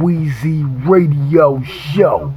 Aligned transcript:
Wheezy 0.00 0.62
Radio 0.86 1.60
Show. 1.62 2.32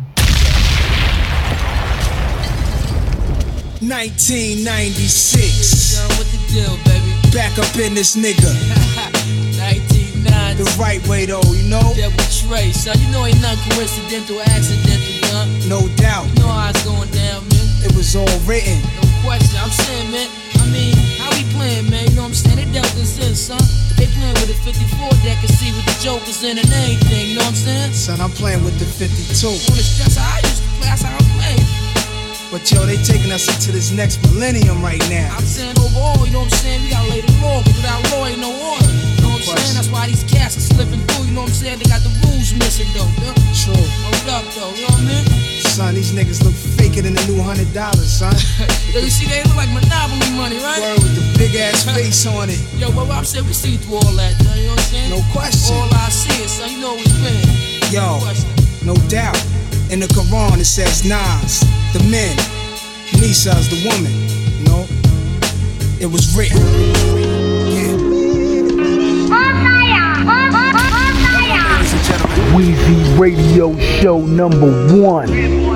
1996. 3.81 5.99
deal. 6.49 6.77
Back 7.31 7.57
up 7.59 7.75
in 7.77 7.93
this 7.93 8.15
nigga. 8.15 8.51
The 10.55 10.63
right 10.79 11.05
way 11.07 11.25
though, 11.25 11.43
you 11.51 11.67
know? 11.69 11.93
Devil 11.95 12.17
Trey, 12.31 12.71
son. 12.71 12.97
You 12.97 13.11
know 13.11 13.25
ain't 13.25 13.41
nothing 13.41 13.73
coincidental, 13.75 14.39
accidental, 14.41 15.11
young. 15.29 15.49
No 15.67 15.85
doubt. 15.97 16.27
You 16.31 16.39
know 16.41 16.47
how 16.47 16.69
it's 16.69 16.81
going 16.85 17.11
down, 17.11 17.43
man. 17.49 17.67
It 17.83 17.93
was 17.93 18.15
all 18.15 18.39
written. 18.47 18.79
No 18.95 19.03
question. 19.27 19.59
I'm 19.59 19.69
saying, 19.69 20.11
man. 20.11 20.29
I 20.55 20.65
mean, 20.71 20.95
we 21.35 21.43
playing, 21.51 21.89
man? 21.89 22.07
You 22.07 22.15
know 22.15 22.23
what 22.23 22.35
I'm 22.35 22.39
saying? 22.39 22.57
They 22.57 22.67
dealt 22.71 22.91
this 22.95 23.19
in, 23.19 23.35
son. 23.35 23.59
They 23.99 24.07
playing 24.07 24.35
with 24.39 24.55
a 24.55 24.57
54 24.63 25.09
deck 25.23 25.39
and 25.43 25.51
see 25.51 25.71
what 25.75 25.85
the 25.85 25.95
jokers 25.99 26.43
in 26.43 26.57
and 26.57 26.71
anything. 26.71 27.29
You 27.29 27.35
know 27.35 27.47
what 27.47 27.55
I'm 27.55 27.65
saying? 27.67 27.93
Son, 27.93 28.21
I'm 28.21 28.31
playing 28.31 28.63
with 28.63 28.79
the 28.79 28.85
52. 28.85 29.47
Wanna 29.47 29.83
stress 29.83 30.15
how 30.15 30.23
I 30.23 30.39
used 30.39 30.63
to 30.63 30.69
play? 30.79 30.87
That's 30.87 31.03
how 31.03 31.15
I 31.15 31.23
play. 31.35 31.57
But 32.51 32.63
yo, 32.71 32.85
they 32.85 32.97
taking 33.03 33.31
us 33.31 33.47
into 33.51 33.71
this 33.71 33.91
next 33.91 34.23
millennium 34.23 34.81
right 34.81 35.01
now. 35.09 35.35
I'm 35.35 35.43
saying 35.43 35.75
overall, 35.79 36.25
you 36.25 36.31
know 36.31 36.47
what 36.47 36.53
I'm 36.53 36.59
saying? 36.63 36.81
We 36.83 36.89
gotta 36.89 37.09
lay 37.09 37.21
the 37.21 37.33
law, 37.43 37.59
but 37.63 37.75
without 37.75 38.01
law 38.11 38.25
ain't 38.25 38.39
no 38.39 38.51
order. 38.51 39.04
You 39.45 39.53
know 39.53 39.61
what 39.61 39.61
I'm 39.61 39.69
saying? 39.69 39.77
That's 39.77 39.91
why 39.93 40.03
these 40.09 40.25
cats 40.25 40.57
are 40.57 40.65
slipping 40.73 41.01
through, 41.05 41.29
you 41.29 41.33
know 41.37 41.45
what 41.45 41.53
I'm 41.53 41.61
saying? 41.61 41.77
They 41.77 41.85
got 41.85 42.01
the 42.01 42.09
rules 42.25 42.49
missing 42.57 42.89
though, 42.97 43.05
yeah? 43.21 43.37
True. 43.53 43.77
Hold 43.77 44.25
up 44.33 44.45
though, 44.57 44.73
you 44.73 44.89
know 44.89 44.97
what 44.97 45.05
I 45.05 45.21
mean? 45.21 45.61
Son, 45.61 45.93
these 45.93 46.09
niggas 46.17 46.41
look 46.41 46.57
faker 46.57 47.05
than 47.05 47.13
the 47.13 47.21
new 47.29 47.37
hundred 47.45 47.69
dollars, 47.69 48.09
son. 48.09 48.33
Yo, 48.93 49.05
you 49.05 49.13
see, 49.13 49.29
they 49.29 49.45
look 49.45 49.53
like 49.53 49.69
Monopoly 49.69 50.33
money, 50.33 50.57
right? 50.65 50.81
Word 50.81 50.97
with 50.97 51.13
the 51.13 51.25
big 51.37 51.53
ass 51.61 51.85
face 51.93 52.25
on 52.25 52.49
it. 52.49 52.57
Yo, 52.73 52.89
well, 52.97 53.05
I'm 53.13 53.21
saying 53.21 53.45
we 53.45 53.53
see 53.53 53.77
through 53.77 54.01
all 54.01 54.15
that, 54.17 54.33
though, 54.41 54.49
you 54.57 54.65
know 54.65 54.73
what 54.73 54.81
I'm 54.81 54.89
saying? 54.89 55.09
No 55.13 55.21
question. 55.29 55.77
All 55.77 55.93
I 55.93 56.09
see 56.09 56.41
is, 56.41 56.49
son, 56.49 56.73
you 56.73 56.81
know 56.81 56.97
what's 56.97 57.13
been. 57.21 57.37
Yo, 57.93 58.17
Question. 58.25 58.49
no 58.81 58.97
doubt. 59.13 59.37
In 59.93 60.01
the 60.01 60.09
Quran 60.09 60.57
it 60.57 60.65
says 60.65 61.05
Nas, 61.05 61.61
the 61.93 62.01
men, 62.09 62.33
Nisa's 63.21 63.69
the 63.69 63.77
woman. 63.85 64.09
You 64.57 64.65
know, 64.73 64.81
it 66.01 66.09
was 66.09 66.33
written. 66.33 67.34
Wheezy 72.53 73.17
Radio 73.17 73.77
Show 73.79 74.25
number 74.25 74.69
one. 75.01 75.27
Famous 75.27 75.75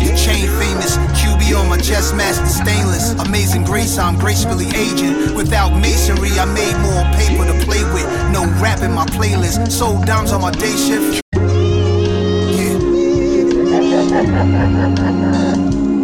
the 0.00 0.16
chain 0.16 0.48
famous. 0.58 0.96
QB 1.18 1.54
on 1.58 1.68
my 1.68 1.76
chest, 1.78 2.14
master 2.14 2.46
stainless. 2.46 3.12
Amazing 3.26 3.64
grace, 3.64 3.98
I'm 3.98 4.16
gracefully 4.18 4.66
aging. 4.74 5.34
Without 5.34 5.70
masonry, 5.80 6.30
I 6.38 6.44
made 6.46 6.76
more 6.80 7.04
paper 7.16 7.44
to 7.46 7.54
play 7.64 7.82
with. 7.92 8.06
No 8.32 8.44
rap 8.60 8.82
in 8.82 8.92
my 8.92 9.06
playlist. 9.06 9.70
Sold 9.70 10.06
dimes 10.06 10.32
on 10.32 10.40
my 10.42 10.50
day 10.50 10.76
shift. 10.76 11.22
Yeah. 12.56 12.78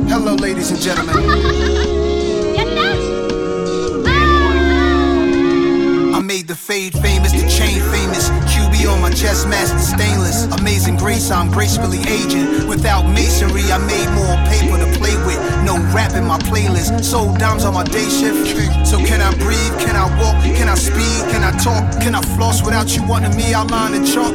Hello, 0.12 0.34
ladies 0.34 0.70
and 0.70 0.80
gentlemen. 0.80 1.95
Made 6.46 6.54
the 6.54 6.54
fade 6.54 6.92
famous, 7.02 7.32
the 7.32 7.48
chain 7.48 7.80
famous. 7.90 8.28
QB 8.54 8.92
on 8.92 9.00
my 9.00 9.10
chest, 9.10 9.48
master 9.48 9.78
stainless. 9.78 10.44
Amazing 10.60 10.96
grace, 10.96 11.30
I'm 11.30 11.50
gracefully 11.50 11.98
aging. 12.06 12.68
Without 12.68 13.02
masonry, 13.02 13.62
I 13.72 13.78
made 13.78 14.08
more 14.14 14.36
paper 14.46 14.78
to 14.78 14.98
play 14.98 15.16
with. 15.26 15.40
No 15.64 15.74
rap 15.92 16.12
in 16.14 16.24
my 16.24 16.38
playlist. 16.38 17.02
Sold 17.04 17.38
dimes 17.38 17.64
on 17.64 17.74
my 17.74 17.84
day 17.84 18.08
shift. 18.08 18.46
So 18.86 18.98
can 18.98 19.20
I 19.20 19.30
breathe? 19.38 19.74
Can 19.80 19.96
I 19.96 20.06
walk? 20.20 20.36
Can 20.56 20.68
I 20.68 20.76
speed? 20.76 21.20
Can 21.32 21.42
I 21.42 21.50
talk? 21.58 21.82
Can 22.00 22.14
I 22.14 22.22
floss 22.36 22.62
without 22.64 22.94
you 22.94 23.02
wanting 23.06 23.36
me 23.36 23.52
outline 23.52 23.94
and 23.94 24.06
chalk? 24.06 24.34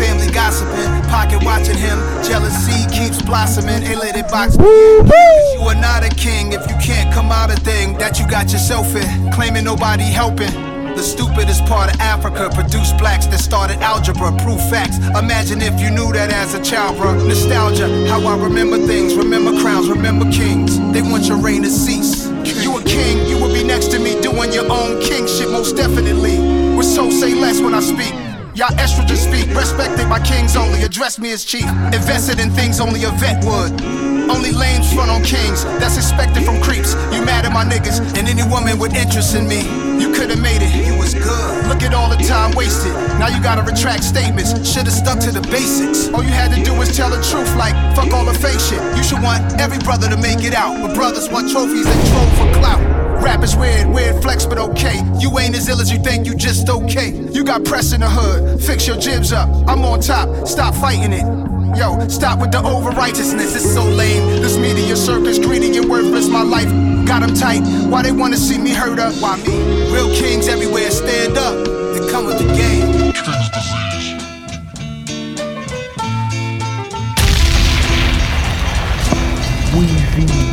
Family 0.00 0.32
gossiping, 0.32 0.92
pocket 1.10 1.44
watching 1.44 1.76
him. 1.76 1.98
Jealousy 2.24 2.88
keeps 2.88 3.20
blossoming. 3.20 3.82
A 3.84 3.96
lady 3.96 4.22
box. 4.22 4.56
in. 4.56 4.62
You 4.62 5.60
are 5.68 5.80
not 5.80 6.04
a 6.04 6.10
king 6.14 6.52
if 6.52 6.62
you 6.70 6.76
can't 6.80 7.12
come 7.12 7.30
out 7.30 7.50
a 7.50 7.56
thing 7.56 7.98
that 7.98 8.18
you 8.18 8.26
got 8.28 8.50
yourself 8.52 8.94
in. 8.96 9.32
Claiming 9.32 9.64
nobody 9.64 10.04
helping. 10.04 10.69
The 10.96 11.02
stupidest 11.02 11.64
part 11.66 11.94
of 11.94 12.00
Africa 12.00 12.50
produced 12.54 12.98
blacks 12.98 13.26
that 13.26 13.40
started 13.40 13.78
algebra, 13.78 14.32
proof 14.38 14.60
facts. 14.68 14.98
Imagine 15.18 15.62
if 15.62 15.80
you 15.80 15.90
knew 15.90 16.12
that 16.12 16.30
as 16.30 16.54
a 16.54 16.62
child, 16.62 16.98
bro. 16.98 17.14
Nostalgia, 17.26 17.88
how 18.08 18.20
I 18.26 18.36
remember 18.36 18.78
things, 18.86 19.14
remember 19.14 19.58
crowns, 19.60 19.88
remember 19.88 20.30
kings. 20.30 20.78
They 20.92 21.02
want 21.02 21.24
your 21.26 21.38
reign 21.38 21.62
to 21.62 21.70
cease. 21.70 22.26
You 22.62 22.76
a 22.78 22.82
king, 22.82 23.26
you 23.28 23.38
will 23.38 23.52
be 23.52 23.64
next 23.64 23.90
to 23.92 23.98
me 23.98 24.20
doing 24.20 24.52
your 24.52 24.70
own 24.70 25.00
king 25.00 25.26
shit, 25.26 25.50
most 25.50 25.76
definitely. 25.76 26.38
With 26.76 26.86
so 26.86 27.10
say 27.10 27.34
less 27.34 27.60
when 27.60 27.74
I 27.74 27.80
speak. 27.80 28.12
Y'all 28.54 28.74
estrogen 28.76 29.16
speak, 29.16 29.48
respected 29.56 30.08
by 30.08 30.20
kings 30.20 30.56
only, 30.56 30.82
address 30.82 31.18
me 31.18 31.32
as 31.32 31.44
chief. 31.44 31.68
Invested 31.94 32.40
in 32.40 32.50
things 32.50 32.80
only 32.80 33.04
a 33.04 33.10
vet 33.12 33.42
would. 33.44 34.09
Only 34.30 34.52
lames 34.52 34.92
front 34.94 35.10
on 35.10 35.22
kings, 35.24 35.64
that's 35.82 35.96
expected 35.96 36.44
from 36.44 36.62
creeps. 36.62 36.94
You 37.12 37.20
mad 37.26 37.44
at 37.44 37.52
my 37.52 37.64
niggas, 37.64 37.98
and 38.16 38.28
any 38.28 38.44
woman 38.46 38.78
with 38.78 38.94
interest 38.94 39.34
in 39.34 39.48
me. 39.48 39.66
You 40.00 40.14
could've 40.14 40.40
made 40.40 40.62
it, 40.62 40.70
you 40.86 40.96
was 40.96 41.14
good. 41.14 41.66
Look 41.66 41.82
at 41.82 41.92
all 41.92 42.08
the 42.08 42.22
time 42.22 42.54
wasted. 42.54 42.94
Now 43.18 43.26
you 43.26 43.42
gotta 43.42 43.62
retract 43.62 44.04
statements. 44.04 44.54
Should've 44.62 44.92
stuck 44.92 45.18
to 45.20 45.32
the 45.32 45.42
basics. 45.50 46.08
All 46.14 46.22
you 46.22 46.30
had 46.30 46.54
to 46.54 46.62
do 46.62 46.72
was 46.78 46.96
tell 46.96 47.10
the 47.10 47.20
truth, 47.26 47.50
like 47.56 47.74
fuck 47.96 48.12
all 48.12 48.24
the 48.24 48.34
fake 48.34 48.60
shit. 48.60 48.80
You 48.96 49.02
should 49.02 49.22
want 49.22 49.60
every 49.60 49.78
brother 49.78 50.08
to 50.08 50.16
make 50.16 50.44
it 50.44 50.54
out. 50.54 50.80
But 50.80 50.94
brothers 50.94 51.28
want 51.28 51.50
trophies 51.50 51.86
and 51.86 52.00
troll 52.08 52.30
for 52.38 52.46
clout. 52.58 52.80
Rap 53.22 53.42
is 53.42 53.54
weird, 53.56 53.88
weird 53.88 54.22
flex, 54.22 54.46
but 54.46 54.58
okay. 54.58 55.02
You 55.18 55.38
ain't 55.38 55.54
as 55.54 55.68
ill 55.68 55.80
as 55.80 55.92
you 55.92 55.98
think, 55.98 56.24
you 56.24 56.34
just 56.34 56.70
okay. 56.70 57.10
You 57.10 57.44
got 57.44 57.64
press 57.64 57.92
in 57.92 58.00
the 58.00 58.08
hood, 58.08 58.62
fix 58.62 58.86
your 58.86 58.96
jibs 58.96 59.32
up. 59.32 59.48
I'm 59.68 59.84
on 59.84 60.00
top, 60.00 60.46
stop 60.46 60.74
fighting 60.74 61.12
it. 61.12 61.49
Yo, 61.76 61.98
stop 62.08 62.40
with 62.40 62.50
the 62.50 62.62
over 62.64 62.90
righteousness, 62.90 63.54
it's 63.54 63.72
so 63.72 63.84
lame. 63.84 64.42
This 64.42 64.56
media 64.58 64.96
circus, 64.96 65.38
greedy 65.38 65.76
and 65.76 65.88
worthless. 65.88 66.28
My 66.28 66.42
life 66.42 66.68
got 67.06 67.20
them 67.20 67.34
tight. 67.34 67.62
Why 67.88 68.02
they 68.02 68.12
wanna 68.12 68.36
see 68.36 68.58
me 68.58 68.70
hurt 68.70 68.98
up? 68.98 69.14
Why 69.14 69.36
me? 69.36 69.92
Real 69.92 70.12
kings 70.14 70.48
everywhere, 70.48 70.90
stand 70.90 71.38
up. 71.38 71.54
They 71.94 72.10
come 72.10 72.26
with 72.26 72.38
the 72.38 72.52
game. 72.54 73.99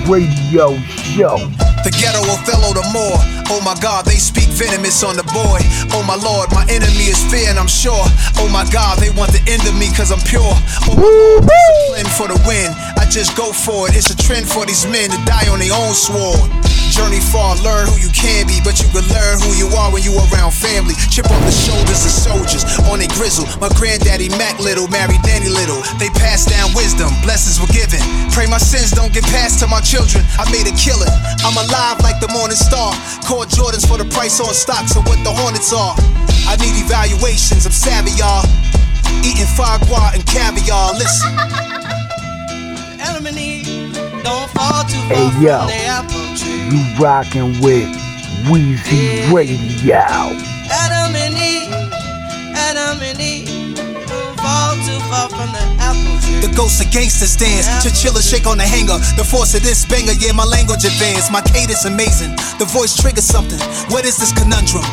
Radio 0.08 0.72
Show. 0.88 1.36
The 1.84 1.92
ghetto 1.92 2.24
Othello 2.32 2.72
the 2.72 2.84
Moor. 2.96 3.20
Oh 3.52 3.62
my 3.64 3.76
god, 3.82 4.06
they 4.06 4.16
speak 4.16 4.48
venomous 4.56 5.04
on 5.04 5.16
the 5.16 5.24
boy. 5.36 5.60
Oh 5.92 6.04
my 6.08 6.16
lord, 6.16 6.52
my 6.52 6.64
enemy 6.72 7.12
is 7.12 7.20
fear 7.28 7.48
and 7.52 7.60
I'm 7.60 7.68
sure. 7.68 8.08
Oh 8.40 8.50
my 8.52 8.64
god, 8.72 9.00
they 9.00 9.12
want 9.12 9.32
the 9.32 9.44
end 9.52 9.68
of 9.68 9.76
me 9.76 9.92
cause 9.92 10.12
I'm 10.12 10.24
pure. 10.24 10.56
Oh 10.88 10.96
my 10.96 11.60
lord, 11.92 12.08
for 12.16 12.28
the 12.28 12.40
win. 12.48 12.72
I 12.96 13.06
just 13.12 13.36
go 13.36 13.52
for 13.52 13.88
it. 13.88 13.96
It's 13.96 14.10
a 14.10 14.18
trend 14.18 14.48
for 14.48 14.66
these 14.66 14.88
men 14.88 15.12
to 15.12 15.20
die 15.28 15.48
on 15.52 15.60
their 15.60 15.76
own 15.76 15.94
sword. 15.94 16.48
Far, 17.38 17.54
learn 17.62 17.86
who 17.86 18.02
you 18.02 18.10
can 18.18 18.50
be, 18.50 18.58
but 18.66 18.82
you 18.82 18.90
can 18.90 19.06
learn 19.14 19.38
who 19.38 19.54
you 19.54 19.70
are 19.78 19.94
when 19.94 20.02
you 20.02 20.10
around 20.18 20.58
family. 20.58 20.98
Chip 21.14 21.30
on 21.30 21.38
the 21.46 21.54
shoulders 21.54 22.02
of 22.02 22.10
soldiers, 22.10 22.66
on 22.90 22.98
a 22.98 23.06
grizzle. 23.14 23.46
My 23.62 23.70
granddaddy 23.78 24.26
Mac 24.42 24.58
Little 24.58 24.90
married 24.90 25.22
Danny 25.22 25.46
Little. 25.46 25.78
They 26.02 26.10
passed 26.18 26.50
down 26.50 26.74
wisdom, 26.74 27.14
blessings 27.22 27.62
were 27.62 27.70
given. 27.70 28.02
Pray 28.34 28.50
my 28.50 28.58
sins 28.58 28.90
don't 28.90 29.14
get 29.14 29.22
passed 29.30 29.62
to 29.62 29.70
my 29.70 29.86
children. 29.86 30.26
I 30.42 30.50
made 30.50 30.66
a 30.66 30.74
killing. 30.74 31.14
I'm 31.46 31.54
alive 31.62 32.02
like 32.02 32.18
the 32.26 32.34
morning 32.34 32.58
star. 32.58 32.90
Caught 33.30 33.54
Jordans 33.54 33.86
for 33.86 34.02
the 34.02 34.10
price 34.10 34.42
on 34.42 34.50
stocks 34.58 34.98
of 34.98 35.06
what 35.06 35.22
the 35.22 35.30
Hornets 35.30 35.70
are. 35.70 35.94
I 36.50 36.58
need 36.58 36.74
evaluations, 36.74 37.70
I'm 37.70 37.72
savvy, 37.72 38.18
y'all. 38.18 38.50
Eating 39.22 39.46
foie 39.54 39.78
gras 39.86 40.18
and 40.18 40.26
caviar. 40.26 40.98
Listen. 40.98 41.38
Adam 42.98 43.30
Hey, 44.28 45.30
from 45.32 45.42
yo. 45.42 45.66
the 45.68 45.80
apple 45.88 46.36
tree. 46.36 46.68
You 46.68 46.84
rockin' 47.00 47.62
with 47.64 47.88
Wheezy 48.52 49.24
Radio. 49.32 50.04
Adam 50.68 51.16
and 51.16 51.32
Eve, 51.32 51.72
Adam 52.52 53.00
and 53.00 53.20
Eve, 53.22 53.48
don't 53.76 54.36
fall 54.36 54.76
too 54.84 55.00
far 55.08 55.30
from 55.30 55.48
the 55.56 55.64
apple 55.80 56.20
tree. 56.20 56.44
The 56.44 56.54
ghosts 56.58 56.84
of 56.84 56.92
gangsters 56.92 57.38
dance. 57.38 57.72
Chinchilla 57.82 58.22
shake 58.22 58.46
on 58.48 58.58
the 58.58 58.68
hanger. 58.68 59.00
The 59.16 59.24
force 59.24 59.56
of 59.56 59.64
this 59.64 59.86
banger, 59.86 60.12
yeah, 60.20 60.34
my 60.34 60.44
language 60.44 60.84
advanced. 60.84 61.32
My 61.32 61.42
cadence 61.42 61.86
amazing. 61.86 62.36
The 62.60 62.66
voice 62.68 63.00
triggers 63.00 63.24
something. 63.24 63.60
What 63.88 64.04
is 64.04 64.18
this 64.18 64.34
conundrum? 64.36 64.84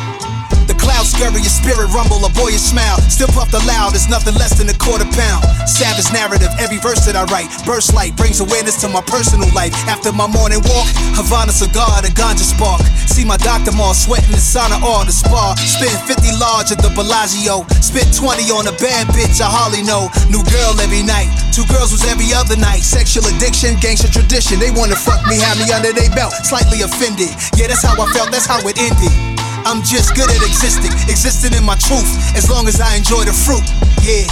The 0.85 0.93
cloud 0.93 1.09
scurry, 1.09 1.41
your 1.41 1.49
spirit 1.49 1.89
rumble, 1.97 2.21
a 2.21 2.29
boyish 2.37 2.61
smile. 2.61 3.01
Still 3.09 3.33
puff 3.33 3.49
the 3.49 3.57
loud, 3.65 3.97
it's 3.97 4.05
nothing 4.05 4.37
less 4.37 4.53
than 4.53 4.69
a 4.69 4.77
quarter 4.77 5.09
pound. 5.17 5.41
Savage 5.65 6.05
narrative, 6.13 6.53
every 6.61 6.77
verse 6.77 7.01
that 7.09 7.17
I 7.17 7.25
write. 7.33 7.49
Burst 7.65 7.97
light 7.97 8.13
brings 8.13 8.37
awareness 8.37 8.77
to 8.85 8.87
my 8.93 9.01
personal 9.01 9.49
life. 9.57 9.73
After 9.89 10.13
my 10.13 10.29
morning 10.29 10.61
walk, 10.61 10.85
Havana 11.17 11.49
cigar, 11.57 11.89
the 12.05 12.13
ganja 12.13 12.45
spark. 12.45 12.85
See 13.09 13.25
my 13.25 13.41
doctor 13.41 13.73
mall 13.73 13.97
sweating 13.97 14.29
the 14.29 14.37
sauna 14.37 14.77
or 14.85 15.01
the 15.09 15.15
spa. 15.15 15.57
Spent 15.57 15.97
50 16.05 16.37
large 16.37 16.69
at 16.69 16.77
the 16.77 16.93
Bellagio. 16.93 17.65
Spent 17.81 18.13
20 18.13 18.45
on 18.53 18.69
a 18.69 18.75
bad 18.77 19.09
bitch 19.09 19.41
I 19.41 19.49
hardly 19.49 19.81
know. 19.81 20.13
New 20.29 20.45
girl 20.53 20.77
every 20.77 21.01
night. 21.01 21.33
Two 21.49 21.65
girls 21.65 21.97
was 21.97 22.05
every 22.05 22.29
other 22.29 22.61
night. 22.61 22.85
Sexual 22.85 23.25
addiction, 23.33 23.73
gangster 23.81 24.11
tradition. 24.13 24.61
They 24.61 24.69
wanna 24.69 24.93
fuck 24.93 25.25
me, 25.25 25.41
have 25.41 25.57
me 25.57 25.65
under 25.73 25.97
their 25.97 26.13
belt. 26.13 26.37
Slightly 26.45 26.85
offended. 26.85 27.33
Yeah, 27.57 27.73
that's 27.73 27.81
how 27.81 27.97
I 27.97 28.05
felt, 28.13 28.29
that's 28.29 28.45
how 28.45 28.61
it 28.69 28.77
ended. 28.77 29.35
I'm 29.67 29.81
just 29.81 30.13
good 30.13 30.29
at 30.29 30.41
existing, 30.45 30.93
existing 31.09 31.57
in 31.57 31.63
my 31.65 31.73
truth, 31.75 32.05
as 32.37 32.47
long 32.51 32.67
as 32.67 32.79
I 32.79 32.95
enjoy 32.95 33.25
the 33.25 33.33
fruit. 33.33 33.65
Yeah. 34.05 34.29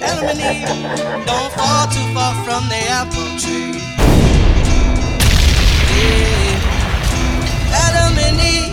Adam 0.00 0.24
and 0.32 0.40
Eve 0.40 0.64
don't 1.26 1.52
fall 1.52 1.86
too 1.88 2.08
far 2.14 2.32
from 2.42 2.66
the 2.72 2.80
apple 2.88 3.36
tree. 3.36 3.76
Yeah. 5.92 6.56
Adam 7.84 8.16
and 8.16 8.40
Eve, 8.40 8.72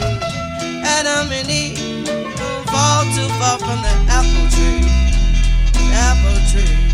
Adam 0.88 1.30
and 1.34 1.50
Eve 1.52 2.06
don't 2.06 2.66
fall 2.72 3.04
too 3.12 3.28
far 3.40 3.60
from 3.60 3.82
the 3.84 3.92
apple 4.08 4.48
tree. 4.56 4.88
Apple 5.92 6.40
tree. 6.48 6.92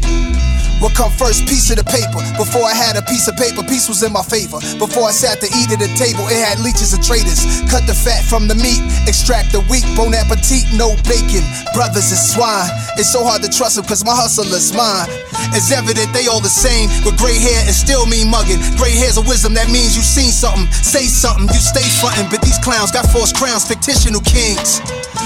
What 0.78 0.94
come 0.94 1.10
first, 1.10 1.50
piece 1.50 1.74
of 1.74 1.82
the 1.82 1.88
paper? 1.88 2.22
Before 2.38 2.62
I 2.62 2.74
had 2.74 2.98
a 2.98 3.04
piece 3.10 3.26
of 3.26 3.34
paper, 3.34 3.66
peace 3.66 3.90
was 3.90 4.06
in 4.06 4.14
my 4.14 4.22
favor. 4.22 4.62
Before 4.78 5.10
I 5.10 5.14
sat 5.14 5.42
to 5.42 5.50
eat 5.58 5.74
at 5.74 5.82
the 5.82 5.90
table, 5.98 6.22
it 6.30 6.38
had 6.38 6.62
leeches 6.62 6.94
and 6.94 7.02
traitors. 7.02 7.66
Cut 7.66 7.90
the 7.90 7.98
fat 7.98 8.22
from 8.30 8.46
the 8.46 8.54
meat, 8.54 8.78
extract 9.10 9.58
the 9.58 9.66
weak, 9.66 9.82
bon 9.98 10.14
appetit, 10.14 10.70
no 10.78 10.94
bacon. 11.10 11.42
Brothers 11.74 12.14
is 12.14 12.22
swine. 12.22 12.70
It's 13.02 13.10
so 13.10 13.26
hard 13.26 13.42
to 13.42 13.50
trust 13.50 13.82
them, 13.82 13.90
cause 13.90 14.06
my 14.06 14.14
hustle 14.14 14.46
is 14.54 14.70
mine. 14.78 15.10
It's 15.58 15.74
evident 15.74 16.14
they 16.14 16.30
all 16.30 16.46
the 16.46 16.54
same, 16.54 16.94
with 17.02 17.18
gray 17.18 17.42
hair 17.42 17.66
and 17.66 17.74
still 17.74 18.06
mean 18.06 18.30
mugging. 18.30 18.62
Gray 18.78 18.94
hair's 18.94 19.18
a 19.18 19.26
wisdom, 19.26 19.58
that 19.58 19.74
means 19.74 19.98
you 19.98 20.06
seen 20.06 20.30
something. 20.30 20.70
Say 20.70 21.10
something, 21.10 21.50
you 21.50 21.62
stay 21.62 21.86
frontin', 21.98 22.30
but 22.30 22.46
these 22.46 22.62
clowns 22.62 22.94
got 22.94 23.10
false 23.10 23.34
crowns, 23.34 23.66
fictional 23.66 24.22
kings. 24.22 24.78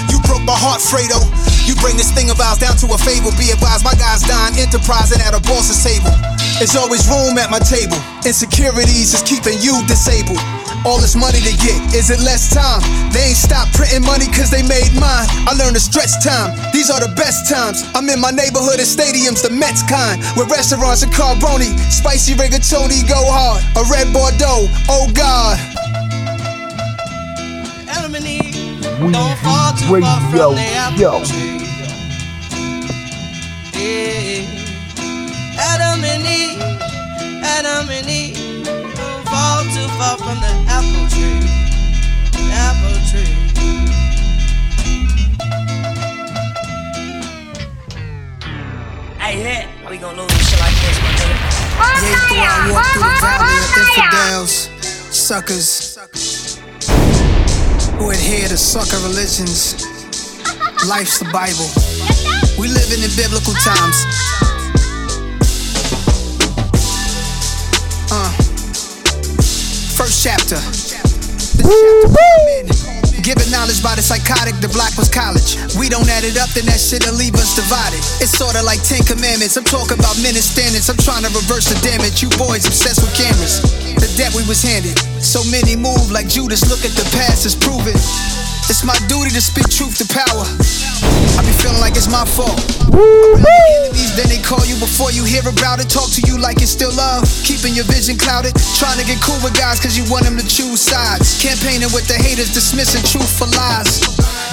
You 0.08 0.16
broke 0.24 0.48
my 0.48 0.56
heart, 0.56 0.80
Fredo. 0.80 1.20
You 1.68 1.76
bring 1.78 2.00
this 2.00 2.10
thing 2.10 2.30
of 2.32 2.40
ours 2.40 2.58
down 2.58 2.74
to 2.80 2.86
a 2.90 2.98
fable. 2.98 3.30
Be 3.36 3.52
advised, 3.52 3.84
my 3.84 3.94
guys 3.94 4.24
dying, 4.24 4.56
enterprising 4.56 5.20
at 5.20 5.36
a 5.36 5.41
boss's 5.42 5.82
table. 5.82 6.12
There's 6.58 6.76
always 6.76 7.06
room 7.08 7.38
at 7.38 7.50
my 7.50 7.58
table. 7.58 7.98
Insecurities 8.22 9.14
is 9.14 9.22
keeping 9.22 9.58
you 9.58 9.82
disabled. 9.86 10.38
All 10.86 10.98
this 10.98 11.14
money 11.14 11.38
to 11.38 11.54
get, 11.62 11.78
is 11.94 12.10
it 12.10 12.18
less 12.20 12.50
time? 12.50 12.82
They 13.12 13.30
ain't 13.30 13.38
stopped 13.38 13.74
printing 13.74 14.02
money 14.02 14.26
cause 14.26 14.50
they 14.50 14.62
made 14.62 14.90
mine. 14.98 15.26
I 15.46 15.54
learned 15.54 15.74
to 15.74 15.82
stretch 15.82 16.10
time, 16.22 16.54
these 16.72 16.90
are 16.90 16.98
the 16.98 17.12
best 17.14 17.50
times. 17.50 17.86
I'm 17.94 18.08
in 18.10 18.20
my 18.20 18.30
neighborhood 18.30 18.82
and 18.82 18.88
stadiums, 18.88 19.42
the 19.42 19.50
Mets 19.50 19.82
kind. 19.86 20.18
With 20.36 20.50
restaurants 20.50 21.02
and 21.02 21.12
Carbone, 21.12 21.70
spicy 21.90 22.34
rigatoni 22.34 23.06
go 23.08 23.22
hard. 23.30 23.62
A 23.78 23.82
red 23.90 24.12
Bordeaux, 24.12 24.66
oh 24.90 25.06
God. 25.14 25.58
Adam 27.88 28.16
Eve 28.16 28.82
don't 28.82 29.38
fall 29.38 29.72
too 29.74 30.00
far 30.00 30.20
from 30.30 30.54
the 30.54 30.66
apple 30.78 31.26
tree. 31.26 31.62
Yeah. 33.78 34.61
Adam 35.62 36.02
and 36.02 36.26
Eve, 36.26 36.60
Adam 37.44 37.88
and 37.88 38.08
Eve 38.10 38.64
don't 38.64 39.24
fall 39.30 39.62
too 39.74 39.88
far 39.96 40.18
from 40.18 40.38
the 40.42 40.52
apple 40.66 41.06
tree. 41.14 41.46
Apple 42.50 42.98
tree. 43.10 43.32
Hey, 49.18 49.34
hit. 49.40 49.66
We 49.88 49.98
gonna 49.98 50.22
lose 50.22 50.28
this 50.28 50.50
shit 50.50 50.60
like 50.60 50.74
this, 50.82 50.98
my 51.02 51.12
nigga. 51.20 51.36
Yea, 52.02 52.14
though 52.28 52.42
I 52.42 52.72
walk 52.72 52.86
through 52.92 53.02
the 53.02 53.18
valley 53.20 53.56
of 53.60 53.70
infidels, 53.78 54.52
suckers 55.14 55.68
who 57.98 58.10
adhere 58.10 58.48
to 58.48 58.56
sucker 58.56 58.98
religions. 59.06 59.86
Life's 60.88 61.18
the 61.20 61.30
Bible. 61.32 61.70
We 62.58 62.68
living 62.68 63.04
in 63.04 63.10
biblical 63.16 63.54
times. 63.62 64.51
First 70.02 70.26
chapter. 70.26 70.58
This 70.58 70.90
chapter. 70.90 71.22
Given 73.22 73.46
knowledge 73.54 73.78
by 73.86 73.94
the 73.94 74.02
psychotic, 74.02 74.58
the 74.58 74.66
black 74.74 74.98
was 74.98 75.06
college. 75.06 75.54
We 75.78 75.86
don't 75.86 76.10
add 76.10 76.26
it 76.26 76.34
up, 76.34 76.50
then 76.58 76.66
that 76.66 76.82
shit'll 76.82 77.14
leave 77.14 77.38
us 77.38 77.54
divided. 77.54 78.02
It's 78.18 78.34
sorta 78.34 78.58
like 78.66 78.82
Ten 78.82 79.06
Commandments. 79.06 79.54
I'm 79.54 79.62
talking 79.62 79.94
about 79.94 80.18
men 80.18 80.34
and 80.34 80.42
standards. 80.42 80.90
I'm 80.90 80.98
trying 80.98 81.22
to 81.22 81.30
reverse 81.30 81.70
the 81.70 81.78
damage. 81.86 82.18
You 82.18 82.34
boys 82.34 82.66
obsessed 82.66 82.98
with 82.98 83.14
cameras. 83.14 83.62
The 83.94 84.10
debt 84.18 84.34
we 84.34 84.42
was 84.50 84.58
handed. 84.58 84.98
So 85.22 85.38
many 85.54 85.78
move 85.78 86.10
like 86.10 86.26
Judas. 86.26 86.66
Look 86.66 86.82
at 86.82 86.98
the 86.98 87.06
past, 87.14 87.46
it's 87.46 87.54
proven. 87.54 87.94
It's 88.70 88.84
my 88.86 88.94
duty 89.10 89.30
to 89.34 89.42
speak 89.42 89.66
truth 89.68 89.98
to 89.98 90.06
power. 90.06 90.46
I 91.38 91.40
be 91.42 91.52
feeling 91.58 91.82
like 91.82 91.98
it's 91.98 92.06
my 92.06 92.22
fault. 92.22 92.54
Enemies, 92.92 94.14
then 94.14 94.28
they 94.30 94.38
call 94.38 94.62
you 94.64 94.78
before 94.78 95.10
you 95.10 95.24
hear 95.24 95.42
about 95.42 95.82
it. 95.82 95.90
Talk 95.90 96.10
to 96.14 96.22
you 96.24 96.38
like 96.38 96.62
it's 96.62 96.70
still 96.70 96.94
love. 96.94 97.26
Keeping 97.42 97.74
your 97.74 97.84
vision 97.90 98.16
clouded. 98.16 98.54
Trying 98.78 98.98
to 99.02 99.06
get 99.06 99.18
cool 99.20 99.38
with 99.42 99.58
guys 99.58 99.82
cause 99.82 99.98
you 99.98 100.06
want 100.06 100.24
them 100.24 100.38
to 100.38 100.46
choose 100.46 100.80
sides. 100.80 101.42
Campaigning 101.42 101.90
with 101.90 102.06
the 102.06 102.14
haters, 102.14 102.54
dismissing 102.54 103.02
truth 103.02 103.28
for 103.28 103.50
lies. 103.50 104.02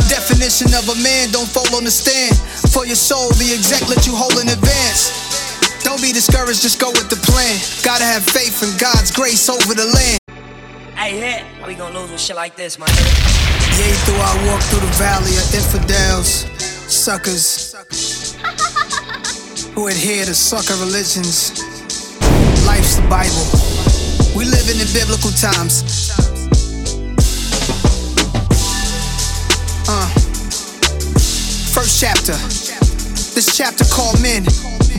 Definition 0.10 0.74
of 0.74 0.90
a 0.90 0.98
man, 1.00 1.30
don't 1.30 1.50
fall 1.50 1.70
on 1.78 1.86
the 1.86 1.94
stand. 1.94 2.34
For 2.74 2.86
your 2.86 3.00
soul, 3.00 3.30
the 3.38 3.54
exec 3.54 3.88
let 3.90 4.08
you 4.08 4.16
hold 4.18 4.36
in 4.42 4.50
advance. 4.50 5.14
Don't 5.84 6.02
be 6.02 6.12
discouraged, 6.12 6.62
just 6.62 6.80
go 6.82 6.90
with 6.92 7.10
the 7.10 7.20
plan. 7.24 7.56
Gotta 7.84 8.06
have 8.06 8.24
faith 8.24 8.62
in 8.64 8.74
God's 8.78 9.12
grace 9.12 9.50
over 9.50 9.74
the 9.74 9.86
land. 9.86 10.19
Hey, 11.10 11.42
hit. 11.42 11.44
We 11.68 11.74
gonna 11.74 11.98
lose 11.98 12.12
with 12.12 12.22
shit 12.22 12.36
like 12.36 12.56
this, 12.56 12.78
my 12.78 12.86
nigga. 12.86 13.80
Yea, 13.80 13.96
though 14.06 14.22
I 14.22 14.46
walk 14.46 14.62
through 14.70 14.82
the 14.82 14.94
valley 14.94 15.36
of 15.42 15.56
infidels, 15.56 16.46
suckers 16.86 17.74
who 19.74 19.88
adhere 19.88 20.26
to 20.26 20.36
sucker 20.36 20.76
religions. 20.86 21.64
Life's 22.64 22.98
the 22.98 23.08
Bible. 23.10 23.42
We 24.38 24.46
living 24.46 24.80
in 24.80 24.86
biblical 24.94 25.32
times. 25.32 25.82
Uh, 29.90 30.08
first 31.74 32.00
chapter. 32.00 32.38
This 33.34 33.58
chapter 33.58 33.84
called 33.86 34.22
men. 34.22 34.46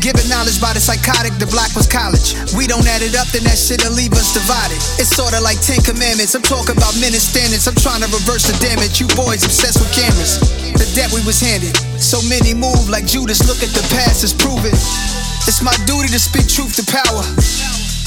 Given 0.00 0.32
knowledge 0.32 0.56
by 0.64 0.72
the 0.72 0.80
psychotic, 0.80 1.36
the 1.36 1.44
black 1.52 1.76
was 1.76 1.84
college. 1.84 2.32
We 2.56 2.64
don't 2.64 2.88
add 2.88 3.04
it 3.04 3.12
up, 3.20 3.28
then 3.36 3.44
that 3.44 3.60
shit'll 3.60 3.92
leave 3.92 4.16
us 4.16 4.32
divided. 4.32 4.80
It's 4.96 5.12
sorta 5.12 5.36
like 5.44 5.60
Ten 5.60 5.84
Commandments. 5.84 6.32
I'm 6.32 6.40
talking 6.40 6.72
about 6.72 6.96
and 6.96 7.12
standards. 7.20 7.68
I'm 7.68 7.76
trying 7.76 8.00
to 8.00 8.08
reverse 8.08 8.48
the 8.48 8.56
damage. 8.64 8.96
You 8.96 9.12
boys 9.12 9.44
obsessed 9.44 9.76
with 9.76 9.92
cameras. 9.92 10.40
The 10.72 10.88
debt 10.96 11.12
we 11.12 11.20
was 11.28 11.36
handed. 11.36 11.76
So 12.00 12.16
many 12.32 12.56
move 12.56 12.88
like 12.88 13.04
Judas. 13.04 13.44
Look 13.44 13.60
at 13.60 13.76
the 13.76 13.84
past, 13.92 14.24
it's 14.24 14.32
proven. 14.32 14.72
It's 15.44 15.60
my 15.60 15.76
duty 15.84 16.08
to 16.08 16.20
speak 16.20 16.48
truth 16.48 16.80
to 16.80 16.84
power. 16.88 17.20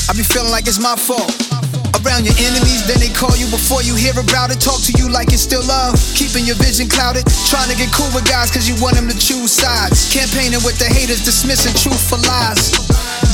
I 0.09 0.17
be 0.17 0.25
feeling 0.25 0.49
like 0.49 0.65
it's 0.65 0.81
my 0.81 0.97
fault. 0.97 1.52
Around 2.01 2.25
your 2.25 2.37
enemies, 2.41 2.81
then 2.89 2.97
they 2.97 3.13
call 3.13 3.35
you 3.37 3.45
before 3.53 3.85
you 3.85 3.93
hear 3.93 4.17
about 4.17 4.49
it. 4.49 4.57
Talk 4.57 4.81
to 4.89 4.93
you 4.97 5.09
like 5.09 5.29
it's 5.29 5.45
still 5.45 5.63
love. 5.65 5.93
Keeping 6.17 6.45
your 6.45 6.57
vision 6.57 6.89
clouded. 6.89 7.25
Trying 7.45 7.69
to 7.69 7.77
get 7.77 7.93
cool 7.93 8.09
with 8.17 8.25
guys 8.25 8.49
cause 8.49 8.65
you 8.65 8.73
want 8.81 8.97
them 8.97 9.07
to 9.07 9.17
choose 9.17 9.53
sides. 9.53 10.09
Campaigning 10.09 10.61
with 10.65 10.77
the 10.81 10.89
haters, 10.89 11.21
dismissing 11.21 11.73
truth 11.77 12.01
for 12.09 12.17
lies. 12.25 12.73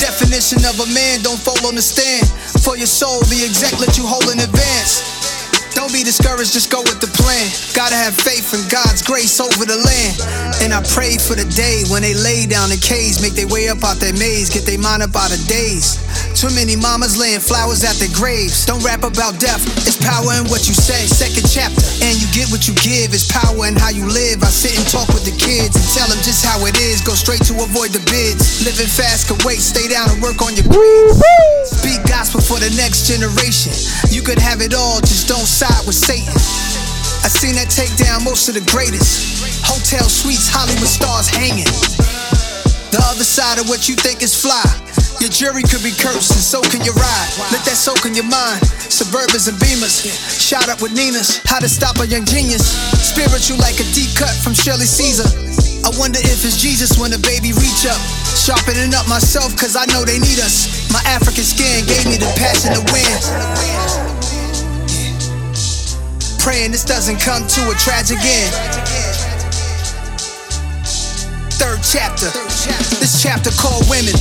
Definition 0.00 0.64
of 0.68 0.76
a 0.80 0.88
man, 0.92 1.22
don't 1.22 1.40
fall 1.40 1.58
on 1.66 1.74
the 1.74 1.82
stand. 1.82 2.28
For 2.64 2.76
your 2.76 2.88
soul, 2.88 3.20
the 3.32 3.44
exec 3.44 3.80
let 3.80 3.96
you 3.96 4.04
hold 4.04 4.28
in 4.32 4.40
advance. 4.40 5.19
Don't 5.74 5.92
be 5.92 6.02
discouraged, 6.02 6.52
just 6.52 6.70
go 6.70 6.82
with 6.82 7.00
the 7.00 7.10
plan. 7.14 7.46
Gotta 7.74 7.96
have 7.96 8.14
faith 8.14 8.52
in 8.54 8.62
God's 8.68 9.02
grace 9.02 9.40
over 9.40 9.64
the 9.64 9.78
land. 9.78 10.14
And 10.62 10.74
I 10.74 10.82
pray 10.92 11.16
for 11.16 11.34
the 11.34 11.46
day 11.56 11.84
when 11.88 12.02
they 12.02 12.14
lay 12.14 12.44
down 12.46 12.70
in 12.70 12.78
caves, 12.78 13.22
make 13.22 13.34
their 13.34 13.48
way 13.48 13.68
up 13.68 13.82
out 13.82 13.96
their 14.02 14.14
maze, 14.14 14.50
get 14.50 14.66
their 14.66 14.78
mind 14.78 15.02
up 15.02 15.14
out 15.16 15.32
of 15.32 15.40
days. 15.46 15.98
Too 16.36 16.50
many 16.54 16.76
mamas 16.76 17.16
laying 17.16 17.40
flowers 17.40 17.82
at 17.84 17.96
their 17.96 18.12
graves. 18.12 18.66
Don't 18.66 18.82
rap 18.84 19.02
about 19.02 19.40
death, 19.40 19.60
it's 19.86 19.98
power 19.98 20.36
in 20.38 20.46
what 20.52 20.66
you 20.68 20.74
say. 20.74 21.06
Second 21.06 21.46
chapter, 21.48 21.84
and 22.04 22.14
you 22.20 22.26
get 22.32 22.50
what 22.52 22.68
you 22.68 22.74
give. 22.80 23.12
It's 23.12 23.26
power 23.30 23.66
in 23.66 23.76
how 23.76 23.90
you 23.90 24.06
live. 24.06 24.42
I 24.42 24.50
sit 24.50 24.76
and 24.76 24.86
talk 24.86 25.08
with 25.10 25.24
the 25.24 25.34
kids 25.34 25.74
and 25.74 25.86
tell 25.96 26.08
them 26.08 26.20
just 26.22 26.44
how 26.44 26.60
it 26.66 26.76
is. 26.78 27.00
Go 27.00 27.14
straight 27.14 27.42
to 27.50 27.54
avoid 27.60 27.90
the 27.90 28.02
bids. 28.10 28.62
Living 28.64 28.88
fast, 28.88 29.28
can 29.28 29.38
wait, 29.46 29.60
stay 29.62 29.88
down 29.88 30.10
and 30.10 30.20
work 30.22 30.42
on 30.42 30.54
your 30.54 30.66
grades. 30.68 31.18
Speak 31.66 32.00
gospel 32.06 32.40
for 32.40 32.58
the 32.58 32.72
next 32.76 33.06
generation. 33.08 33.72
You 34.08 34.22
could 34.22 34.38
have 34.38 34.60
it 34.60 34.74
all, 34.74 35.00
just 35.00 35.28
don't 35.28 35.46
side 35.60 35.84
with 35.84 35.92
Satan. 35.92 36.32
I 37.20 37.28
seen 37.28 37.52
that 37.60 37.68
take 37.68 37.92
down 38.00 38.24
most 38.24 38.48
of 38.48 38.56
the 38.56 38.64
greatest. 38.72 39.60
Hotel 39.68 40.08
suites, 40.08 40.48
Hollywood 40.48 40.88
stars 40.88 41.28
hanging. 41.28 41.68
The 42.88 43.00
other 43.04 43.28
side 43.28 43.60
of 43.60 43.68
what 43.68 43.84
you 43.84 43.92
think 43.92 44.24
is 44.24 44.32
fly. 44.32 44.64
Your 45.20 45.28
jury 45.28 45.60
could 45.60 45.84
be 45.84 45.92
cursed, 45.92 46.32
and 46.32 46.40
so 46.40 46.64
can 46.64 46.80
your 46.80 46.96
ride. 46.96 47.28
Let 47.52 47.60
that 47.68 47.76
soak 47.76 48.08
in 48.08 48.16
your 48.16 48.24
mind. 48.24 48.64
Suburbans 48.88 49.52
and 49.52 49.60
Beamers, 49.60 50.00
shot 50.32 50.72
up 50.72 50.80
with 50.80 50.96
Ninas. 50.96 51.44
How 51.44 51.60
to 51.60 51.68
stop 51.68 52.00
a 52.00 52.08
young 52.08 52.24
genius. 52.24 52.64
Spiritual 52.96 53.60
like 53.60 53.76
a 53.84 53.86
deep 53.92 54.16
cut 54.16 54.32
from 54.40 54.56
Shirley 54.56 54.88
Caesar. 54.88 55.28
I 55.84 55.92
wonder 56.00 56.24
if 56.24 56.40
it's 56.40 56.56
Jesus 56.56 56.96
when 56.96 57.12
a 57.12 57.20
baby 57.20 57.52
reach 57.52 57.84
up. 57.84 58.00
Sharpening 58.32 58.96
up 58.96 59.04
myself, 59.12 59.52
cause 59.60 59.76
I 59.76 59.84
know 59.92 60.08
they 60.08 60.16
need 60.24 60.40
us. 60.40 60.88
My 60.88 61.04
African 61.04 61.44
skin 61.44 61.84
gave 61.84 62.08
me 62.08 62.16
the 62.16 62.32
passion 62.40 62.72
to 62.72 62.82
win. 62.96 64.19
Praying 66.40 66.72
this 66.72 66.88
doesn't 66.88 67.20
come 67.20 67.44
to 67.44 67.60
a 67.68 67.76
tragic 67.76 68.16
end. 68.24 68.52
Third 71.60 71.84
chapter. 71.84 72.32
This 72.96 73.20
chapter 73.20 73.52
called 73.60 73.84
women. 73.92 74.16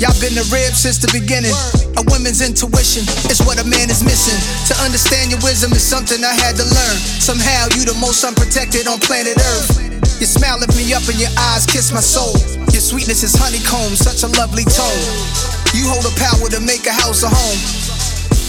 Y'all 0.00 0.16
been 0.16 0.32
the 0.32 0.48
rib 0.48 0.72
since 0.72 0.96
the 0.96 1.12
beginning. 1.12 1.52
A 2.00 2.02
woman's 2.08 2.40
intuition 2.40 3.04
is 3.28 3.44
what 3.44 3.60
a 3.60 3.68
man 3.68 3.92
is 3.92 4.00
missing. 4.00 4.40
To 4.72 4.74
understand 4.80 5.28
your 5.28 5.44
wisdom 5.44 5.76
is 5.76 5.84
something 5.84 6.24
I 6.24 6.32
had 6.40 6.56
to 6.56 6.64
learn. 6.64 6.96
Somehow 7.20 7.68
you 7.76 7.84
the 7.84 7.98
most 8.00 8.24
unprotected 8.24 8.88
on 8.88 8.96
planet 9.04 9.36
Earth. 9.36 9.76
Your 10.24 10.30
smile 10.30 10.56
lift 10.56 10.72
me 10.72 10.88
up 10.96 11.04
and 11.04 11.20
your 11.20 11.30
eyes 11.52 11.68
kiss 11.68 11.92
my 11.92 12.00
soul. 12.00 12.32
Your 12.72 12.80
sweetness 12.80 13.20
is 13.20 13.36
honeycomb, 13.36 13.92
such 13.92 14.24
a 14.24 14.32
lovely 14.40 14.64
tone. 14.64 15.04
You 15.76 15.84
hold 15.84 16.00
the 16.00 16.16
power 16.16 16.48
to 16.48 16.64
make 16.64 16.88
a 16.88 16.96
house 16.96 17.20
a 17.22 17.28
home. 17.28 17.87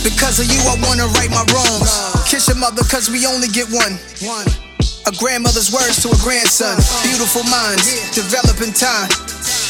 Because 0.04 0.40
of 0.40 0.48
you, 0.48 0.60
I 0.64 0.76
wanna 0.86 1.08
right 1.20 1.30
my 1.30 1.44
wrongs. 1.52 1.92
Kiss 2.26 2.48
your 2.48 2.58
mother, 2.58 2.84
cause 2.88 3.10
we 3.10 3.26
only 3.28 3.48
get 3.50 3.68
one. 3.70 4.00
A 5.08 5.12
grandmother's 5.18 5.72
words 5.72 6.02
to 6.04 6.10
a 6.10 6.20
grandson. 6.24 6.78
Beautiful 7.04 7.44
minds, 7.50 8.14
developing 8.16 8.72
time. 8.72 9.10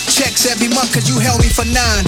Checks 0.09 0.45
every 0.45 0.67
month, 0.69 0.93
cause 0.93 1.07
you 1.09 1.17
held 1.19 1.41
me 1.41 1.49
for 1.49 1.65
nine. 1.69 2.03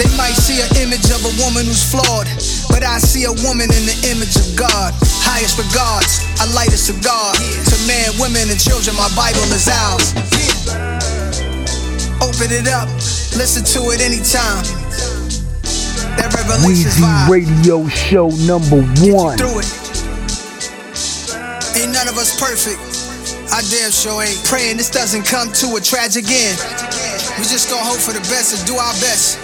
They 0.00 0.08
might 0.16 0.34
see 0.34 0.58
an 0.62 0.70
image 0.80 1.06
of 1.12 1.22
a 1.22 1.32
woman 1.38 1.66
who's 1.68 1.84
flawed, 1.84 2.26
but 2.72 2.82
I 2.82 2.98
see 2.98 3.24
a 3.28 3.34
woman 3.44 3.68
in 3.70 3.84
the 3.86 3.96
image 4.10 4.34
of 4.40 4.48
God. 4.56 4.94
Highest 5.22 5.58
regards, 5.60 6.24
I 6.40 6.48
light 6.54 6.72
a 6.72 6.80
cigar. 6.80 7.34
To 7.36 7.76
men, 7.86 8.10
women, 8.18 8.48
and 8.50 8.58
children, 8.58 8.96
my 8.96 9.10
Bible 9.14 9.44
is 9.52 9.68
ours. 9.68 10.16
Open 12.24 12.50
it 12.50 12.66
up, 12.66 12.88
listen 13.36 13.62
to 13.76 13.90
it 13.92 14.00
anytime. 14.00 14.64
Weezy. 16.62 17.28
Radio 17.28 17.88
Show 17.88 18.28
number 18.46 18.82
one. 19.08 19.38
through 19.38 19.60
it. 19.60 19.68
Ain't 21.76 21.92
none 21.92 22.08
of 22.08 22.16
us 22.18 22.38
perfect. 22.38 22.78
I 23.52 23.60
damn 23.68 23.90
sure 23.90 24.22
ain't 24.22 24.42
praying 24.44 24.76
this 24.76 24.90
doesn't 24.90 25.24
come 25.24 25.52
to 25.60 25.76
a 25.76 25.80
tragic 25.80 26.24
end. 26.28 26.56
We 27.36 27.44
just 27.44 27.68
gonna 27.68 27.84
hope 27.84 28.00
for 28.00 28.12
the 28.12 28.24
best 28.28 28.56
and 28.56 28.62
do 28.66 28.76
our 28.76 28.94
best. 29.00 29.40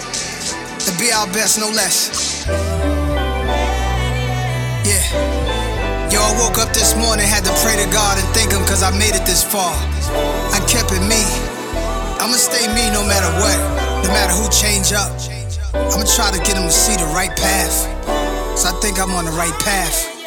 To 0.85 0.91
be 0.97 1.11
our 1.11 1.27
best, 1.33 1.59
no 1.59 1.69
less. 1.69 2.45
Yeah. 4.85 5.03
Yo, 6.09 6.17
I 6.21 6.33
woke 6.41 6.57
up 6.57 6.73
this 6.73 6.95
morning, 6.97 7.27
had 7.27 7.45
to 7.45 7.53
pray 7.61 7.77
to 7.77 7.89
God 7.91 8.17
and 8.17 8.27
thank 8.33 8.51
Him 8.51 8.65
cause 8.65 8.81
I 8.81 8.89
made 8.97 9.13
it 9.13 9.25
this 9.25 9.43
far. 9.43 9.73
I 10.53 10.59
kept 10.69 10.89
it 10.93 11.01
me. 11.05 11.21
I'ma 12.21 12.37
stay 12.37 12.65
me 12.73 12.89
no 12.93 13.05
matter 13.05 13.29
what. 13.41 13.57
No 14.05 14.09
matter 14.09 14.33
who 14.33 14.49
change 14.49 14.93
up. 14.93 15.13
I'ma 15.73 16.05
try 16.15 16.31
to 16.31 16.39
get 16.39 16.57
him 16.57 16.63
to 16.63 16.71
see 16.71 16.95
the 16.95 17.05
right 17.13 17.35
path. 17.35 18.57
So 18.57 18.69
I 18.69 18.79
think 18.81 18.99
I'm 18.99 19.11
on 19.11 19.25
the 19.25 19.31
right 19.31 19.57
path. 19.59 20.18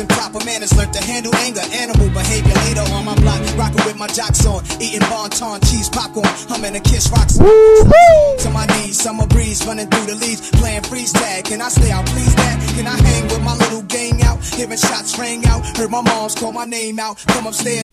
Using 0.00 0.16
proper 0.16 0.42
manners, 0.46 0.74
learned 0.78 0.94
to 0.94 1.04
handle 1.04 1.34
anger, 1.36 1.60
animal 1.60 2.08
behavior. 2.08 2.54
Later 2.64 2.80
on 2.94 3.04
my 3.04 3.14
block, 3.16 3.42
rocking 3.58 3.84
with 3.84 3.98
my 3.98 4.06
jocks 4.06 4.46
on, 4.46 4.64
eating 4.80 5.06
Bon 5.10 5.28
Ton, 5.28 5.60
cheese 5.60 5.90
popcorn, 5.90 6.24
humming 6.48 6.74
a 6.74 6.80
kiss 6.80 7.10
rocks. 7.10 7.36
To 7.36 8.48
my 8.50 8.64
knees, 8.64 8.98
summer 8.98 9.26
breeze 9.26 9.62
running 9.66 9.88
through 9.88 10.06
the 10.06 10.14
leaves, 10.14 10.50
playing 10.52 10.84
freeze 10.84 11.12
tag. 11.12 11.44
Can 11.44 11.60
I 11.60 11.68
stay 11.68 11.90
out, 11.90 12.06
please, 12.06 12.34
dad? 12.34 12.76
Can 12.76 12.86
I 12.86 12.96
hang 12.96 13.24
with 13.24 13.42
my 13.42 13.54
little 13.56 13.82
gang 13.82 14.22
out? 14.22 14.42
Hearing 14.42 14.78
shots 14.78 15.18
rang 15.18 15.44
out, 15.44 15.66
heard 15.76 15.90
my 15.90 16.00
mom's 16.00 16.34
call 16.34 16.52
my 16.52 16.64
name 16.64 16.98
out. 16.98 17.22
Come 17.28 17.46
upstairs. 17.46 17.89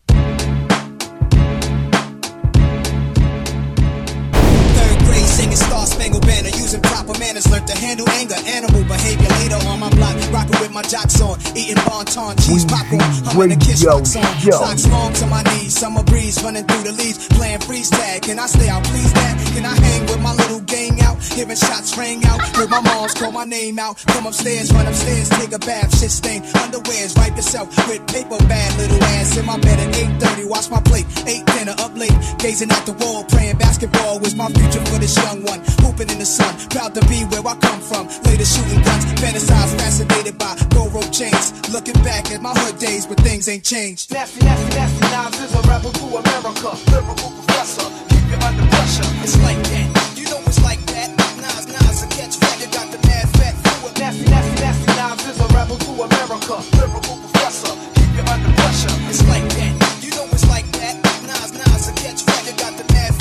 Manners, 7.38 7.50
learned 7.52 7.66
to 7.68 7.78
handle 7.78 8.08
anger, 8.10 8.34
animal 8.46 8.82
behavior. 8.84 9.28
Later 9.38 9.60
on 9.68 9.80
my 9.80 9.90
block, 9.90 10.16
rocking 10.32 10.58
with 10.60 10.72
my 10.72 10.82
jocks 10.82 11.20
on, 11.20 11.38
eating 11.54 11.78
Bon 11.86 12.04
Ton, 12.04 12.36
cheese 12.36 12.64
popcorn, 12.64 13.00
humming 13.30 13.52
a 13.52 13.56
kiss 13.56 13.84
rock 13.84 14.06
song. 14.06 14.24
Socks 14.40 14.88
long 14.88 15.12
to 15.14 15.26
my 15.26 15.42
knees, 15.42 15.78
summer 15.78 16.02
breeze 16.02 16.42
running 16.42 16.64
through 16.64 16.82
the 16.82 16.92
leaves, 16.92 17.28
playing 17.28 17.60
freeze 17.60 17.90
tag. 17.90 18.22
Can 18.22 18.38
I 18.38 18.46
stay 18.46 18.68
out, 18.68 18.82
please, 18.84 19.12
dad? 19.12 19.38
Can 19.54 19.64
I 19.64 19.74
hang 19.78 20.06
with 20.06 20.20
my 20.20 20.34
little 20.34 20.60
gang 20.60 21.00
out? 21.02 21.22
Hearing 21.22 21.56
shots 21.56 21.96
rang 21.96 22.24
out, 22.26 22.40
heard 22.56 22.70
my 22.70 22.80
mom's 22.80 23.14
call 23.14 23.30
my 23.30 23.44
name 23.44 23.78
out. 23.78 24.02
Come 24.08 24.26
upstairs, 24.26 24.72
run 24.72 24.86
upstairs, 24.86 25.28
take 25.28 25.52
a 25.52 25.58
bath, 25.58 25.96
shit 25.98 26.10
stain, 26.10 26.42
underwears, 26.42 27.16
wipe 27.16 27.36
yourself 27.36 27.68
with 27.88 28.04
paper 28.08 28.38
bag, 28.48 28.78
little 28.78 29.02
ass 29.14 29.36
in 29.36 29.46
my 29.46 29.58
bed 29.58 29.78
at 29.78 29.94
8:30. 29.94 30.44
Watch 30.48 30.70
my 30.70 30.80
plate, 30.80 31.06
ate 31.26 31.46
dinner 31.46 31.74
up 31.78 31.96
late, 31.96 32.18
gazing 32.38 32.70
at 32.70 32.84
the 32.86 32.92
wall, 32.92 33.24
praying 33.24 33.58
basketball 33.58 34.18
was 34.18 34.34
my 34.34 34.48
future 34.48 34.84
for 34.86 34.98
this 34.98 35.16
young 35.16 35.44
one. 35.44 35.60
Hooping 35.82 36.10
in 36.10 36.18
the 36.18 36.26
sun, 36.26 36.52
proud 36.70 36.94
to 36.94 37.00
be 37.06 37.27
where 37.30 37.46
I 37.46 37.54
come 37.56 37.80
from. 37.80 38.08
Later 38.24 38.44
shooting 38.44 38.82
guns, 38.82 39.04
fantasize, 39.20 39.72
fascinated 39.78 40.38
by 40.38 40.56
gold 40.70 40.94
rope 40.94 41.12
chains. 41.12 41.52
Looking 41.72 41.98
back 42.02 42.30
at 42.30 42.40
my 42.42 42.52
hood 42.54 42.78
days, 42.78 43.06
but 43.06 43.20
things 43.20 43.48
ain't 43.48 43.64
changed. 43.64 44.12
Nasty, 44.12 44.44
nasty, 44.44 44.70
nasty 44.76 45.04
Nas 45.12 45.40
is 45.40 45.54
a 45.54 45.62
rebel 45.68 45.92
to 45.92 46.06
America. 46.16 46.70
Lyrical 46.90 47.30
professor, 47.38 47.86
keep 48.08 48.24
you 48.30 48.38
under 48.44 48.64
pressure. 48.72 49.08
It's 49.24 49.36
like 49.42 49.60
that, 49.70 49.88
you 50.16 50.26
know 50.30 50.40
it's 50.46 50.62
like 50.62 50.80
that. 50.92 51.10
Nas, 51.40 51.66
Nas, 51.68 52.02
a 52.02 52.08
catch 52.08 52.36
fat, 52.36 52.56
you 52.60 52.68
got 52.72 52.88
the 52.92 53.00
mad 53.06 53.28
fat 53.36 53.54
fluid. 53.62 53.98
Nasty, 53.98 54.24
nasty, 54.30 54.56
nasty 54.62 54.90
Nas 54.96 55.20
is 55.28 55.40
a 55.40 55.48
rebel 55.54 55.76
to 55.76 55.90
America. 56.02 56.56
Lyrical 56.76 57.16
professor, 57.28 57.72
keep 57.94 58.10
you 58.16 58.24
under 58.32 58.52
pressure. 58.56 58.94
It's 59.10 59.22
like 59.28 59.46
that, 59.58 59.72
you 60.02 60.10
know 60.16 60.26
it's 60.32 60.48
like 60.48 60.68
that. 60.80 60.96
Nas, 61.26 61.52
Nas, 61.52 61.88
a 61.88 61.92
catch 61.92 62.22
fat, 62.22 62.46
you 62.46 62.54
got 62.56 62.76
the 62.78 62.86
mad. 62.92 63.17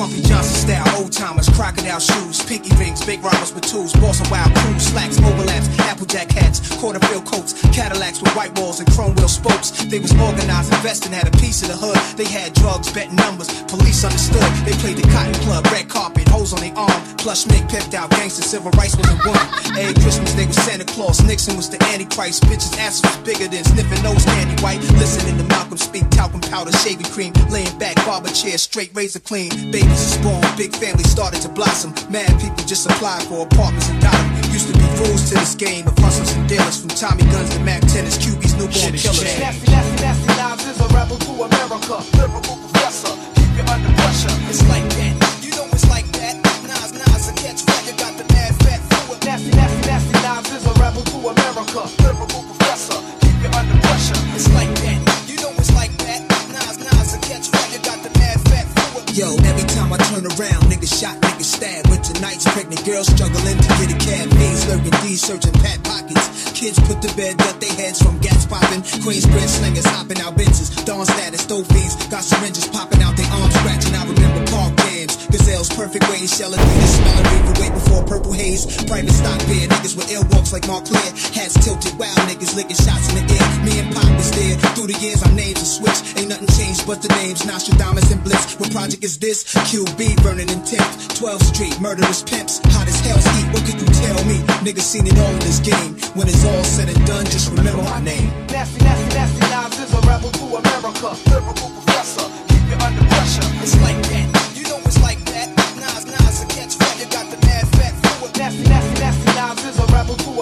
Bumpy 0.00 0.22
Johnson 0.22 0.56
style, 0.56 0.96
old 0.96 1.12
timers, 1.12 1.46
crocodile 1.50 2.00
shoes, 2.00 2.42
pinky 2.48 2.74
rings, 2.76 3.04
big 3.04 3.22
robbers 3.22 3.52
with 3.52 3.68
tools, 3.68 3.92
boss 4.00 4.18
and 4.18 4.30
wild 4.30 4.48
crews, 4.56 4.80
slacks, 4.88 5.20
overlaps, 5.20 5.68
applejack 5.80 6.30
hats, 6.30 6.56
quarter 6.80 6.98
fill 7.00 7.20
coats, 7.20 7.52
Cadillacs 7.68 8.22
with 8.22 8.34
white 8.34 8.58
walls 8.58 8.80
and 8.80 8.90
chrome 8.92 9.14
wheel 9.16 9.28
spokes. 9.28 9.70
They 9.92 9.98
was 9.98 10.12
organized, 10.16 10.72
investing, 10.72 11.12
had 11.12 11.28
a 11.28 11.36
piece 11.36 11.60
of 11.60 11.68
the 11.68 11.76
hood. 11.76 12.00
They 12.16 12.24
had 12.24 12.54
drugs, 12.54 12.90
betting 12.90 13.16
numbers, 13.16 13.52
police 13.64 14.02
understood. 14.02 14.48
They 14.64 14.72
played 14.80 14.96
the 14.96 15.06
cotton 15.12 15.34
club, 15.44 15.66
red 15.66 15.90
carpet, 15.90 16.26
hoes 16.28 16.54
on 16.54 16.60
their 16.60 16.72
arm, 16.78 17.00
plush 17.18 17.44
mink 17.44 17.68
pimped 17.68 17.92
out, 17.92 18.08
gangster, 18.08 18.40
civil 18.40 18.70
rights 18.80 18.96
wasn't 18.96 19.20
one. 19.28 19.36
Every 19.76 19.92
Christmas 20.00 20.32
they 20.32 20.46
was 20.46 20.56
Santa 20.64 20.86
Claus, 20.86 21.20
Nixon 21.28 21.58
was 21.58 21.68
the 21.68 21.76
Antichrist, 21.92 22.44
bitches' 22.44 22.72
ass 22.78 23.04
was 23.04 23.16
bigger 23.18 23.48
than 23.52 23.64
sniffing 23.64 24.02
nose 24.02 24.24
candy 24.24 24.56
white. 24.62 24.80
Listening 24.96 25.36
to 25.36 25.44
Malcolm 25.44 25.76
speak, 25.76 26.08
talcum 26.08 26.40
powder, 26.40 26.72
shaving 26.72 27.04
cream, 27.12 27.34
laying 27.50 27.76
back, 27.78 27.96
barber 28.08 28.32
chair, 28.32 28.56
straight 28.56 28.96
razor 28.96 29.20
clean. 29.20 29.52
Babies 29.90 30.12
is 30.12 30.18
born, 30.22 30.40
big 30.56 30.72
family 30.76 31.02
started 31.02 31.42
to 31.42 31.48
blossom. 31.48 31.92
Mad 32.08 32.30
people 32.40 32.62
just 32.64 32.86
applied 32.86 33.22
for 33.24 33.42
apartments 33.42 33.88
and 33.88 34.00
got 34.00 34.14
'em. 34.14 34.52
Used 34.52 34.68
to 34.68 34.74
be 34.78 34.86
rules 35.02 35.28
to 35.30 35.34
this 35.34 35.54
game 35.56 35.86
of 35.88 35.98
hustlers 35.98 36.30
and 36.30 36.48
dealers, 36.48 36.76
from 36.78 36.90
Tommy 36.90 37.24
guns 37.32 37.50
to 37.50 37.58
Mac 37.60 37.82
10s, 37.90 38.16
QB's 38.16 38.54
newborn 38.54 38.94
killers. 38.94 39.04
Nasty, 39.04 39.66
nasty, 39.66 39.96
nasty 39.98 40.30
Nas 40.38 40.62
is 40.70 40.80
a 40.80 40.88
rebel 40.94 41.18
to 41.18 41.32
America. 41.42 41.96
Lyrical 42.16 42.56
professor, 42.64 43.12
keep 43.34 43.50
you 43.58 43.64
under 43.66 43.90
pressure. 43.98 44.34
It's 44.48 44.62
like 44.70 44.86
that, 44.94 45.14
you 45.42 45.50
know 45.58 45.66
it's 45.74 45.88
like 45.90 46.06
that. 46.18 46.34
Nas, 46.70 46.92
Nas, 46.94 47.26
a 47.28 47.32
catch 47.34 47.60
you 47.86 47.94
got 47.98 48.14
the 48.16 48.24
mad 48.34 48.54
fat 48.62 48.80
fluid. 48.90 49.18
Nasty, 49.26 49.50
nasty, 49.58 49.82
nasty 49.90 50.16
Nas 50.22 50.46
is 50.54 50.66
a 50.70 50.74
rebel 50.78 51.02
to 51.02 51.16
America. 51.34 51.82
Lyrical 52.02 52.42
professor, 52.50 52.98
keep 53.22 53.36
you 53.42 53.50
under 53.58 53.76
pressure. 53.82 54.20
It's 54.38 54.48
like 54.54 54.70
that, 54.86 54.98
you 55.26 55.36
know 55.42 55.50
it's 55.58 55.72
like 55.74 55.94
that. 56.06 56.20
Nas, 56.54 56.78
Nas, 56.78 57.14
a 57.14 57.18
catch 57.26 57.46
you 57.74 57.78
got 57.82 57.98
the 58.06 58.10
mad 58.20 58.38
fat 58.48 58.66
fluid. 58.74 59.16
Yo, 59.18 59.34
every 59.50 59.66
time 59.74 59.79
I 59.92 59.98
turn 60.06 60.22
around, 60.22 60.70
niggas 60.70 60.94
shot, 60.94 61.18
niggas 61.20 61.50
stabbed. 61.50 61.90
Winter 61.90 62.14
nights, 62.20 62.46
pregnant 62.52 62.84
girls 62.86 63.08
struggling 63.08 63.58
to 63.58 63.68
get 63.82 63.90
a 63.90 63.98
cab. 63.98 64.30
Fiends 64.30 64.66
lurking, 64.68 64.94
D's 65.02 65.20
searching 65.20 65.52
pat 65.54 65.82
pockets. 65.82 66.52
Kids 66.52 66.78
put 66.86 67.02
to 67.02 67.10
bed, 67.16 67.38
got 67.38 67.60
their 67.60 67.74
heads 67.74 68.00
from 68.00 68.18
gas 68.18 68.46
popping. 68.46 68.82
Queensbridge 69.02 69.48
slingers 69.48 69.86
hopping 69.86 70.20
out 70.20 70.36
benches. 70.36 70.70
Dawn 70.84 71.06
status, 71.06 71.42
stove 71.42 71.66
fiends, 71.68 71.96
got 72.06 72.22
syringes 72.22 72.68
popping 72.68 73.02
out 73.02 73.16
their 73.16 73.30
arms, 73.32 73.54
scratching. 73.54 73.94
I 73.94 74.06
remember 74.06 74.46
park 74.50 74.79
games. 75.00 75.16
Gazelles, 75.28 75.68
perfect 75.70 76.04
way, 76.08 76.26
shell 76.26 76.50
the 76.50 76.58
smelling 76.60 77.24
reefer, 77.32 77.54
wait 77.60 77.72
before 77.72 78.02
purple 78.04 78.32
haze. 78.32 78.66
Private 78.84 79.12
stock 79.12 79.40
beer, 79.46 79.68
niggas 79.68 79.96
with 79.96 80.10
walks 80.32 80.52
like 80.52 80.62
Clear. 80.62 81.10
Hats 81.34 81.56
tilted, 81.64 81.96
wild 81.98 82.16
niggas 82.28 82.54
licking 82.56 82.76
shots 82.76 83.08
in 83.10 83.14
the 83.20 83.24
air. 83.32 83.48
Me 83.64 83.72
and 83.80 83.94
Pop 83.94 84.10
was 84.16 84.30
there. 84.32 84.56
Through 84.76 84.88
the 84.92 84.98
years, 85.00 85.22
our 85.22 85.32
names 85.32 85.58
have 85.58 85.66
switched. 85.66 86.18
Ain't 86.18 86.28
nothing 86.28 86.48
changed 86.58 86.86
but 86.86 87.02
the 87.02 87.08
names. 87.20 87.44
Nostradamus 87.46 88.10
and 88.12 88.22
Bliss. 88.22 88.58
What 88.60 88.70
project 88.72 89.02
is 89.04 89.18
this? 89.18 89.44
QB 89.70 90.22
burning 90.22 90.48
in 90.48 90.60
10th. 90.62 91.18
12th 91.18 91.54
Street, 91.54 91.80
murderous 91.80 92.22
pimps. 92.22 92.60
Hot 92.76 92.86
as 92.86 93.00
hell's 93.00 93.26
heat. 93.36 93.48
What 93.52 93.64
can 93.64 93.78
you 93.80 93.88
tell 94.04 94.20
me? 94.24 94.38
Niggas 94.66 94.86
seen 94.86 95.06
it 95.06 95.18
all 95.18 95.32
in 95.32 95.40
this 95.40 95.60
game. 95.60 95.96
When 96.14 96.28
it's 96.28 96.44
all 96.44 96.64
said 96.64 96.88
and 96.88 97.00
done, 97.06 97.24
just 97.26 97.50
remember 97.50 97.82
my 97.82 98.00
name. 98.00 98.28
Nasty, 98.52 98.84
nasty, 98.84 99.08
nasty 99.16 99.40
Nas 99.52 99.78
is 99.80 99.92
a 99.94 100.00
rebel 100.06 100.30
to 100.30 100.44
America. 100.60 101.08
Lyrical 101.30 101.70
professor, 101.82 102.26
keep 102.48 102.64
you 102.68 102.78
under 102.84 103.04
pressure. 103.08 103.48
It's 103.62 103.76
like 103.82 104.09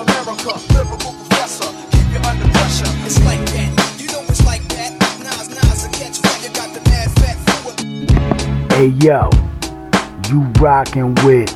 America. 0.00 0.52
Professor, 0.68 1.70
keep 1.90 2.06
you 2.12 2.20
under 2.28 2.48
pressure. 2.52 2.90
It's 3.04 3.22
like 3.24 3.44
that. 3.54 3.96
You 3.98 4.06
know 4.08 4.22
it's 4.28 4.44
like 4.44 4.62
that. 4.68 4.92
Nas, 5.18 5.48
Nas, 5.48 5.84
a 5.84 5.88
catch. 5.90 6.18
You 6.42 6.50
got 6.54 6.72
the 6.74 6.80
mad 6.90 7.10
fat. 7.18 7.36
Hey 8.72 8.88
yo, 9.04 9.30
you 10.30 10.42
rockin' 10.60 11.14
with 11.24 11.50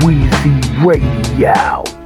Weezy 0.00 0.86
Radio. 0.86 1.99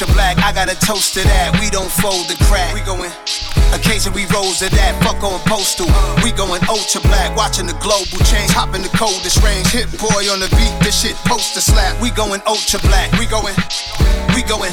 Ultra 0.00 0.14
black. 0.14 0.38
I 0.38 0.52
got 0.52 0.72
a 0.72 0.78
toast 0.80 1.14
to 1.14 1.22
that. 1.24 1.58
We 1.60 1.68
don't 1.68 1.90
fold 1.90 2.26
the 2.28 2.36
crack. 2.44 2.72
We 2.72 2.80
going. 2.80 3.10
Occasion 3.74 4.12
we 4.12 4.24
rose 4.32 4.58
to 4.58 4.70
that, 4.70 4.96
fuck 5.04 5.22
on 5.22 5.38
postal. 5.46 5.86
We 6.24 6.32
going 6.32 6.62
ultra 6.68 7.00
black, 7.02 7.36
watching 7.36 7.66
the 7.66 7.76
global 7.84 8.18
change. 8.24 8.50
Hop 8.50 8.74
in 8.74 8.82
the 8.82 8.92
coldest 8.96 9.42
range, 9.44 9.68
hit 9.68 9.86
boy 9.98 10.26
on 10.32 10.40
the 10.40 10.48
beat, 10.56 10.74
this 10.82 11.02
shit 11.02 11.16
poster 11.28 11.60
slap. 11.60 12.00
We 12.00 12.10
going 12.10 12.40
ultra 12.46 12.80
black, 12.80 13.12
we 13.18 13.26
going, 13.26 13.54
we 14.34 14.42
going. 14.42 14.72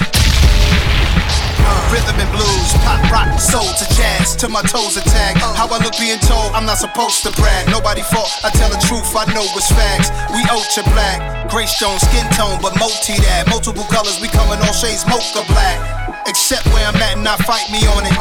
Rhythm 1.91 2.19
and 2.19 2.31
blues, 2.36 2.69
pop, 2.83 3.00
rock, 3.12 3.39
soul 3.39 3.63
to 3.63 3.86
jazz, 3.95 4.36
to 4.38 4.50
my 4.50 4.62
toes 4.63 4.97
attack. 4.97 5.38
How 5.55 5.67
I 5.71 5.79
look 5.79 5.95
being 5.95 6.19
told, 6.27 6.51
I'm 6.51 6.65
not 6.65 6.77
supposed 6.77 7.24
to 7.24 7.31
brag. 7.39 7.67
Nobody 7.71 8.01
fault, 8.12 8.31
I 8.43 8.50
tell 8.51 8.69
the 8.69 8.81
truth, 8.83 9.07
I 9.15 9.24
know 9.31 9.45
it's 9.55 9.71
facts. 9.71 10.12
We 10.36 10.43
ultra 10.51 10.83
black, 10.91 11.50
Grace 11.50 11.74
Jones, 11.79 12.03
skin 12.03 12.27
tone, 12.36 12.59
but 12.62 12.75
multi 12.79 13.15
that. 13.24 13.47
Multiple 13.47 13.88
colors, 13.88 14.19
we 14.19 14.27
coming 14.27 14.59
all 14.67 14.75
shades, 14.75 15.07
mocha 15.07 15.47
black. 15.47 15.79
Except 16.27 16.67
where 16.75 16.83
I'm 16.83 16.95
at 17.00 17.15
and 17.15 17.24
not 17.24 17.39
fight 17.47 17.63
me 17.71 17.79
on 17.88 18.03
it. 18.03 18.12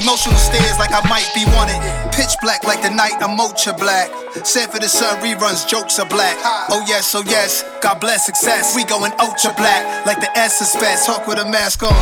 Emotional 0.00 0.40
stares 0.40 0.78
like 0.80 0.96
I 0.96 1.04
might 1.12 1.28
be 1.36 1.44
wanted. 1.52 1.76
Pitch 2.16 2.32
black 2.40 2.64
like 2.64 2.80
the 2.80 2.88
night 2.88 3.20
I'm 3.20 3.38
ultra 3.38 3.74
black. 3.76 4.08
Said 4.44 4.72
for 4.72 4.80
the 4.80 4.88
sun 4.88 5.20
reruns, 5.20 5.68
jokes 5.68 5.98
are 6.00 6.08
black. 6.08 6.40
Oh 6.72 6.82
yes, 6.88 7.14
oh 7.14 7.22
yes, 7.26 7.62
God 7.82 8.00
bless 8.00 8.24
success. 8.24 8.74
We 8.74 8.84
going 8.84 9.12
ultra 9.20 9.52
black 9.60 10.06
like 10.06 10.20
the 10.20 10.32
S 10.38 10.62
is 10.62 10.72
fast. 10.72 11.04
Talk 11.04 11.26
with 11.26 11.38
a 11.38 11.44
mask 11.44 11.82
on, 11.82 11.92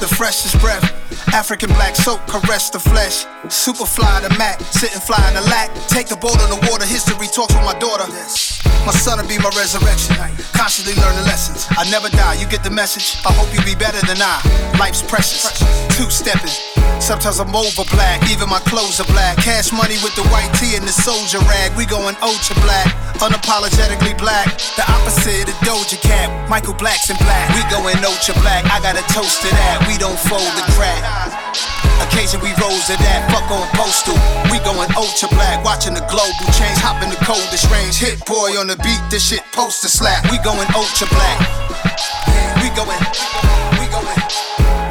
the 0.00 0.06
freshest 0.06 0.60
breath. 0.60 1.07
African 1.32 1.70
black 1.70 1.96
soap 1.96 2.20
caress 2.26 2.70
the 2.70 2.78
flesh. 2.78 3.26
Super 3.48 3.86
fly 3.86 4.20
the 4.20 4.30
Mac, 4.36 4.60
sitting 4.60 5.00
fly 5.00 5.20
in 5.28 5.34
the 5.34 5.42
lack. 5.48 5.72
Take 5.88 6.08
the 6.08 6.16
boat 6.16 6.40
on 6.40 6.50
the 6.50 6.60
water, 6.70 6.84
history 6.84 7.28
talks 7.28 7.54
with 7.54 7.64
my 7.64 7.78
daughter. 7.78 8.06
My 8.86 8.92
son'll 8.92 9.26
be 9.26 9.38
my 9.38 9.50
resurrection. 9.56 10.16
Constantly 10.52 10.94
learning 11.00 11.24
lessons. 11.24 11.66
I 11.76 11.88
never 11.90 12.08
die, 12.08 12.40
you 12.40 12.46
get 12.46 12.62
the 12.64 12.70
message. 12.70 13.20
I 13.24 13.32
hope 13.32 13.52
you 13.52 13.60
be 13.64 13.74
better 13.74 14.00
than 14.06 14.20
I. 14.20 14.40
Life's 14.78 15.02
precious. 15.02 15.44
Two 15.96 16.10
stepping. 16.10 16.52
Sometimes 17.00 17.38
I'm 17.38 17.54
over 17.54 17.84
black, 17.94 18.22
even 18.30 18.48
my 18.48 18.60
clothes 18.60 19.00
are 19.00 19.06
black. 19.12 19.38
Cash 19.38 19.72
money 19.72 19.96
with 20.02 20.14
the 20.16 20.24
white 20.28 20.50
tee 20.58 20.76
and 20.76 20.84
the 20.84 20.92
soldier 20.92 21.38
rag. 21.46 21.76
We 21.76 21.86
going 21.86 22.16
ultra 22.22 22.56
black, 22.60 22.88
unapologetically 23.22 24.18
black. 24.18 24.46
The 24.76 24.84
opposite 24.88 25.48
of 25.48 25.56
Doja 25.64 26.00
Cat. 26.02 26.28
Michael 26.48 26.74
Black's 26.74 27.10
in 27.10 27.16
black. 27.16 27.48
We 27.54 27.62
going 27.70 27.96
ultra 28.04 28.34
black. 28.40 28.64
I 28.66 28.80
got 28.80 28.96
a 28.96 29.04
toast 29.12 29.42
to 29.42 29.48
that. 29.48 29.84
We 29.86 29.96
don't 29.98 30.18
fold 30.18 30.48
the 30.58 30.64
crack. 30.74 31.07
Occasion 32.08 32.40
we 32.40 32.50
rose 32.62 32.86
to 32.86 32.96
that, 32.98 33.28
fuck 33.30 33.46
on 33.50 33.66
postal. 33.74 34.16
We 34.50 34.58
going 34.64 34.90
ultra 34.96 35.28
black, 35.34 35.64
watching 35.64 35.94
the 35.94 36.04
global 36.10 36.46
change, 36.56 36.78
hop 36.80 37.02
in 37.02 37.10
the 37.10 37.20
coldest 37.22 37.70
range. 37.70 37.98
Hit-Boy 37.98 38.58
on 38.58 38.66
the 38.66 38.76
beat, 38.82 39.02
this 39.10 39.28
shit 39.28 39.42
poster 39.52 39.88
slap. 39.88 40.24
We 40.30 40.38
going 40.42 40.66
ultra 40.74 41.06
black. 41.10 41.38
We 42.62 42.70
going, 42.74 43.02
we 43.78 43.86
going, 43.92 44.20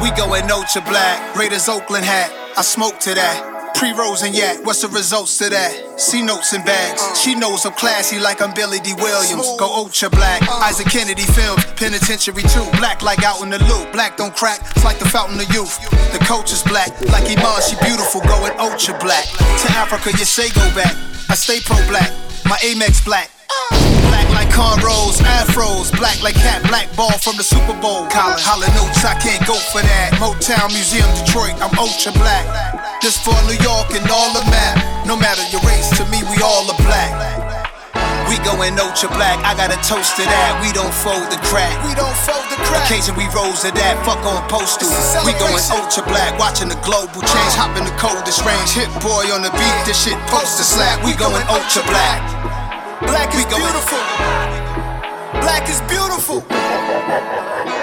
we 0.00 0.08
going 0.16 0.50
ultra 0.50 0.82
black. 0.82 1.36
Raiders 1.36 1.68
Oakland 1.68 2.04
hat, 2.04 2.32
I 2.56 2.62
smoke 2.62 2.98
to 3.00 3.14
that. 3.14 3.57
Pre 3.74 3.92
rolls 3.92 4.22
and 4.22 4.34
yak, 4.34 4.64
what's 4.64 4.82
the 4.82 4.88
results 4.88 5.38
to 5.38 5.48
that? 5.50 6.00
C 6.00 6.22
notes 6.22 6.52
and 6.52 6.64
bags. 6.64 7.00
She 7.20 7.34
knows 7.34 7.64
I'm 7.64 7.72
classy 7.72 8.18
like 8.18 8.42
I'm 8.42 8.52
Billy 8.54 8.80
Dee 8.80 8.94
Williams. 8.94 9.46
Go 9.58 9.66
ultra 9.66 10.10
black. 10.10 10.42
Isaac 10.62 10.86
Kennedy 10.88 11.22
films, 11.22 11.64
penitentiary 11.76 12.42
too. 12.42 12.66
Black 12.78 13.02
like 13.02 13.22
out 13.22 13.42
in 13.42 13.50
the 13.50 13.58
loop. 13.70 13.92
Black 13.92 14.16
don't 14.16 14.34
crack, 14.34 14.60
it's 14.74 14.84
like 14.84 14.98
the 14.98 15.08
fountain 15.08 15.38
of 15.40 15.48
youth. 15.54 15.78
The 16.12 16.18
coach 16.24 16.52
is 16.52 16.62
black, 16.64 16.90
like 17.12 17.30
Iman, 17.30 17.62
she 17.62 17.76
beautiful, 17.84 18.20
going 18.22 18.52
ultra 18.58 18.98
black. 18.98 19.26
To 19.26 19.66
Africa, 19.78 20.10
you 20.10 20.24
say 20.24 20.48
go 20.50 20.66
back. 20.74 20.94
I 21.28 21.34
stay 21.34 21.60
pro 21.60 21.76
black, 21.86 22.10
my 22.44 22.56
Amex 22.66 23.04
black. 23.04 23.30
Black 24.18 24.34
like 24.34 24.50
cornrows, 24.50 25.22
afros, 25.22 25.94
black 25.94 26.18
like 26.26 26.34
hat, 26.34 26.66
black 26.66 26.90
ball 26.98 27.14
from 27.22 27.38
the 27.38 27.46
Super 27.46 27.78
Bowl. 27.78 28.10
Collar, 28.10 28.34
holla 28.34 28.66
notes, 28.74 29.06
I 29.06 29.14
can't 29.22 29.38
go 29.46 29.54
for 29.70 29.78
that. 29.78 30.18
Motown 30.18 30.74
Museum, 30.74 31.06
Detroit, 31.22 31.54
I'm 31.62 31.70
ultra 31.78 32.10
black. 32.18 32.42
This 32.98 33.14
for 33.14 33.38
New 33.46 33.54
York 33.62 33.94
and 33.94 34.02
all 34.10 34.34
the 34.34 34.42
map. 34.50 35.06
No 35.06 35.14
matter 35.14 35.46
your 35.54 35.62
race, 35.62 35.86
to 35.94 36.02
me 36.10 36.18
we 36.26 36.42
all 36.42 36.66
are 36.66 36.80
black. 36.82 37.14
We 38.26 38.36
going 38.42 38.74
ultra 38.74 39.06
black, 39.14 39.38
I 39.46 39.54
got 39.54 39.70
a 39.70 39.78
toast 39.86 40.18
to 40.18 40.24
that. 40.26 40.50
We 40.60 40.74
don't 40.74 40.92
fold 40.92 41.30
the 41.30 41.38
crack. 41.46 41.72
We 41.86 41.94
don't 41.94 42.18
fold 42.26 42.42
the 42.50 42.58
crack. 42.66 42.90
Occasion 42.90 43.14
we 43.14 43.30
rose 43.30 43.62
to 43.64 43.70
that, 43.70 44.02
fuck 44.02 44.20
on 44.26 44.42
postal. 44.50 44.90
We 45.22 45.32
going 45.38 45.62
ultra 45.70 46.02
black, 46.10 46.34
watching 46.42 46.66
the 46.68 46.80
global 46.82 47.22
change, 47.22 47.54
hop 47.54 47.78
in 47.78 47.86
the 47.86 47.94
coldest 47.96 48.42
range. 48.42 48.74
Hit-Boy 48.74 49.30
on 49.30 49.46
the 49.46 49.54
beat, 49.54 49.78
this 49.86 50.02
shit 50.02 50.18
poster 50.26 50.66
slap. 50.66 51.00
We 51.06 51.14
going 51.14 51.46
ultra 51.46 51.86
black. 51.86 52.57
Black 53.00 53.32
is 53.32 53.44
beautiful. 53.46 53.98
Black 55.40 55.68
is 55.68 55.80
beautiful. 55.82 57.77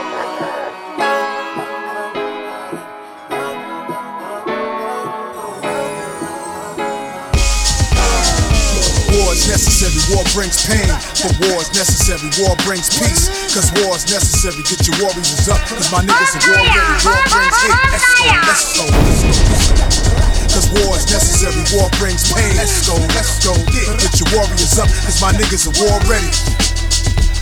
Necessary, 9.55 9.95
war 10.11 10.23
brings 10.35 10.59
pain. 10.67 10.91
But 11.23 11.31
war 11.47 11.63
is 11.63 11.71
necessary, 11.71 12.27
war 12.43 12.59
brings 12.67 12.91
peace. 12.91 13.31
Cause 13.55 13.71
war 13.79 13.95
is 13.95 14.03
necessary, 14.11 14.59
get 14.67 14.83
your 14.83 14.99
warriors 14.99 15.47
up. 15.47 15.63
Cause 15.71 15.87
my 15.95 16.03
niggas 16.03 16.35
are 16.35 16.43
war 16.43 16.59
ready, 16.59 16.95
war 17.07 17.23
brings 17.31 17.55
hate. 17.63 17.79
Let's 17.95 18.11
go, 18.11 18.27
let's 18.43 18.75
go, 18.75 18.85
let's 19.07 19.71
go. 19.71 20.15
Cause 20.51 20.67
war 20.75 20.91
is 20.99 21.07
necessary, 21.07 21.63
war 21.71 21.87
brings 21.95 22.27
pain. 22.27 22.51
Let's 22.59 22.83
go, 22.83 22.99
let's 23.15 23.39
go, 23.39 23.55
yeah. 23.71 23.95
Get 24.03 24.19
your 24.19 24.29
warriors 24.35 24.75
up, 24.75 24.91
cause 25.07 25.23
my 25.23 25.31
niggas 25.31 25.71
are 25.71 25.75
war 25.79 26.03
ready. 26.11 26.64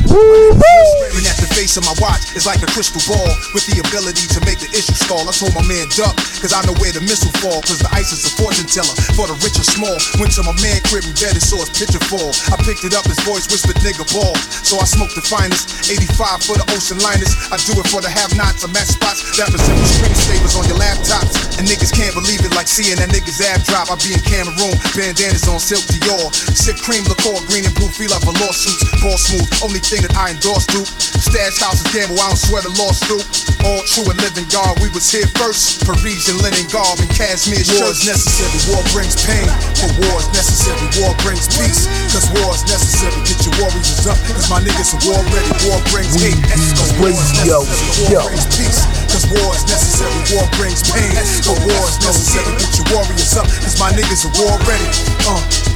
Staring 0.03 1.27
at 1.31 1.39
the 1.39 1.47
face 1.55 1.79
of 1.79 1.87
my 1.87 1.95
watch 2.03 2.35
is 2.35 2.43
like 2.43 2.59
a 2.59 2.69
crystal 2.75 2.99
ball 3.07 3.31
with 3.55 3.63
the 3.71 3.79
ability 3.79 4.27
to 4.35 4.39
make 4.43 4.59
the 4.59 4.67
issue 4.75 4.95
stall. 4.99 5.23
I 5.23 5.31
told 5.31 5.55
my 5.55 5.63
man 5.63 5.87
duck, 5.95 6.11
cause 6.43 6.51
I 6.51 6.59
know 6.67 6.75
where 6.83 6.91
the 6.91 6.99
missile 6.99 7.31
fall. 7.39 7.63
Cause 7.63 7.79
the 7.79 7.87
ice 7.95 8.11
is 8.11 8.27
a 8.27 8.31
fortune 8.35 8.67
teller 8.67 8.91
for 9.15 9.31
the 9.31 9.37
rich 9.39 9.55
or 9.55 9.67
small. 9.67 9.95
Went 10.19 10.35
to 10.35 10.43
my 10.43 10.55
man 10.59 10.83
crib 10.91 11.07
and 11.07 11.15
dead 11.15 11.39
and 11.39 11.43
saw 11.43 11.63
his 11.63 11.71
picture 11.71 12.03
fall. 12.11 12.35
I 12.51 12.59
picked 12.67 12.83
it 12.83 12.91
up, 12.91 13.07
his 13.07 13.19
voice 13.23 13.47
whispered 13.47 13.79
nigga 13.79 14.03
ball. 14.11 14.35
So 14.67 14.75
I 14.75 14.85
smoked 14.85 15.15
the 15.15 15.23
finest, 15.23 15.87
85 15.87 16.43
for 16.43 16.55
the 16.59 16.67
ocean 16.75 16.99
liners. 16.99 17.31
I 17.47 17.55
do 17.63 17.71
it 17.79 17.87
for 17.87 18.03
the 18.03 18.11
have 18.11 18.35
nots. 18.35 18.67
I'm 18.67 18.75
at 18.75 18.91
spots 18.91 19.23
that 19.39 19.47
resemble 19.55 19.87
screensavers 19.87 20.59
on 20.59 20.67
your 20.67 20.79
laptops. 20.79 21.59
And 21.59 21.63
niggas 21.63 21.95
can't 21.95 22.11
believe 22.11 22.43
it 22.43 22.51
like 22.59 22.67
seeing 22.67 22.99
that 22.99 23.07
nigga's 23.07 23.39
ab 23.39 23.63
drop. 23.63 23.87
I 23.87 23.95
be 24.03 24.19
in 24.19 24.23
Cameroon, 24.27 24.75
bandanas 24.91 25.47
on 25.47 25.63
silk 25.63 25.87
Dior. 25.87 26.27
Sip 26.51 26.75
cream 26.83 27.07
liqueur, 27.07 27.39
green 27.47 27.63
and 27.63 27.75
blue, 27.79 27.87
feel 27.87 28.11
like 28.11 28.25
a 28.27 28.33
lawsuits. 28.43 28.83
Ball 28.99 29.15
smooth, 29.15 29.47
only 29.63 29.79
thing 29.93 30.09
that 30.09 30.17
I 30.17 30.33
endorse, 30.33 30.65
dude. 30.65 30.89
Stash 30.89 31.61
houses 31.61 31.85
gamble, 31.93 32.17
I 32.17 32.33
don't 32.33 32.41
swear 32.41 32.65
the 32.65 32.73
lost 32.81 33.05
through. 33.05 33.21
All 33.61 33.85
true 33.85 34.09
and 34.09 34.17
living 34.25 34.49
guard, 34.49 34.81
we 34.81 34.89
was 34.89 35.05
here 35.13 35.29
first. 35.37 35.85
Parisian 35.85 36.41
linen 36.41 36.65
garb 36.73 36.97
and 36.97 37.09
cashmere 37.13 37.61
War 37.77 37.93
is 37.93 38.01
necessary, 38.01 38.57
war 38.73 38.81
brings 38.89 39.13
pain. 39.21 39.45
But 39.77 39.93
war 40.01 40.17
is 40.17 40.29
necessary, 40.33 40.81
war 40.97 41.13
brings 41.21 41.45
peace. 41.45 41.85
Cause 42.09 42.25
war 42.33 42.57
is 42.57 42.65
necessary, 42.65 43.21
get 43.29 43.37
your 43.45 43.53
warriors 43.61 44.03
up. 44.09 44.17
Cause 44.33 44.49
my 44.49 44.59
niggas 44.65 44.97
are 44.97 45.03
war 45.05 45.21
ready, 45.29 45.51
war 45.69 45.79
brings 45.93 46.17
hate. 46.17 46.41
Cause 46.73 46.91
war 46.97 47.13
is 47.13 47.29
necessary, 47.45 48.09
war 48.09 48.25
brings 48.33 48.49
peace. 48.57 48.81
Cause 49.13 49.25
war 49.29 49.49
is 49.53 49.63
necessary, 49.69 50.17
war 50.33 50.47
brings 50.57 50.81
pain. 50.89 51.13
But 51.45 51.59
war 51.69 51.83
is 51.85 51.97
necessary, 52.01 52.51
get 52.57 52.73
your 52.81 52.87
warriors 52.97 53.33
up. 53.37 53.45
Cause 53.61 53.77
my 53.77 53.93
niggas 53.93 54.25
are 54.25 54.33
war 54.41 54.57
ready. 54.65 54.89
Uh. 55.29 55.73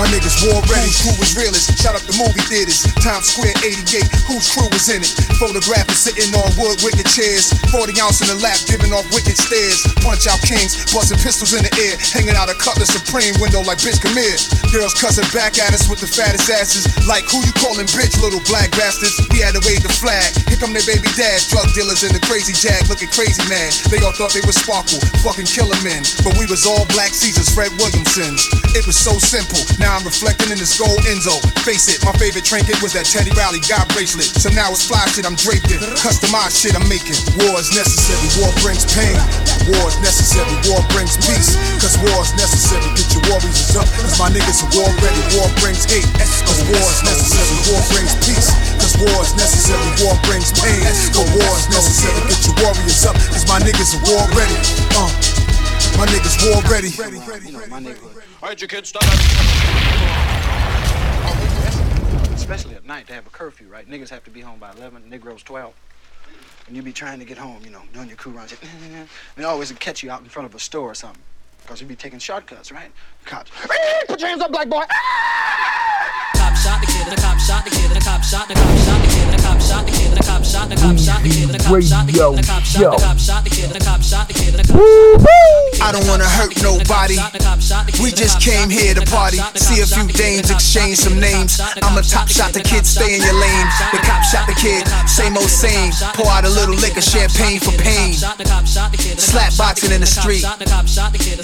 My 0.00 0.08
niggas 0.08 0.40
war 0.48 0.64
ready, 0.72 0.88
crew 1.04 1.12
was 1.20 1.36
realest. 1.36 1.76
Shout 1.76 1.92
out 1.92 2.04
the 2.08 2.16
movie 2.16 2.40
theaters. 2.48 2.80
Times 3.04 3.28
Square 3.28 3.52
88, 3.60 4.08
whose 4.24 4.48
crew 4.48 4.68
was 4.72 4.88
in 4.88 5.04
it? 5.04 5.12
Photographers 5.36 6.00
sitting 6.00 6.32
on 6.32 6.48
wood 6.56 6.80
wicked 6.80 7.04
chairs. 7.12 7.52
40 7.68 7.92
ounce 8.00 8.24
in 8.24 8.32
the 8.32 8.38
lap, 8.40 8.56
giving 8.64 8.96
off 8.96 9.04
wicked 9.12 9.36
stares. 9.36 9.84
Punch 10.00 10.24
out 10.24 10.40
kings, 10.40 10.80
busting 10.96 11.20
pistols 11.20 11.52
in 11.52 11.60
the 11.60 11.72
air. 11.76 12.00
Hanging 12.16 12.32
out 12.40 12.48
a 12.48 12.56
Cutlass 12.56 12.88
Supreme 12.88 13.36
window 13.36 13.60
like 13.68 13.84
bitch, 13.84 14.00
come 14.00 14.16
here. 14.16 14.40
Girls 14.72 14.96
cussing 14.96 15.28
back 15.36 15.60
at 15.60 15.76
us 15.76 15.84
with 15.92 16.00
the 16.00 16.08
fattest 16.08 16.48
asses. 16.48 16.88
Like 17.04 17.28
who 17.28 17.44
you 17.44 17.52
calling 17.60 17.88
bitch, 17.92 18.16
little 18.24 18.40
black 18.48 18.72
bastards? 18.72 19.20
We 19.28 19.44
had 19.44 19.52
to 19.52 19.62
wave 19.68 19.84
the 19.84 19.92
flag. 19.92 20.24
Here 20.48 20.56
come 20.56 20.72
their 20.72 20.86
baby 20.88 21.12
dads, 21.20 21.52
drug 21.52 21.68
dealers 21.76 22.00
in 22.00 22.16
the 22.16 22.22
crazy 22.24 22.56
jag, 22.56 22.88
looking 22.88 23.12
crazy 23.12 23.44
man. 23.52 23.68
They 23.92 24.00
all 24.00 24.16
thought 24.16 24.32
they 24.32 24.44
was 24.48 24.56
sparkle, 24.56 25.04
fucking 25.20 25.50
killer 25.52 25.76
men. 25.84 26.00
But 26.24 26.40
we 26.40 26.48
was 26.48 26.64
all 26.64 26.88
black 26.96 27.12
Caesars, 27.12 27.52
Fred 27.52 27.76
Williamsons. 27.76 28.48
It 28.72 28.88
was 28.88 28.96
so 28.96 29.20
simple. 29.20 29.60
Now 29.82 29.98
I'm 29.98 30.06
reflecting 30.06 30.54
in 30.54 30.62
this 30.62 30.78
gold 30.78 31.02
Enzo. 31.10 31.42
Face 31.66 31.90
it, 31.90 31.98
my 32.06 32.14
favorite 32.14 32.46
trinket 32.46 32.78
was 32.78 32.94
that 32.94 33.02
Teddy 33.02 33.34
Riley 33.34 33.58
God 33.66 33.82
bracelet. 33.90 34.30
So 34.30 34.46
now 34.54 34.70
it's 34.70 34.86
fly 34.86 35.02
shit 35.10 35.26
I'm 35.26 35.34
draped 35.34 35.74
in. 35.74 35.82
Customized 35.98 36.54
shit 36.54 36.78
I'm 36.78 36.86
making. 36.86 37.18
War 37.42 37.58
is 37.58 37.74
necessary, 37.74 38.22
war 38.38 38.54
brings 38.62 38.86
pain. 38.86 39.18
War 39.74 39.90
is 39.90 39.98
necessary, 39.98 40.54
war 40.70 40.78
brings 40.94 41.18
peace. 41.18 41.58
Cause 41.82 41.98
war 41.98 42.22
is 42.22 42.30
necessary, 42.38 42.86
get 42.94 43.10
your 43.10 43.26
warriors 43.26 43.74
up. 43.74 43.90
Cause 43.98 44.22
my 44.22 44.30
niggas 44.30 44.62
are 44.62 44.70
war 44.70 44.86
ready, 45.02 45.18
war 45.34 45.50
brings 45.58 45.82
hate. 45.90 46.06
Cause 46.14 46.62
war 46.70 46.86
is 46.86 47.02
necessary, 47.02 47.74
war 47.74 47.82
brings 47.90 48.14
peace. 48.22 48.54
Cause 48.78 48.94
war 49.02 49.18
is 49.18 49.34
necessary, 49.34 49.82
war 50.06 50.14
brings 50.30 50.54
pain. 50.62 50.78
But 51.10 51.26
war 51.34 51.52
is 51.58 51.66
necessary, 51.74 52.22
get 52.30 52.38
your 52.46 52.54
warriors 52.62 53.02
up. 53.02 53.18
Cause 53.34 53.50
my 53.50 53.58
niggas 53.58 53.98
are 53.98 54.02
war 54.06 54.30
ready. 54.38 54.54
Uh, 54.94 55.10
my 55.98 56.06
niggas 56.06 56.38
war 56.46 56.62
ready. 56.70 56.94
You 56.94 57.58
know, 57.58 57.66
my 57.66 57.82
nigga, 57.82 58.11
Quiet, 58.42 58.60
you 58.60 58.66
kids, 58.66 58.88
stop 58.88 59.04
oh, 59.06 60.32
Especially 62.34 62.74
at 62.74 62.84
night, 62.84 63.06
they 63.06 63.14
have 63.14 63.24
a 63.24 63.30
curfew, 63.30 63.68
right? 63.68 63.88
Niggas 63.88 64.08
have 64.08 64.24
to 64.24 64.30
be 64.30 64.40
home 64.40 64.58
by 64.58 64.72
11, 64.72 65.08
Negroes 65.08 65.44
12. 65.44 65.72
And 66.66 66.74
you 66.74 66.82
be 66.82 66.92
trying 66.92 67.20
to 67.20 67.24
get 67.24 67.38
home, 67.38 67.62
you 67.64 67.70
know, 67.70 67.82
doing 67.94 68.08
your 68.08 68.16
crew 68.16 68.32
runs. 68.32 68.50
And 68.50 69.08
they 69.36 69.44
always 69.44 69.70
catch 69.70 70.02
you 70.02 70.10
out 70.10 70.22
in 70.22 70.26
front 70.26 70.46
of 70.46 70.56
a 70.56 70.58
store 70.58 70.90
or 70.90 70.94
something. 70.96 71.22
Because 71.62 71.80
you 71.80 71.86
be 71.86 71.94
taking 71.94 72.18
shortcuts, 72.18 72.72
right? 72.72 72.90
Cops. 73.24 73.50
Put 74.08 74.20
your 74.20 74.28
hands 74.28 74.42
up, 74.42 74.50
black 74.50 74.68
boy. 74.68 74.84
Cop 76.36 76.54
shot 76.56 76.80
the 76.80 76.86
kid, 76.86 77.06
the 77.06 77.16
cop 77.20 77.38
shot 77.38 77.64
the 77.64 77.70
kid, 77.70 77.90
the 77.90 78.00
cop 78.00 78.22
shot 78.22 78.48
the 78.48 78.54
cop 78.54 78.76
shot 78.82 79.00
the 79.00 79.08
kid, 79.08 79.30
the 79.32 79.42
cop 79.42 79.60
shot 79.60 79.86
the 79.86 79.92
kid, 79.92 80.10
the 80.12 80.22
cop 80.22 80.44
shot 80.44 80.68
the 80.68 80.76
cop 80.76 80.98
shot 80.98 81.22
the 81.22 81.28
kid, 81.30 81.48
the 81.48 81.58
cop 81.58 81.82
shot 81.82 82.06
the 82.06 82.12
kid, 82.12 82.36
the 82.36 82.42
cop 82.42 82.62
shot 82.64 82.98
the 82.98 83.02
cop 83.02 83.18
shot 83.18 83.44
the 83.44 83.50
kid, 83.50 83.70
the 83.70 83.80
cop 83.80 84.02
shot 84.02 84.28
the 84.28 84.34
kid, 84.34 84.54
the 84.54 84.62
I 85.82 85.90
don't 85.90 86.06
wanna 86.06 86.28
hurt 86.28 86.54
nobody. 86.62 87.18
We 88.00 88.10
just 88.12 88.40
came 88.40 88.70
here 88.70 88.94
to 88.94 89.02
party. 89.10 89.38
See 89.58 89.80
a 89.82 89.86
few 89.86 90.06
dames, 90.08 90.50
exchange 90.50 90.98
some 90.98 91.18
names. 91.18 91.60
I'm 91.82 91.98
a 91.98 92.02
top 92.02 92.28
shot, 92.28 92.52
the 92.52 92.60
kid, 92.60 92.86
stay 92.86 93.16
in 93.16 93.22
your 93.22 93.34
lane. 93.34 93.66
The 93.92 93.98
cop 94.06 94.22
shot 94.22 94.46
the 94.46 94.54
kid, 94.54 94.86
same 95.08 95.36
old 95.36 95.50
same. 95.50 95.92
Pour 96.14 96.30
out 96.30 96.44
a 96.44 96.50
little 96.50 96.74
liquor, 96.74 97.00
champagne 97.00 97.60
for 97.60 97.72
pain. 97.82 98.14
Slap 98.14 99.56
boxing 99.56 99.92
in 99.92 100.00
the 100.00 100.06
street. 100.06 100.44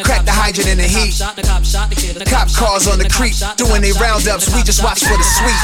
Crack 0.04 0.24
the 0.24 0.32
hydrant 0.32 0.68
in 0.68 0.78
the 0.78 0.88
heat. 0.88 1.18
Cop 1.68 2.48
cars 2.56 2.88
on 2.88 2.96
the 2.96 3.04
creek, 3.12 3.36
doing 3.60 3.84
they 3.84 3.92
roundups. 4.00 4.48
We 4.56 4.64
just 4.64 4.80
watch 4.80 5.04
for 5.04 5.12
the 5.12 5.28
sweet. 5.36 5.60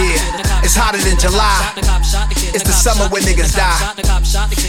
Yeah, 0.00 0.64
it's 0.64 0.72
hotter 0.72 0.96
than 0.96 1.20
July. 1.20 1.76
It's 2.56 2.64
the 2.64 2.72
summer 2.72 3.12
when 3.12 3.22
niggas 3.28 3.52
die. 3.52 3.76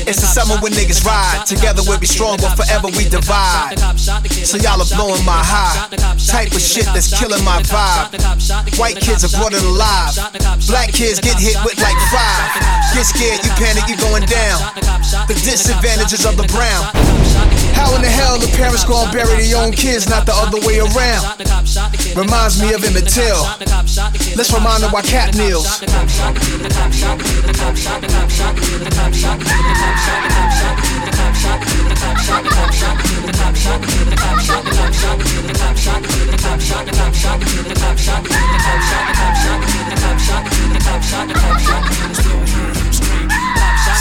It's 0.04 0.20
the 0.20 0.28
summer 0.28 0.60
when 0.60 0.76
niggas 0.76 1.08
ride. 1.08 1.48
Together 1.48 1.80
we'll 1.88 2.00
be 2.00 2.12
strong, 2.12 2.36
but 2.44 2.60
forever 2.60 2.92
we 2.92 3.08
divide. 3.08 3.80
So 4.44 4.60
y'all 4.60 4.84
are 4.84 4.92
blowing 5.00 5.24
my 5.24 5.40
high. 5.40 5.88
Type 6.28 6.52
of 6.52 6.60
shit 6.60 6.92
that's 6.92 7.08
killing 7.08 7.44
my 7.48 7.64
vibe. 7.64 8.12
White 8.76 9.00
kids 9.00 9.24
are 9.24 9.32
brought 9.40 9.56
it 9.56 9.64
alive. 9.64 10.12
Black 10.68 10.92
kids 10.92 11.24
get 11.24 11.40
hit 11.40 11.56
with 11.64 11.80
like 11.80 11.96
five. 12.12 12.52
Get 12.92 13.08
scared, 13.08 13.40
you 13.48 13.52
panic, 13.56 13.88
you 13.88 13.96
going 13.96 14.28
down. 14.28 14.60
The 15.32 15.40
disadvantages 15.40 16.28
of 16.28 16.36
the 16.36 16.44
brown. 16.52 16.84
How 17.76 17.96
in 17.96 18.02
the 18.02 18.10
hell 18.10 18.40
the 18.40 18.48
parents 18.56 18.84
gonna 18.86 19.12
bury 19.12 19.44
their 19.44 19.62
own 19.62 19.72
kids, 19.72 20.10
not 20.10 20.26
the 20.26 20.34
other 20.34 20.60
way 20.66 20.80
around? 20.80 21.24
Reminds 22.16 22.62
me 22.62 22.74
of 22.74 22.84
Emmett 22.84 23.08
Till. 23.08 23.44
Let's 24.36 24.52
remind 24.54 24.84
them 24.84 24.92
why 24.92 25.02
Kap 25.02 25.36
kneels. 25.36 25.68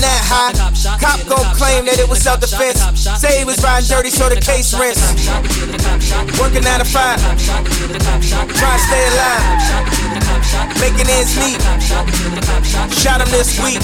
that 0.00 0.22
high. 0.24 0.52
Cop 0.98 1.20
gon' 1.26 1.54
claim 1.54 1.84
that 1.86 1.98
it 1.98 2.08
was 2.08 2.20
self 2.22 2.40
defense. 2.40 2.78
Say 3.20 3.38
he 3.38 3.44
was 3.44 3.62
riding 3.62 3.88
dirty, 3.88 4.10
so 4.10 4.28
the 4.28 4.40
case 4.40 4.74
rinse. 4.74 5.00
Working 6.38 6.64
nine 6.64 6.80
to 6.80 6.88
five. 6.88 7.18
Trying 7.18 8.78
to 8.78 8.84
stay 8.86 9.04
alive. 9.12 9.58
Making 10.80 11.08
ends 11.10 11.36
meet. 11.38 11.60
Shot 12.94 13.20
him 13.20 13.30
this 13.30 13.58
week. 13.60 13.80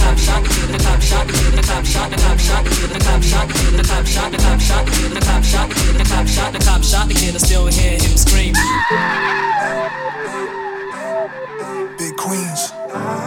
The 11.96 12.12
cop 12.16 13.23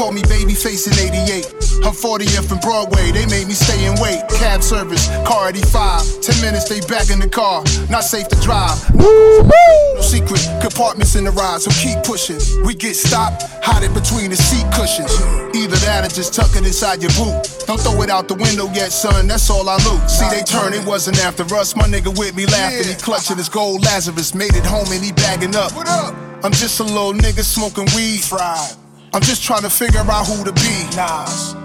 Call 0.00 0.12
me 0.12 0.22
Babyface 0.22 0.88
in 0.88 0.96
88. 1.12 1.44
Her 1.84 1.92
40th 1.92 2.50
and 2.50 2.60
Broadway, 2.62 3.12
they 3.12 3.26
made 3.26 3.46
me 3.46 3.52
stay 3.52 3.84
and 3.84 4.00
wait. 4.00 4.24
Cab 4.32 4.62
service, 4.62 5.08
car 5.28 5.50
85. 5.50 6.22
10 6.22 6.40
minutes, 6.40 6.70
they 6.70 6.80
back 6.88 7.10
in 7.10 7.20
the 7.20 7.28
car. 7.28 7.62
Not 7.90 8.04
safe 8.04 8.26
to 8.28 8.36
drive. 8.40 8.80
No 8.96 10.00
secret, 10.00 10.40
compartments 10.62 11.16
in 11.16 11.24
the 11.24 11.30
ride, 11.32 11.60
so 11.60 11.70
keep 11.76 12.02
pushing. 12.02 12.40
We 12.64 12.72
get 12.72 12.96
stopped, 12.96 13.44
hide 13.60 13.84
it 13.84 13.92
between 13.92 14.30
the 14.30 14.40
seat 14.40 14.64
cushions. 14.72 15.12
Either 15.52 15.76
that 15.84 16.08
or 16.08 16.08
just 16.08 16.32
tuck 16.32 16.56
it 16.56 16.64
inside 16.64 17.02
your 17.04 17.12
boot. 17.20 17.36
Don't 17.68 17.78
throw 17.78 18.00
it 18.00 18.08
out 18.08 18.26
the 18.26 18.40
window 18.40 18.72
yet, 18.72 18.96
son, 18.96 19.28
that's 19.28 19.50
all 19.50 19.68
I 19.68 19.76
loot. 19.84 20.08
See, 20.08 20.24
they 20.32 20.40
turn, 20.40 20.72
it 20.72 20.86
wasn't 20.86 21.20
after 21.20 21.44
us. 21.54 21.76
My 21.76 21.84
nigga 21.84 22.08
with 22.16 22.34
me 22.34 22.46
laughing, 22.46 22.88
he 22.88 22.94
clutching 22.94 23.36
his 23.36 23.50
gold 23.50 23.84
Lazarus. 23.84 24.34
Made 24.34 24.56
it 24.56 24.64
home 24.64 24.88
and 24.88 25.04
he 25.04 25.12
bagging 25.12 25.54
up. 25.54 25.76
What 25.76 25.88
up? 25.88 26.16
I'm 26.42 26.52
just 26.52 26.80
a 26.80 26.84
little 26.84 27.12
nigga 27.12 27.44
smoking 27.44 27.84
weed. 27.94 28.24
Fried. 28.24 28.80
I'm 29.12 29.22
just 29.22 29.42
trying 29.42 29.62
to 29.62 29.70
figure 29.70 30.00
out 30.00 30.26
who 30.26 30.44
to 30.44 30.52
be. 30.52 30.84
Nas. 30.94 31.56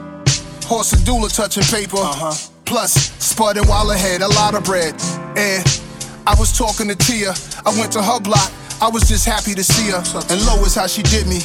Horse 0.66 0.94
and 0.94 1.02
doula 1.04 1.30
touching 1.34 1.64
paper. 1.64 1.98
Uh-huh. 1.98 2.34
Plus, 2.66 2.96
spudding 3.20 3.68
while 3.70 3.92
ahead, 3.92 4.22
a 4.22 4.28
lot 4.30 4.56
of 4.56 4.64
bread. 4.64 4.96
And 5.38 5.64
I 6.26 6.34
was 6.40 6.58
talking 6.58 6.88
to 6.88 6.96
Tia. 6.96 7.34
I 7.66 7.70
went 7.78 7.92
to 7.94 8.02
her 8.02 8.20
block. 8.20 8.52
I 8.82 8.90
was 8.90 9.08
just 9.08 9.26
happy 9.26 9.54
to 9.54 9.64
see 9.64 9.92
her. 9.92 10.02
And 10.30 10.44
Lois, 10.48 10.74
how 10.74 10.88
she 10.88 11.04
did 11.04 11.28
me. 11.28 11.42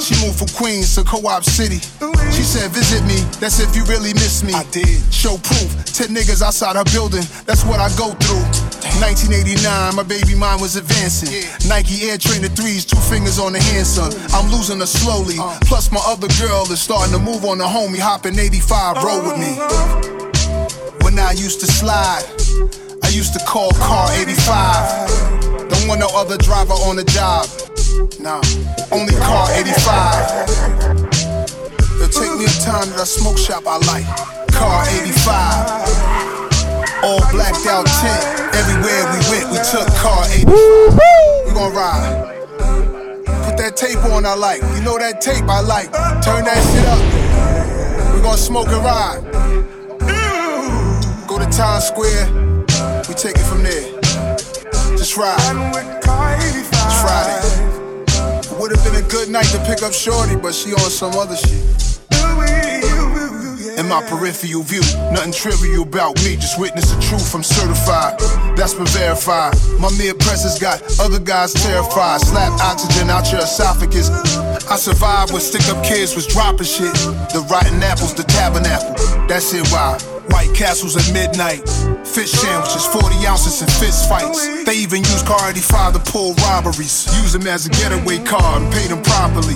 She 0.00 0.14
moved 0.24 0.38
from 0.38 0.48
Queens 0.56 0.94
to 0.94 1.04
Co-op 1.04 1.44
City. 1.44 1.80
She 2.30 2.42
said, 2.42 2.70
visit 2.70 3.02
me, 3.04 3.18
that's 3.40 3.60
if 3.60 3.74
you 3.74 3.84
really 3.84 4.14
miss 4.14 4.42
me. 4.42 4.52
I 4.54 4.64
did. 4.70 5.02
Show 5.12 5.38
proof, 5.38 5.70
10 5.84 6.14
niggas 6.14 6.42
outside 6.42 6.76
her 6.76 6.84
building, 6.92 7.24
that's 7.46 7.64
what 7.64 7.80
I 7.80 7.88
go 7.96 8.14
through. 8.22 8.68
1989, 9.02 9.94
my 9.94 10.02
baby 10.02 10.34
mind 10.34 10.60
was 10.60 10.76
advancing. 10.76 11.30
Nike 11.68 12.08
Air 12.10 12.18
Trainer 12.18 12.48
3s, 12.48 12.86
two 12.86 12.98
fingers 13.10 13.38
on 13.38 13.52
the 13.52 13.60
hand, 13.60 13.86
son. 13.86 14.10
I'm 14.32 14.50
losing 14.50 14.80
her 14.80 14.86
slowly. 14.86 15.36
Uh. 15.38 15.58
Plus, 15.62 15.92
my 15.92 16.00
other 16.06 16.28
girl 16.40 16.66
is 16.70 16.80
starting 16.80 17.12
to 17.12 17.18
move 17.20 17.44
on 17.44 17.58
the 17.58 17.64
homie, 17.64 17.98
hopping 17.98 18.38
85, 18.38 19.02
roll 19.02 19.22
with 19.22 19.38
me. 19.38 19.54
When 21.04 21.18
I 21.18 21.32
used 21.32 21.60
to 21.60 21.66
slide, 21.66 22.24
I 23.02 23.08
used 23.08 23.32
to 23.34 23.40
call 23.44 23.70
car 23.72 24.10
85. 24.12 25.08
Don't 25.68 25.88
want 25.88 26.00
no 26.00 26.08
other 26.14 26.36
driver 26.36 26.74
on 26.74 26.96
the 26.96 27.04
job. 27.04 27.46
Nah, 28.20 28.42
only 28.92 29.14
car 29.14 29.48
85. 29.52 30.48
It'll 31.96 32.08
take 32.08 32.34
me 32.38 32.44
a 32.44 32.54
time 32.62 32.88
that 32.90 33.00
I 33.00 33.04
smoke 33.04 33.38
shop 33.38 33.64
I 33.66 33.78
like. 33.86 34.06
Car 34.52 34.86
85. 34.88 35.88
All 37.04 37.20
blacked 37.30 37.66
out 37.66 37.86
tent. 37.86 38.24
Everywhere 38.54 39.04
we 39.12 39.18
went, 39.30 39.50
we 39.50 39.58
took 39.70 39.88
car 39.96 40.24
85. 40.24 40.98
We 41.46 41.52
gon' 41.52 41.72
ride. 41.74 42.34
Put 43.44 43.56
that 43.58 43.76
tape 43.76 44.02
on 44.12 44.26
I 44.26 44.34
like. 44.34 44.62
You 44.76 44.82
know 44.82 44.98
that 44.98 45.20
tape 45.20 45.44
I 45.48 45.60
like. 45.60 45.92
Turn 46.22 46.44
that 46.44 46.60
shit 46.70 46.86
up. 46.86 47.02
We 48.14 48.20
gon' 48.22 48.36
smoke 48.36 48.68
and 48.68 48.84
ride. 48.84 49.22
Go 51.26 51.38
to 51.38 51.46
Times 51.46 51.84
Square. 51.84 52.47
Take 53.18 53.34
it 53.34 53.46
from 53.46 53.64
there. 53.64 54.00
Just 54.96 55.16
ride. 55.16 55.36
It's 56.40 57.00
Friday. 57.02 58.60
Would've 58.60 58.84
been 58.84 58.94
a 58.94 59.08
good 59.08 59.28
night 59.28 59.46
to 59.46 59.58
pick 59.64 59.82
up 59.82 59.92
Shorty, 59.92 60.36
but 60.36 60.54
she 60.54 60.72
on 60.72 60.88
some 60.88 61.14
other 61.14 61.34
shit. 61.34 61.97
In 63.78 63.86
my 63.86 64.02
peripheral 64.02 64.64
view, 64.64 64.82
nothing 65.14 65.30
trivial 65.30 65.84
about 65.84 66.16
me. 66.24 66.34
Just 66.34 66.58
witness 66.58 66.90
the 66.90 67.00
truth. 67.00 67.32
I'm 67.32 67.44
certified. 67.44 68.18
That's 68.58 68.74
been 68.74 68.90
verified. 68.90 69.54
My 69.78 69.88
mere 69.96 70.14
presence 70.14 70.58
got 70.58 70.82
other 70.98 71.20
guys 71.20 71.52
terrified. 71.54 72.20
Slap 72.20 72.58
oxygen 72.58 73.08
out 73.08 73.30
your 73.30 73.40
esophagus. 73.40 74.10
I 74.66 74.74
survived 74.74 75.32
when 75.32 75.40
stick 75.40 75.62
up 75.70 75.84
kids 75.84 76.16
was 76.16 76.26
dropping 76.26 76.66
shit. 76.66 76.92
The 77.30 77.46
rotten 77.48 77.80
apples, 77.80 78.14
the 78.14 78.24
tabernacle. 78.24 78.98
That's 79.28 79.54
it. 79.54 79.62
Why? 79.70 79.96
White 80.34 80.52
castles 80.56 80.96
at 80.96 81.06
midnight. 81.14 81.62
fish 82.02 82.32
sandwiches, 82.32 82.84
40 82.86 83.26
ounces 83.28 83.62
and 83.62 83.70
fist 83.70 84.08
fights. 84.08 84.64
They 84.64 84.74
even 84.74 85.06
use 85.06 85.22
car 85.22 85.50
85 85.50 85.94
to 85.94 86.10
pull 86.10 86.34
robberies. 86.42 87.06
Use 87.22 87.32
them 87.32 87.46
as 87.46 87.66
a 87.66 87.70
getaway 87.70 88.18
car 88.24 88.58
and 88.58 88.72
pay 88.72 88.88
them 88.88 89.02
properly. 89.02 89.54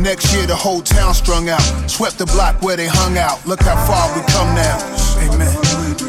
Next 0.00 0.32
year, 0.32 0.46
the 0.46 0.56
whole 0.56 0.80
town 0.80 1.12
strung 1.12 1.50
out. 1.50 1.60
Swept 1.84 2.16
the 2.16 2.24
block 2.24 2.62
where 2.62 2.74
they 2.74 2.88
hung 2.88 3.18
out. 3.18 3.44
Look 3.44 3.60
how 3.60 3.76
far 3.84 4.08
we 4.16 4.24
come 4.32 4.48
now. 4.56 4.80
Amen. 5.20 5.52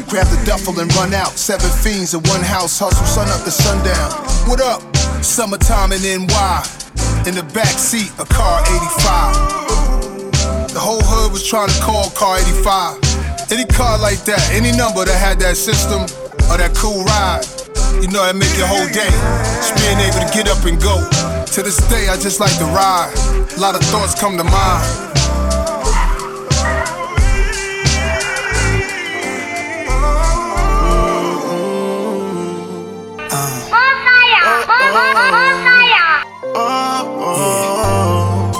Grab 0.08 0.24
the 0.32 0.40
duffel 0.46 0.80
and 0.80 0.88
run 0.96 1.12
out. 1.12 1.36
Seven 1.36 1.68
fiends 1.68 2.14
in 2.14 2.22
one 2.24 2.40
house, 2.40 2.78
hustle 2.78 3.04
sun 3.04 3.28
up 3.28 3.44
to 3.44 3.50
sundown. 3.50 4.10
What 4.48 4.62
up? 4.62 4.80
Summertime 5.22 5.92
in 5.92 6.00
NY. 6.00 6.56
In 7.28 7.36
the 7.36 7.44
back 7.52 7.76
seat, 7.76 8.08
a 8.16 8.24
car 8.24 8.64
85. 8.64 10.72
The 10.72 10.80
whole 10.80 11.04
hood 11.04 11.30
was 11.30 11.46
trying 11.46 11.68
to 11.68 11.78
call 11.84 12.08
car 12.16 12.40
85. 12.40 12.96
Any 13.52 13.66
car 13.66 13.98
like 13.98 14.24
that, 14.24 14.40
any 14.56 14.72
number 14.72 15.04
that 15.04 15.20
had 15.20 15.38
that 15.40 15.58
system 15.58 16.08
or 16.48 16.56
that 16.56 16.72
cool 16.74 17.04
ride, 17.04 17.44
you 18.00 18.08
know, 18.08 18.24
that 18.24 18.40
make 18.40 18.56
your 18.56 18.72
whole 18.72 18.88
day. 18.88 19.12
Just 19.60 19.76
being 19.76 20.00
able 20.00 20.24
to 20.24 20.30
get 20.32 20.48
up 20.48 20.64
and 20.64 20.80
go. 20.80 20.96
To 21.52 21.62
this 21.62 21.76
day, 21.90 22.08
I 22.08 22.16
just 22.16 22.40
like 22.40 22.56
to 22.56 22.64
ride. 22.64 23.12
A 23.58 23.60
lot 23.60 23.74
of 23.74 23.82
thoughts 23.92 24.18
come 24.18 24.38
to 24.38 24.44
mind. 24.44 25.12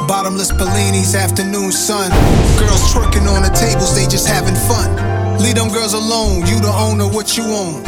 Bottomless 0.06 0.52
Bellinis, 0.52 1.14
afternoon 1.18 1.72
sun. 1.72 2.10
Girls 2.58 2.92
twerking 2.92 3.26
on 3.26 3.42
the 3.42 3.50
tables, 3.58 3.94
they 3.94 4.04
just 4.04 4.28
having 4.28 4.54
fun. 4.68 4.92
Leave 5.38 5.54
them 5.54 5.70
girls 5.70 5.94
alone, 5.94 6.44
you 6.44 6.60
the 6.60 6.68
owner, 6.68 7.08
what 7.08 7.38
you 7.38 7.44
own. 7.44 7.82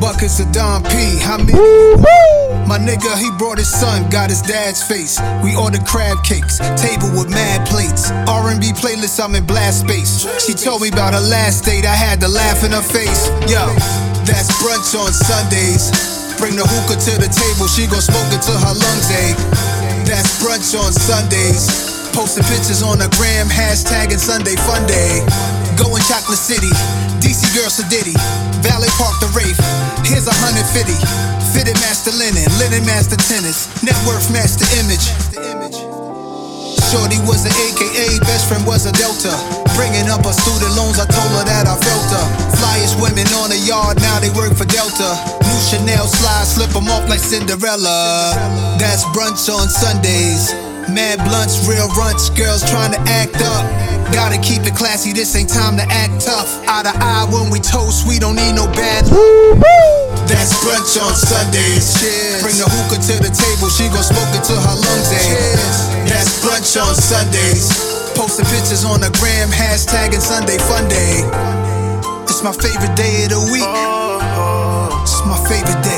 Buckets 0.00 0.40
of 0.40 0.50
Don 0.52 0.82
P, 0.84 1.18
how 1.20 1.36
many? 1.36 2.37
My 2.68 2.76
nigga, 2.76 3.16
he 3.16 3.32
brought 3.40 3.56
his 3.56 3.72
son, 3.72 4.04
got 4.12 4.28
his 4.28 4.44
dad's 4.44 4.84
face. 4.84 5.16
We 5.40 5.56
ordered 5.56 5.88
crab 5.88 6.20
cakes, 6.20 6.60
table 6.76 7.08
with 7.16 7.32
mad 7.32 7.64
plates. 7.64 8.12
R&B 8.28 8.76
playlist, 8.76 9.16
I'm 9.24 9.32
in 9.32 9.48
blast 9.48 9.88
space. 9.88 10.28
She 10.36 10.52
told 10.52 10.84
me 10.84 10.92
about 10.92 11.16
her 11.16 11.24
last 11.32 11.64
date, 11.64 11.88
I 11.88 11.96
had 11.96 12.20
to 12.20 12.28
laugh 12.28 12.60
in 12.68 12.76
her 12.76 12.84
face. 12.84 13.32
Yo, 13.48 13.64
that's 14.28 14.52
brunch 14.60 14.92
on 15.00 15.16
Sundays. 15.16 15.88
Bring 16.36 16.60
the 16.60 16.68
hookah 16.68 17.00
to 17.08 17.12
the 17.16 17.32
table, 17.32 17.72
she 17.72 17.88
gon' 17.88 18.04
smoke 18.04 18.28
it 18.36 18.44
till 18.44 18.60
her 18.60 18.76
lungs 18.76 19.08
ache. 19.16 19.40
That's 20.04 20.36
brunch 20.36 20.76
on 20.76 20.92
Sundays. 20.92 21.72
Posting 22.12 22.44
pictures 22.52 22.84
on 22.84 23.00
the 23.00 23.08
gram, 23.16 23.48
hashtagging 23.48 24.20
Sunday 24.20 24.60
Fun 24.68 24.84
Day. 24.84 25.24
Going 25.80 26.04
Chocolate 26.04 26.36
City, 26.36 26.68
DC 27.24 27.48
Girl 27.56 27.72
Sedity, 27.72 28.12
Valley 28.60 28.92
Park 29.00 29.16
the 29.24 29.32
Rafe. 29.32 29.56
Here's 30.04 30.28
a 30.28 30.36
hundred 30.36 30.68
fifty. 30.68 31.00
Fitted 31.58 31.74
master 31.82 32.14
linen, 32.14 32.46
linen 32.62 32.86
master 32.86 33.18
tennis, 33.18 33.66
net 33.82 33.98
worth 34.06 34.30
master 34.30 34.62
image. 34.78 35.10
Shorty 36.86 37.18
was 37.26 37.42
an 37.42 37.50
AKA, 37.50 38.22
best 38.22 38.46
friend 38.46 38.62
was 38.62 38.86
a 38.86 38.94
Delta. 38.94 39.34
Bringing 39.74 40.06
up 40.06 40.22
her 40.22 40.30
student 40.30 40.70
loans, 40.78 41.02
I 41.02 41.06
told 41.10 41.26
her 41.34 41.42
that 41.42 41.66
I 41.66 41.74
felt 41.74 42.06
her. 42.14 42.26
Flyest 42.62 43.02
women 43.02 43.26
on 43.42 43.50
the 43.50 43.58
yard, 43.58 43.98
now 43.98 44.22
they 44.22 44.30
work 44.38 44.54
for 44.54 44.70
Delta. 44.70 45.18
New 45.50 45.60
Chanel 45.66 46.06
slides, 46.06 46.54
slip 46.54 46.70
them 46.70 46.86
off 46.86 47.10
like 47.10 47.18
Cinderella. 47.18 48.38
That's 48.78 49.02
brunch 49.10 49.50
on 49.50 49.66
Sundays. 49.66 50.54
Mad 50.86 51.18
blunts, 51.26 51.66
real 51.66 51.90
runts, 51.98 52.30
girls 52.38 52.62
trying 52.70 52.94
to 52.94 53.02
act 53.10 53.34
up. 53.42 53.66
Gotta 54.14 54.38
keep 54.38 54.62
it 54.62 54.78
classy, 54.78 55.10
this 55.10 55.34
ain't 55.34 55.50
time 55.50 55.74
to 55.74 55.82
act 55.90 56.22
tough. 56.22 56.62
Eye 56.70 56.86
to 56.86 56.94
eye 57.02 57.26
when 57.34 57.50
we 57.50 57.58
toast, 57.58 58.06
we 58.06 58.22
don't 58.22 58.38
need 58.38 58.54
no 58.54 58.70
bad. 58.70 60.07
That's 60.28 60.52
brunch 60.60 60.94
on 61.00 61.14
Sundays. 61.16 61.96
Cheers. 61.98 62.44
Bring 62.44 62.58
the 62.60 62.68
hookah 62.68 63.00
to 63.00 63.14
the 63.24 63.32
table, 63.32 63.68
she 63.72 63.88
gon' 63.88 64.04
smoke 64.04 64.30
it 64.36 64.44
till 64.44 64.60
her 64.60 64.76
lungs 64.76 65.10
ache. 65.10 66.06
That's 66.06 66.44
brunch 66.44 66.76
on 66.76 66.94
Sundays. 66.94 67.72
Posting 68.14 68.46
pictures 68.46 68.84
on 68.84 69.00
the 69.00 69.10
gram, 69.18 69.48
hashtagging 69.48 70.20
Sunday 70.20 70.58
Fun 70.68 70.86
Day. 70.88 71.24
It's 72.28 72.42
my 72.42 72.52
favorite 72.52 72.94
day 72.94 73.24
of 73.24 73.30
the 73.34 73.40
week. 73.50 73.66
Oh, 73.66 74.20
oh. 74.22 75.02
It's 75.02 75.18
my 75.26 75.38
favorite 75.48 75.82
day. 75.82 75.97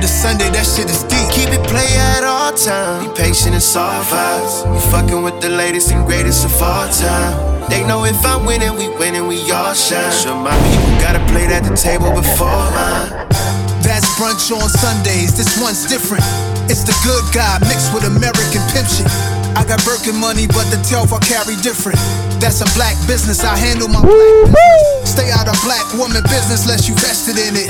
To 0.00 0.08
Sunday, 0.08 0.48
that 0.50 0.64
shit 0.64 0.88
is 0.88 1.04
deep. 1.04 1.28
Keep 1.28 1.52
it 1.52 1.60
play 1.68 1.88
at 2.16 2.24
all 2.24 2.56
times. 2.56 3.04
Be 3.04 3.12
patient 3.12 3.52
and 3.52 3.62
soft 3.62 4.08
vibes. 4.08 4.64
We 4.72 4.80
fucking 4.88 5.20
with 5.22 5.40
the 5.40 5.50
latest 5.52 5.92
and 5.92 6.06
greatest 6.06 6.44
of 6.44 6.56
all 6.62 6.88
time. 6.88 7.36
They 7.68 7.84
know 7.84 8.04
if 8.04 8.16
I'm 8.24 8.48
winning, 8.48 8.72
we 8.80 8.88
winning, 8.96 9.28
we 9.28 9.36
all 9.52 9.76
shine. 9.76 10.10
Sure, 10.12 10.34
my 10.34 10.56
people 10.72 10.92
gotta 11.04 11.20
play 11.28 11.44
at 11.52 11.68
the 11.68 11.76
table 11.76 12.08
before 12.16 12.64
mine. 12.72 13.28
That's 13.84 14.08
brunch 14.16 14.48
on 14.48 14.68
Sundays. 14.72 15.36
This 15.36 15.60
one's 15.60 15.84
different. 15.84 16.24
It's 16.72 16.86
the 16.86 16.96
good 17.04 17.24
guy 17.36 17.60
mixed 17.68 17.92
with 17.92 18.08
American 18.08 18.62
pimp 18.72 18.88
shit. 18.88 19.10
I 19.52 19.66
got 19.68 19.84
Birkin 19.84 20.16
money, 20.16 20.46
but 20.46 20.64
the 20.72 20.80
telf 20.80 21.12
I 21.12 21.20
carry 21.20 21.60
different. 21.60 21.98
That's 22.40 22.64
a 22.64 22.68
black 22.72 22.96
business. 23.04 23.44
I 23.44 23.52
handle 23.58 23.88
my 23.88 24.00
black 24.00 24.48
business. 24.48 25.12
Stay 25.12 25.28
out 25.34 25.50
of 25.50 25.58
black 25.60 25.84
woman 25.98 26.22
business 26.30 26.64
unless 26.64 26.88
you 26.88 26.94
vested 26.96 27.36
in 27.36 27.52
it. 27.58 27.68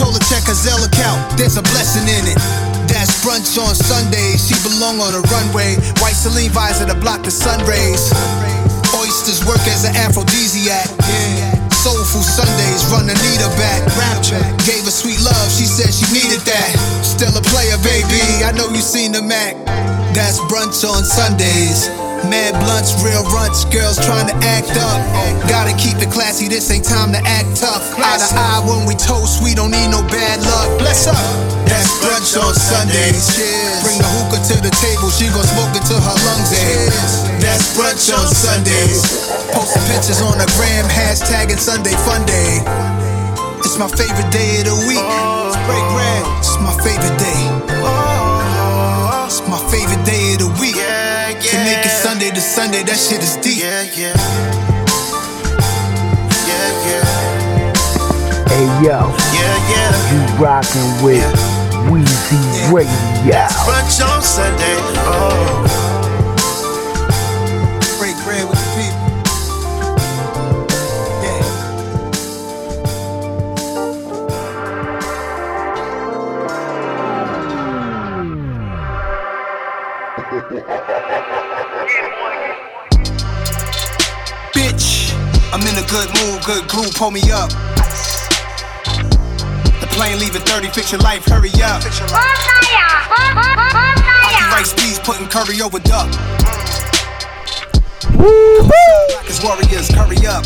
Told 0.00 0.16
check 0.32 0.48
her 0.48 0.56
Zelle 0.56 0.80
account. 0.80 1.20
There's 1.36 1.60
a 1.60 1.62
blessing 1.76 2.08
in 2.08 2.24
it. 2.24 2.40
That's 2.88 3.20
brunch 3.20 3.60
on 3.60 3.76
Sundays. 3.76 4.48
She 4.48 4.56
belong 4.64 4.96
on 4.98 5.12
a 5.12 5.20
runway. 5.28 5.76
White 6.00 6.16
Celine 6.16 6.48
visor 6.50 6.88
to 6.88 6.96
block 6.96 7.22
the 7.22 7.30
sun 7.30 7.60
rays. 7.68 8.08
Oysters 8.96 9.44
work 9.44 9.60
as 9.68 9.84
an 9.84 9.94
aphrodisiac. 10.00 10.88
Soulful 11.84 12.20
Sundays, 12.20 12.84
run 12.92 13.08
Anita 13.08 13.48
back. 13.56 13.80
Rap 13.96 14.22
track, 14.22 14.44
gave 14.64 14.84
her 14.84 14.92
sweet 14.92 15.20
love, 15.20 15.48
she 15.52 15.64
said 15.64 15.92
she 15.92 16.04
needed 16.12 16.40
that. 16.44 16.72
Still 17.04 17.36
a 17.36 17.40
player, 17.40 17.76
baby. 17.84 18.20
I 18.44 18.52
know 18.52 18.68
you 18.68 18.82
seen 18.82 19.12
the 19.12 19.22
Mac. 19.22 19.56
That's 20.12 20.40
brunch 20.48 20.84
on 20.84 21.04
Sundays. 21.04 22.09
Mad 22.28 22.52
blunts, 22.60 22.92
real 23.00 23.24
runts, 23.32 23.64
girls 23.72 23.96
trying 23.96 24.28
to 24.28 24.36
act 24.44 24.76
up. 24.76 25.00
Gotta 25.48 25.72
keep 25.80 25.96
it 26.04 26.12
classy, 26.12 26.48
this 26.48 26.68
ain't 26.68 26.84
time 26.84 27.12
to 27.16 27.20
act 27.24 27.56
tough. 27.56 27.80
Eye 27.96 28.20
to 28.20 28.28
eye 28.36 28.60
when 28.68 28.84
we 28.84 28.92
toast, 28.92 29.40
we 29.40 29.56
don't 29.56 29.72
need 29.72 29.88
no 29.88 30.04
bad 30.12 30.44
luck. 30.44 30.68
Bless 30.76 31.08
up. 31.08 31.16
That's 31.64 31.88
brunch 32.04 32.36
on 32.36 32.52
Sundays. 32.52 33.24
Bring 33.80 33.96
the 33.96 34.10
hookah 34.20 34.42
to 34.52 34.56
the 34.60 34.72
table, 34.84 35.08
she 35.08 35.32
gon' 35.32 35.48
smoke 35.48 35.72
it 35.72 35.84
till 35.88 36.02
her 36.02 36.18
lungs 36.28 36.52
ache. 36.52 36.92
That's 37.40 37.72
brunch 37.72 38.12
on 38.12 38.28
Sundays. 38.28 39.00
Posting 39.56 39.84
pictures 39.88 40.20
on 40.20 40.36
the 40.36 40.48
gram, 40.60 40.84
hashtagging 40.92 41.58
Sunday 41.58 41.96
Fun 42.04 42.20
Day. 42.28 42.60
It's 43.64 43.78
my 43.80 43.88
favorite 43.88 44.28
day 44.28 44.60
of 44.60 44.68
the 44.68 44.76
week. 44.84 45.08
Break 45.64 45.84
bread. 45.96 46.22
It's 46.44 46.58
my 46.60 46.74
favorite 46.84 47.16
day. 47.16 47.42
It's 49.24 49.40
my 49.48 49.60
favorite 49.70 50.04
day 50.04 50.19
make 52.20 52.36
it 52.36 52.40
Sunday 52.40 52.40
to 52.40 52.40
Sunday, 52.40 52.82
that 52.82 52.98
shit 52.98 53.22
is 53.22 53.36
deep. 53.36 53.62
Yeah, 53.62 53.82
yeah. 53.96 54.14
Yeah, 56.46 56.70
yeah. 56.86 57.04
Hey 58.48 58.66
yo, 58.84 58.98
Yeah, 59.32 59.56
yeah. 59.72 59.92
you 60.12 60.44
rockin' 60.44 61.04
with 61.04 61.24
Weezy 61.88 62.72
Radio. 62.72 62.90
Brunch 63.64 64.00
on 64.04 64.22
Sunday. 64.22 64.76
Oh. 65.06 65.69
In 85.70 85.78
a 85.78 85.86
good 85.86 86.10
mood, 86.18 86.42
good 86.44 86.66
glue, 86.68 86.90
pull 86.98 87.10
me 87.10 87.22
up. 87.30 87.50
The 89.78 89.86
plane 89.94 90.18
leaving 90.18 90.42
30, 90.42 90.68
fix 90.70 90.90
your 90.90 91.00
life, 91.00 91.24
hurry 91.26 91.50
up. 91.62 91.82
Rice 94.50 94.74
peas, 94.74 94.98
putting 94.98 95.28
curry 95.28 95.62
over 95.62 95.78
duck. 95.78 96.10
Black 98.10 99.30
as 99.30 99.42
warriors, 99.44 99.88
curry 99.94 100.26
up. 100.26 100.44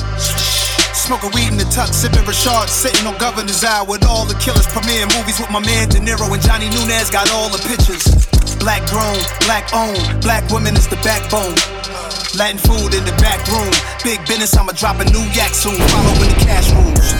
Smoking 0.92 1.30
weed 1.34 1.48
in 1.48 1.56
the 1.56 1.68
tuck, 1.72 1.92
sipping 1.92 2.24
Rashard, 2.24 2.68
sitting 2.68 3.06
on 3.06 3.16
Governor's 3.18 3.64
Eye 3.64 3.82
with 3.82 4.04
all 4.04 4.26
the 4.26 4.34
killers. 4.34 4.66
Premiere 4.66 5.06
movies 5.16 5.40
with 5.40 5.50
my 5.50 5.60
man 5.60 5.88
De 5.88 5.98
Niro 6.00 6.30
and 6.32 6.42
Johnny 6.42 6.68
Nunez 6.68 7.10
got 7.10 7.30
all 7.32 7.48
the 7.48 7.58
pictures. 7.64 8.33
Black 8.64 8.88
grown, 8.88 9.20
black 9.44 9.68
owned, 9.74 10.22
black 10.22 10.48
women 10.48 10.72
is 10.72 10.88
the 10.88 10.96
backbone. 11.04 11.52
Latin 12.32 12.56
food 12.56 12.96
in 12.96 13.04
the 13.04 13.12
back 13.20 13.44
room. 13.52 13.68
Big 14.02 14.24
business, 14.24 14.56
I'ma 14.56 14.72
drop 14.72 15.00
a 15.00 15.04
new 15.04 15.20
yak 15.36 15.52
soon. 15.52 15.76
Following 15.92 16.32
the 16.32 16.40
cash 16.40 16.72
rules. 16.72 17.12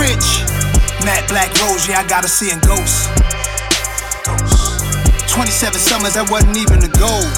Rich, 0.00 0.48
Matte 1.04 1.28
Black 1.28 1.52
Rose, 1.60 1.86
yeah, 1.86 2.00
I 2.00 2.08
gotta 2.08 2.28
see 2.28 2.50
in 2.50 2.60
ghosts. 2.60 3.12
27 5.28 5.78
summers, 5.78 6.14
that 6.14 6.30
wasn't 6.32 6.56
even 6.56 6.80
the 6.80 6.88
goal. 6.96 7.28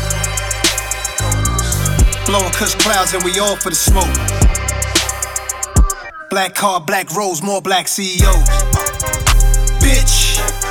Blowing 2.30 2.52
cuss 2.52 2.76
clouds 2.76 3.12
and 3.12 3.24
we 3.24 3.40
all 3.40 3.56
for 3.56 3.70
the 3.70 3.74
smoke. 3.74 4.06
Black 6.30 6.54
car, 6.54 6.80
black 6.80 7.10
rose, 7.10 7.42
more 7.42 7.60
black 7.60 7.88
CEOs. 7.88 8.71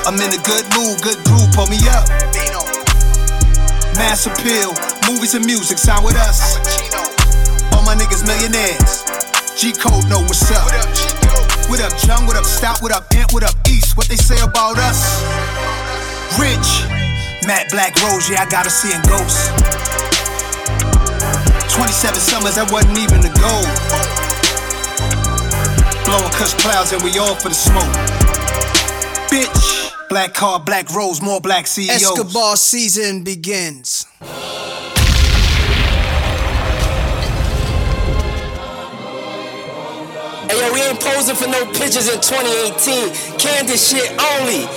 I'm 0.04 0.16
in 0.18 0.34
a 0.34 0.42
good 0.42 0.66
mood, 0.74 0.98
good 1.02 1.22
groove, 1.30 1.52
pull 1.54 1.68
me 1.68 1.78
up. 1.94 2.10
Mass 3.94 4.26
appeal, 4.26 4.74
movies 5.06 5.36
and 5.36 5.46
music, 5.46 5.78
sign 5.78 6.04
with 6.04 6.16
us. 6.18 6.58
All 7.74 7.86
my 7.86 7.94
niggas 7.94 8.26
millionaires. 8.26 9.06
G 9.54 9.72
Code 9.72 10.10
know 10.10 10.22
what's 10.26 10.50
up. 10.50 10.66
What 11.70 11.80
up, 11.86 11.94
Jung? 12.02 12.26
What 12.26 12.36
up, 12.36 12.46
Stout? 12.46 12.82
What 12.82 12.92
up, 12.92 13.06
Stop? 13.06 13.14
What 13.14 13.14
up, 13.14 13.14
Ant? 13.14 13.32
What 13.32 13.44
up, 13.44 13.54
East? 13.70 13.96
What 13.96 14.08
they 14.08 14.16
say 14.16 14.42
about 14.42 14.80
us? 14.80 15.22
Rich, 16.42 16.90
Matt 17.46 17.70
Black 17.70 17.94
Rose, 18.02 18.28
yeah, 18.28 18.42
I 18.42 18.50
gotta 18.50 18.72
see 18.72 18.90
in 18.90 19.02
ghosts. 19.06 19.54
27 21.78 22.20
summers, 22.20 22.56
that 22.56 22.68
wasn't 22.74 22.98
even 22.98 23.22
the 23.22 23.30
goal. 23.38 23.66
Blowing 26.10 26.34
cuss 26.34 26.54
clouds 26.58 26.92
and 26.92 27.04
we 27.04 27.18
all 27.20 27.36
for 27.36 27.50
the 27.50 27.56
smoke. 27.56 27.86
Bitch, 29.32 29.81
black 30.12 30.34
car, 30.34 30.60
black 30.60 30.94
rose, 30.94 31.22
more 31.22 31.40
black 31.40 31.66
CEOs. 31.66 32.02
Escobar 32.04 32.58
season 32.58 33.24
begins. 33.24 34.06
Hey 40.50 40.60
yo, 40.60 40.74
we 40.74 40.82
ain't 40.82 41.00
posing 41.00 41.34
for 41.38 41.48
no 41.48 41.66
pictures 41.68 42.14
in 42.14 42.20
2018. 42.20 43.40
Candid 43.40 43.80
shit 43.80 44.12
only. 44.20 44.68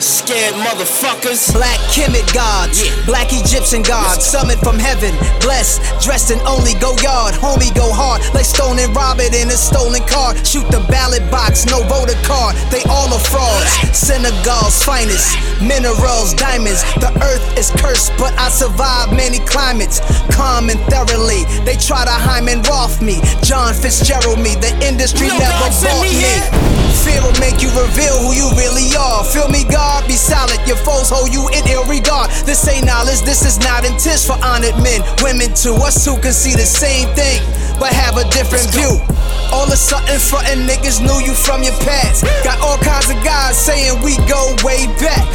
Scared 0.00 0.54
motherfuckers. 0.54 1.52
Black 1.52 1.80
Kemet 1.88 2.28
gods, 2.34 2.84
black 3.06 3.28
Egyptian 3.32 3.80
gods, 3.82 4.24
summoned 4.24 4.60
from 4.60 4.78
heaven, 4.78 5.16
blessed, 5.40 5.80
dressed 6.04 6.30
in 6.30 6.40
only 6.46 6.74
go 6.80 6.92
yard. 7.00 7.34
Homie 7.34 7.72
go 7.74 7.88
hard, 7.88 8.20
like 8.34 8.44
Stone 8.44 8.78
and 8.78 8.94
Robert 8.94 9.32
in 9.32 9.48
a 9.48 9.56
stolen 9.56 10.02
car. 10.04 10.36
Shoot 10.44 10.68
the 10.68 10.84
ballot 10.92 11.24
box, 11.30 11.64
no 11.66 11.80
voter 11.88 12.18
card. 12.28 12.56
They 12.68 12.84
all 12.92 13.08
are 13.08 13.24
frauds. 13.32 13.72
Senegal's 13.96 14.82
finest, 14.84 15.38
minerals, 15.64 16.34
diamonds. 16.34 16.84
The 17.00 17.12
earth 17.24 17.44
is 17.56 17.72
cursed, 17.80 18.12
but 18.18 18.36
I 18.36 18.50
survived 18.50 19.16
many 19.16 19.40
climates. 19.48 20.00
Calm 20.36 20.68
and 20.68 20.80
thoroughly, 20.92 21.48
they 21.64 21.76
try 21.76 22.04
to 22.04 22.12
Hyman 22.12 22.60
Roth 22.68 23.00
me. 23.00 23.20
John 23.40 23.72
Fitzgerald 23.72 24.38
me, 24.38 24.54
the 24.60 24.76
industry 24.84 25.28
No 25.28 25.38
never 25.38 25.72
bought 25.72 26.02
me 26.02 26.20
me. 26.20 26.76
Fear 27.04 27.22
will 27.22 27.38
make 27.40 27.62
you 27.62 27.70
reveal 27.78 28.18
who 28.18 28.34
you 28.34 28.50
really 28.58 28.90
are. 28.98 29.22
Feel 29.24 29.48
me, 29.48 29.64
God? 29.64 29.85
Be 30.06 30.14
silent. 30.14 30.62
Your 30.66 30.78
foes 30.86 31.10
hold 31.10 31.34
you 31.34 31.48
in 31.50 31.66
ill 31.66 31.84
regard. 31.84 32.30
This 32.46 32.62
ain't 32.68 32.86
knowledge, 32.86 33.22
this 33.22 33.42
is 33.42 33.58
not 33.58 33.84
intent 33.84 34.22
for 34.22 34.38
honored 34.38 34.78
men. 34.82 35.02
Women 35.22 35.50
too, 35.54 35.74
us 35.82 36.04
two 36.04 36.14
can 36.22 36.32
see 36.32 36.54
the 36.54 36.66
same 36.66 37.10
thing, 37.18 37.42
but 37.78 37.90
have 37.90 38.16
a 38.16 38.24
different 38.30 38.70
view. 38.70 39.02
All 39.50 39.66
of 39.66 39.72
a 39.72 39.76
sudden, 39.76 40.18
frontin' 40.18 40.66
niggas 40.66 41.02
knew 41.02 41.18
you 41.22 41.34
from 41.34 41.62
your 41.62 41.74
past. 41.82 42.24
Got 42.42 42.58
all 42.60 42.78
kinds 42.78 43.10
of 43.10 43.18
guys 43.22 43.58
saying 43.58 43.98
we 44.02 44.16
go 44.30 44.54
way 44.62 44.86
back. 45.02 45.26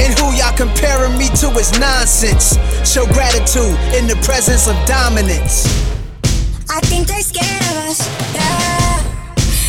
And 0.00 0.16
who 0.18 0.32
y'all 0.36 0.56
comparing 0.56 1.18
me 1.18 1.28
to 1.40 1.48
is 1.58 1.72
nonsense. 1.78 2.56
Show 2.86 3.04
gratitude 3.06 3.76
in 3.96 4.06
the 4.06 4.16
presence 4.22 4.68
of 4.68 4.76
dominance. 4.86 5.66
I 6.70 6.80
think 6.86 7.08
they 7.08 7.20
scared 7.20 7.62
of 7.72 7.88
us. 7.88 8.00
Yeah. 8.34 9.02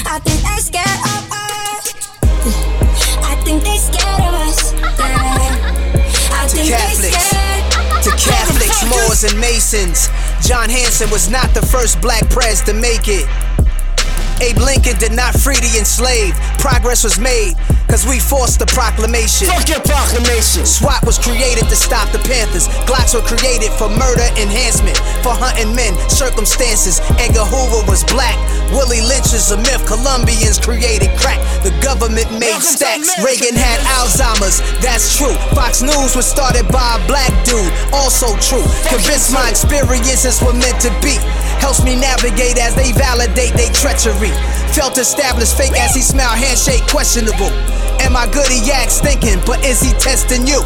I 0.05 0.19
think 0.19 0.41
they 0.43 0.59
scared 0.61 0.85
of 0.85 1.23
us. 1.31 2.88
Think 3.49 3.63
they 3.63 3.77
scared 3.77 4.21
of 4.21 4.33
us. 4.45 4.73
Yeah. 4.73 4.85
I 6.37 6.45
to 6.45 6.55
think 6.55 6.69
they 6.69 6.77
Catholics, 6.77 7.17
scared. 7.17 8.03
to 8.03 8.11
Catholics, 8.11 8.85
Moors, 8.85 9.23
and 9.23 9.41
Masons. 9.41 10.07
John 10.47 10.69
Hanson 10.69 11.09
was 11.09 11.31
not 11.31 11.51
the 11.55 11.65
first 11.65 11.99
black 11.99 12.29
prez 12.29 12.61
to 12.69 12.75
make 12.75 13.07
it. 13.07 13.25
Abe 14.41 14.57
Lincoln 14.59 14.97
did 14.99 15.11
not 15.11 15.35
free 15.35 15.59
the 15.59 15.77
enslaved. 15.77 16.39
Progress 16.59 17.03
was 17.03 17.19
made, 17.19 17.55
cause 17.91 18.07
we 18.07 18.19
forced 18.19 18.59
the 18.59 18.65
proclamation. 18.71 19.47
Fuck 19.47 19.67
your 19.67 19.83
proclamation. 19.83 20.65
SWAT 20.65 21.03
was 21.05 21.19
created 21.19 21.67
to 21.67 21.75
stop 21.75 22.07
the 22.15 22.19
Panthers. 22.23 22.67
Glocks 22.87 23.11
were 23.11 23.25
created 23.25 23.71
for 23.75 23.91
murder 23.91 24.27
enhancement, 24.39 24.95
for 25.23 25.35
hunting 25.35 25.75
men, 25.75 25.95
circumstances. 26.07 27.03
Edgar 27.19 27.43
Hoover 27.43 27.83
was 27.91 28.03
black. 28.07 28.35
Willie 28.71 29.01
Lynch 29.01 29.33
is 29.35 29.51
a 29.51 29.57
myth. 29.57 29.83
Colombians 29.83 30.59
created 30.61 31.09
crack. 31.19 31.41
The 31.63 31.75
government 31.83 32.29
made 32.39 32.55
Welcome 32.55 32.79
stacks. 32.79 33.09
Reagan 33.19 33.57
had 33.57 33.81
Alzheimer's. 33.99 34.63
That's 34.79 35.17
true. 35.17 35.33
Fox 35.51 35.81
News 35.81 36.15
was 36.15 36.29
started 36.29 36.67
by 36.71 36.95
a 36.95 37.01
black 37.09 37.33
dude. 37.43 37.73
Also 37.91 38.31
true. 38.39 38.63
Convinced 38.87 39.33
my 39.33 39.49
experiences 39.49 40.39
were 40.39 40.53
meant 40.55 40.79
to 40.85 40.93
be. 41.03 41.17
Helps 41.59 41.83
me 41.83 41.95
navigate 41.99 42.55
as 42.61 42.75
they 42.75 42.93
validate 42.93 43.51
their 43.57 43.73
treachery. 43.73 44.28
Felt 44.73 44.97
established, 44.97 45.57
fake 45.57 45.75
as 45.77 45.95
he 45.95 46.01
smile, 46.01 46.35
handshake 46.35 46.85
questionable. 46.87 47.51
Am 47.99 48.15
I 48.15 48.25
good? 48.31 48.47
He 48.47 48.71
acts 48.71 49.01
thinking, 49.01 49.39
but 49.45 49.63
is 49.65 49.81
he 49.81 49.91
testing 49.99 50.47
you? 50.47 50.61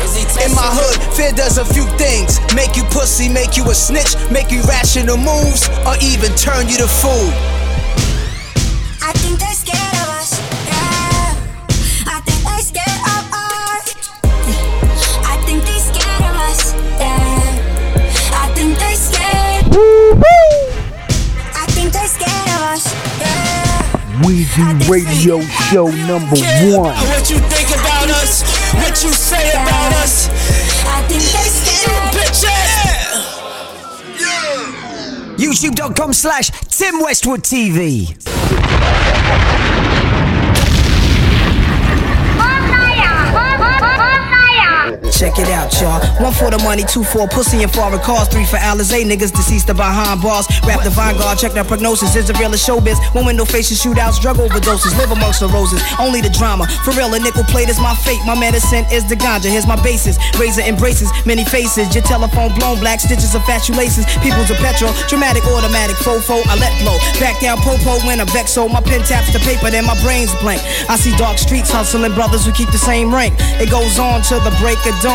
In 0.45 0.53
my 0.53 0.69
hood, 0.69 1.01
fear 1.17 1.31
does 1.31 1.57
a 1.57 1.65
few 1.65 1.85
things 1.97 2.39
make 2.53 2.77
you 2.77 2.83
pussy, 2.93 3.27
make 3.27 3.57
you 3.57 3.65
a 3.69 3.75
snitch, 3.75 4.15
make 4.29 4.51
you 4.51 4.61
rational 4.63 5.17
moves, 5.17 5.67
or 5.87 5.97
even 6.01 6.29
turn 6.37 6.69
you 6.69 6.77
to 6.77 6.87
fool. 6.87 7.29
I 9.01 9.11
think 9.19 9.39
they 9.39 9.53
scared 9.57 9.97
of 10.05 10.12
Yeah. 24.13 24.21
Weezy 24.21 24.89
Radio 24.89 25.41
Show 25.41 25.87
number 25.87 26.35
one. 26.77 26.93
What 26.93 27.29
you 27.29 27.39
think 27.39 27.69
about 27.69 28.09
us? 28.09 28.43
What 28.73 29.03
you 29.03 29.11
say 29.11 29.49
about 29.51 29.93
us? 30.03 30.29
I 30.85 31.01
think 31.07 31.21
they 31.21 31.49
scared. 31.49 32.13
Bitches! 32.13 32.93
YouTube.com 35.37 36.13
slash 36.13 36.51
Tim 36.69 36.99
Westwood 37.01 37.41
TV. 37.41 38.32
Check 45.23 45.39
it 45.39 45.55
out, 45.55 45.71
y'all. 45.79 46.03
One 46.19 46.35
for 46.35 46.51
the 46.51 46.59
money, 46.67 46.83
two 46.83 46.99
for 46.99 47.31
pussy 47.31 47.63
and 47.63 47.71
foreign 47.71 48.03
cars, 48.03 48.27
three 48.27 48.43
for 48.43 48.59
Alizé 48.59 49.07
niggas 49.07 49.31
deceased 49.31 49.71
or 49.71 49.73
behind 49.73 50.19
bars. 50.19 50.51
Rap 50.67 50.83
the 50.83 50.91
Vanguard, 50.91 51.39
check 51.39 51.55
their 51.55 51.63
prognosis. 51.63 52.11
Is 52.19 52.27
the 52.27 52.35
real 52.43 52.51
as 52.51 52.59
showbiz? 52.59 52.99
One 53.15 53.31
window 53.31 53.47
faces, 53.47 53.79
shootouts, 53.79 54.19
drug 54.19 54.35
overdoses, 54.35 54.91
live 54.99 55.15
amongst 55.15 55.39
the 55.39 55.47
roses. 55.47 55.79
Only 55.95 56.19
the 56.19 56.27
drama. 56.27 56.67
For 56.83 56.91
real, 56.91 57.07
a 57.15 57.19
nickel 57.23 57.47
plate 57.47 57.71
is 57.71 57.79
my 57.79 57.95
fate. 58.03 58.19
My 58.27 58.35
medicine 58.35 58.83
is 58.91 59.07
the 59.07 59.15
ganja. 59.15 59.47
Here's 59.47 59.65
my 59.65 59.79
basis. 59.79 60.19
Razor 60.35 60.67
embraces 60.67 61.07
many 61.23 61.47
faces. 61.47 61.95
Your 61.95 62.03
telephone 62.03 62.51
blown 62.59 62.83
black 62.83 62.99
stitches 62.99 63.31
of 63.31 63.47
fat 63.47 63.63
laces. 63.71 64.03
People's 64.19 64.51
a 64.51 64.59
petrol, 64.59 64.91
dramatic, 65.07 65.47
automatic, 65.47 65.95
fofo. 66.03 66.43
I 66.51 66.59
let 66.59 66.75
flow. 66.83 66.99
Back 67.23 67.39
down, 67.39 67.63
popo 67.63 67.95
when 68.03 68.19
I 68.19 68.27
vex. 68.35 68.51
So 68.51 68.67
my 68.67 68.81
pen 68.83 68.99
taps 69.07 69.31
the 69.31 69.39
paper, 69.39 69.71
then 69.71 69.87
my 69.87 69.95
brain's 70.03 70.35
blank. 70.43 70.59
I 70.91 70.99
see 70.99 71.15
dark 71.15 71.39
streets 71.39 71.71
hustling 71.71 72.11
brothers 72.11 72.43
who 72.43 72.51
keep 72.51 72.75
the 72.75 72.83
same 72.91 73.15
rank. 73.15 73.31
It 73.63 73.71
goes 73.71 73.97
on 73.97 74.19
till 74.19 74.43
the 74.43 74.51
break 74.59 74.83
of 74.83 74.99
dawn. 74.99 75.12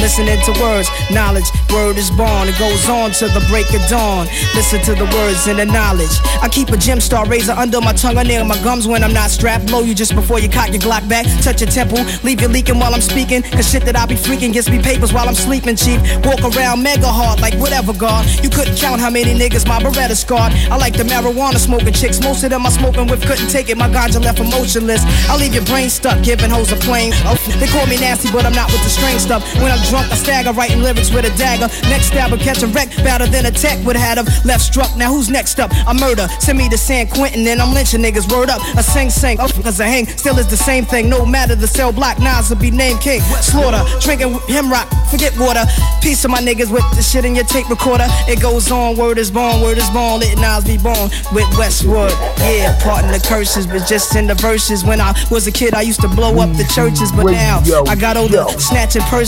Listening 0.00 0.38
to 0.42 0.52
words, 0.60 0.88
knowledge, 1.10 1.46
word 1.72 1.96
is 1.96 2.10
born. 2.10 2.48
It 2.48 2.58
goes 2.58 2.88
on 2.88 3.10
till 3.12 3.28
the 3.30 3.44
break 3.48 3.66
of 3.74 3.82
dawn. 3.88 4.26
Listen 4.54 4.80
to 4.82 4.94
the 4.94 5.06
words 5.16 5.46
and 5.46 5.58
the 5.58 5.66
knowledge. 5.66 6.14
I 6.42 6.48
keep 6.48 6.68
a 6.70 6.76
gem 6.76 7.00
star 7.00 7.26
razor 7.26 7.52
under 7.52 7.80
my 7.80 7.92
tongue, 7.92 8.18
or 8.18 8.24
near 8.24 8.44
my 8.44 8.60
gums 8.62 8.86
when 8.86 9.02
I'm 9.02 9.12
not 9.12 9.30
strapped. 9.30 9.66
Blow 9.66 9.82
you 9.82 9.94
just 9.94 10.14
before 10.14 10.38
you 10.38 10.48
cock 10.48 10.68
your 10.68 10.80
Glock 10.80 11.08
back. 11.08 11.26
Touch 11.42 11.60
your 11.60 11.70
temple, 11.70 11.98
leave 12.22 12.40
you 12.40 12.48
leaking 12.48 12.78
while 12.78 12.94
I'm 12.94 13.00
speaking. 13.00 13.42
Cause 13.42 13.70
shit 13.70 13.84
that 13.84 13.96
I 13.96 14.06
be 14.06 14.14
freaking 14.14 14.52
gets 14.52 14.68
me 14.68 14.80
papers 14.82 15.12
while 15.12 15.28
I'm 15.28 15.34
sleeping, 15.34 15.76
chief. 15.76 16.00
Walk 16.24 16.42
around 16.42 16.82
mega 16.82 17.08
hard 17.08 17.40
like 17.40 17.54
whatever, 17.54 17.92
God. 17.92 18.26
You 18.42 18.50
couldn't 18.50 18.76
count 18.76 19.00
how 19.00 19.10
many 19.10 19.34
niggas 19.34 19.66
my 19.66 19.78
Beretta 19.80 20.16
scarred. 20.16 20.52
I 20.70 20.76
like 20.76 20.96
the 20.96 21.04
marijuana 21.04 21.58
smoking 21.58 21.92
chicks. 21.92 22.20
Most 22.20 22.44
of 22.44 22.50
them 22.50 22.66
I'm 22.66 22.72
smoking 22.72 23.06
with 23.06 23.22
couldn't 23.26 23.48
take 23.48 23.70
it. 23.70 23.76
My 23.76 23.88
ganja 23.88 24.22
left 24.22 24.40
emotionless. 24.40 25.02
I 25.28 25.36
leave 25.36 25.54
your 25.54 25.64
brain 25.64 25.88
stuck, 25.90 26.22
giving 26.22 26.50
hoes 26.50 26.72
a 26.72 26.76
plane. 26.76 27.12
Oh, 27.24 27.36
they 27.58 27.66
call 27.66 27.86
me 27.86 27.96
nasty, 27.96 28.30
but 28.30 28.44
I'm 28.44 28.54
not 28.54 28.70
with 28.70 28.82
the 28.82 28.90
strange 28.90 29.20
stuff. 29.20 29.35
When 29.62 29.70
I'm 29.70 29.82
drunk, 29.88 30.10
I 30.12 30.16
stagger, 30.16 30.52
writing 30.52 30.82
lyrics 30.82 31.10
with 31.10 31.24
a 31.24 31.36
dagger. 31.36 31.68
Next 31.88 32.06
stabber, 32.06 32.36
catch 32.36 32.62
a 32.62 32.66
wreck, 32.68 32.88
better 32.96 33.26
than 33.26 33.46
a 33.46 33.50
tech 33.50 33.84
would 33.84 33.96
have 33.96 34.18
him. 34.18 34.26
Left 34.44 34.62
struck, 34.62 34.96
now 34.96 35.12
who's 35.12 35.28
next 35.28 35.58
up? 35.60 35.70
I 35.86 35.92
murder. 35.92 36.28
Send 36.40 36.58
me 36.58 36.68
to 36.68 36.78
San 36.78 37.08
Quentin, 37.08 37.46
and 37.46 37.60
I'm 37.60 37.74
lynching 37.74 38.02
niggas. 38.02 38.30
Word 38.32 38.50
up, 38.50 38.60
a 38.76 38.82
sing 38.82 39.10
sing. 39.10 39.38
Oh, 39.40 39.48
cause 39.62 39.80
I 39.80 39.86
hang, 39.86 40.06
still 40.06 40.38
is 40.38 40.48
the 40.48 40.56
same 40.56 40.84
thing. 40.84 41.08
No 41.08 41.26
matter 41.26 41.54
the 41.54 41.68
cell 41.68 41.92
block, 41.92 42.18
Nas 42.18 42.50
will 42.50 42.56
be 42.56 42.70
named 42.70 43.00
king. 43.00 43.20
Slaughter, 43.42 43.82
drinking 44.00 44.38
him 44.48 44.70
rock, 44.70 44.88
forget 45.10 45.36
water. 45.38 45.64
Piece 46.00 46.24
of 46.24 46.30
my 46.30 46.40
niggas 46.40 46.70
with 46.70 46.84
the 46.96 47.02
shit 47.02 47.24
in 47.24 47.34
your 47.34 47.44
tape 47.44 47.68
recorder. 47.68 48.06
It 48.28 48.40
goes 48.40 48.70
on, 48.70 48.96
word 48.96 49.18
is 49.18 49.30
born, 49.30 49.60
word 49.60 49.78
is 49.78 49.90
born. 49.90 50.20
Let 50.20 50.38
Nas 50.38 50.64
be 50.64 50.78
born 50.78 51.10
with 51.32 51.46
Westwood. 51.58 52.12
Yeah, 52.38 52.78
parting 52.82 53.10
the 53.10 53.20
curses, 53.26 53.66
but 53.66 53.86
just 53.86 54.14
in 54.16 54.26
the 54.26 54.34
verses. 54.34 54.84
When 54.84 55.00
I 55.00 55.12
was 55.30 55.46
a 55.46 55.52
kid, 55.52 55.74
I 55.74 55.82
used 55.82 56.00
to 56.00 56.08
blow 56.08 56.38
up 56.38 56.56
the 56.56 56.64
churches, 56.74 57.10
but 57.12 57.24
now 57.24 57.62
I 57.86 57.96
got 57.96 58.16
older, 58.16 58.44
snatching 58.58 59.02
purses, 59.02 59.25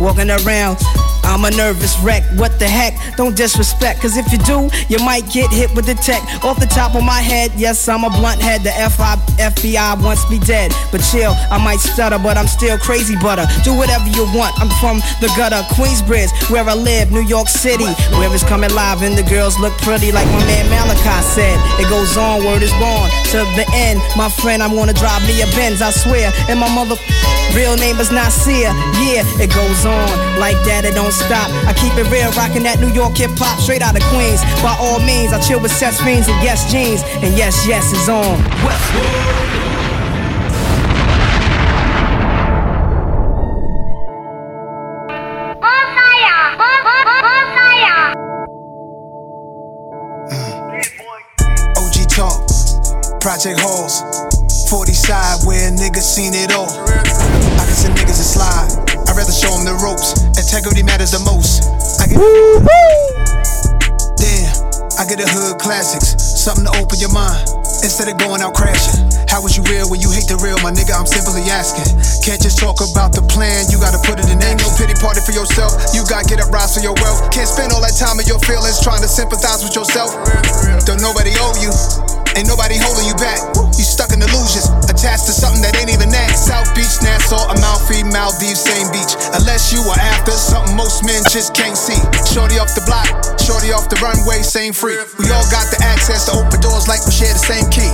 walking 0.00 0.30
around. 0.30 0.78
I'm 1.24 1.44
a 1.44 1.50
nervous 1.50 1.98
wreck. 2.00 2.22
What 2.34 2.58
the 2.58 2.66
heck? 2.66 2.94
Don't 3.16 3.36
disrespect, 3.36 4.00
cause 4.00 4.16
if 4.16 4.30
you 4.32 4.38
do, 4.38 4.70
you 4.88 4.98
might 5.04 5.28
get 5.30 5.50
hit 5.50 5.74
with 5.74 5.86
the 5.86 5.94
tech. 5.94 6.22
Off 6.42 6.58
the 6.58 6.66
top 6.66 6.94
of 6.94 7.04
my 7.04 7.20
head, 7.20 7.52
yes, 7.56 7.88
I'm 7.88 8.04
a 8.04 8.10
blunt 8.10 8.40
head. 8.40 8.62
The 8.62 8.70
FI, 8.70 9.14
FBI 9.38 10.02
wants 10.02 10.28
me 10.30 10.38
dead. 10.40 10.72
But 10.90 11.02
chill, 11.10 11.34
I 11.50 11.62
might 11.62 11.78
stutter, 11.78 12.18
but 12.18 12.36
I'm 12.36 12.46
still 12.46 12.78
crazy 12.78 13.16
butter. 13.22 13.46
Do 13.62 13.76
whatever 13.76 14.08
you 14.08 14.24
want. 14.34 14.58
I'm 14.60 14.70
from 14.82 14.98
the 15.20 15.30
gutter, 15.36 15.62
Queensbridge, 15.74 16.30
where 16.50 16.64
I 16.64 16.74
live, 16.74 17.12
New 17.12 17.26
York 17.26 17.48
City, 17.48 17.90
where 18.18 18.32
it's 18.32 18.44
coming 18.44 18.72
live 18.74 19.02
and 19.02 19.16
the 19.16 19.22
girls 19.24 19.58
look 19.58 19.76
pretty, 19.82 20.12
like 20.12 20.26
my 20.28 20.42
man 20.46 20.66
Malachi 20.70 21.22
said. 21.22 21.58
It 21.78 21.88
goes 21.90 22.16
on, 22.16 22.44
word 22.44 22.62
is 22.62 22.72
born 22.82 23.10
to 23.30 23.46
the 23.54 23.66
end. 23.74 24.00
My 24.16 24.30
friend, 24.30 24.62
I'm 24.62 24.74
gonna 24.74 24.94
drive 24.94 25.22
me 25.26 25.42
a 25.42 25.46
Benz, 25.54 25.82
I 25.82 25.90
swear. 25.90 26.32
And 26.48 26.58
my 26.58 26.72
mother, 26.74 26.96
real 27.54 27.76
name 27.76 28.00
is 28.00 28.10
Nasir. 28.10 28.72
Yeah, 28.98 29.22
it 29.38 29.52
goes 29.54 29.84
on 29.84 30.08
like 30.40 30.56
that, 30.64 30.84
it 30.84 30.94
don't 30.94 31.12
stop. 31.12 31.52
I 31.68 31.72
keep 31.76 31.92
it 32.00 32.08
real, 32.10 32.32
rocking 32.32 32.64
that 32.64 32.80
New 32.80 32.90
York 32.90 33.16
hip 33.16 33.30
hop 33.36 33.60
straight 33.60 33.82
out 33.82 33.94
of 33.94 34.02
Queens. 34.08 34.40
By 34.64 34.74
all 34.80 34.98
means, 35.00 35.32
I 35.32 35.40
chill 35.40 35.60
with 35.60 35.72
Seth 35.72 36.00
Fiends 36.00 36.28
and 36.28 36.38
Yes 36.42 36.70
Jeans. 36.72 37.02
And 37.22 37.36
yes, 37.36 37.66
yes 37.68 37.92
is 37.92 38.08
on. 38.08 38.40
OG 51.76 52.08
talk, 52.08 52.40
Project 53.20 53.60
Halls, 53.60 54.00
40 54.70 54.92
side 54.92 55.38
where 55.44 55.70
niggas 55.70 56.08
seen 56.08 56.32
it 56.34 56.52
all. 56.52 56.68
I 56.68 57.64
can 57.64 57.76
send 57.76 57.94
niggas 57.96 58.20
a 58.20 58.24
slide. 58.24 58.89
Rather 59.20 59.36
show 59.36 59.52
them 59.52 59.68
the 59.68 59.76
ropes. 59.84 60.16
Integrity 60.32 60.80
matters 60.80 61.12
the 61.12 61.20
most. 61.28 61.68
I 62.00 62.08
get 62.08 62.16
Damn, 64.16 64.48
I 64.96 65.04
get 65.04 65.20
the 65.20 65.28
hood 65.28 65.60
classics. 65.60 66.16
Something 66.16 66.64
to 66.64 66.72
open 66.80 66.96
your 66.96 67.12
mind 67.12 67.44
instead 67.84 68.08
of 68.08 68.16
going 68.16 68.40
out 68.40 68.56
crashing. 68.56 69.12
How 69.28 69.44
was 69.44 69.60
you 69.60 69.62
real 69.68 69.92
when 69.92 70.00
you 70.00 70.08
hate 70.08 70.24
the 70.24 70.40
real, 70.40 70.56
my 70.64 70.72
nigga? 70.72 70.96
I'm 70.96 71.04
simply 71.04 71.44
asking. 71.52 72.00
Can't 72.24 72.40
just 72.40 72.56
talk 72.56 72.80
about 72.80 73.12
the 73.12 73.20
plan, 73.28 73.68
you 73.68 73.76
gotta 73.76 74.00
put 74.08 74.16
it 74.16 74.24
in. 74.32 74.40
Ain't 74.40 74.64
no 74.64 74.72
pity 74.80 74.96
party 74.96 75.20
for 75.20 75.36
yourself. 75.36 75.76
You 75.92 76.00
gotta 76.08 76.24
get 76.24 76.40
up, 76.40 76.48
rise 76.48 76.72
for 76.72 76.80
your 76.80 76.96
wealth. 77.04 77.28
Can't 77.28 77.44
spend 77.44 77.76
all 77.76 77.84
that 77.84 78.00
time 78.00 78.16
in 78.16 78.24
your 78.24 78.40
feelings 78.48 78.80
trying 78.80 79.04
to 79.04 79.10
sympathize 79.12 79.60
with 79.60 79.76
yourself. 79.76 80.16
Don't 80.88 81.04
nobody 81.04 81.36
owe 81.44 81.52
you. 81.60 81.68
Ain't 82.40 82.48
nobody 82.48 82.80
holding 82.80 83.04
you 83.04 83.16
back. 83.20 83.36
You 83.76 83.84
stuck 84.20 84.28
in 84.28 84.34
illusions, 84.34 84.68
attached 84.90 85.26
to 85.26 85.32
something 85.32 85.62
that 85.62 85.76
ain't 85.80 85.90
even 85.90 86.10
that. 86.10 86.36
South 86.36 86.68
Beach, 86.74 87.00
Nassau, 87.02 87.48
Amalfi, 87.50 88.04
Maldives, 88.04 88.60
same 88.60 88.88
beach. 88.92 89.16
Unless 89.34 89.72
you 89.72 89.80
are 89.80 90.00
after 90.00 90.32
something 90.32 90.76
most 90.76 91.04
men 91.04 91.22
just 91.30 91.54
can't 91.54 91.76
see. 91.76 91.98
Shorty 92.28 92.58
off 92.58 92.74
the 92.74 92.84
block, 92.84 93.06
shorty 93.40 93.72
off 93.72 93.88
the 93.88 93.96
runway, 94.00 94.42
same 94.42 94.72
free. 94.72 94.96
We 95.18 95.30
all 95.30 95.46
got 95.50 95.70
the 95.72 95.80
access 95.84 96.26
to 96.26 96.32
open 96.36 96.60
doors 96.60 96.88
like 96.88 97.04
we 97.06 97.12
share 97.12 97.32
the 97.32 97.44
same 97.44 97.66
key. 97.70 97.90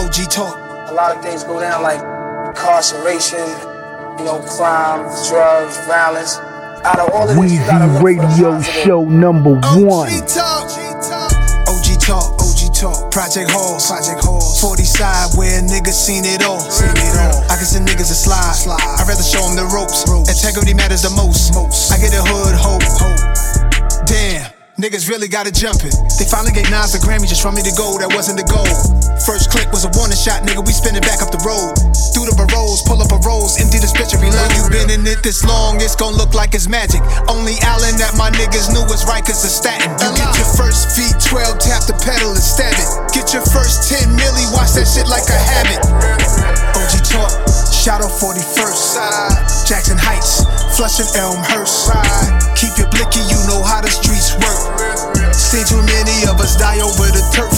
OG 0.00 0.30
talk. 0.30 0.56
A 0.90 0.94
lot 0.94 1.16
of 1.16 1.22
things 1.22 1.44
go 1.44 1.60
down 1.60 1.82
like 1.82 2.00
incarceration, 2.48 3.44
you 4.18 4.24
know, 4.24 4.42
crime, 4.56 5.08
drugs, 5.28 5.76
violence. 5.86 6.38
Out 6.84 7.00
of 7.00 7.08
all 7.14 7.28
of 7.28 7.36
this, 7.36 7.52
you 7.52 7.58
gotta 7.64 7.86
Weezy 7.86 7.88
look 7.88 7.96
for 7.96 7.98
the 7.98 8.04
Radio 8.04 8.50
positive. 8.52 8.84
Show 8.84 9.04
number 9.08 9.54
one. 9.80 10.12
Talk. 12.74 12.94
OG 12.94 12.94
talk, 12.94 13.02
OG 13.02 13.02
talk. 13.02 13.10
Project 13.12 13.50
Halls, 13.50 13.86
Project 13.86 14.24
Halls. 14.24 14.60
40 14.60 14.84
side 14.84 15.30
where 15.36 15.62
niggas 15.62 15.94
seen 15.94 16.24
it 16.24 16.42
all. 16.44 16.60
Seen 16.60 16.90
it 16.90 17.16
all. 17.18 17.42
I 17.50 17.56
can 17.56 17.66
send 17.66 17.88
niggas 17.88 18.10
a 18.10 18.14
slide. 18.14 18.54
slide. 18.54 18.80
I'd 18.80 19.08
rather 19.08 19.22
show 19.22 19.42
them 19.46 19.56
the 19.56 19.66
ropes. 19.74 20.04
Integrity 20.28 20.74
matters 20.74 21.02
the 21.02 21.10
most. 21.10 21.54
most. 21.54 21.92
I 21.92 21.98
get 21.98 22.12
a 22.12 22.22
hood 22.22 22.54
hope. 22.54 22.82
hope. 22.82 23.23
Niggas 24.84 25.08
really 25.08 25.32
got 25.32 25.48
it 25.48 25.56
jumping. 25.56 25.96
They 26.20 26.28
finally 26.28 26.52
gave 26.52 26.68
Nas 26.68 26.92
a 26.92 27.00
Grammy 27.00 27.24
just 27.24 27.40
for 27.40 27.48
me 27.48 27.64
to 27.64 27.72
go. 27.72 27.96
That 27.96 28.12
wasn't 28.12 28.36
the 28.36 28.44
goal. 28.44 28.68
First 29.24 29.48
click 29.48 29.72
was 29.72 29.88
a 29.88 29.90
warning 29.96 30.20
shot, 30.20 30.44
nigga. 30.44 30.60
We 30.60 30.76
spinning 30.76 31.00
back 31.00 31.24
up 31.24 31.32
the 31.32 31.40
road. 31.40 31.72
Through 32.12 32.28
the 32.28 32.36
barrows, 32.36 32.84
pull 32.84 33.00
up 33.00 33.08
a 33.08 33.16
rose, 33.24 33.56
empty 33.56 33.80
this 33.80 33.96
bitch 33.96 34.12
and 34.12 34.20
reload. 34.20 34.52
You 34.52 34.68
been 34.68 34.92
in 34.92 35.08
it 35.08 35.24
this 35.24 35.40
long, 35.40 35.80
it's 35.80 35.96
gon' 35.96 36.20
look 36.20 36.36
like 36.36 36.52
it's 36.52 36.68
magic. 36.68 37.00
Only 37.32 37.56
Allen 37.64 37.96
that 37.96 38.20
my 38.20 38.28
niggas 38.36 38.76
knew 38.76 38.84
was 38.84 39.08
right 39.08 39.24
cause 39.24 39.40
it's 39.40 39.56
statin. 39.56 39.88
You 40.04 40.20
get 40.20 40.36
your 40.36 40.52
first 40.52 40.92
feet 40.92 41.16
12, 41.16 41.64
tap 41.64 41.88
the 41.88 41.96
pedal 42.04 42.36
and 42.36 42.44
stab 42.44 42.76
it. 42.76 42.88
Get 43.16 43.32
your 43.32 43.46
first 43.56 43.88
10 43.88 44.12
milli, 44.12 44.44
watch 44.52 44.76
that 44.76 44.84
shit 44.84 45.08
like 45.08 45.24
a 45.32 45.40
habit. 45.48 45.80
OG 46.76 46.92
talk, 47.08 47.32
Shadow 47.72 48.12
41st 48.20 48.76
side. 48.76 49.53
Jackson 49.64 49.96
Heights, 49.96 50.44
Flushing 50.76 51.08
Elmhurst. 51.16 51.88
Keep 52.52 52.76
your 52.76 52.88
blicky, 52.92 53.24
you 53.32 53.40
know 53.48 53.64
how 53.64 53.80
the 53.80 53.88
streets 53.88 54.36
work. 54.36 54.60
Seen 55.32 55.64
too 55.64 55.80
many 55.80 56.28
of 56.28 56.36
us 56.36 56.52
die 56.60 56.84
over 56.84 57.08
the 57.08 57.24
turf. 57.32 57.56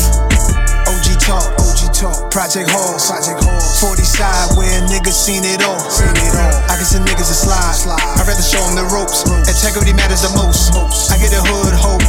OG 0.87 1.19
talk, 1.19 1.51
OG 1.59 1.91
talk. 1.91 2.31
Project 2.31 2.71
Halls, 2.71 3.11
Project 3.11 3.43
Halls. 3.43 3.83
40 3.83 4.07
side 4.07 4.55
where 4.55 4.71
niggas 4.87 5.19
seen 5.19 5.43
it 5.43 5.67
all. 5.67 5.83
Seen 5.91 6.15
it 6.15 6.35
all. 6.39 6.55
I 6.71 6.79
can 6.79 6.87
send 6.87 7.11
niggas 7.11 7.27
a 7.27 7.39
slide. 7.43 7.75
slide. 7.75 7.99
I'd 7.99 8.23
rather 8.23 8.39
show 8.39 8.63
them 8.63 8.79
the 8.79 8.87
ropes. 8.95 9.27
Integrity 9.51 9.91
matters 9.91 10.23
the 10.23 10.31
most. 10.39 10.71
I 11.11 11.19
get 11.19 11.35
a 11.35 11.43
hood 11.43 11.75
hope. 11.75 12.07